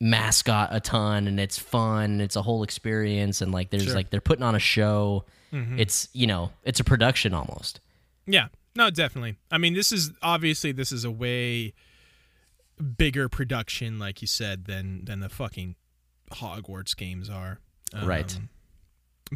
mascot 0.00 0.68
a 0.70 0.78
ton 0.78 1.26
and 1.26 1.40
it's 1.40 1.59
fun 1.59 2.05
and 2.12 2.22
it's 2.22 2.36
a 2.36 2.42
whole 2.42 2.62
experience 2.62 3.40
and 3.40 3.50
like 3.50 3.70
there's 3.70 3.82
Sure. 3.82 3.94
like 3.96 4.10
they're 4.10 4.20
putting 4.20 4.44
on 4.44 4.55
a 4.55 4.60
show. 4.60 5.24
Mhm. 5.52 5.76
It's 5.80 6.09
you 6.12 6.24
know 6.28 6.52
it's 6.62 6.78
a 6.78 6.84
production 6.84 7.34
almost. 7.34 7.80
Yeah, 8.24 8.46
no, 8.76 8.90
definitely. 8.90 9.38
I 9.50 9.59
mean, 9.59 9.74
this 9.74 9.90
is 9.90 10.12
obviously 10.22 10.70
this 10.70 10.92
is 10.92 11.05
a 11.05 11.10
way 11.10 11.74
bigger 12.78 13.28
production, 13.28 13.98
like 13.98 14.20
you 14.20 14.26
said, 14.26 14.66
than 14.66 15.05
than 15.05 15.20
the 15.20 15.28
fucking 15.28 15.76
Hogwarts 16.32 16.96
games 16.96 17.28
are. 17.30 17.60
Right. 18.02 18.34
Um, 18.36 18.48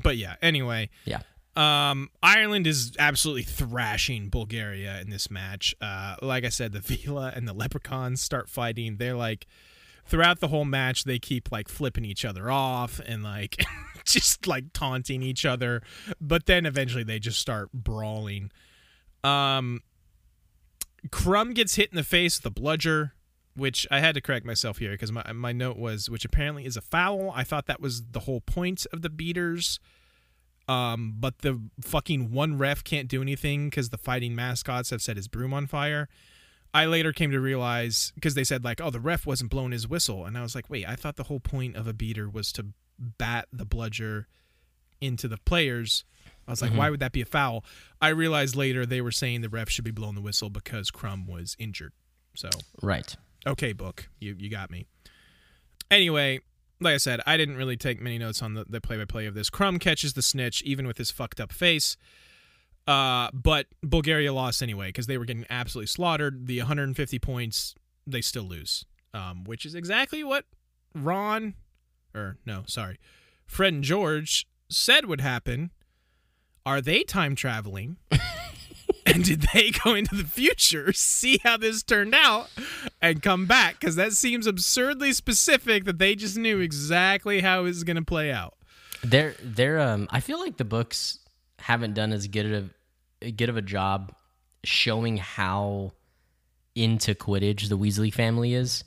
But 0.03 0.17
yeah. 0.17 0.37
Anyway. 0.43 0.91
Yeah. 1.05 1.21
Um, 1.55 2.09
Ireland 2.23 2.67
is 2.67 2.93
absolutely 2.99 3.43
thrashing 3.43 4.31
Bulgaria 4.31 5.01
in 5.03 5.11
this 5.11 5.31
match. 5.31 5.75
Uh, 5.83 6.17
like 6.23 6.45
I 6.45 6.49
said, 6.49 6.73
the 6.73 6.81
Veela 6.81 7.37
and 7.37 7.47
the 7.47 7.53
Leprechauns 7.53 8.23
start 8.23 8.49
fighting. 8.49 8.97
They're 8.97 9.15
like, 9.17 9.47
throughout 10.07 10.41
the 10.41 10.49
whole 10.49 10.65
match, 10.65 11.05
they 11.05 11.19
keep 11.19 11.53
like 11.53 11.69
flipping 11.69 12.05
each 12.05 12.25
other 12.25 12.51
off 12.51 13.01
and 13.05 13.23
like 13.23 13.65
just 14.05 14.47
like 14.47 14.73
taunting 14.73 15.23
each 15.23 15.45
other. 15.45 15.83
But 16.21 16.47
then 16.47 16.65
eventually 16.67 17.05
they 17.05 17.19
just 17.19 17.39
start 17.39 17.71
brawling. 17.73 18.51
Um, 19.23 19.83
Krum 21.09 21.55
gets 21.55 21.75
hit 21.75 21.91
in 21.91 21.97
the 21.97 22.05
face 22.05 22.39
with 22.39 22.47
a 22.47 22.51
bludger, 22.51 23.13
which 23.55 23.87
I 23.91 24.01
had 24.01 24.15
to 24.15 24.21
correct 24.21 24.47
myself 24.47 24.79
here 24.79 24.93
because 24.93 25.13
my 25.13 25.33
my 25.33 25.53
note 25.53 25.77
was, 25.77 26.09
which 26.09 26.25
apparently 26.25 26.65
is 26.65 26.77
a 26.77 26.81
foul. 26.81 27.33
I 27.35 27.45
thought 27.45 27.67
that 27.67 27.81
was 27.81 28.03
the 28.13 28.21
whole 28.21 28.41
point 28.41 28.87
of 28.93 29.03
the 29.03 29.11
beaters. 29.11 29.79
Um, 30.69 31.15
but 31.19 31.39
the 31.39 31.61
fucking 31.81 32.31
one 32.31 32.57
ref 32.57 32.85
can't 32.85 33.09
do 33.09 33.21
anything 33.21 33.69
because 33.69 33.91
the 33.91 33.99
fighting 33.99 34.35
mascots 34.35 34.91
have 34.91 35.03
set 35.03 35.17
his 35.17 35.27
broom 35.27 35.53
on 35.53 35.67
fire. 35.67 36.09
I 36.73 36.87
later 36.87 37.13
came 37.13 37.31
to 37.33 37.41
realize 37.41 38.13
because 38.15 38.35
they 38.35 38.45
said 38.45 38.65
like, 38.65 38.81
oh, 38.81 38.91
the 38.91 39.01
ref 39.01 39.27
wasn't 39.27 39.51
blowing 39.51 39.73
his 39.73 39.89
whistle, 39.89 40.25
and 40.25 40.39
I 40.39 40.43
was 40.43 40.55
like, 40.55 40.71
wait, 40.71 40.89
I 40.89 40.95
thought 40.95 41.17
the 41.17 41.25
whole 41.25 41.41
point 41.41 41.77
of 41.77 41.87
a 41.87 41.93
beater 41.93 42.31
was 42.31 42.53
to 42.53 42.67
bat 42.99 43.49
the 43.53 43.67
bludger 43.67 44.29
into 45.01 45.29
the 45.29 45.37
players. 45.37 46.05
I 46.47 46.53
was 46.53 46.63
like, 46.63 46.73
why 46.73 46.91
would 46.91 47.01
that 47.01 47.13
be 47.13 47.21
a 47.21 47.27
foul? 47.27 47.65
I 48.01 48.09
realized 48.09 48.57
later 48.57 48.87
they 48.87 49.01
were 49.01 49.13
saying 49.13 49.43
the 49.43 49.49
ref 49.49 49.69
should 49.69 49.85
be 49.85 49.91
blowing 49.91 50.15
the 50.15 50.21
whistle 50.21 50.49
because 50.49 50.91
Krum 50.91 51.29
was 51.29 51.57
injured. 51.59 51.93
So 52.35 52.49
Right. 52.81 53.15
Okay, 53.47 53.73
book, 53.73 54.09
you 54.21 54.37
you 54.39 54.49
got 54.49 54.71
me. 54.71 54.87
Anyway, 55.91 56.41
like 56.81 56.95
I 56.95 56.99
said, 56.99 57.21
I 57.27 57.37
didn't 57.37 57.57
really 57.57 57.77
take 57.77 58.01
many 58.01 58.19
notes 58.19 58.43
on 58.43 58.55
the, 58.55 58.65
the 58.69 58.81
play-by-play 58.81 59.27
of 59.27 59.35
this. 59.35 59.51
Krum 59.51 59.79
catches 59.79 60.15
the 60.15 60.23
snitch, 60.23 60.63
even 60.63 60.87
with 60.87 60.99
his 60.99 61.11
fucked 61.11 61.41
up 61.41 61.53
face. 61.53 61.97
Uh, 62.87 63.29
but 63.33 63.67
Bulgaria 63.83 64.33
lost 64.33 64.63
anyway 64.63 64.89
because 64.89 65.07
they 65.07 65.17
were 65.17 65.25
getting 65.25 65.47
absolutely 65.51 65.87
slaughtered. 65.87 66.47
The 66.47 66.59
150 66.59 67.19
points, 67.19 67.75
they 68.07 68.21
still 68.21 68.45
lose, 68.45 68.85
um, 69.15 69.45
which 69.45 69.65
is 69.65 69.75
exactly 69.75 70.25
what 70.25 70.47
Ron, 70.95 71.55
or 72.15 72.39
no, 72.45 72.65
sorry, 72.67 72.99
Fred 73.47 73.75
and 73.75 73.85
George 73.85 74.47
said 74.69 75.07
would 75.07 75.21
happen. 75.21 75.71
Are 76.65 76.81
they 76.81 77.03
time 77.03 77.35
traveling? 77.35 77.99
and 79.13 79.25
did 79.25 79.47
they 79.53 79.71
go 79.71 79.95
into 79.95 80.15
the 80.15 80.25
future, 80.25 80.93
see 80.93 81.39
how 81.43 81.57
this 81.57 81.83
turned 81.83 82.15
out, 82.15 82.49
and 83.01 83.23
come 83.23 83.47
back? 83.47 83.79
Because 83.81 83.97
that 83.97 84.13
seems 84.13 84.47
absurdly 84.47 85.13
specific 85.13 85.85
that 85.85 85.99
they 85.99 86.15
just 86.15 86.37
knew 86.37 86.61
exactly 86.61 87.41
how 87.41 87.61
it 87.61 87.65
was 87.65 87.85
going 87.85 87.97
to 87.97 88.03
play 88.05 88.31
out. 88.33 88.55
They're 89.05 89.35
they're 89.43 89.81
um 89.81 90.07
I 90.11 90.21
feel 90.21 90.39
like 90.39 90.57
the 90.59 90.65
books 90.65 91.19
haven't 91.59 91.95
done 91.95 92.13
as 92.13 92.29
good 92.29 92.53
of 92.53 93.37
good 93.37 93.49
of 93.49 93.57
a 93.57 93.63
job 93.63 94.15
showing 94.65 95.17
how 95.17 95.93
into 96.75 97.15
Quidditch 97.15 97.69
the 97.69 97.77
Weasley 97.77 98.13
family 98.15 98.55
is. 98.55 98.85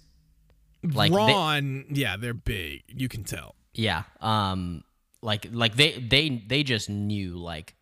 Like 0.84 1.11
they- 1.11 1.18
Ron, 1.18 1.85
yeah, 1.89 2.15
they're 2.18 2.34
big. 2.34 2.84
You 2.88 3.10
can 3.10 3.23
tell. 3.26 3.56
Yeah. 3.73 4.03
Um 4.22 4.84
like 5.22 5.47
like 5.52 5.76
they 5.76 5.93
they 5.93 6.43
they 6.47 6.64
just 6.64 6.89
knew 6.89 7.35
like 7.38 7.76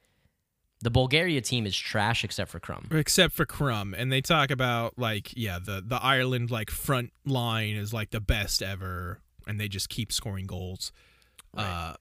the 0.83 0.91
Bulgaria 0.91 1.41
team 1.41 1.65
is 1.65 1.75
trash 1.77 2.23
except 2.23 2.51
for 2.51 2.59
Krum. 2.59 2.93
except 2.93 3.33
for 3.33 3.45
Krum. 3.45 3.93
and 3.97 4.11
they 4.11 4.21
talk 4.21 4.51
about 4.51 4.97
like 4.99 5.31
yeah 5.35 5.57
the 5.57 5.81
the 5.85 5.95
Ireland 5.95 6.51
like 6.51 6.69
front 6.69 7.11
line 7.25 7.75
is 7.75 7.93
like 7.93 8.11
the 8.11 8.19
best 8.21 8.61
ever, 8.61 9.19
and 9.47 9.59
they 9.59 9.67
just 9.67 9.89
keep 9.89 10.11
scoring 10.11 10.45
goals. 10.45 10.91
Uh, 11.57 11.93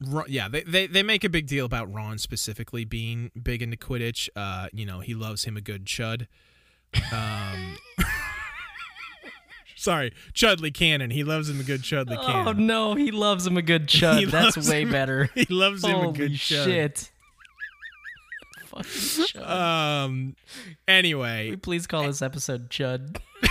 Ron, 0.00 0.24
yeah, 0.28 0.48
they, 0.48 0.62
they 0.62 0.86
they 0.86 1.02
make 1.02 1.22
a 1.24 1.28
big 1.28 1.46
deal 1.46 1.66
about 1.66 1.92
Ron 1.92 2.18
specifically 2.18 2.84
being 2.84 3.30
big 3.40 3.60
into 3.62 3.76
Quidditch. 3.76 4.28
Uh, 4.34 4.68
you 4.72 4.86
know 4.86 5.00
he 5.00 5.14
loves 5.14 5.44
him 5.44 5.56
a 5.56 5.60
good 5.60 5.84
chud. 5.84 6.26
Um, 7.12 7.76
sorry, 9.76 10.12
Chudley 10.32 10.70
Cannon. 10.70 11.10
He 11.10 11.24
loves 11.24 11.48
him 11.50 11.60
a 11.60 11.62
good 11.62 11.82
Chudley 11.82 12.16
Cannon. 12.16 12.48
Oh 12.48 12.52
no, 12.52 12.94
he 12.94 13.10
loves 13.10 13.46
him 13.46 13.56
a 13.56 13.62
good 13.62 13.86
chud. 13.88 14.30
That's 14.30 14.68
way 14.68 14.82
him- 14.82 14.90
better. 14.92 15.30
He 15.34 15.46
loves 15.50 15.84
him 15.84 15.96
a 16.00 16.12
good 16.12 16.32
chud. 16.32 16.64
shit. 16.64 17.10
Fucking. 18.82 19.42
Um. 19.46 20.34
Anyway, 20.88 21.56
please 21.56 21.86
call 21.86 22.04
this 22.04 22.22
episode 22.22 22.70
Chud? 22.70 23.18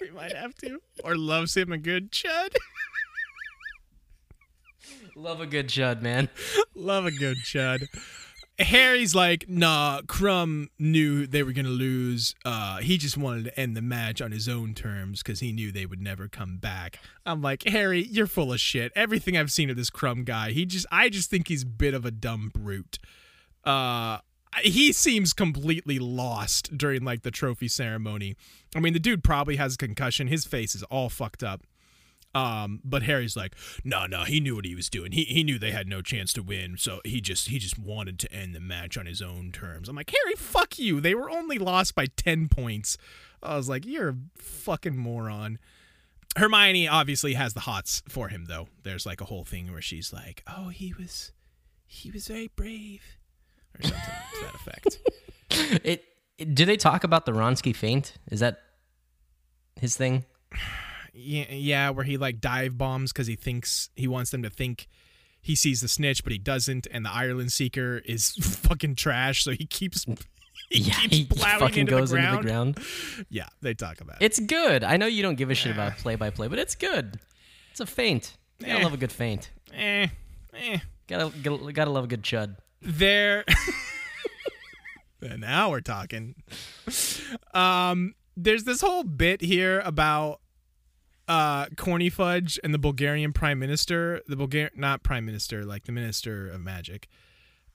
we 0.00 0.10
might 0.10 0.34
have 0.34 0.54
to. 0.56 0.80
Or 1.04 1.16
loves 1.16 1.56
him 1.56 1.72
a 1.72 1.78
good 1.78 2.12
chud. 2.12 2.54
Love 5.14 5.40
a 5.40 5.46
good 5.46 5.68
chud, 5.68 6.00
man. 6.00 6.28
Love 6.74 7.06
a 7.06 7.10
good 7.10 7.38
chud. 7.38 7.86
Harry's 8.58 9.14
like, 9.14 9.48
nah, 9.48 10.00
Krum 10.02 10.68
knew 10.78 11.26
they 11.26 11.42
were 11.42 11.52
gonna 11.52 11.68
lose. 11.68 12.34
Uh, 12.44 12.78
he 12.78 12.98
just 12.98 13.16
wanted 13.16 13.44
to 13.44 13.60
end 13.60 13.76
the 13.76 13.82
match 13.82 14.20
on 14.20 14.30
his 14.30 14.48
own 14.48 14.74
terms 14.74 15.22
because 15.22 15.40
he 15.40 15.52
knew 15.52 15.72
they 15.72 15.86
would 15.86 16.00
never 16.00 16.28
come 16.28 16.58
back. 16.58 16.98
I'm 17.26 17.42
like, 17.42 17.64
Harry, 17.64 18.02
you're 18.02 18.26
full 18.26 18.52
of 18.52 18.60
shit. 18.60 18.92
Everything 18.94 19.36
I've 19.36 19.52
seen 19.52 19.70
of 19.70 19.76
this 19.76 19.90
Krum 19.90 20.24
guy, 20.24 20.52
he 20.52 20.66
just, 20.66 20.86
I 20.90 21.08
just 21.08 21.30
think 21.30 21.48
he's 21.48 21.62
a 21.62 21.66
bit 21.66 21.94
of 21.94 22.04
a 22.04 22.10
dumb 22.10 22.50
brute. 22.54 22.98
Uh, 23.64 24.18
he 24.62 24.92
seems 24.92 25.32
completely 25.32 25.98
lost 25.98 26.76
during 26.76 27.04
like 27.04 27.22
the 27.22 27.30
trophy 27.30 27.68
ceremony. 27.68 28.36
I 28.74 28.80
mean, 28.80 28.92
the 28.92 29.00
dude 29.00 29.24
probably 29.24 29.56
has 29.56 29.74
a 29.74 29.78
concussion. 29.78 30.26
His 30.26 30.44
face 30.44 30.74
is 30.74 30.82
all 30.84 31.08
fucked 31.08 31.42
up. 31.42 31.62
Um, 32.34 32.80
but 32.82 33.02
Harry's 33.02 33.36
like, 33.36 33.54
no, 33.84 34.06
no, 34.06 34.24
he 34.24 34.40
knew 34.40 34.56
what 34.56 34.64
he 34.64 34.74
was 34.74 34.88
doing. 34.88 35.12
He 35.12 35.24
he 35.24 35.44
knew 35.44 35.58
they 35.58 35.70
had 35.70 35.86
no 35.86 36.00
chance 36.00 36.32
to 36.34 36.42
win, 36.42 36.76
so 36.78 37.00
he 37.04 37.20
just 37.20 37.48
he 37.48 37.58
just 37.58 37.78
wanted 37.78 38.18
to 38.20 38.32
end 38.32 38.54
the 38.54 38.60
match 38.60 38.96
on 38.96 39.04
his 39.04 39.20
own 39.20 39.52
terms. 39.52 39.88
I'm 39.88 39.96
like, 39.96 40.10
Harry, 40.10 40.34
fuck 40.34 40.78
you. 40.78 41.00
They 41.00 41.14
were 41.14 41.30
only 41.30 41.58
lost 41.58 41.94
by 41.94 42.06
ten 42.06 42.48
points. 42.48 42.96
I 43.42 43.56
was 43.56 43.68
like, 43.68 43.84
you're 43.84 44.08
a 44.08 44.16
fucking 44.38 44.96
moron. 44.96 45.58
Hermione 46.36 46.88
obviously 46.88 47.34
has 47.34 47.52
the 47.52 47.60
hots 47.60 48.02
for 48.08 48.28
him 48.28 48.46
though. 48.46 48.68
There's 48.82 49.04
like 49.04 49.20
a 49.20 49.26
whole 49.26 49.44
thing 49.44 49.70
where 49.70 49.82
she's 49.82 50.12
like, 50.12 50.42
oh, 50.46 50.68
he 50.68 50.94
was 50.94 51.32
he 51.86 52.10
was 52.10 52.28
very 52.28 52.48
brave, 52.56 53.18
or 53.78 53.82
something 53.82 54.00
to 54.00 54.44
that 54.44 54.54
effect. 54.54 54.98
It, 55.50 56.04
it- 56.38 56.54
do 56.54 56.64
they 56.64 56.76
talk 56.76 57.04
about 57.04 57.24
the 57.26 57.32
Wronski 57.32 57.74
feint? 57.74 58.14
Is 58.30 58.40
that 58.40 58.58
his 59.80 59.96
thing? 59.96 60.24
yeah, 61.14 61.44
yeah, 61.50 61.90
where 61.90 62.04
he 62.04 62.16
like 62.16 62.40
dive 62.40 62.76
bombs 62.76 63.12
because 63.12 63.26
he 63.26 63.36
thinks 63.36 63.90
he 63.94 64.08
wants 64.08 64.30
them 64.30 64.42
to 64.42 64.50
think 64.50 64.88
he 65.40 65.54
sees 65.54 65.80
the 65.80 65.88
snitch, 65.88 66.24
but 66.24 66.32
he 66.32 66.38
doesn't, 66.38 66.86
and 66.90 67.04
the 67.04 67.10
Ireland 67.10 67.52
Seeker 67.52 67.98
is 68.04 68.30
fucking 68.40 68.94
trash, 68.96 69.44
so 69.44 69.52
he 69.52 69.66
keeps 69.66 70.04
he 70.70 70.78
yeah, 70.80 70.94
keeps 70.94 71.36
he 71.42 71.50
fucking 71.58 71.80
into, 71.80 71.90
goes 71.90 72.10
the 72.10 72.16
into 72.16 72.36
the 72.38 72.42
ground. 72.42 72.78
Yeah, 73.28 73.48
they 73.60 73.74
talk 73.74 74.00
about 74.00 74.20
it. 74.20 74.24
It's 74.24 74.40
good. 74.40 74.82
I 74.84 74.96
know 74.96 75.06
you 75.06 75.22
don't 75.22 75.36
give 75.36 75.50
a 75.50 75.54
shit 75.54 75.72
about 75.72 75.96
play 75.98 76.16
by 76.16 76.30
play, 76.30 76.48
but 76.48 76.58
it's 76.58 76.74
good. 76.74 77.20
It's 77.70 77.80
a 77.80 77.86
feint. 77.86 78.36
You 78.58 78.66
gotta 78.66 78.80
Eh. 78.80 78.84
love 78.84 78.94
a 78.94 78.96
good 78.98 79.12
feint. 79.12 79.50
Eh, 79.72 80.08
eh. 80.54 80.78
Gotta 81.08 81.30
gotta, 81.42 81.72
gotta 81.72 81.90
love 81.90 82.04
a 82.04 82.08
good 82.08 82.22
chud. 82.22 82.56
There. 82.82 83.44
now 85.22 85.70
we're 85.70 85.80
talking. 85.80 86.34
Um, 87.54 88.14
there's 88.36 88.64
this 88.64 88.80
whole 88.80 89.04
bit 89.04 89.40
here 89.40 89.80
about 89.80 90.40
uh 91.28 91.66
corny 91.76 92.10
fudge 92.10 92.58
and 92.64 92.74
the 92.74 92.78
bulgarian 92.78 93.32
prime 93.32 93.56
minister 93.56 94.20
the 94.26 94.34
bulgarian 94.34 94.72
not 94.74 95.04
prime 95.04 95.24
minister 95.24 95.64
like 95.64 95.84
the 95.84 95.92
minister 95.92 96.50
of 96.50 96.60
magic 96.60 97.06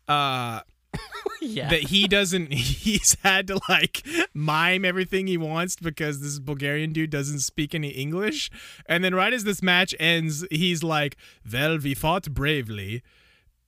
uh 0.09 0.59
yeah. 1.41 1.69
that 1.69 1.83
he 1.83 2.07
doesn't 2.07 2.51
he's 2.53 3.15
had 3.23 3.47
to 3.47 3.59
like 3.69 4.05
mime 4.33 4.85
everything 4.85 5.27
he 5.27 5.37
wants 5.37 5.75
because 5.75 6.21
this 6.21 6.39
Bulgarian 6.39 6.91
dude 6.91 7.09
doesn't 7.09 7.39
speak 7.39 7.75
any 7.75 7.89
English 7.89 8.49
and 8.87 9.03
then 9.03 9.13
right 9.13 9.33
as 9.33 9.43
this 9.43 9.61
match 9.61 9.93
ends 9.99 10.45
he's 10.51 10.83
like 10.83 11.17
well 11.51 11.77
we 11.77 11.93
fought 11.93 12.29
bravely 12.33 13.01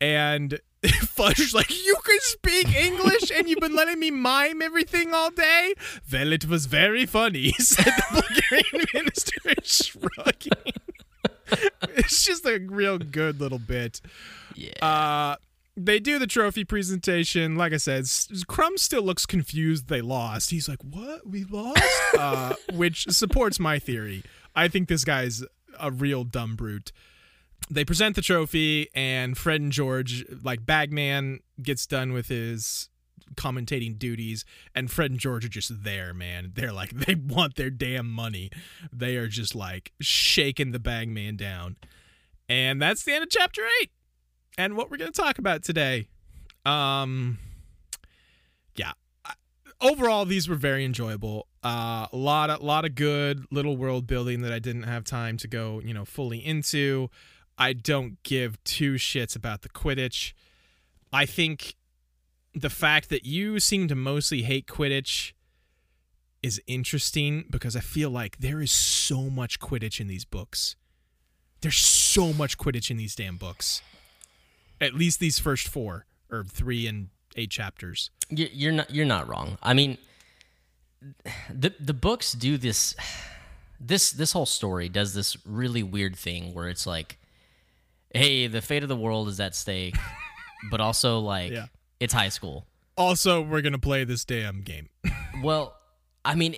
and 0.01 0.59
Fudge's 0.87 1.53
like 1.53 1.69
you 1.69 1.95
can 2.03 2.19
speak 2.21 2.73
English 2.73 3.31
and 3.31 3.49
you've 3.49 3.59
been 3.59 3.75
letting 3.75 3.99
me 3.99 4.11
mime 4.11 4.61
everything 4.61 5.13
all 5.13 5.29
day 5.29 5.73
well 6.11 6.31
it 6.31 6.47
was 6.47 6.67
very 6.67 7.05
funny 7.05 7.51
said 7.59 7.85
the 7.85 8.23
Bulgarian 8.23 8.85
minister 8.93 9.33
shrugging 9.63 10.73
it's 11.97 12.23
just 12.23 12.45
a 12.45 12.59
real 12.59 12.97
good 12.97 13.41
little 13.41 13.59
bit 13.59 13.99
yeah. 14.55 14.85
uh, 14.85 15.35
they 15.75 15.99
do 15.99 16.19
the 16.19 16.27
trophy 16.27 16.65
presentation. 16.65 17.55
Like 17.55 17.71
I 17.71 17.77
said, 17.77 18.03
Krum 18.03 18.77
still 18.77 19.01
looks 19.03 19.25
confused. 19.25 19.87
They 19.87 20.01
lost. 20.01 20.49
He's 20.49 20.67
like, 20.67 20.83
"What? 20.83 21.25
We 21.25 21.45
lost?" 21.45 21.83
uh, 22.17 22.55
which 22.73 23.05
supports 23.09 23.59
my 23.59 23.79
theory. 23.79 24.23
I 24.55 24.67
think 24.67 24.89
this 24.89 25.05
guy's 25.05 25.41
a 25.79 25.89
real 25.89 26.25
dumb 26.25 26.55
brute. 26.55 26.91
They 27.69 27.85
present 27.85 28.15
the 28.15 28.21
trophy, 28.21 28.89
and 28.95 29.37
Fred 29.37 29.61
and 29.61 29.71
George, 29.71 30.25
like 30.43 30.65
Bagman, 30.65 31.41
gets 31.61 31.85
done 31.85 32.13
with 32.13 32.27
his 32.27 32.89
commentating 33.35 33.97
duties, 33.97 34.45
and 34.73 34.89
Fred 34.89 35.11
and 35.11 35.19
George 35.19 35.45
are 35.45 35.49
just 35.49 35.83
there, 35.83 36.13
man. 36.13 36.51
They're 36.55 36.73
like, 36.73 36.89
they 37.05 37.15
want 37.15 37.55
their 37.55 37.69
damn 37.69 38.09
money. 38.09 38.49
They 38.91 39.17
are 39.17 39.27
just 39.27 39.55
like 39.55 39.91
shaking 39.99 40.71
the 40.71 40.79
Bagman 40.79 41.37
down. 41.37 41.75
And 42.47 42.81
that's 42.81 43.03
the 43.03 43.13
end 43.13 43.23
of 43.23 43.29
chapter 43.29 43.61
eight 43.81 43.91
and 44.57 44.75
what 44.75 44.89
we're 44.89 44.97
going 44.97 45.11
to 45.11 45.21
talk 45.21 45.37
about 45.37 45.63
today. 45.63 46.07
Um, 46.65 47.37
yeah, 48.75 48.93
overall 49.81 50.25
these 50.25 50.49
were 50.49 50.55
very 50.55 50.83
enjoyable. 50.83 51.47
Uh, 51.63 52.07
a 52.11 52.17
lot, 52.17 52.49
a 52.49 52.57
lot 52.57 52.85
of 52.85 52.95
good 52.95 53.45
little 53.51 53.77
world 53.77 54.07
building 54.07 54.41
that 54.41 54.51
I 54.51 54.59
didn't 54.59 54.83
have 54.83 55.03
time 55.03 55.37
to 55.37 55.47
go, 55.47 55.81
you 55.83 55.93
know, 55.93 56.05
fully 56.05 56.43
into. 56.45 57.09
I 57.59 57.73
don't 57.73 58.21
give 58.23 58.63
two 58.63 58.93
shits 58.95 59.35
about 59.35 59.61
the 59.61 59.69
Quidditch. 59.69 60.33
I 61.11 61.25
think 61.25 61.75
the 62.55 62.69
fact 62.69 63.09
that 63.09 63.25
you 63.25 63.59
seem 63.59 63.87
to 63.89 63.95
mostly 63.95 64.43
hate 64.43 64.65
Quidditch 64.65 65.33
is 66.41 66.61
interesting 66.67 67.43
because 67.49 67.75
I 67.75 67.81
feel 67.81 68.09
like 68.09 68.37
there 68.37 68.61
is 68.61 68.71
so 68.71 69.29
much 69.29 69.59
Quidditch 69.59 69.99
in 69.99 70.07
these 70.07 70.23
books. 70.25 70.75
There's 71.61 71.75
so 71.77 72.31
much 72.31 72.57
Quidditch 72.57 72.89
in 72.89 72.95
these 72.97 73.13
damn 73.15 73.35
books. 73.35 73.81
At 74.79 74.93
least 74.93 75.19
these 75.19 75.37
first 75.39 75.67
four 75.67 76.05
or 76.31 76.45
three 76.45 76.87
and 76.87 77.09
eight 77.35 77.51
chapters. 77.51 78.09
You- 78.29 78.49
You're 78.53 78.71
not 78.71 78.89
you're 78.91 79.05
not 79.05 79.27
wrong. 79.27 79.57
I 79.61 79.73
mean, 79.73 79.97
the 81.53 81.73
the 81.79 81.93
books 81.93 82.31
do 82.31 82.57
this. 82.57 82.95
This 83.81 84.11
this 84.11 84.31
whole 84.31 84.45
story 84.45 84.87
does 84.89 85.13
this 85.13 85.35
really 85.45 85.83
weird 85.83 86.15
thing 86.15 86.53
where 86.53 86.69
it's 86.69 86.85
like, 86.87 87.17
hey, 88.13 88.47
the 88.47 88.61
fate 88.61 88.83
of 88.83 88.89
the 88.89 88.95
world 88.95 89.27
is 89.27 89.39
at 89.39 89.55
stake, 89.55 89.95
but 90.71 90.79
also 90.81 91.19
like 91.19 91.51
Yeah. 91.51 91.67
it's 91.99 92.13
high 92.13 92.29
school. 92.29 92.65
Also, 92.97 93.41
we're 93.41 93.61
gonna 93.61 93.79
play 93.79 94.03
this 94.03 94.25
damn 94.25 94.61
game. 94.61 94.89
Well, 95.41 95.73
I 96.25 96.35
mean, 96.35 96.57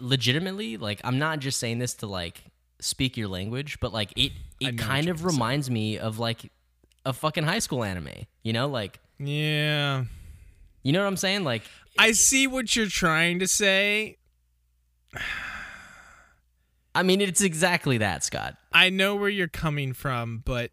legitimately, 0.00 0.78
like 0.78 1.00
I'm 1.04 1.16
not 1.18 1.38
just 1.38 1.60
saying 1.60 1.78
this 1.78 1.94
to 1.96 2.06
like 2.08 2.42
speak 2.80 3.16
your 3.16 3.28
language, 3.28 3.78
but 3.80 3.92
like 3.92 4.12
it 4.16 4.32
it 4.58 4.76
kind 4.78 5.08
of 5.08 5.18
gonna 5.18 5.30
say. 5.30 5.34
reminds 5.36 5.70
me 5.70 5.98
of 5.98 6.18
like 6.18 6.50
a 7.04 7.12
fucking 7.12 7.44
high 7.44 7.60
school 7.60 7.84
anime. 7.84 8.08
You 8.42 8.52
know, 8.52 8.66
like 8.66 8.98
yeah, 9.20 10.04
you 10.82 10.92
know 10.92 11.02
what 11.02 11.06
I'm 11.08 11.16
saying? 11.16 11.44
Like 11.44 11.62
I 11.98 12.10
see 12.12 12.48
what 12.48 12.74
you're 12.74 12.88
trying 12.88 13.38
to 13.38 13.46
say. 13.46 14.16
I 16.94 17.02
mean, 17.02 17.20
it's 17.20 17.42
exactly 17.42 17.98
that, 17.98 18.24
Scott. 18.24 18.56
I 18.72 18.90
know 18.90 19.16
where 19.16 19.28
you're 19.28 19.48
coming 19.48 19.92
from, 19.92 20.42
but 20.44 20.70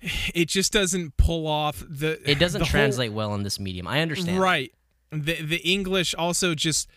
it 0.00 0.48
just 0.48 0.72
doesn't 0.72 1.16
pull 1.16 1.46
off 1.46 1.84
the. 1.88 2.20
It 2.28 2.38
doesn't 2.38 2.60
the 2.60 2.64
whole- 2.64 2.70
translate 2.70 3.12
well 3.12 3.34
in 3.34 3.42
this 3.42 3.60
medium. 3.60 3.86
I 3.86 4.00
understand. 4.00 4.38
Right. 4.38 4.72
The 5.10 5.42
the 5.42 5.58
English 5.58 6.14
also 6.14 6.54
just 6.54 6.88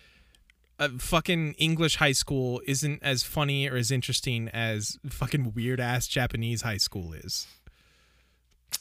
uh, 0.80 0.89
fucking 0.99 1.53
English 1.53 1.97
high 1.97 2.11
school 2.11 2.61
isn't 2.65 3.01
as 3.01 3.23
funny 3.23 3.69
or 3.69 3.75
as 3.75 3.91
interesting 3.91 4.49
as 4.49 4.97
fucking 5.09 5.53
weird 5.53 5.80
ass 5.80 6.07
Japanese 6.07 6.61
high 6.61 6.77
school 6.77 7.13
is. 7.13 7.47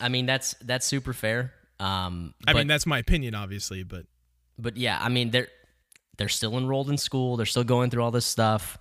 I 0.01 0.09
mean, 0.09 0.27
that's 0.27 0.55
that's 0.61 0.87
super 0.87 1.13
fair. 1.13 1.53
Um, 1.81 2.35
I 2.47 2.53
but, 2.53 2.61
mean, 2.61 2.67
that's 2.67 2.87
my 2.87 2.99
opinion, 2.99 3.35
obviously, 3.35 3.83
but 3.83 4.07
but 4.59 4.77
yeah, 4.77 4.99
I 5.01 5.09
mean, 5.09 5.31
they're 5.31 5.49
they're 6.19 6.29
still 6.29 6.57
enrolled 6.57 6.91
in 6.91 6.97
school. 6.97 7.37
They're 7.37 7.47
still 7.47 7.65
going 7.65 7.91
through 7.91 8.03
all 8.03 8.11
this 8.11 8.27
stuff. 8.27 8.79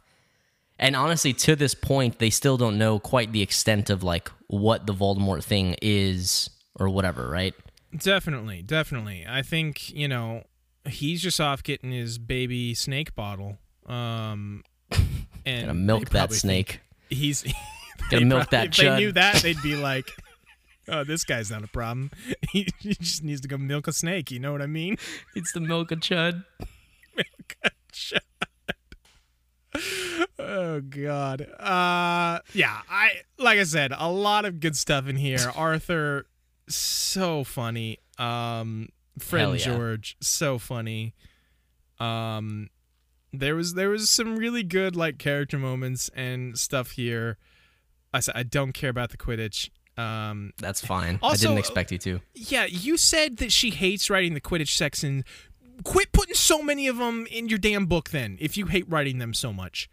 And 0.81 0.95
honestly, 0.95 1.31
to 1.33 1.55
this 1.55 1.75
point, 1.75 2.17
they 2.17 2.31
still 2.31 2.57
don't 2.57 2.77
know 2.79 2.97
quite 2.99 3.31
the 3.31 3.43
extent 3.43 3.91
of 3.91 4.01
like 4.03 4.29
what 4.47 4.87
the 4.87 4.93
Voldemort 4.93 5.43
thing 5.43 5.75
is 5.81 6.49
or 6.77 6.89
whatever, 6.89 7.29
right? 7.29 7.53
definitely, 7.95 8.61
definitely. 8.61 9.25
I 9.27 9.41
think 9.43 9.93
you 9.93 10.07
know 10.07 10.43
he's 10.85 11.21
just 11.21 11.39
off 11.39 11.61
getting 11.61 11.91
his 11.91 12.17
baby 12.17 12.73
snake 12.73 13.13
bottle. 13.15 13.59
Um, 13.85 14.63
and 15.45 15.67
Gonna 15.67 15.73
milk 15.75 16.09
that 16.09 16.33
snake. 16.33 16.79
He's 17.09 17.43
Gonna 18.09 18.19
they 18.21 18.23
milk 18.25 18.49
probably- 18.49 18.57
that 18.57 18.79
If 18.79 18.85
they 18.85 18.95
knew 18.97 19.11
that, 19.11 19.35
they'd 19.43 19.61
be 19.61 19.75
like, 19.75 20.09
"Oh, 20.87 21.03
this 21.03 21.23
guy's 21.23 21.51
not 21.51 21.63
a 21.63 21.67
problem. 21.67 22.09
He, 22.51 22.67
he 22.79 22.95
just 22.95 23.23
needs 23.23 23.41
to 23.41 23.47
go 23.47 23.57
milk 23.57 23.87
a 23.87 23.93
snake." 23.93 24.31
You 24.31 24.39
know 24.39 24.51
what 24.51 24.61
I 24.63 24.67
mean? 24.67 24.97
It's 25.35 25.51
the 25.51 25.59
milk 25.59 25.91
of 25.91 25.99
Chud. 25.99 26.43
Milk 27.15 27.55
a 27.63 27.69
chud. 27.93 28.21
Oh 30.41 30.81
God. 30.81 31.41
Uh 31.59 32.39
yeah, 32.53 32.81
I 32.89 33.11
like 33.38 33.59
I 33.59 33.63
said, 33.63 33.91
a 33.97 34.09
lot 34.11 34.45
of 34.45 34.59
good 34.59 34.76
stuff 34.76 35.07
in 35.07 35.15
here. 35.15 35.39
Arthur 35.55 36.26
so 36.68 37.43
funny. 37.43 37.99
Um 38.18 38.89
Fred 39.19 39.49
yeah. 39.51 39.57
George 39.57 40.18
so 40.22 40.57
funny. 40.57 41.13
Um 41.99 42.69
there 43.34 43.55
was 43.55 43.73
there 43.76 43.89
was 43.89 44.09
some 44.09 44.35
really 44.35 44.63
good 44.63 44.95
like 44.95 45.18
character 45.18 45.57
moments 45.57 46.09
and 46.15 46.57
stuff 46.57 46.91
here. 46.91 47.38
I 48.13 48.19
said 48.19 48.35
I 48.35 48.43
don't 48.43 48.73
care 48.73 48.89
about 48.89 49.09
the 49.11 49.18
Quidditch. 49.18 49.69
Um 49.97 50.51
That's 50.57 50.85
fine. 50.85 51.19
I 51.22 51.35
didn't 51.35 51.57
expect 51.57 51.91
you 51.91 51.97
to. 51.99 52.22
yeah, 52.34 52.65
you 52.65 52.97
said 52.97 53.38
that 53.38 53.51
she 53.51 53.69
hates 53.72 54.09
writing 54.09 54.34
the 54.34 54.41
Quidditch 54.41 54.76
section. 54.76 55.23
Quit 55.84 56.11
putting 56.11 56.35
so 56.35 56.61
many 56.61 56.88
of 56.88 56.97
them 56.97 57.26
in 57.31 57.49
your 57.49 57.57
damn 57.57 57.88
book 57.88 58.09
then. 58.11 58.38
If 58.39 58.55
you 58.55 58.68
hate 58.68 58.88
writing 58.88 59.18
them 59.18 59.34
so 59.34 59.51
much, 59.51 59.89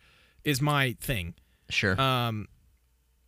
is 0.48 0.60
my 0.62 0.96
thing. 1.00 1.34
Sure. 1.70 2.00
Um, 2.00 2.48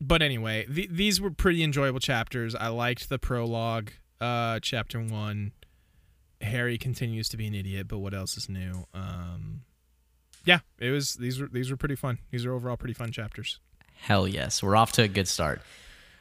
but 0.01 0.23
anyway, 0.23 0.65
th- 0.67 0.89
these 0.91 1.21
were 1.21 1.31
pretty 1.31 1.63
enjoyable 1.63 2.01
chapters. 2.01 2.55
I 2.55 2.69
liked 2.69 3.09
the 3.09 3.19
prologue, 3.19 3.91
uh, 4.21 4.61
chapter 4.61 4.99
one. 5.01 5.53
Harry 6.41 6.79
continues 6.79 7.29
to 7.29 7.37
be 7.37 7.47
an 7.47 7.55
idiot, 7.55 7.87
but 7.87 7.99
what 7.99 8.15
else 8.15 8.37
is 8.39 8.49
new? 8.49 8.87
Um, 8.95 9.63
yeah, 10.47 10.61
it 10.79 10.91
was 10.91 11.15
these 11.15 11.39
were 11.39 11.49
these 11.49 11.71
were 11.71 11.77
pretty 11.77 11.97
fun. 11.97 12.19
These 12.31 12.47
are 12.47 12.53
overall 12.55 12.79
pretty 12.79 12.95
fun 12.95 13.13
chapters. 13.13 13.61
Hell 13.95 14.27
yes. 14.27 14.63
We're 14.63 14.75
off 14.77 14.93
to 14.93 15.03
a 15.03 15.09
good 15.09 15.29
start. 15.29 15.61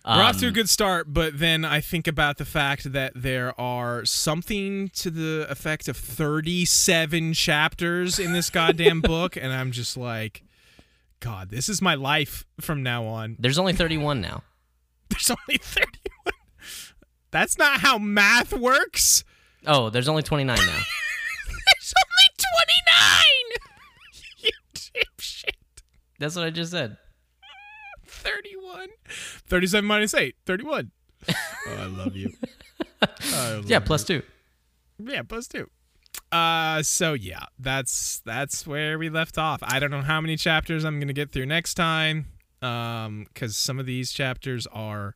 We're 0.06 0.12
off 0.24 0.38
to 0.40 0.46
a 0.46 0.50
Um, 0.50 0.54
good 0.54 0.70
start, 0.70 1.14
but 1.14 1.40
then 1.40 1.64
I 1.64 1.80
think 1.82 2.08
about 2.08 2.38
the 2.38 2.44
fact 2.46 2.92
that 2.94 3.14
there 3.16 3.58
are 3.60 4.04
something 4.06 4.90
to 4.96 5.10
the 5.12 5.46
effect 5.50 5.88
of 5.88 5.96
37 5.96 7.34
chapters 7.34 8.18
in 8.20 8.34
this 8.34 8.50
goddamn 8.50 9.02
book, 9.02 9.36
and 9.38 9.54
I'm 9.54 9.72
just 9.72 9.96
like, 9.98 10.44
God, 11.20 11.50
this 11.50 11.68
is 11.70 11.82
my 11.82 11.96
life 11.96 12.46
from 12.62 12.82
now 12.84 13.06
on. 13.06 13.36
There's 13.40 13.60
only 13.60 13.74
31 13.74 14.22
now. 14.22 14.44
There's 15.10 15.30
only 15.30 15.58
31. 15.58 16.34
That's 17.32 17.58
not 17.58 17.82
how 17.82 17.98
math 17.98 18.54
works. 18.54 19.24
Oh, 19.68 19.90
there's 19.90 20.08
only 20.08 20.24
29 20.24 20.56
now. 20.56 20.64
There's 20.66 21.94
only 21.98 22.30
29. 24.40 24.40
you 24.40 24.50
dipshit. 24.74 25.84
That's 26.18 26.36
what 26.36 26.46
I 26.46 26.50
just 26.50 26.72
said. 26.72 26.98
31. 28.08 28.88
37 29.08 29.86
minus 29.86 30.14
8. 30.14 30.36
31. 30.46 30.92
Oh, 31.28 31.34
I 31.68 31.86
love 31.86 32.16
you. 32.16 32.32
I 33.02 33.08
love 33.54 33.70
Yeah, 33.70 33.80
plus 33.80 34.04
two. 34.04 34.24
Yeah, 34.98 35.24
plus 35.24 35.48
two. 35.48 35.70
Uh, 36.32 36.84
so 36.84 37.14
yeah, 37.14 37.46
that's 37.58 38.22
that's 38.26 38.68
where 38.68 39.00
we 39.00 39.10
left 39.10 39.38
off. 39.38 39.60
I 39.64 39.80
don't 39.80 39.90
know 39.92 40.02
how 40.02 40.22
many 40.22 40.38
chapters 40.38 40.84
I'm 40.84 41.00
gonna 41.00 41.14
get 41.14 41.32
through 41.32 41.48
next 41.48 41.74
time, 41.74 42.28
um, 42.62 43.26
because 43.34 43.58
some 43.58 43.80
of 43.80 43.86
these 43.88 44.12
chapters 44.12 44.68
are 44.68 45.16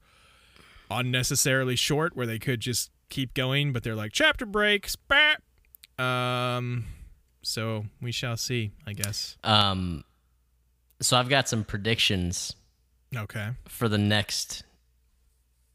unnecessarily 0.90 1.76
short, 1.76 2.16
where 2.16 2.26
they 2.26 2.40
could 2.40 2.60
just 2.62 2.90
keep 3.10 3.34
going, 3.36 3.72
but 3.74 3.84
they're 3.84 3.96
like 3.96 4.12
chapter 4.12 4.46
breaks. 4.46 4.96
Bah! 4.96 5.36
Um, 6.04 6.86
so 7.44 7.86
we 8.02 8.12
shall 8.12 8.38
see, 8.38 8.72
I 8.88 8.94
guess. 8.94 9.38
Um, 9.44 10.04
so 11.00 11.18
I've 11.18 11.30
got 11.30 11.48
some 11.48 11.64
predictions 11.64 12.56
Okay, 13.16 13.50
for 13.68 13.88
the 13.88 14.00
next 14.00 14.64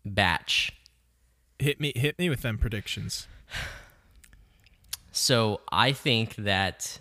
batch. 0.05 0.73
hit 1.60 1.81
me, 1.81 1.93
hit 1.94 2.19
me 2.19 2.28
with 2.28 2.43
them 2.43 2.59
predictions. 2.59 3.28
So 5.19 5.61
I 5.70 5.93
think 5.93 6.36
that 6.36 6.99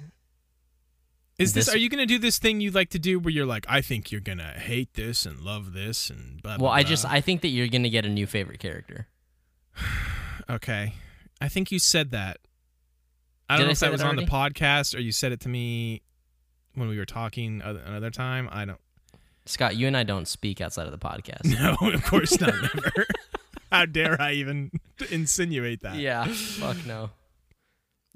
Is 1.37 1.53
this, 1.53 1.67
This- 1.67 1.75
Are 1.75 1.77
you 1.77 1.87
gonna 1.89 2.05
do 2.07 2.17
this 2.17 2.39
thing 2.39 2.61
you 2.61 2.71
like 2.71 2.89
to 2.89 2.99
do, 2.99 3.19
where 3.19 3.31
you're 3.31 3.45
like, 3.45 3.65
I 3.69 3.81
think 3.81 4.11
you're 4.11 4.21
gonna 4.21 4.53
hate 4.59 4.95
this 4.95 5.25
and 5.25 5.39
love 5.41 5.73
this 5.73 6.09
and 6.09 6.41
blah. 6.41 6.57
blah 6.57 6.65
well, 6.65 6.73
I 6.73 6.81
blah. 6.81 6.89
just 6.89 7.05
I 7.05 7.21
think 7.21 7.41
that 7.41 7.49
you're 7.49 7.67
gonna 7.67 7.89
get 7.89 8.05
a 8.05 8.09
new 8.09 8.25
favorite 8.27 8.59
character. 8.59 9.07
Okay. 10.49 10.93
I 11.41 11.49
think 11.49 11.71
you 11.73 11.77
said 11.79 12.11
that. 12.11 12.37
I 13.49 13.55
Did 13.57 13.63
don't 13.63 13.67
know 13.67 13.69
I 13.69 13.71
if 13.73 13.79
that 13.79 13.91
was 13.91 14.01
on 14.01 14.15
the 14.15 14.25
podcast 14.25 14.95
or 14.95 14.99
you 14.99 15.11
said 15.11 15.33
it 15.33 15.41
to 15.41 15.49
me 15.49 16.01
when 16.73 16.87
we 16.87 16.97
were 16.97 17.05
talking 17.05 17.61
other- 17.61 17.81
another 17.85 18.09
time. 18.09 18.47
I 18.49 18.63
don't. 18.63 18.79
Scott, 19.45 19.75
you 19.75 19.87
and 19.87 19.97
I 19.97 20.03
don't 20.03 20.25
speak 20.27 20.61
outside 20.61 20.85
of 20.85 20.91
the 20.93 20.97
podcast. 20.97 21.43
No, 21.59 21.75
of 21.93 22.03
course 22.05 22.39
not. 22.39 22.53
Never. 22.75 23.07
How 23.71 23.85
dare 23.85 24.19
I 24.21 24.33
even 24.33 24.71
insinuate 25.11 25.81
that? 25.81 25.97
yeah, 25.97 26.25
fuck 26.27 26.77
no. 26.85 27.09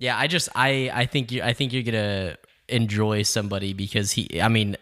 Yeah, 0.02 0.18
I 0.18 0.26
just 0.26 0.49
I 0.56 0.90
I 0.91 1.06
think 1.06 1.32
you 1.32 1.44
I 1.44 1.53
think 1.53 1.72
you're 1.72 1.84
gonna 1.84 2.36
enjoy 2.68 3.22
somebody 3.22 3.73
because 3.73 4.11
he. 4.11 4.41
I 4.41 4.48
mean, 4.48 4.76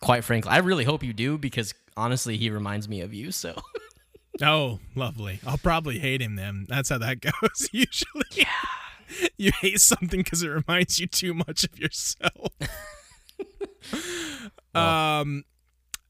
quite 0.00 0.24
frankly, 0.24 0.50
I 0.50 0.58
really 0.58 0.82
hope 0.82 1.04
you 1.04 1.12
do 1.12 1.38
because 1.38 1.72
honestly, 1.96 2.36
he 2.36 2.50
reminds 2.50 2.88
me 2.88 3.00
of 3.00 3.14
you. 3.14 3.30
So 3.30 3.54
Oh, 4.42 4.80
lovely. 4.96 5.38
I'll 5.46 5.58
probably 5.58 6.00
hate 6.00 6.20
him 6.20 6.34
then. 6.34 6.66
That's 6.68 6.88
how 6.88 6.98
that 6.98 7.20
goes 7.40 7.68
usually. 7.72 8.24
Yeah. 8.32 8.46
You 9.36 9.52
hate 9.60 9.80
something 9.80 10.22
because 10.22 10.42
it 10.42 10.48
reminds 10.48 10.98
you 10.98 11.06
too 11.06 11.34
much 11.34 11.62
of 11.62 11.78
yourself. 11.78 12.48
um, 14.74 15.44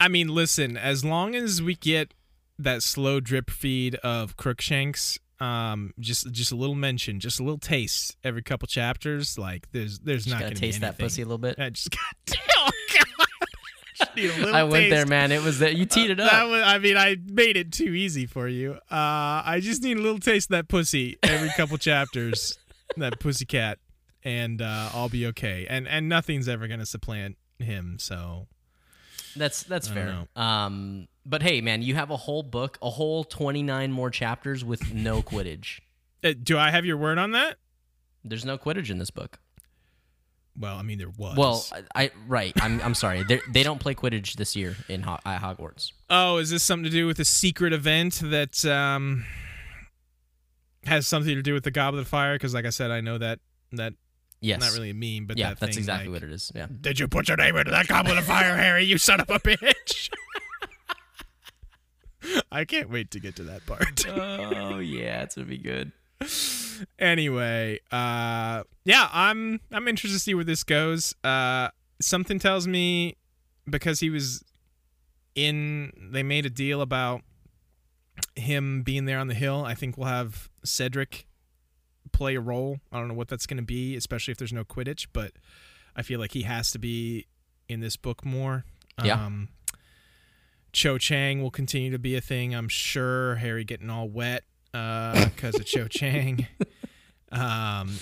I 0.00 0.08
mean, 0.08 0.28
listen. 0.28 0.78
As 0.78 1.04
long 1.04 1.34
as 1.34 1.60
we 1.60 1.74
get 1.74 2.14
that 2.58 2.82
slow 2.82 3.20
drip 3.20 3.50
feed 3.50 3.96
of 3.96 4.38
Crookshanks, 4.38 5.18
um, 5.40 5.92
just 5.98 6.30
just 6.32 6.52
a 6.52 6.56
little 6.56 6.74
mention, 6.74 7.20
just 7.20 7.40
a 7.40 7.42
little 7.42 7.58
taste 7.58 8.16
every 8.24 8.42
couple 8.42 8.66
chapters. 8.68 9.36
Like 9.38 9.70
there's 9.72 9.98
there's 10.00 10.26
not 10.26 10.40
gonna 10.40 10.54
taste 10.54 10.80
that 10.82 10.98
pussy 10.98 11.22
a 11.22 11.24
little 11.24 11.38
bit. 11.38 11.58
I 11.58 11.70
just 11.70 11.90
got. 11.90 12.38
Oh 12.56 12.70
God. 12.94 13.26
Just 13.96 14.16
need 14.16 14.30
a 14.30 14.36
little 14.38 14.56
I 14.56 14.64
went 14.64 14.90
there, 14.90 15.06
man. 15.06 15.30
It 15.30 15.42
was 15.42 15.60
that 15.60 15.76
you 15.76 15.84
teed 15.86 16.10
it 16.10 16.16
That 16.16 16.32
up. 16.32 16.48
was, 16.50 16.62
I 16.64 16.78
mean, 16.78 16.96
I 16.96 17.16
made 17.26 17.56
it 17.56 17.70
too 17.72 17.94
easy 17.94 18.26
for 18.26 18.48
you. 18.48 18.72
Uh, 18.90 19.42
I 19.44 19.60
just 19.62 19.82
need 19.84 19.98
a 19.98 20.00
little 20.00 20.18
taste 20.18 20.46
of 20.46 20.54
that 20.54 20.68
pussy 20.68 21.16
every 21.22 21.50
couple 21.56 21.76
chapters, 21.78 22.58
that 22.96 23.20
pussy 23.20 23.44
cat, 23.44 23.78
and 24.24 24.60
uh, 24.62 24.88
I'll 24.94 25.08
be 25.08 25.26
okay. 25.26 25.66
And 25.70 25.86
and 25.86 26.08
nothing's 26.08 26.48
ever 26.48 26.66
gonna 26.66 26.86
supplant 26.86 27.36
him. 27.60 27.98
So 28.00 28.48
That's 29.36 29.62
that's 29.64 29.88
fair. 29.88 30.26
Um, 30.36 31.08
but 31.26 31.42
hey, 31.42 31.60
man, 31.60 31.82
you 31.82 31.94
have 31.94 32.10
a 32.10 32.16
whole 32.16 32.42
book, 32.42 32.78
a 32.82 32.90
whole 32.90 33.24
twenty 33.24 33.62
nine 33.62 33.90
more 33.92 34.10
chapters 34.10 34.64
with 34.64 34.92
no 34.94 35.22
Quidditch. 35.30 35.80
Uh, 36.22 36.34
do 36.40 36.58
I 36.58 36.70
have 36.70 36.84
your 36.84 36.96
word 36.96 37.18
on 37.18 37.32
that? 37.32 37.56
There's 38.24 38.44
no 38.44 38.56
Quidditch 38.56 38.90
in 38.90 38.98
this 38.98 39.10
book. 39.10 39.38
Well, 40.56 40.76
I 40.76 40.82
mean, 40.82 40.98
there 40.98 41.10
was. 41.10 41.36
Well, 41.36 41.66
I, 41.94 42.04
I 42.04 42.10
right. 42.28 42.52
I'm 42.62 42.80
I'm 42.80 42.94
sorry. 42.94 43.24
They 43.24 43.40
they 43.48 43.62
don't 43.64 43.80
play 43.80 43.94
Quidditch 43.94 44.34
this 44.36 44.54
year 44.54 44.76
in 44.88 45.02
Ho- 45.02 45.18
at 45.26 45.40
Hogwarts. 45.42 45.92
oh, 46.10 46.36
is 46.38 46.50
this 46.50 46.62
something 46.62 46.84
to 46.84 46.90
do 46.90 47.06
with 47.08 47.18
a 47.18 47.24
secret 47.24 47.72
event 47.72 48.20
that 48.24 48.64
um 48.64 49.24
has 50.84 51.08
something 51.08 51.34
to 51.34 51.42
do 51.42 51.54
with 51.54 51.64
the 51.64 51.70
Goblet 51.70 52.02
of 52.02 52.08
Fire? 52.08 52.34
Because, 52.36 52.54
like 52.54 52.66
I 52.66 52.70
said, 52.70 52.90
I 52.92 53.00
know 53.00 53.18
that 53.18 53.40
that 53.72 53.94
Yes. 54.44 54.60
not 54.60 54.72
really 54.74 54.90
a 54.90 54.94
meme, 54.94 55.26
but 55.26 55.38
yeah, 55.38 55.50
that 55.50 55.60
that's 55.60 55.76
thing, 55.76 55.80
exactly 55.80 56.08
like, 56.08 56.22
what 56.22 56.28
it 56.28 56.32
is. 56.32 56.52
Yeah. 56.54 56.66
Did 56.80 56.98
you 56.98 57.08
put 57.08 57.28
your 57.28 57.36
name 57.38 57.56
into 57.56 57.70
that 57.70 57.88
Goblet 57.88 58.18
of 58.18 58.24
Fire, 58.24 58.56
Harry? 58.56 58.84
You 58.84 58.98
son 58.98 59.20
of 59.20 59.30
a 59.30 59.38
bitch! 59.40 60.10
I 62.52 62.64
can't 62.64 62.90
wait 62.90 63.10
to 63.12 63.20
get 63.20 63.36
to 63.36 63.42
that 63.44 63.64
part. 63.66 64.04
oh 64.08 64.78
yeah, 64.78 65.22
it's 65.22 65.34
gonna 65.34 65.46
be 65.46 65.58
good. 65.58 65.92
anyway, 66.98 67.80
uh, 67.90 68.64
yeah, 68.84 69.08
I'm 69.12 69.60
I'm 69.72 69.88
interested 69.88 70.16
to 70.16 70.20
see 70.20 70.34
where 70.34 70.44
this 70.44 70.62
goes. 70.62 71.14
Uh, 71.24 71.68
something 72.00 72.38
tells 72.38 72.66
me 72.66 73.16
because 73.68 74.00
he 74.00 74.10
was 74.10 74.44
in, 75.34 75.92
they 76.12 76.22
made 76.22 76.44
a 76.44 76.50
deal 76.50 76.82
about 76.82 77.22
him 78.36 78.82
being 78.82 79.06
there 79.06 79.18
on 79.18 79.28
the 79.28 79.34
hill. 79.34 79.64
I 79.64 79.74
think 79.74 79.96
we'll 79.96 80.08
have 80.08 80.50
Cedric 80.64 81.26
play 82.14 82.36
a 82.36 82.40
role. 82.40 82.78
I 82.92 82.98
don't 82.98 83.08
know 83.08 83.14
what 83.14 83.28
that's 83.28 83.46
going 83.46 83.58
to 83.58 83.64
be, 83.64 83.96
especially 83.96 84.32
if 84.32 84.38
there's 84.38 84.52
no 84.52 84.64
Quidditch, 84.64 85.08
but 85.12 85.32
I 85.94 86.02
feel 86.02 86.20
like 86.20 86.32
he 86.32 86.42
has 86.42 86.70
to 86.70 86.78
be 86.78 87.26
in 87.68 87.80
this 87.80 87.96
book 87.96 88.24
more. 88.24 88.64
Yeah. 89.02 89.24
Um, 89.24 89.48
Cho 90.72 90.96
Chang 90.98 91.42
will 91.42 91.50
continue 91.50 91.90
to 91.90 91.98
be 91.98 92.16
a 92.16 92.20
thing, 92.20 92.54
I'm 92.54 92.68
sure. 92.68 93.36
Harry 93.36 93.64
getting 93.64 93.90
all 93.90 94.08
wet 94.08 94.44
because 94.72 95.56
of 95.56 95.66
Cho 95.66 95.88
Chang. 95.88 96.46
Um, 97.30 97.96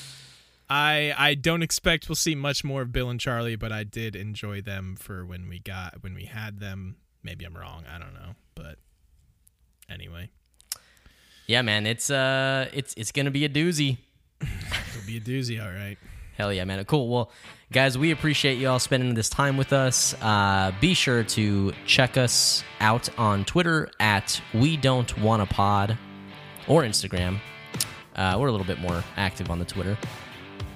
I 0.68 1.14
I 1.16 1.34
don't 1.34 1.62
expect 1.62 2.08
we'll 2.08 2.16
see 2.16 2.34
much 2.34 2.64
more 2.64 2.82
of 2.82 2.92
Bill 2.92 3.10
and 3.10 3.20
Charlie, 3.20 3.56
but 3.56 3.72
I 3.72 3.84
did 3.84 4.16
enjoy 4.16 4.60
them 4.60 4.96
for 4.96 5.24
when 5.24 5.48
we 5.48 5.58
got 5.58 6.02
when 6.02 6.14
we 6.14 6.24
had 6.24 6.60
them. 6.60 6.96
Maybe 7.22 7.44
I'm 7.44 7.56
wrong. 7.56 7.84
I 7.94 7.98
don't 7.98 8.14
know, 8.14 8.34
but 8.54 8.76
anyway, 9.88 10.30
Yeah, 11.46 11.62
man, 11.62 11.86
it's 11.86 12.10
uh, 12.10 12.68
it's 12.72 12.94
it's 12.96 13.12
gonna 13.12 13.30
be 13.30 13.44
a 13.44 13.48
doozy. 13.48 13.98
it'll 14.40 15.06
be 15.06 15.16
a 15.16 15.20
doozy. 15.20 15.62
All 15.62 15.70
right. 15.72 15.98
Hell 16.36 16.52
yeah, 16.52 16.64
man. 16.64 16.82
Cool. 16.86 17.08
Well, 17.08 17.30
guys, 17.70 17.98
we 17.98 18.10
appreciate 18.10 18.58
you 18.58 18.68
all 18.68 18.78
spending 18.78 19.14
this 19.14 19.28
time 19.28 19.56
with 19.56 19.72
us. 19.72 20.14
Uh, 20.22 20.72
be 20.80 20.94
sure 20.94 21.24
to 21.24 21.72
check 21.86 22.16
us 22.16 22.64
out 22.80 23.08
on 23.18 23.44
Twitter 23.44 23.90
at 24.00 24.40
We 24.54 24.76
Don't 24.76 25.16
Want 25.18 25.42
a 25.42 25.46
Pod 25.46 25.98
or 26.68 26.82
Instagram. 26.82 27.38
Uh, 28.16 28.36
we're 28.38 28.48
a 28.48 28.50
little 28.50 28.66
bit 28.66 28.78
more 28.78 29.04
active 29.16 29.50
on 29.50 29.58
the 29.58 29.64
Twitter. 29.64 29.96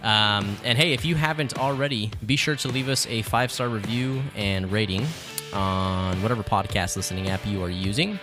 Um, 0.02 0.56
and 0.62 0.78
hey, 0.78 0.92
if 0.92 1.04
you 1.04 1.14
haven't 1.16 1.58
already, 1.58 2.10
be 2.24 2.36
sure 2.36 2.54
to 2.56 2.68
leave 2.68 2.88
us 2.88 3.06
a 3.06 3.22
five 3.22 3.50
star 3.50 3.68
review 3.68 4.22
and 4.36 4.70
rating 4.70 5.06
on 5.52 6.20
whatever 6.22 6.42
podcast 6.42 6.96
listening 6.96 7.28
app 7.28 7.44
you 7.46 7.62
are 7.62 7.70
using. 7.70 8.18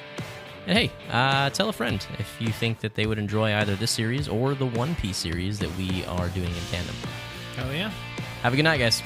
And 0.65 0.77
hey, 0.77 0.91
uh, 1.11 1.49
tell 1.49 1.69
a 1.69 1.73
friend 1.73 2.05
if 2.19 2.35
you 2.39 2.47
think 2.47 2.79
that 2.79 2.95
they 2.95 3.05
would 3.05 3.17
enjoy 3.17 3.53
either 3.55 3.75
this 3.75 3.91
series 3.91 4.27
or 4.27 4.53
the 4.53 4.65
One 4.65 4.95
Piece 4.95 5.17
series 5.17 5.59
that 5.59 5.75
we 5.77 6.05
are 6.05 6.29
doing 6.29 6.49
in 6.49 6.63
tandem. 6.71 6.95
Hell 7.55 7.73
yeah. 7.73 7.91
Have 8.43 8.53
a 8.53 8.55
good 8.55 8.63
night, 8.63 8.77
guys. 8.77 9.01